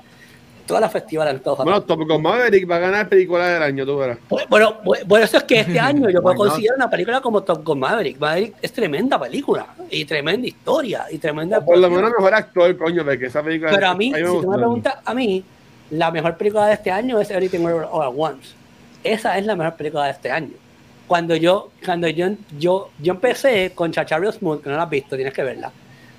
Todas 0.65 0.81
las 0.81 0.91
festivales 0.91 1.35
estado 1.35 1.57
fatal. 1.57 1.73
Bueno, 1.73 1.85
Top 1.85 2.07
Gun 2.07 2.21
Maverick 2.21 2.69
va 2.69 2.77
a 2.77 2.79
ganar 2.79 3.09
película 3.09 3.47
del 3.47 3.63
año, 3.63 3.85
tú 3.85 3.97
verás. 3.97 4.17
Bueno, 4.29 4.47
bueno, 4.49 4.77
bueno, 5.05 5.25
eso 5.25 5.37
es 5.37 5.43
que 5.43 5.59
este 5.59 5.79
año 5.79 6.09
yo 6.09 6.21
puedo 6.21 6.35
considerar 6.37 6.77
una 6.77 6.89
película 6.89 7.19
como 7.19 7.43
Top 7.43 7.65
Gun 7.65 7.79
Maverick. 7.79 8.17
Maverick 8.17 8.55
es 8.61 8.71
tremenda 8.71 9.19
película 9.19 9.67
y 9.89 10.05
tremenda 10.05 10.47
historia 10.47 11.05
y 11.11 11.17
tremenda. 11.17 11.59
Por 11.59 11.77
lo 11.77 11.89
menos 11.89 12.11
mejor 12.11 12.33
actor, 12.33 12.77
coño, 12.77 13.03
porque 13.03 13.25
esa 13.25 13.43
película. 13.43 13.71
Pero 13.71 13.87
a 13.87 13.95
mí, 13.95 14.11
me 14.11 14.19
si 14.19 14.23
tú 14.23 14.49
me 14.49 14.57
preguntas 14.57 14.95
a 15.03 15.13
mí, 15.13 15.43
la 15.91 16.11
mejor 16.11 16.37
película 16.37 16.67
de 16.67 16.73
este 16.73 16.91
año 16.91 17.19
es 17.19 17.29
Everything 17.29 17.65
All 17.65 18.03
at 18.03 18.13
Once. 18.15 18.53
Esa 19.03 19.37
es 19.37 19.45
la 19.45 19.55
mejor 19.55 19.75
película 19.75 20.05
de 20.05 20.11
este 20.11 20.31
año. 20.31 20.53
cuando 21.07 21.35
yo, 21.35 21.71
cuando 21.85 22.07
yo, 22.07 22.29
yo, 22.57 22.89
yo 22.99 23.13
empecé 23.13 23.73
con 23.75 23.91
Chacharro 23.91 24.31
Smooth, 24.31 24.63
que 24.63 24.69
no 24.69 24.77
la 24.77 24.83
has 24.83 24.89
visto, 24.89 25.15
tienes 25.15 25.33
que 25.33 25.43
verla. 25.43 25.71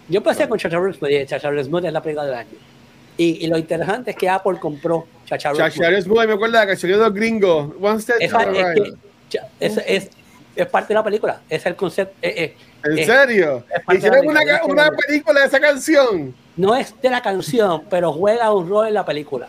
Yo 0.09 0.19
empecé 0.19 0.47
con 0.47 0.59
Chacharro 0.59 0.93
Smooth 0.93 1.11
y 1.11 1.27
Chacharro 1.27 1.65
Smooth 1.65 1.87
es 1.87 1.93
la 1.93 2.03
película 2.03 2.27
del 2.27 2.35
año. 2.35 2.74
Y, 3.17 3.45
y 3.45 3.47
lo 3.47 3.57
interesante 3.59 4.11
es 4.11 4.17
que 4.17 4.29
Apple 4.29 4.59
compró 4.61 5.07
Chacharro 5.25 5.55
Smooth. 5.57 5.71
Chachar 5.71 5.95
es 5.95 6.07
muy, 6.07 6.27
me 6.27 6.33
acuerdo 6.33 6.55
de 6.55 6.59
la 6.65 6.67
canción 6.67 6.93
de 6.93 6.99
los 6.99 7.15
gringos. 7.15 7.73
One 7.81 8.01
step 8.01 8.17
es, 8.21 8.33
right. 8.33 8.95
que- 9.31 9.41
es, 9.61 9.77
es, 9.87 10.11
es 10.57 10.67
parte 10.67 10.89
de 10.89 10.95
la 10.95 11.05
película, 11.05 11.41
es 11.49 11.65
el 11.67 11.77
concepto. 11.77 12.15
eh, 12.23 12.35
eh, 12.37 12.57
¿En 12.85 13.07
serio? 13.07 13.65
es 13.89 13.97
¿Hicieron 13.99 14.27
una, 14.27 14.43
es 14.43 14.61
una 14.67 14.91
película 14.91 15.41
de 15.41 15.47
esa 15.47 15.61
canción? 15.61 16.35
No 16.57 16.77
es 16.77 16.95
de 17.03 17.11
la 17.11 17.21
canción, 17.21 17.83
pero 17.91 18.13
juega 18.13 18.53
un 18.53 18.69
rol 18.69 18.87
en 18.87 18.95
la 18.95 19.05
película. 19.05 19.49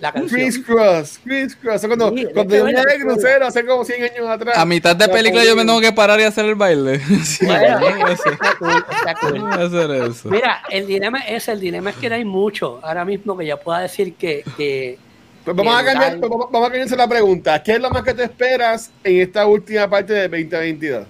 La 0.00 0.12
canción. 0.12 0.40
Criss 0.40 0.58
Cross, 0.64 1.20
Criss 1.24 1.56
Cross. 1.56 1.84
Cuando, 1.86 2.10
Sí, 2.16 2.26
cuando 2.32 2.54
yo 2.56 2.64
vine 2.64 2.78
de 2.80 2.86
bueno, 2.86 3.12
crucero 3.14 3.46
hace 3.46 3.66
como 3.66 3.84
100 3.84 4.02
años 4.04 4.28
atrás. 4.28 4.56
A 4.56 4.64
mitad 4.64 4.94
de 4.94 5.06
la 5.06 5.12
película 5.12 5.44
yo 5.44 5.56
me 5.56 5.64
tengo 5.64 5.80
que 5.80 5.92
parar 5.92 6.20
y 6.20 6.22
hacer 6.22 6.44
el 6.44 6.54
baile. 6.54 7.00
Sí, 7.24 7.44
Bueno, 7.46 7.80
voy 7.80 7.88
a 8.02 8.06
hacer- 8.06 8.32
está 8.34 8.56
cool, 8.58 8.84
está 8.90 9.14
cool. 9.20 9.40
voy 9.40 9.50
a 9.52 9.54
hacer 9.66 9.90
eso. 10.10 10.28
Mira, 10.30 10.62
el 10.70 10.86
dilema 10.86 11.18
es 11.20 11.48
el 11.48 11.58
dilema 11.58 11.90
es 11.90 11.96
que 11.96 12.08
no 12.08 12.14
hay 12.14 12.24
mucho 12.24 12.78
ahora 12.82 13.04
mismo 13.04 13.36
que 13.36 13.46
yo 13.46 13.58
pueda 13.58 13.80
decir 13.80 14.14
que, 14.14 14.44
que 14.56 14.96
Pues 15.44 15.56
vamos, 15.56 15.74
a 15.74 15.84
cambiar, 15.84 16.18
pues 16.20 16.30
vamos 16.30 16.46
vamos 16.52 16.68
a 16.68 16.70
cambiarse 16.70 16.96
la 16.96 17.08
pregunta. 17.08 17.62
¿Qué 17.62 17.72
es 17.72 17.80
lo 17.80 17.90
más 17.90 18.02
que 18.04 18.14
te 18.14 18.22
esperas 18.24 18.92
en 19.02 19.20
esta 19.20 19.44
última 19.46 19.88
parte 19.90 20.12
de 20.12 20.28
2022? 20.28 21.06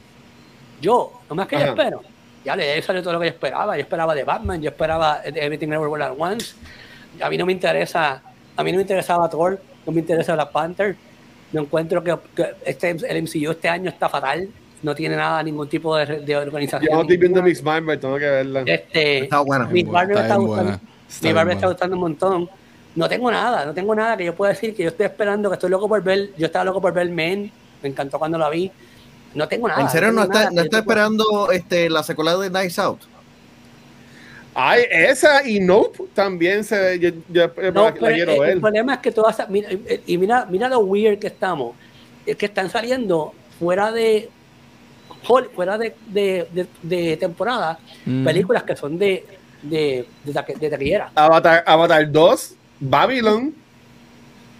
yo, 0.81 1.13
lo 1.29 1.35
más 1.35 1.47
que 1.49 1.57
yo 1.57 1.63
Ajá. 1.63 1.71
espero, 1.71 2.03
ya 2.45 2.57
le 2.57 2.81
salió 2.83 3.03
todo 3.03 3.15
lo 3.15 3.21
que 3.21 3.27
yo 3.27 3.33
esperaba. 3.33 3.77
Yo 3.77 3.83
esperaba 3.83 4.15
de 4.15 4.25
Batman, 4.25 4.61
yo 4.61 4.71
esperaba 4.71 5.21
de 5.21 5.41
Everything 5.41 5.69
Everywhere 5.69 6.05
at 6.05 6.13
Once. 6.17 6.55
A 7.21 7.31
mí 7.31 7.39
no 7.39 7.47
me 7.47 7.53
interesa, 7.53 8.23
a 8.57 8.65
mí 8.65 8.71
no 8.73 8.77
me 8.77 8.83
interesaba 8.83 9.29
Thor, 9.29 9.61
no 9.87 9.93
me 9.93 10.01
interesa 10.01 10.35
Black 10.35 10.53
Panther. 10.53 10.97
No 11.53 11.63
encuentro 11.63 12.03
que, 12.03 12.17
que 12.35 12.55
este, 12.65 12.91
el 12.91 13.23
MCU 13.23 13.53
este 13.53 13.69
año 13.69 13.89
está 13.89 14.09
fatal, 14.09 14.49
no 14.83 14.95
tiene 14.95 15.17
nada, 15.17 15.43
ningún 15.43 15.69
tipo 15.69 15.97
de, 15.97 16.21
de 16.21 16.37
organización. 16.37 16.91
Yo 16.91 16.97
no 16.97 17.03
estoy 17.03 17.17
viendo. 17.17 17.43
Mix 17.43 17.63
Marvel, 17.63 17.99
tengo 17.99 18.19
que 18.19 18.29
verla. 18.29 18.63
Este, 18.67 19.25
Está 19.25 19.41
buena. 19.41 19.67
mi 19.67 19.83
Barbie 19.85 20.15
me 20.15 20.21
Está 20.21 20.35
está 20.35 20.37
gustando, 20.37 20.81
mi 21.23 21.53
está 21.53 21.67
gustando 21.69 21.97
un 21.97 22.01
montón. 22.01 22.51
No 22.95 23.09
tengo 23.09 23.31
nada, 23.31 23.65
no 23.65 23.75
tengo 23.75 23.95
nada 23.95 24.17
que 24.17 24.25
yo 24.25 24.35
pueda 24.35 24.53
decir 24.53 24.75
que 24.75 24.83
yo 24.83 24.91
estoy 24.91 25.07
esperando, 25.07 25.49
que 25.49 25.55
estoy 25.55 25.71
loco 25.71 25.89
por 25.89 26.03
ver. 26.03 26.31
Yo 26.37 26.47
estaba 26.47 26.65
loco 26.65 26.81
por 26.81 26.93
ver 26.93 27.09
Men, 27.09 27.51
me 27.83 27.89
encantó 27.89 28.19
cuando 28.19 28.39
la 28.39 28.51
vi. 28.51 28.71
No 29.35 29.49
tengo 29.49 29.69
nada. 29.69 29.81
¿En 29.81 29.89
serio 29.91 30.13
no 30.13 30.23
está, 30.25 30.51
no 30.51 30.63
está 30.63 30.79
esperando 30.79 31.51
este, 31.51 31.91
la 31.91 32.03
secuela 32.03 32.37
de 32.37 32.51
Nice 32.51 32.81
Out? 32.81 33.01
Ay, 34.57 34.83
esa 34.89 35.47
y 35.47 35.59
Nope 35.59 36.05
también 36.15 36.63
se 36.63 36.79
ve. 36.79 36.99
Yo, 37.01 37.11
yo- 37.29 37.73
No, 37.73 37.91
la, 37.91 37.93
quiero 38.13 38.33
el, 38.35 38.41
ver. 38.41 38.51
el 38.51 38.61
problema 38.61 38.95
es 38.95 39.01
que 39.01 39.11
todas 39.11 39.35
esas- 39.35 39.51
mira, 39.51 39.69
y 40.07 40.17
mira, 40.19 40.47
mira 40.49 40.69
lo 40.69 40.79
weird 40.81 41.19
que 41.19 41.27
estamos, 41.27 41.75
es 42.25 42.37
que 42.37 42.47
están 42.47 42.71
saliendo 42.71 43.33
fuera 43.59 43.91
de 43.91 44.31
fuera 45.55 45.79
de, 45.79 45.95
de, 46.07 46.47
de- 46.53 46.67
de 46.83 47.17
temporada 47.17 47.79
Mm. 48.05 48.25
películas 48.25 48.63
que 48.63 48.77
son 48.77 48.99
de 48.99 49.25
de, 49.63 50.07
de, 50.23 50.33
taque- 50.33 50.55
de 50.59 50.69
taquillera. 50.69 51.11
Avatar, 51.15 51.65
Avatar 51.67 52.13
2, 52.13 52.55
Babylon. 52.81 53.55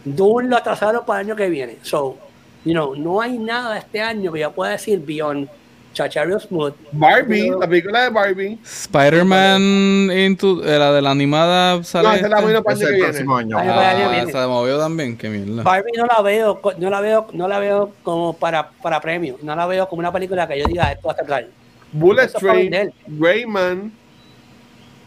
Dune 0.03 0.49
lo 0.49 0.57
atrasaron 0.57 1.05
para 1.05 1.21
el 1.21 1.27
año 1.27 1.37
que 1.37 1.49
viene. 1.51 1.77
So, 1.83 2.17
you 2.65 2.73
know, 2.73 2.95
no 2.95 3.21
hay 3.21 3.39
nada 3.39 3.79
este 3.79 4.01
año 4.01 4.33
que 4.33 4.41
yo 4.41 4.53
pueda 4.53 4.73
decir 4.73 5.01
beyond 5.01 5.49
Chachario 5.93 6.41
Smooth. 6.41 6.75
Barbie, 6.93 7.45
Pero- 7.45 7.61
la 7.61 7.69
película 7.69 8.03
de 8.03 8.11
Barbie. 8.11 8.59
Spider-Man 8.65 10.11
into 10.13 10.65
eh, 10.65 10.79
la 10.79 10.93
de 10.93 11.01
la 11.01 11.11
animada 11.13 11.85
sale. 11.85 12.09
No, 12.09 12.15
esa 12.15 12.25
es 12.25 12.31
la 12.31 12.37
este? 12.37 12.45
buena 12.45 12.63
para 12.63 12.79
el 12.79 12.99
próximo 12.99 13.37
año. 13.37 13.57
Ah, 13.59 14.27
se 14.27 14.47
movió 14.47 14.79
también, 14.79 15.17
qué 15.17 15.29
mierda. 15.29 15.63
Barbie 15.63 15.93
no 15.97 16.07
la 16.07 16.21
veo, 16.21 16.61
no 16.79 16.91
la 16.91 17.01
veo, 17.01 17.27
no 17.33 17.49
la 17.49 17.59
veo 17.61 17.93
como 18.03 18.33
para, 18.33 18.71
para 18.71 19.01
premio. 19.01 19.39
No 19.43 19.55
la 19.55 19.67
veo 19.67 19.89
como 19.89 20.01
una 20.01 20.13
película 20.13 20.49
que 20.49 20.59
yo 20.59 20.67
diga 20.67 20.91
esto 20.91 21.09
va 21.09 21.15
a 21.17 21.23
estar 21.23 21.49
Bullet 21.93 22.29
Train. 22.33 22.93
Rayman, 23.21 23.93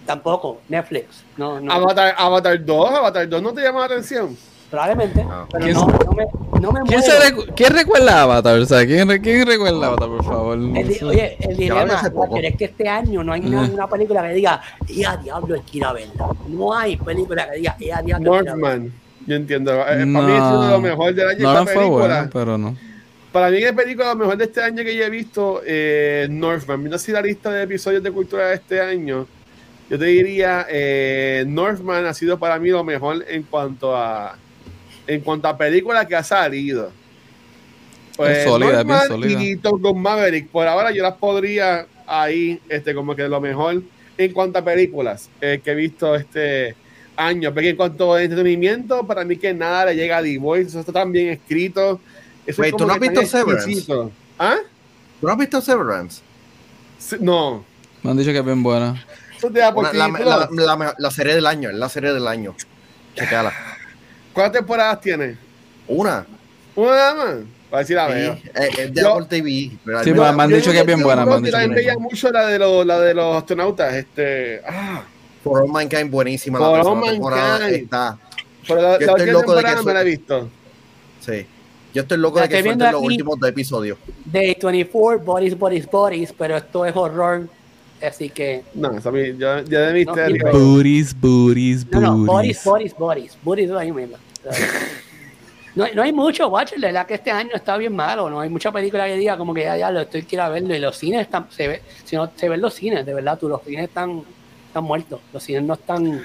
Tampoco, 0.08 0.62
Netflix. 0.70 1.26
No, 1.36 1.60
no. 1.60 1.70
Avatar, 1.70 2.16
Avatar 2.18 2.64
2. 2.64 2.92
Avatar 2.92 3.28
2 3.28 3.44
no 3.44 3.54
te 3.54 3.62
llama 3.62 3.80
la 3.80 3.86
atención. 3.86 4.38
Probablemente, 4.70 5.24
No. 5.24 5.48
pero 5.50 5.64
¿Quién 5.64 5.76
no, 5.76 5.88
no 5.88 6.12
me, 6.12 6.26
no 6.62 6.72
me 6.74 6.82
¿Quién, 6.82 7.00
muero. 7.00 7.02
se 7.02 7.32
recu- 7.34 7.54
¿Quién 7.56 7.74
recuerda 7.74 8.22
Avatar? 8.24 8.60
O 8.60 8.66
sea, 8.66 8.86
¿quién, 8.86 9.08
re- 9.08 9.22
quién 9.22 9.48
recuerda 9.48 9.88
Avatar, 9.88 10.10
por 10.10 10.24
favor? 10.26 10.58
El 10.58 10.98
oye, 11.06 11.38
el 11.40 11.56
dilema 11.56 12.02
es 12.44 12.56
que 12.58 12.66
este 12.66 12.90
año 12.90 13.24
no 13.24 13.32
hay 13.32 13.42
Mm. 13.42 13.52
nada- 13.52 13.70
una 13.74 13.88
película 13.88 14.28
que 14.28 14.34
diga, 14.34 14.62
y 14.88 15.06
a 15.06 15.16
diablo 15.16 15.56
hay 15.56 15.62
que 15.62 15.78
ir 15.78 15.86
a 15.86 15.94
verla. 15.94 16.28
No 16.50 16.74
hay 16.74 16.98
película 16.98 17.50
que 17.50 17.58
diga, 17.60 17.76
y 17.80 17.90
a 17.92 18.02
diablo. 18.02 18.42
Northman. 18.44 18.92
Yo 19.26 19.36
entiendo. 19.36 19.72
Eh, 19.74 19.84
Para 19.86 20.06
No. 20.06 20.22
mí 20.24 20.32
es 20.34 20.40
uno 20.42 20.66
de 20.66 20.72
los 20.72 20.82
mejores 20.82 21.16
del 21.16 21.28
año. 21.30 21.40
No, 21.54 21.64
fue 21.66 21.74
película. 21.74 22.08
bueno, 22.08 22.30
pero 22.34 22.58
no. 22.58 22.76
Para 23.32 23.50
mí, 23.52 23.58
es 23.58 23.72
película 23.74 24.08
lo 24.10 24.16
mejor 24.16 24.38
de 24.38 24.46
este 24.46 24.62
año 24.62 24.84
que 24.84 24.96
yo 24.96 25.04
he 25.04 25.10
visto, 25.10 25.62
eh, 25.66 26.28
Northman. 26.30 26.80
Viendo 26.80 26.96
así 26.96 27.12
la 27.12 27.22
lista 27.22 27.52
de 27.52 27.64
episodios 27.64 28.02
de 28.04 28.12
cultura 28.12 28.48
de 28.48 28.56
este 28.56 28.82
año, 28.82 29.28
yo 29.90 30.00
te 30.00 30.06
diría, 30.06 30.66
eh, 30.70 31.46
Northman 31.48 32.06
ha 32.06 32.14
sido 32.14 32.38
para 32.40 32.58
mí 32.60 32.70
lo 32.70 32.84
mejor 32.84 33.24
en 33.30 33.44
cuanto 33.44 33.96
a 33.96 34.36
en 35.08 35.22
cuanto 35.22 35.48
a 35.48 35.58
película 35.58 36.06
que 36.08 36.16
ha 36.16 36.24
salido. 36.24 36.92
Pues, 38.16 38.40
Es 38.40 38.44
sólida, 38.46 38.84
bien 38.84 38.98
sólida. 39.08 39.44
Y 39.44 39.56
Top 39.58 39.82
Gun 39.82 40.02
Maverick, 40.02 40.48
por 40.50 40.68
ahora 40.68 40.92
yo 40.92 41.04
las 41.04 41.14
podría 41.16 41.86
ahí, 42.08 42.60
este, 42.70 42.94
como 42.96 43.16
que 43.16 43.28
lo 43.28 43.40
mejor 43.40 43.82
en 44.18 44.34
cuanto 44.34 44.60
a 44.60 44.64
películas 44.64 45.30
eh, 45.42 45.62
que 45.64 45.72
he 45.72 45.76
visto 45.76 46.16
este 46.16 46.76
año. 47.16 47.54
Porque 47.54 47.70
en 47.70 47.76
cuanto 47.76 48.14
a 48.16 48.24
entretenimiento, 48.24 49.06
para 49.06 49.24
mí 49.24 49.38
que 49.38 49.54
nada 49.54 49.86
le 49.86 49.96
llega 49.96 50.18
a 50.18 50.24
The 50.24 50.38
Voice, 50.40 50.70
eso 50.70 50.80
está 50.80 50.92
tan 50.94 51.12
bien 51.12 51.28
escrito. 51.30 52.00
Eso 52.46 52.62
Wait, 52.62 52.74
es 52.74 52.78
¿tú 52.78 52.88
no 52.88 52.94
has 52.94 53.00
visto 53.00 53.22
Severance? 53.26 53.70
exquisito. 53.70 54.12
¿Ah? 54.40 54.56
¿Tú 55.20 55.28
no 55.28 55.34
has 55.34 55.38
visto 55.40 55.62
Severance? 55.62 56.22
Sí, 56.98 57.18
No. 57.20 57.64
Me 58.04 58.12
han 58.12 58.18
dicho 58.18 58.32
que 58.32 58.38
es 58.40 58.46
bien 58.46 58.64
buena. 58.64 59.04
Eso 59.38 59.52
te 59.52 59.60
da 59.60 59.72
por 59.74 59.84
Una- 59.84 59.94
la, 59.94 60.08
la- 60.08 60.76
la- 60.76 60.96
la 60.98 61.12
serie 61.12 61.36
del 61.36 61.46
año, 61.46 61.72
la 61.72 61.90
serie 61.90 62.14
del 62.14 62.28
año. 62.28 62.56
Checala. 63.16 63.54
¿Cuántas 64.38 64.60
temporadas 64.62 65.02
tiene? 65.02 65.36
Una. 65.88 66.26
Una 66.76 66.92
nada 66.92 67.16
más. 67.16 67.36
Para 67.72 67.80
decir 67.82 67.96
la 67.96 68.08
Sí, 68.08 68.14
veo. 68.14 68.34
eh, 68.34 68.70
es 68.78 68.94
de 68.94 69.02
Apple 69.02 69.26
TV. 69.28 69.72
pero 69.84 70.04
Sí, 70.04 70.14
me- 70.14 70.24
han 70.26 70.50
dicho 70.50 70.72
que 70.72 70.80
es 70.80 70.86
bien 70.86 71.02
buena, 71.02 71.26
me 71.26 71.34
han 71.34 71.42
dicho 71.44 71.58
bien 71.58 71.74
veía 71.74 71.98
mucho 71.98 72.32
la 72.32 72.46
de, 72.46 72.60
los, 72.60 72.86
la 72.86 73.00
de 73.00 73.14
los 73.16 73.36
astronautas. 73.36 73.94
Este. 73.96 74.62
Ah. 74.68 75.04
For 75.44 75.62
All 75.64 75.70
Mankind, 75.72 76.12
buenísima. 76.12 76.60
For 76.60 76.78
la 76.78 76.84
All 76.84 76.98
Mankind. 76.98 77.74
está. 77.76 78.18
Pero 78.68 78.82
la, 78.82 79.00
Yo 79.00 79.06
la 79.08 79.12
estoy 79.14 79.22
última 79.22 79.32
loco 79.32 79.56
de 79.56 79.62
que 79.64 79.68
temporada 79.70 79.76
no 79.76 79.84
me 79.84 79.94
la 79.94 80.02
he 80.02 80.06
visto. 80.06 80.50
Sí. 81.20 81.46
Yo 81.96 82.02
estoy 82.04 82.18
loco 82.20 82.36
La 82.38 82.44
de 82.44 82.50
que 82.50 82.62
suelten 82.64 82.92
los 82.92 83.02
últimos 83.02 83.40
dos 83.40 83.50
episodios. 83.50 83.98
Day 84.26 84.56
24, 84.62 85.20
Bodies, 85.26 85.58
Bodies, 85.58 85.90
Bodies, 85.90 86.34
pero 86.38 86.58
esto 86.58 86.86
es 86.86 86.96
horror. 86.96 87.48
Así 88.06 88.30
que, 88.30 88.64
No, 88.76 88.92
eso 88.96 89.10
a 89.10 89.12
mí, 89.12 89.22
ya, 89.40 89.64
ya 89.64 89.80
de 89.80 89.94
misterio. 89.94 90.44
No, 90.46 90.60
Booties, 90.60 91.20
booties, 91.20 91.88
no, 91.90 92.00
no, 92.00 92.18
Bodies, 92.26 92.64
booties. 92.64 92.64
Bodies, 92.64 92.96
Bodies. 92.98 93.38
Bodies 93.44 93.70
es 93.72 93.76
ahí 93.76 93.92
mismo. 93.92 94.18
No, 95.76 95.84
hay- 95.84 95.94
no 95.94 96.02
hay 96.02 96.12
mucho, 96.12 96.48
watcher, 96.48 96.80
la 96.80 96.88
verdad 96.88 97.06
que 97.06 97.14
este 97.14 97.30
año 97.30 97.52
está 97.54 97.78
bien 97.78 97.96
malo, 97.96 98.30
no 98.32 98.40
hay 98.40 98.50
mucha 98.50 98.72
película 98.72 99.06
que 99.06 99.16
diga 99.16 99.38
como 99.38 99.54
que 99.54 99.62
ya, 99.62 99.78
ya 99.78 99.92
lo 99.92 100.02
estoy 100.02 100.24
quiero 100.24 100.50
verlo 100.50 100.74
y 100.76 100.80
los 100.80 100.98
cines 100.98 101.22
están, 101.22 101.46
se 101.52 101.68
ve, 101.68 101.82
si 102.04 102.16
no, 102.16 102.32
se 102.36 102.50
ven 102.50 102.62
los 102.62 102.74
cines, 102.74 103.06
de 103.06 103.14
verdad, 103.14 103.38
tú, 103.38 103.48
los 103.48 103.62
cines 103.64 103.84
están, 103.84 104.24
están 104.68 104.84
muertos, 104.84 105.20
los 105.32 105.44
cines 105.44 105.62
no 105.62 105.76
están, 105.76 106.24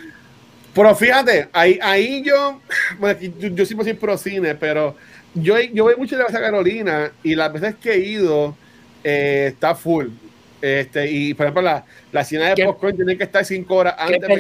Pero 0.75 0.95
fíjate, 0.95 1.49
ahí, 1.53 1.79
ahí 1.83 2.23
yo, 2.25 2.61
bueno, 2.99 3.21
yo, 3.21 3.49
yo 3.49 3.67
siempre 3.67 3.85
soy 3.85 3.93
pro 3.93 4.17
cine, 4.17 4.55
pero 4.55 4.97
yo, 5.35 5.61
yo 5.61 5.85
voy 5.85 5.97
mucho 5.97 6.17
de 6.17 6.25
la 6.25 6.31
Carolina 6.31 7.13
y 7.23 7.35
las 7.35 7.53
veces 7.53 7.75
que 7.77 7.93
he 7.93 7.99
ido 7.99 8.57
eh, 9.05 9.49
está 9.53 9.75
full. 9.75 10.07
Este, 10.63 11.11
y 11.11 11.35
por 11.35 11.45
ejemplo, 11.47 11.61
la, 11.63 11.85
la 12.13 12.25
cena 12.25 12.51
de 12.51 12.55
¿Qué- 12.55 12.65
popcorn 12.65 12.95
tiene 12.97 13.19
que 13.19 13.25
estar 13.25 13.45
cinco 13.45 13.75
horas 13.75 13.97
¿qué 13.97 14.15
antes 14.15 14.31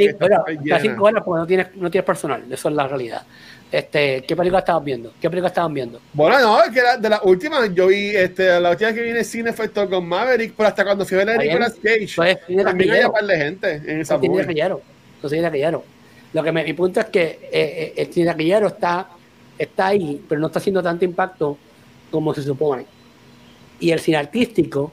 Está 0.64 0.80
cinco 0.80 1.04
horas 1.04 1.22
porque 1.24 1.40
no 1.40 1.46
tienes, 1.46 1.66
no 1.76 1.90
tienes 1.90 2.06
personal, 2.06 2.44
eso 2.50 2.68
es 2.68 2.74
la 2.74 2.86
realidad. 2.88 3.22
Este, 3.73 4.23
¿qué 4.28 4.36
película 4.36 4.59
estabas 4.59 4.85
viendo? 4.85 5.15
¿Qué 5.19 5.31
película 5.31 5.49
estaban 5.49 5.73
viendo? 5.73 5.99
Bueno, 6.12 6.39
no, 6.39 6.62
es 6.62 6.70
que 6.70 6.82
la- 6.82 6.99
de 6.99 7.09
las 7.09 7.20
últimas, 7.24 7.74
yo 7.74 7.86
vi, 7.86 8.11
este, 8.15 8.61
la 8.61 8.70
última 8.70 8.93
que 8.93 9.01
viene 9.01 9.24
cine 9.24 9.53
fue 9.55 9.70
con 9.70 10.07
Maverick, 10.07 10.53
pero 10.55 10.69
hasta 10.69 10.85
cuando 10.85 11.07
fui 11.07 11.16
a 11.16 11.24
ver 11.24 11.31
a. 11.31 11.36
Nicolas 11.43 11.74
Cage, 11.82 12.03
es 12.05 12.39
cine 12.47 12.65
también 12.65 12.90
había 12.90 13.07
un 13.07 13.12
par 13.15 13.24
de 13.27 13.36
gente 13.39 13.70
en 13.77 14.01
esa 14.03 14.15
Eso 14.15 14.20
tiene 14.20 14.35
movie. 14.35 14.44
taquillero. 14.47 15.85
Lo 16.35 16.43
que 16.43 16.53
me, 16.53 16.65
mi 16.65 16.73
punto 16.74 17.01
es 17.01 17.07
que 17.07 17.23
eh, 17.24 17.39
eh, 17.53 17.94
el 17.97 18.12
cine 18.12 18.27
taquillero 18.27 18.66
está, 18.66 19.09
está 19.59 19.86
ahí, 19.86 20.23
pero 20.28 20.39
no 20.40 20.49
está 20.49 20.59
haciendo 20.59 20.82
tanto 20.82 21.05
impacto 21.07 21.57
como 22.11 22.35
se 22.35 22.43
supone. 22.43 22.85
Y 23.81 23.90
el 23.90 24.01
cine 24.01 24.19
artístico 24.19 24.93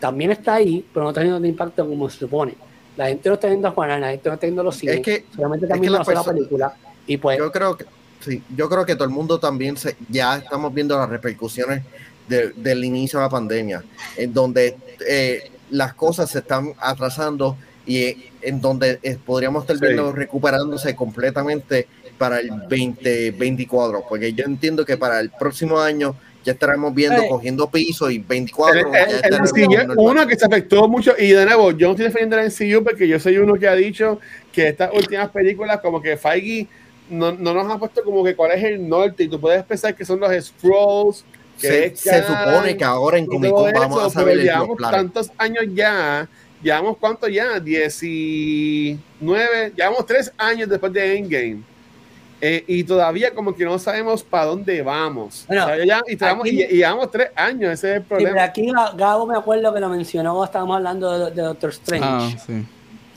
también 0.00 0.32
está 0.32 0.54
ahí, 0.54 0.84
pero 0.92 1.04
no 1.04 1.10
está 1.10 1.20
haciendo 1.20 1.36
tanto 1.36 1.48
impacto 1.48 1.86
como 1.88 2.10
se 2.10 2.18
supone. 2.18 2.54
La 2.96 3.06
gente 3.06 3.28
no 3.28 3.36
está 3.36 3.46
viendo 3.46 3.68
a 3.68 3.70
Juana, 3.70 3.98
la 4.00 4.10
gente 4.10 4.28
no 4.28 4.34
está 4.34 4.46
viendo 4.46 4.62
los 4.64 4.74
cines, 4.76 4.96
Es 4.96 5.02
que- 5.02 5.24
solamente 5.34 5.66
es 5.66 5.70
está 5.70 5.74
que 5.74 5.80
viendo 5.80 5.98
la 5.98 5.98
una 5.98 6.04
sola 6.04 6.20
perso- 6.22 6.34
película. 6.34 6.74
Y 7.06 7.16
pues, 7.16 7.38
Yo 7.38 7.50
creo 7.50 7.76
que 7.76 7.84
sí, 8.20 8.42
yo 8.56 8.68
creo 8.68 8.86
que 8.86 8.94
todo 8.94 9.04
el 9.04 9.10
mundo 9.10 9.38
también 9.40 9.76
se, 9.76 9.96
ya 10.08 10.36
estamos 10.36 10.72
viendo 10.72 10.96
las 10.98 11.08
repercusiones 11.08 11.82
de- 12.28 12.50
del 12.50 12.84
inicio 12.84 13.18
de 13.18 13.24
la 13.24 13.30
pandemia, 13.30 13.82
en 14.16 14.32
donde 14.32 14.76
eh, 15.06 15.50
las 15.70 15.94
cosas 15.94 16.30
se 16.30 16.38
están 16.40 16.72
atrasando 16.78 17.56
y 17.86 17.96
eh, 17.98 18.16
en 18.42 18.60
donde 18.60 18.98
eh, 19.02 19.18
podríamos 19.24 19.62
estar 19.64 19.76
Sí. 19.76 19.82
viendo 19.84 20.12
recuperándose 20.12 20.94
completamente 20.94 21.86
para 22.18 22.38
el 22.40 22.50
2024, 22.68 24.04
porque 24.08 24.32
yo 24.32 24.44
entiendo 24.44 24.84
que 24.84 24.96
para 24.96 25.20
el 25.20 25.30
próximo 25.30 25.78
año 25.80 26.14
ya 26.44 26.52
estaremos 26.52 26.94
viendo 26.94 27.22
Eh. 27.22 27.26
cogiendo 27.28 27.68
piso 27.70 28.10
y 28.10 28.18
24. 28.18 28.80
El- 28.80 28.92
ya 28.92 29.02
el- 29.28 29.34
el 29.90 29.90
uno 29.98 30.26
que 30.26 30.36
se 30.36 30.46
afectó 30.46 30.88
mucho, 30.88 31.14
y 31.18 31.28
de 31.30 31.44
nuevo, 31.44 31.70
yo 31.72 31.88
no 31.88 31.92
estoy 31.92 32.06
defendiendo 32.06 32.38
el 32.38 32.46
MCU 32.46 32.82
porque 32.84 33.06
yo 33.08 33.18
soy 33.20 33.36
uno 33.38 33.54
que 33.54 33.68
ha 33.68 33.74
dicho 33.74 34.20
que 34.52 34.68
estas 34.68 34.90
últimas 34.94 35.28
películas, 35.30 35.80
como 35.80 36.00
que 36.00 36.16
Feige 36.16 36.66
no, 37.10 37.32
no 37.32 37.52
nos 37.52 37.70
ha 37.70 37.78
puesto 37.78 38.02
como 38.04 38.24
que 38.24 38.34
cuál 38.34 38.52
es 38.52 38.64
el 38.64 38.88
norte, 38.88 39.24
y 39.24 39.28
tú 39.28 39.38
puedes 39.40 39.62
pensar 39.64 39.94
que 39.94 40.04
son 40.04 40.20
los 40.20 40.30
Scrolls, 40.44 41.24
que 41.60 41.92
se, 41.94 42.22
supone 42.22 42.76
que 42.76 42.84
ahora 42.84 43.18
en 43.18 43.26
Comic 43.26 43.50
Con 43.52 43.72
vamos 43.72 43.98
eso, 43.98 44.06
a 44.06 44.10
saber 44.10 44.34
pero 44.38 44.44
llevamos 44.44 44.76
tantos 44.78 45.30
años 45.36 45.64
ya, 45.74 46.28
llevamos 46.62 46.96
cuánto 46.98 47.28
ya, 47.28 47.60
19, 47.60 49.72
llevamos 49.76 50.06
tres 50.06 50.32
años 50.38 50.68
después 50.68 50.92
de 50.92 51.18
Endgame. 51.18 51.62
Eh, 52.42 52.64
y 52.66 52.84
todavía 52.84 53.34
como 53.34 53.54
que 53.54 53.66
no 53.66 53.78
sabemos 53.78 54.22
para 54.22 54.46
dónde 54.46 54.80
vamos. 54.80 55.44
Bueno, 55.46 55.64
O 55.64 55.66
sea, 55.68 55.84
ya- 55.84 56.00
y, 56.06 56.16
llevamos, 56.16 56.46
aquí- 56.46 56.62
y- 56.62 56.64
y 56.64 56.76
llevamos 56.78 57.10
tres 57.10 57.28
años, 57.36 57.70
ese 57.74 57.90
es 57.90 57.96
el 57.96 58.00
Sí, 58.02 58.06
pero 58.08 58.18
problema. 58.20 58.42
aquí 58.44 58.66
Ga- 58.68 58.96
Gabo 58.96 59.26
me 59.26 59.36
acuerdo 59.36 59.74
que 59.74 59.80
lo 59.80 59.90
mencionó 59.90 60.42
estábamos 60.42 60.76
hablando 60.76 61.26
de, 61.26 61.32
de 61.34 61.42
Doctor 61.42 61.68
Strange, 61.70 62.06
Ah, 62.06 62.30
sí. 62.46 62.64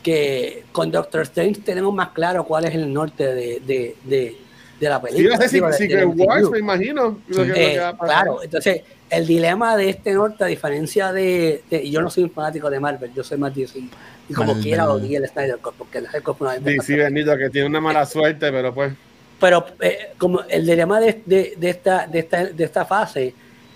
Que 0.03 0.65
con 0.71 0.91
Doctor 0.91 1.21
Strange 1.23 1.61
tenemos 1.61 1.93
más 1.93 2.09
claro 2.09 2.43
cuál 2.43 2.65
es 2.65 2.75
el 2.75 2.91
norte 2.93 3.23
de, 3.33 3.59
de, 3.65 3.95
de, 4.03 4.37
de 4.79 4.89
la 4.89 4.99
Sí, 4.99 5.07
película. 5.07 5.37
ser 5.37 5.49
digo, 5.49 5.67
de- 5.67 5.73
Secret 5.73 5.99
del 5.99 6.09
MCU. 6.09 6.23
Wars, 6.25 6.49
me 6.51 6.59
imagino. 6.59 7.19
lo 7.27 7.35
que- 7.43 7.47
lo 7.47 7.53
que 7.53 7.73
Eh, 7.75 7.79
va 7.79 7.87
a 7.89 7.97
pasar. 7.97 8.23
claro, 8.23 8.43
entonces 8.43 8.81
el 9.09 9.25
dilema 9.27 9.77
de 9.77 9.89
este 9.89 10.13
norte, 10.13 10.43
a 10.43 10.47
diferencia 10.47 11.11
de, 11.13 11.63
de- 11.69 11.89
yo 11.89 12.01
no 12.01 12.09
soy 12.09 12.23
un 12.23 12.31
fanático 12.31 12.69
de 12.69 12.79
Marvel, 12.79 13.11
yo 13.13 13.23
soy 13.23 13.37
más 13.37 13.55
DC, 13.55 13.79
y 13.79 14.33
como 14.33 14.47
Marvel. 14.47 14.63
quiera 14.63 14.89
odié 14.91 15.17
el 15.17 15.27
Snyder 15.27 15.57
Cut, 15.59 15.75
porque 15.75 15.99
el 15.99 16.05
Snyder 16.05 16.23
Cut 16.23 16.37
fue 16.37 16.47
una 16.47 16.57
Sí, 16.57 16.63
vez 16.63 16.85
sí, 16.85 16.95
bendito, 16.95 17.37
que 17.37 17.49
tiene 17.49 17.67
una 17.67 17.79
mala 17.81 18.05
suerte, 18.05 18.51
pero 18.51 18.73
pues. 18.73 18.93
pero 19.39 19.65
eh, 19.81 20.13
como 20.17 20.41
el 20.49 20.65
dilema 20.65 20.99
de, 20.99 21.21
de, 21.25 21.53
de 21.57 21.69
esta, 21.69 22.07
de, 22.07 22.19
esta, 22.19 22.45
de 22.45 22.63
esta 22.63 22.85
fase 22.85 23.33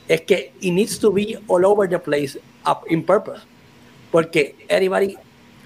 es 0.08 0.22
que 0.22 0.54
it 0.62 0.74
needs 0.74 0.98
to 1.00 1.12
be 1.12 1.38
all 1.48 1.64
over 1.66 1.88
the 1.90 2.00
place 2.00 2.38
up 2.66 2.80
in 2.90 3.04
purpose 3.06 3.42
porque 4.12 4.56
everybody 4.70 5.18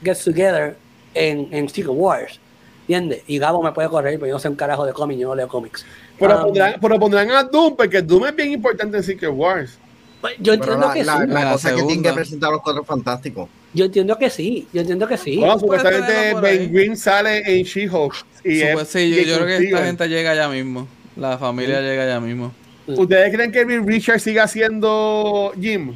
gets 0.04 0.24
together 0.24 0.76
en, 1.14 1.48
en 1.52 1.68
Secret 1.70 1.96
Wars 1.96 2.40
¿entiendes? 2.82 3.24
y 3.28 3.38
Gabo 3.38 3.62
me 3.64 3.72
puede 3.72 3.90
correr 3.90 4.16
pero 4.16 4.28
yo 4.28 4.34
no 4.34 4.40
sé 4.40 4.50
un 4.50 4.56
carajo 4.56 4.86
de 4.86 4.94
cómics 4.94 5.20
yo 5.22 5.28
no 5.30 5.36
leo 5.36 5.48
cómics 5.48 5.86
Pero, 6.20 6.36
Um, 6.38 6.42
pondrán, 6.44 6.76
pero 6.82 7.00
pondrán 7.00 7.32
a 7.32 7.44
Doom, 7.44 7.76
porque 7.76 8.02
Doom 8.02 8.26
es 8.28 8.36
bien 8.36 8.52
importante 8.52 8.98
en 8.98 9.04
Secret 9.04 9.32
Wars. 9.34 9.78
pues, 10.22 10.36
yo 10.40 10.54
entiendo 10.54 10.88
la, 10.88 10.94
que 10.94 11.04
la- 11.04 11.20
sí 11.22 11.28
la 11.28 11.44
La 11.44 11.52
cosa 11.54 11.70
es 11.70 11.74
que 11.76 11.82
tienen 11.82 11.90
segunda. 11.90 12.10
que 12.10 12.16
presentar 12.16 12.50
a 12.50 12.52
los 12.54 12.62
cuatro 12.62 12.84
fantásticos. 12.84 13.50
yo 13.74 13.86
entiendo 13.86 14.18
que 14.18 14.30
sí 14.30 14.68
yo 14.74 14.82
entiendo 14.82 15.08
que 15.08 15.18
sí 15.18 15.38
Bueno, 15.38 15.58
supuestamente. 15.60 16.34
Ben 16.42 16.72
Green 16.74 16.96
sale 16.98 17.40
en 17.46 17.64
She-Hulk. 17.66 18.14
y 18.44 18.62
es 18.62 18.76
Supo- 18.76 18.86
sí, 18.86 19.10
yo, 19.16 19.22
yo 19.24 19.36
creo 19.36 19.48
que 19.48 19.66
esta 19.66 19.86
gente 19.86 20.08
llega 20.10 20.36
ya 20.36 20.48
mismo. 20.50 20.88
La 21.16 21.38
familia 21.38 21.82
llega 21.82 22.06
ya 22.08 22.20
mismo. 22.20 22.52
¿Ustedes 22.88 23.34
creen 23.34 23.52
que 23.52 23.64
Bill 23.66 23.86
Richard 23.86 24.20
siga 24.20 24.48
siendo 24.48 25.54
Jim? 25.60 25.94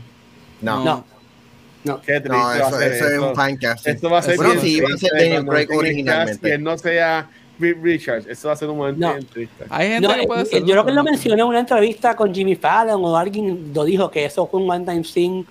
No, 0.62 0.84
no, 0.84 1.06
no 1.86 1.94
no 1.94 2.02
Qué 2.02 2.20
triste. 2.20 2.30
va 2.30 2.54
a 2.54 2.58
eso, 2.58 2.78
ser 2.80 2.92
eso 2.94 3.08
es 3.08 3.20
un 3.20 3.36
fancast. 3.36 3.88
Esto 3.88 4.10
va 4.10 4.20
a 4.20 4.22
ser 4.22 4.36
Bueno, 4.38 4.60
sí, 4.62 4.80
va 4.82 4.90
a 4.94 4.98
ser 4.98 5.12
Daniel 5.14 5.46
Craig 5.46 5.68
originalmente. 5.76 6.54
él 6.54 6.64
no 6.64 6.78
sea 6.78 7.30
Richards. 7.58 8.28
Eso 8.28 8.48
va 8.50 8.54
a 8.54 8.58
ser 8.58 8.70
un 8.70 8.78
momento 8.78 9.00
No. 9.00 9.14
bien 9.14 9.26
triste. 9.28 9.64
Hay 9.70 9.88
gente 9.90 10.08
No, 10.08 10.14
que 10.14 10.28
puede 10.28 10.42
eh, 10.42 10.46
ser. 10.46 10.60
yo 10.64 10.72
creo 10.72 10.84
que 10.84 10.90
él 10.90 10.96
lo 10.96 11.04
mencioné 11.04 11.42
en 11.42 11.48
una 11.48 11.60
entrevista 11.60 12.16
con 12.16 12.34
Jimmy 12.36 12.56
Fallon 12.56 13.02
o 13.04 13.16
alguien 13.16 13.72
lo 13.74 13.86
dijo 13.86 14.12
que 14.12 14.26
eso 14.26 14.46
fue 14.48 14.60
un 14.62 14.70
one 14.70 14.84
time 14.86 15.02
thing 15.04 15.44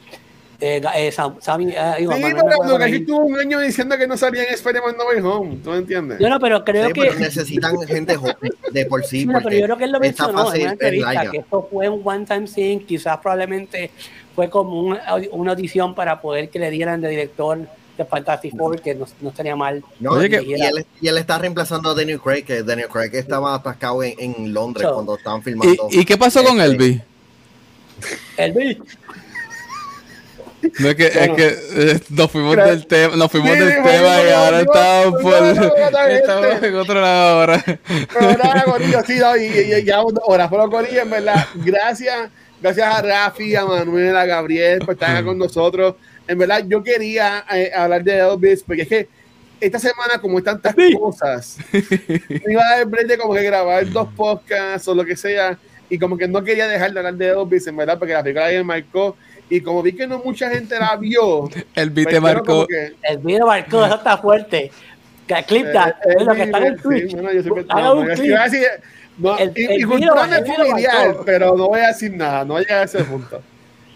eh, 0.60 0.80
eh, 0.94 1.10
Sam- 1.12 1.36
Sammy, 1.40 1.72
eh, 1.72 1.94
digo, 1.98 2.12
Sí, 2.14 2.22
Manuel 2.22 2.44
pero 2.48 2.78
lo 2.78 2.78
que 2.78 2.96
estuvo 2.96 3.18
un 3.24 3.36
año 3.38 3.58
diciendo 3.58 3.98
que 3.98 4.06
no 4.06 4.16
salía 4.16 4.44
en 4.44 4.54
Spider-Man 4.54 4.94
No 4.96 5.04
Way 5.06 5.20
Home. 5.20 5.56
¿Tú 5.62 5.70
me 5.70 5.78
entiendes? 5.78 6.18
Yo 6.20 6.28
no, 6.28 6.38
pero 6.38 6.64
creo 6.64 6.86
Sí, 6.86 6.92
que. 6.92 7.00
pero 7.02 7.18
necesitan 7.18 7.76
gente 7.88 8.14
joven 8.16 8.36
de 8.70 8.86
por 8.86 9.04
sí. 9.04 9.26
Mira, 9.26 9.40
pero 9.42 9.56
yo 9.56 9.64
creo 9.64 9.76
que 9.76 9.84
él 9.84 9.92
lo 9.92 10.00
mencionó 10.00 10.40
en 10.54 10.60
una 10.62 10.66
es 10.66 10.72
entrevista, 10.72 11.12
larga. 11.12 11.30
que 11.32 11.38
esto 11.38 11.68
fue 11.70 11.88
un 11.88 12.00
one-time 12.04 12.46
thing, 12.46 12.78
quizás 12.78 13.18
probablemente 13.18 13.90
fue 14.34 14.50
como 14.50 14.80
un- 14.80 14.98
una 15.32 15.52
audición 15.52 15.94
para 15.94 16.20
poder 16.20 16.48
que 16.50 16.58
le 16.58 16.70
dieran 16.70 17.00
de 17.00 17.08
director 17.08 17.58
de 17.96 18.04
Fantastic 18.04 18.56
Four, 18.56 18.80
que 18.80 18.94
no, 18.94 19.06
no 19.20 19.28
estaría 19.30 19.54
mal. 19.54 19.84
No, 20.00 20.10
Oye, 20.12 20.26
y, 20.26 20.30
que- 20.30 20.42
y 20.42 20.54
él, 20.54 20.84
y 21.00 21.06
él 21.08 21.18
está 21.18 21.38
reemplazando 21.38 21.90
a 21.90 21.94
Daniel 21.94 22.20
Craig, 22.20 22.42
que 22.44 22.62
Daniel 22.64 22.88
Craig 22.88 23.10
estaba 23.14 23.54
atascado 23.54 24.02
en, 24.02 24.14
en 24.18 24.52
Londres 24.52 24.86
So- 24.88 24.94
cuando 24.94 25.16
estaban 25.16 25.42
filmando. 25.42 25.88
¿Y, 25.90 26.00
¿Y 26.00 26.04
qué 26.04 26.16
pasó 26.16 26.42
con 26.42 26.60
Este, 26.60 26.72
Elvis? 26.72 27.00
El 28.36 28.52
bicho. 28.52 28.82
No 30.80 30.88
es 30.88 30.94
que, 30.96 31.10
Bueno. 31.10 31.20
es 31.20 31.36
que 31.36 31.92
eh, 31.92 32.00
nos 32.08 32.30
fuimos 32.30 32.56
del 32.56 32.86
tema, 32.86 33.16
nos 33.16 33.30
fuimos 33.30 33.50
Sí, 33.50 33.58
del 33.58 33.68
dijo, 33.68 33.82
tema 33.86 34.22
y 34.26 34.30
ahora 34.32 34.60
estamos 34.62 35.22
por 35.22 35.34
estamos 36.10 36.46
este. 36.54 36.66
en 36.68 36.74
otro 36.76 37.00
lado 37.02 37.40
ahora. 37.40 37.62
Pero 37.86 38.32
nada, 38.38 38.62
Corillo, 38.64 39.00
sí, 39.06 39.18
no, 39.18 39.36
y, 39.36 39.42
y- 39.44 39.74
y 39.74 39.82
llevamos 39.82 40.14
dos 40.14 40.24
horas. 40.26 40.48
Pero 40.50 40.70
Corillo, 40.70 41.02
en 41.02 41.10
verdad, 41.10 41.46
gracias, 41.56 42.30
gracias 42.64 42.86
a 42.94 43.02
Rafi, 43.02 43.54
a 43.54 43.66
Manuel, 43.66 44.16
a 44.16 44.24
Gabriel 44.24 44.78
por 44.80 44.94
estar 44.94 45.10
acá 45.10 45.22
con 45.24 45.36
nosotros. 45.36 45.96
En 46.26 46.38
verdad, 46.38 46.64
yo 46.66 46.82
quería 46.82 47.44
eh, 47.52 47.70
hablar 47.74 48.02
de 48.02 48.18
Elvis, 48.20 48.62
porque 48.62 48.82
es 48.82 48.88
que 48.88 49.08
esta 49.60 49.78
semana, 49.78 50.18
como 50.20 50.38
hay 50.38 50.44
tantas 50.44 50.74
Sí. 50.74 50.94
cosas, 50.98 51.58
me 51.70 52.52
iba 52.52 52.62
a 52.66 52.76
dar 52.78 52.86
break 52.86 53.06
de 53.06 53.18
como 53.18 53.34
que 53.34 53.42
grabar 53.42 53.88
dos 53.90 54.08
podcasts 54.16 54.88
o 54.88 54.94
lo 54.94 55.04
que 55.04 55.14
sea, 55.16 55.58
y 55.90 55.98
como 55.98 56.16
que 56.16 56.26
no 56.26 56.42
quería 56.42 56.66
dejar 56.66 56.92
de 56.92 56.98
hablar 57.00 57.14
de 57.14 57.28
Elvis, 57.28 57.66
en 57.66 57.76
verdad, 57.76 57.98
porque 57.98 58.14
la 58.14 58.22
película 58.22 58.46
me 58.48 58.64
marcó, 58.64 59.16
y 59.50 59.60
como 59.60 59.82
vi 59.82 59.92
que 59.92 60.06
no 60.06 60.18
mucha 60.24 60.48
gente 60.48 60.78
la 60.78 60.96
vio, 60.96 61.50
Elvis 61.74 62.04
pues 62.04 62.14
te 62.14 62.20
marcó. 62.20 62.66
que- 62.66 62.94
El 63.02 63.18
video 63.18 63.46
marcó, 63.46 63.84
eso 63.84 63.96
está 63.96 64.16
fuerte. 64.16 64.70
Clip 65.46 65.70
that, 65.72 65.90
Eh, 66.06 66.14
es 66.18 66.24
lo 66.24 66.34
que 66.34 66.42
está 66.44 66.58
en 66.58 66.64
el 66.64 66.76
sí, 66.76 66.82
Twitch. 66.82 67.12
bueno, 67.12 67.32
yo 67.32 67.42
siempre- 67.42 67.64
Haga 67.68 67.82
no, 67.82 67.94
un 67.96 68.06
clip. 68.08 68.24
iba 68.24 68.40
a 68.40 68.44
decir, 68.48 68.66
no, 69.18 69.36
El- 69.38 69.52
y, 69.56 69.64
el 69.64 69.80
y 69.80 69.84
cultura 69.84 70.24
el 70.38 70.46
familiar, 70.46 71.06
marcó. 71.08 71.24
pero 71.24 71.56
no 71.56 71.68
voy 71.68 71.80
a 71.80 71.88
decir 71.88 72.12
nada, 72.12 72.44
no 72.44 72.54
voy 72.54 72.62
a 72.62 72.66
llegar 72.66 72.80
a 72.80 72.84
ese 72.84 73.04
punto. 73.04 73.40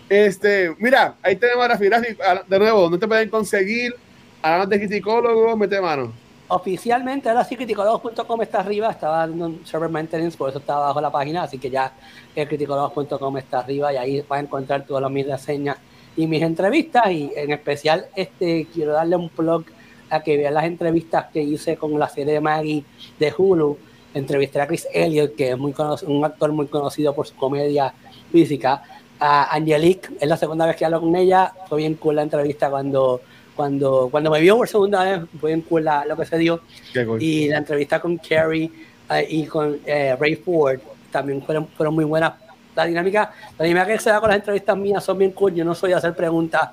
Este, 0.08 0.74
mira, 0.78 1.14
ahí 1.22 1.36
tenemos 1.36 1.64
a 1.64 1.68
Rafi. 1.68 1.88
Rafi, 1.88 2.16
de 2.46 2.58
nuevo, 2.58 2.88
no 2.88 2.98
te 2.98 3.06
pueden 3.06 3.28
conseguir. 3.28 3.94
Hablamos 4.40 4.68
de 4.70 4.78
criticólogo, 4.78 5.56
mete 5.56 5.80
mano. 5.80 6.12
Oficialmente, 6.50 7.28
ahora 7.28 7.44
sí, 7.44 7.56
criticólogos.com 7.56 8.40
está 8.40 8.60
arriba, 8.60 8.90
estaba 8.90 9.18
dando 9.18 9.46
un 9.46 9.66
server 9.66 9.90
maintenance, 9.90 10.34
por 10.38 10.48
eso 10.48 10.60
está 10.60 10.76
abajo 10.76 10.98
la 11.00 11.10
página, 11.10 11.42
así 11.42 11.58
que 11.58 11.68
ya 11.68 11.92
criticólogos.com 12.34 13.36
está 13.36 13.58
arriba 13.58 13.92
y 13.92 13.96
ahí 13.98 14.24
vas 14.26 14.38
a 14.38 14.42
encontrar 14.42 14.86
todas 14.86 15.10
mis 15.10 15.26
reseñas 15.26 15.76
y 16.16 16.26
mis 16.26 16.42
entrevistas 16.42 17.10
y 17.10 17.30
en 17.36 17.52
especial 17.52 18.06
este 18.16 18.66
quiero 18.72 18.92
darle 18.92 19.16
un 19.16 19.28
plug 19.28 19.64
a 20.10 20.20
que 20.22 20.38
vean 20.38 20.54
las 20.54 20.64
entrevistas 20.64 21.26
que 21.32 21.42
hice 21.42 21.76
con 21.76 21.98
la 21.98 22.08
serie 22.08 22.32
de 22.34 22.40
Maggie 22.40 22.82
de 23.18 23.34
Hulu. 23.36 23.76
Entrevisté 24.18 24.60
a 24.60 24.66
Chris 24.66 24.86
Elliott, 24.92 25.34
que 25.36 25.50
es 25.50 25.58
muy 25.58 25.72
conoc- 25.72 26.02
un 26.06 26.24
actor 26.24 26.52
muy 26.52 26.66
conocido 26.66 27.14
por 27.14 27.26
su 27.26 27.34
comedia 27.36 27.92
física. 28.32 28.82
A 29.20 29.54
Angelique, 29.54 30.08
es 30.20 30.28
la 30.28 30.36
segunda 30.36 30.66
vez 30.66 30.76
que 30.76 30.84
hablo 30.84 31.00
con 31.00 31.14
ella. 31.16 31.52
Fue 31.68 31.78
bien 31.78 31.94
cool 31.94 32.16
la 32.16 32.22
entrevista 32.22 32.70
cuando, 32.70 33.20
cuando, 33.56 34.08
cuando 34.10 34.30
me 34.30 34.40
vio 34.40 34.56
por 34.56 34.68
segunda 34.68 35.04
vez. 35.04 35.20
Fue 35.40 35.50
bien 35.50 35.62
cool 35.62 35.84
la- 35.84 36.04
lo 36.04 36.16
que 36.16 36.24
se 36.24 36.38
dio. 36.38 36.60
Cool. 37.06 37.22
Y 37.22 37.48
la 37.48 37.58
entrevista 37.58 38.00
con 38.00 38.18
Kerry 38.18 38.70
eh, 39.10 39.26
y 39.28 39.44
con 39.46 39.78
eh, 39.84 40.16
Ray 40.18 40.36
Ford 40.36 40.78
también 41.10 41.42
fueron, 41.42 41.66
fueron 41.68 41.94
muy 41.94 42.04
buenas. 42.04 42.34
La 42.76 42.84
dinámica, 42.84 43.32
la 43.58 43.64
dinámica 43.64 43.94
que 43.96 44.00
se 44.02 44.10
da 44.10 44.20
con 44.20 44.28
las 44.28 44.38
entrevistas 44.38 44.76
mías 44.76 45.02
son 45.02 45.18
bien 45.18 45.32
cool. 45.32 45.52
Yo 45.54 45.64
no 45.64 45.74
soy 45.74 45.90
de 45.90 45.96
hacer 45.96 46.14
preguntas. 46.14 46.70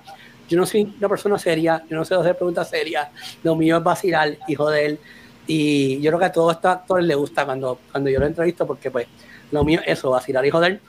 Yo 0.47 0.55
no 0.59 0.65
soy 0.67 0.93
una 0.99 1.09
persona 1.09 1.39
seria. 1.39 1.83
Yo 1.89 1.97
no 1.97 2.03
de 2.03 2.15
hacer 2.15 2.35
preguntas 2.37 2.69
serias. 2.69 3.07
Lo 3.41 3.55
mío 3.55 3.77
es 3.77 3.83
vacilar 3.83 4.37
y 4.47 4.53
joder. 4.53 4.99
Y 5.47 6.01
yo 6.01 6.09
creo 6.11 6.19
que 6.19 6.25
a 6.25 6.31
todos 6.31 6.55
estos 6.55 6.71
actores 6.71 7.05
les 7.05 7.15
gusta 7.17 7.45
cuando, 7.45 7.79
cuando 7.91 8.09
yo 8.09 8.19
lo 8.19 8.25
entrevisto 8.25 8.65
porque 8.65 8.89
pues 8.91 9.07
lo 9.51 9.63
mío 9.63 9.79
es 9.85 9.99
eso, 9.99 10.09
vacilar 10.09 10.45
y 10.45 10.49
joder. 10.49 10.79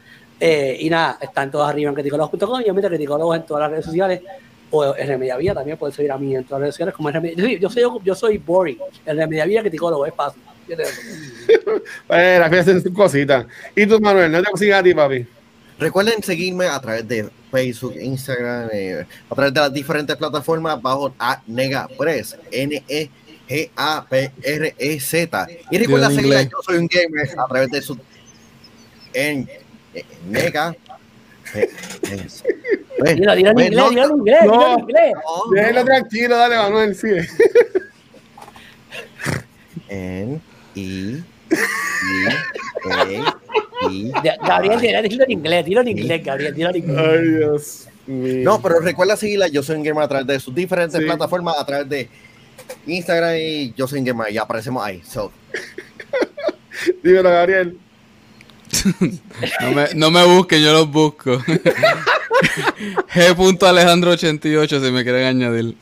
Eh, 0.40 0.76
y 0.80 0.90
nada, 0.90 1.18
están 1.20 1.50
todos 1.50 1.68
arriba 1.68 1.88
en 1.90 1.94
criticólogos.com 1.94 2.60
y 2.60 2.66
yo 2.66 2.74
meto 2.74 2.88
criticólogos 2.88 3.36
en 3.36 3.42
todas 3.46 3.62
las 3.62 3.70
redes 3.70 3.84
sociales 3.86 4.20
o 4.70 4.96
en 4.96 5.06
Remediavía 5.08 5.54
también 5.54 5.76
pueden 5.78 5.94
seguir 5.94 6.10
a 6.12 6.18
mí 6.18 6.34
en 6.34 6.44
todas 6.44 6.60
las 6.60 6.60
redes 6.66 6.74
sociales 6.74 6.94
como 6.94 7.08
en 7.08 7.14
Remediavía. 7.14 7.58
Yo 7.58 7.70
soy, 7.70 7.82
yo 8.04 8.14
soy 8.14 8.38
Boring, 8.38 8.78
en 9.04 9.16
Remediavía 9.16 9.60
criticólogo, 9.60 10.04
es 10.06 10.14
fácil. 10.14 10.42
Yo 10.68 10.76
te- 10.76 10.84
Eh, 12.10 12.40
hace 12.42 12.80
sus 12.80 12.92
cositas. 12.92 13.46
¿Y 13.74 13.86
tú, 13.86 14.00
Manuel? 14.00 14.30
¿No 14.32 14.42
te 14.42 14.50
consigues 14.50 14.74
a 14.74 14.82
ti, 14.82 14.94
papi? 14.94 15.26
Recuerden 15.78 16.22
seguirme 16.22 16.66
a 16.66 16.80
través 16.80 17.06
de 17.06 17.28
Facebook, 17.50 17.94
Instagram, 18.00 18.70
eh, 18.72 19.06
a 19.30 19.34
través 19.34 19.52
de 19.54 19.60
las 19.60 19.72
diferentes 19.72 20.16
plataformas 20.16 20.80
bajo 20.80 21.14
a 21.18 21.42
Negapress, 21.46 22.36
N-E-G-A-P-R-E-Z. 23.48 25.46
Y 25.70 25.78
recuerda 25.78 26.08
Dilo 26.08 26.22
seguir. 26.22 26.50
Yo 26.50 26.62
Soy 26.62 26.78
un 26.78 26.88
Gamer 26.88 27.28
a 27.38 27.46
través 27.46 27.70
de 27.70 27.82
su 27.82 27.98
en, 29.16 29.48
eh, 29.94 30.04
eh, 30.32 30.52
eh, 31.54 32.28
Dilo, 33.14 33.34
dilo 33.34 33.50
en 33.50 33.58
eh, 33.58 33.66
inglés, 33.66 33.76
no, 33.76 33.90
dilo 33.90 34.04
en 34.04 34.10
inglés, 34.18 34.40
no. 34.44 34.76
dilo 35.54 35.72
no. 35.72 35.84
tranquilo, 35.84 36.36
dale, 36.36 36.56
Manuel, 36.56 36.94
sigue. 36.94 37.26
N, 39.88 40.40
I, 40.74 40.80
I, 40.80 41.22
E, 43.08 43.22
I. 43.90 44.12
Gabriel, 44.46 44.80
dilo 44.80 45.02
dilo 45.02 45.24
en 45.24 45.30
inglés, 45.30 45.64
dilo 45.64 45.80
en 45.82 45.88
inglés, 45.88 46.24
Gabriel, 46.24 46.54
dilo 46.54 46.70
en 46.70 46.76
inglés. 46.76 46.98
Ay, 46.98 47.28
Dios 47.28 47.88
mío. 48.06 48.44
No, 48.44 48.62
pero 48.62 48.80
recuerda 48.80 49.16
seguirla 49.16 49.48
Yo 49.48 49.62
Soy 49.62 49.76
un 49.76 49.82
Gamer 49.82 50.04
a 50.04 50.08
través 50.08 50.26
de 50.26 50.40
sus 50.40 50.54
diferentes 50.54 50.98
Sí. 50.98 51.06
plataformas, 51.06 51.56
a 51.58 51.66
través 51.66 51.88
de 51.88 52.08
Instagram 52.86 53.36
y 53.38 53.72
Yo 53.74 53.86
Soy 53.86 54.02
Gamer, 54.02 54.32
y 54.32 54.38
aparecemos 54.38 54.84
ahí. 54.84 55.02
So, 55.04 55.32
Dímelo, 57.02 57.30
Gabriel. 57.30 57.78
No 59.60 59.70
me, 59.72 59.86
no 59.94 60.10
me 60.10 60.24
busquen, 60.24 60.62
yo 60.62 60.72
los 60.72 60.90
busco. 60.90 61.38
G.alejandro88 63.14 64.84
si 64.84 64.90
me 64.90 65.04
quieren 65.04 65.26
añadir. 65.26 65.76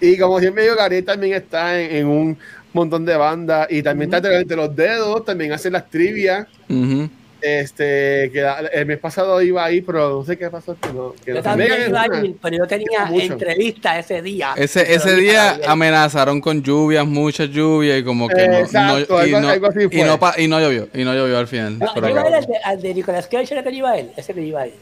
Y 0.00 0.18
como 0.18 0.40
siempre 0.40 0.64
digo, 0.64 0.74
Gabriel 0.76 1.04
también 1.04 1.34
está 1.34 1.80
en, 1.80 1.96
en 1.96 2.06
un 2.06 2.36
montón 2.72 3.04
de 3.04 3.16
bandas 3.16 3.68
y 3.70 3.82
también 3.82 4.12
está 4.12 4.36
entre 4.36 4.56
los 4.56 4.74
dedos, 4.74 5.24
también 5.24 5.52
hace 5.52 5.70
las 5.70 5.88
trivias. 5.88 6.46
Ujú. 6.68 7.08
Este, 7.44 8.30
que 8.32 8.40
la- 8.40 8.60
el 8.72 8.86
mes 8.86 8.98
pasado 8.98 9.40
iba 9.42 9.62
ahí, 9.64 9.82
pero 9.82 10.08
no 10.20 10.24
sé 10.24 10.38
qué 10.38 10.48
pasó. 10.48 10.74
Que 10.80 10.88
no, 10.94 11.12
que 11.22 11.30
Yo 11.32 11.34
no- 11.36 11.42
también 11.42 11.72
iba 11.88 12.02
a 12.02 12.06
una- 12.06 12.24
ir, 12.24 12.36
pero 12.40 12.56
yo 12.56 12.66
tenía 12.66 13.06
entrevista 13.12 13.98
ese 13.98 14.22
día. 14.22 14.54
Ese, 14.56 14.94
ese 14.94 15.14
día 15.14 15.60
amenazaron 15.66 16.40
con 16.40 16.62
lluvias, 16.62 17.06
muchas 17.06 17.50
lluvias 17.50 18.00
y 18.00 18.02
como 18.04 18.28
que 18.28 18.48
no- 18.48 18.58
Exacto, 18.58 19.14
no, 19.18 19.26
y, 19.26 19.28
algo- 19.34 19.40
no, 19.40 19.48
algo 19.50 19.66
así 19.66 19.78
y, 19.90 20.02
no 20.02 20.18
pa- 20.18 20.34
y 20.38 20.48
no 20.48 20.58
llovió, 20.58 20.88
y 20.94 21.04
no 21.04 21.12
llovió 21.14 21.38
al 21.38 21.46
final. 21.46 21.78
No, 21.78 21.88
pero 21.94 22.08
yo 22.08 22.12
iba 22.20 22.22
al 22.38 22.46
de, 22.46 22.56
al 22.64 22.80
de 22.80 22.94
Nicolas 22.94 23.26
Cage, 23.26 23.52
era 23.52 23.62
que 23.62 23.70
iba 23.72 23.98
ir. 23.98 24.10
Ese 24.16 24.32
que 24.32 24.40
iba 24.40 24.66
ir. 24.66 24.74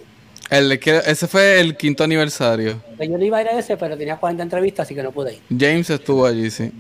El 0.49 0.79
que- 0.79 1.01
ese 1.07 1.27
fue 1.27 1.59
el 1.61 1.77
quinto 1.77 2.05
aniversario. 2.05 2.81
Yo 3.01 3.19
no 3.19 3.25
iba 3.25 3.39
a 3.39 3.43
ir 3.43 3.49
a 3.49 3.59
ese, 3.59 3.77
pero 3.77 3.97
tenía 3.97 4.17
40 4.17 4.43
entrevistas, 4.45 4.85
así 4.87 4.95
que 4.95 5.03
no 5.03 5.11
pude 5.11 5.35
ir. 5.35 5.41
James 5.59 5.91
estuvo 5.91 6.27
allí, 6.27 6.51
sí. 6.51 6.71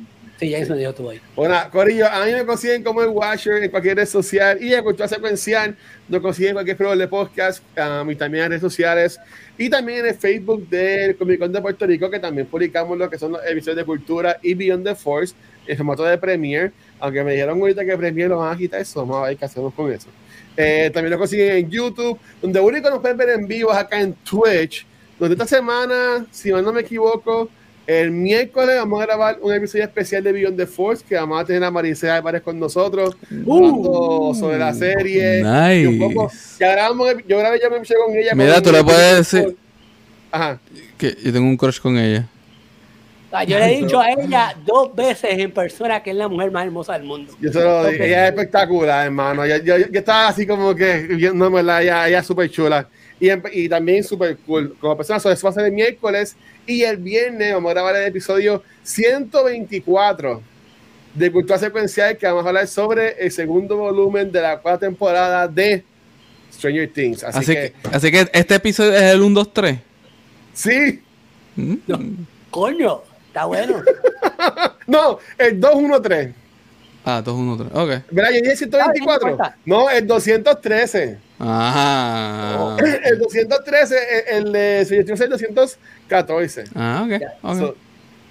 Sí, 0.43 0.51
James 0.51 0.69
me 0.70 0.77
dijo 0.77 0.93
tú 0.93 1.09
ahí. 1.09 1.20
Bueno, 1.36 1.55
Corillo, 1.70 2.09
a 2.09 2.24
mí 2.27 2.32
me 2.32 2.44
consiguen 2.44 2.82
como 2.82 3.01
el 3.01 3.10
Watcher 3.10 3.62
en 3.62 3.70
cualquier 3.70 3.98
red 3.98 4.06
social 4.06 4.60
y 4.60 4.74
en 4.74 4.82
Cultura 4.82 5.06
Secuencial 5.06 5.77
nos 6.09 6.20
consiguen 6.20 6.48
en 6.48 6.55
cualquier 6.55 6.77
programa 6.77 7.01
de 7.01 7.06
podcast 7.06 7.62
um, 7.78 8.10
y 8.10 8.16
también 8.16 8.47
en 8.47 8.51
redes 8.51 8.60
sociales 8.60 9.20
y 9.56 9.70
también 9.70 10.01
en 10.01 10.06
el 10.06 10.14
Facebook 10.16 10.69
del 10.69 11.16
Comic 11.16 11.39
Con 11.39 11.52
de 11.52 11.60
Puerto 11.60 11.86
Rico 11.86 12.10
que 12.10 12.19
también 12.19 12.48
publicamos 12.48 12.98
lo 12.98 13.09
que 13.09 13.20
son 13.20 13.31
los 13.31 13.40
episodios 13.47 13.77
de 13.77 13.85
cultura 13.85 14.36
y 14.43 14.55
Beyond 14.55 14.85
the 14.85 14.97
Force 14.97 15.32
en 15.64 15.77
formato 15.77 16.02
de 16.02 16.19
Premiere, 16.19 16.73
aunque 16.98 17.23
me 17.23 17.35
dijeron 17.35 17.60
ahorita 17.60 17.85
que 17.85 17.97
Premiere 17.97 18.31
lo 18.31 18.39
van 18.39 18.52
a 18.52 18.59
quitar 18.59 18.81
eso, 18.81 18.98
vamos 18.98 19.19
a 19.19 19.28
ver 19.28 19.36
qué 19.36 19.44
hacemos 19.44 19.73
con 19.74 19.93
eso. 19.93 20.09
Eh, 20.56 20.90
también 20.93 21.12
lo 21.12 21.19
consiguen 21.19 21.56
en 21.56 21.70
YouTube, 21.70 22.19
donde 22.40 22.59
único 22.59 22.90
nos 22.90 22.98
pueden 22.98 23.16
ver 23.16 23.28
en 23.28 23.47
vivo 23.47 23.70
es 23.70 23.78
acá 23.78 24.01
en 24.01 24.12
Twitch, 24.12 24.85
donde 25.20 25.35
esta 25.35 25.47
semana, 25.47 26.27
si 26.32 26.51
mal 26.51 26.64
no 26.64 26.73
me 26.73 26.81
equivoco, 26.81 27.48
el 27.87 28.11
miércoles 28.11 28.77
vamos 28.77 29.03
a 29.03 29.07
grabar 29.07 29.39
un 29.41 29.53
episodio 29.53 29.85
especial 29.85 30.23
de 30.23 30.33
Beyond 30.33 30.57
the 30.57 30.67
Force 30.67 31.05
que 31.07 31.15
vamos 31.17 31.41
a 31.41 31.45
tener 31.45 31.65
a 31.65 31.71
Maricela 31.71 32.17
Álvarez 32.17 32.43
con 32.43 32.59
nosotros 32.59 33.17
hablando 33.31 34.33
sobre 34.39 34.59
la 34.59 34.73
serie. 34.73 35.41
y 35.81 35.87
un 35.87 35.99
poco- 35.99 36.25
Nice. 36.33 36.57
ya 36.61 36.73
grabamos, 36.73 37.09
yo 37.27 37.39
grabé 37.39 37.59
ya 37.61 37.69
me 37.71 37.79
puse 37.79 37.95
con 37.95 38.17
ella. 38.17 38.33
Mira, 38.35 38.55
con- 38.55 38.63
tú 38.65 38.73
le 38.73 38.85
puedes 38.85 39.17
decir- 39.19 39.57
Ajá. 40.31 40.59
Que 40.97 41.17
yo 41.23 41.33
tengo 41.33 41.47
un 41.49 41.57
crush 41.57 41.81
con 41.81 41.99
ella. 41.99 42.27
Ah, 43.35 43.45
Yo 43.45 43.59
le 43.59 43.65
he 43.73 43.77
dicho 43.79 43.99
a 43.99 44.11
ella 44.13 44.55
dos 44.67 44.95
veces 44.95 45.31
en 45.39 45.51
persona 45.53 46.03
que 46.03 46.11
es 46.11 46.17
la 46.17 46.29
mujer 46.29 46.51
más 46.51 46.67
hermosa 46.67 46.93
del 46.93 47.05
mundo. 47.05 47.33
Yo 47.41 47.51
se 47.51 47.61
lo 47.65 47.87
digo. 47.89 48.05
Ella 48.05 48.25
es 48.27 48.31
espectacular, 48.35 49.07
hermano. 49.07 49.47
Yo, 49.47 49.57
yo, 49.57 49.79
yo 49.79 49.87
estaba 50.01 50.29
así 50.29 50.47
como 50.47 50.75
que 50.75 50.99
viendo, 51.09 51.51
¿verdad? 51.51 51.83
Ella, 51.83 52.09
ella 52.09 52.19
es 52.19 52.27
súper 52.27 52.51
chula. 52.51 52.89
Y, 53.23 53.31
y 53.53 53.69
también 53.69 54.03
súper 54.03 54.36
cool. 54.39 54.77
Como 54.81 54.97
persona, 54.97 55.20
so, 55.20 55.31
eso 55.31 55.44
va 55.47 55.51
a 55.51 55.55
ser 55.55 55.66
el 55.66 55.73
miércoles. 55.73 56.35
Y 56.66 56.82
el 56.82 56.97
viernes 56.97 57.55
vamos 57.55 57.70
a 57.70 57.74
grabar 57.74 57.94
el 57.94 58.05
episodio 58.09 58.65
124 58.82 60.43
de 61.15 61.31
Cultura 61.31 61.57
Secuencial, 61.57 62.16
que 62.16 62.27
vamos 62.27 62.44
a 62.44 62.49
hablar 62.49 62.66
sobre 62.66 63.12
el 63.24 63.31
segundo 63.31 63.77
volumen 63.77 64.32
de 64.32 64.40
la 64.40 64.59
cuarta 64.59 64.86
temporada 64.86 65.47
de 65.47 65.85
Stranger 66.53 66.93
Things. 66.93 67.23
Así, 67.23 67.39
Así, 67.39 67.55
que, 67.55 67.73
que, 67.81 67.97
así 67.97 68.11
que 68.11 68.28
este 68.32 68.55
episodio 68.57 68.93
es 68.93 69.03
el 69.03 69.23
1, 69.23 69.35
2, 69.35 69.53
3. 69.55 69.78
sí. 70.55 71.01
Mm. 71.55 71.74
Coño, 72.51 73.03
está 73.28 73.44
bueno. 73.44 73.82
No, 74.89 75.20
el 75.39 75.61
213. 75.61 75.61
Ah, 75.61 75.70
2, 75.70 75.74
1, 75.74 76.03
3. 76.03 76.35
Ok. 77.05 77.91
¿Verdad? 78.11 78.31
Yo 78.31 78.41
dije 78.41 78.53
Ah, 78.53 78.57
124. 78.57 79.27
no 79.27 79.33
importa. 79.33 79.57
No, 79.65 79.91
el 79.91 80.07
213. 80.07 81.19
Ajá. 81.39 82.77
El 83.05 83.19
213, 83.19 83.97
el, 84.31 84.47
el 84.47 84.53
de 84.53 84.81
es 84.83 84.91
el 84.93 85.31
214. 85.31 86.65
Ah, 86.77 87.05
ok. 87.05 87.23
ok. 87.43 87.57
So, 87.59 87.77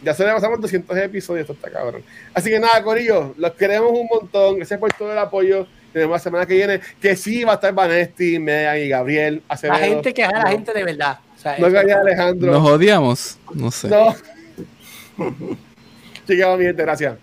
ya 0.02 0.14
se 0.14 0.26
le 0.26 0.32
pasamos 0.34 0.62
200 0.62 0.98
episodios, 0.98 1.42
esto 1.42 1.54
está 1.54 1.70
cabrón. 1.70 2.04
Así 2.34 2.50
que 2.50 2.60
nada, 2.60 2.82
Corillo, 2.82 3.34
los 3.38 3.52
queremos 3.54 3.92
un 3.92 4.08
montón. 4.10 4.56
Gracias 4.58 4.80
por 4.80 4.94
todo 4.94 5.12
el 5.12 5.18
apoyo. 5.18 5.68
Tenemos 5.92 6.14
la 6.14 6.20
semana 6.20 6.46
que 6.46 6.54
viene, 6.54 6.80
que 7.02 7.18
sí 7.18 7.44
va 7.44 7.52
a 7.52 7.56
estar 7.56 7.74
Vanesti, 7.74 8.40
Megan 8.40 8.78
y 8.78 8.88
Gabriel. 8.88 9.44
La 9.62 9.78
gente 9.78 10.14
que 10.14 10.22
es 10.22 10.30
a 10.30 10.32
la 10.32 10.44
No, 10.44 10.50
gente 10.50 10.74
de 10.74 10.84
verdad. 10.86 11.20
O 11.38 11.42
sea, 11.42 11.58
No 11.60 11.68
Alejandro. 11.68 12.52
Nos 12.54 12.70
odiamos. 12.70 13.38
No 13.54 13.70
sé. 13.72 13.90
No. 13.90 14.16
Chicos, 16.28 16.58
mi 16.58 16.66
gente, 16.66 16.82
gracias. 16.84 17.16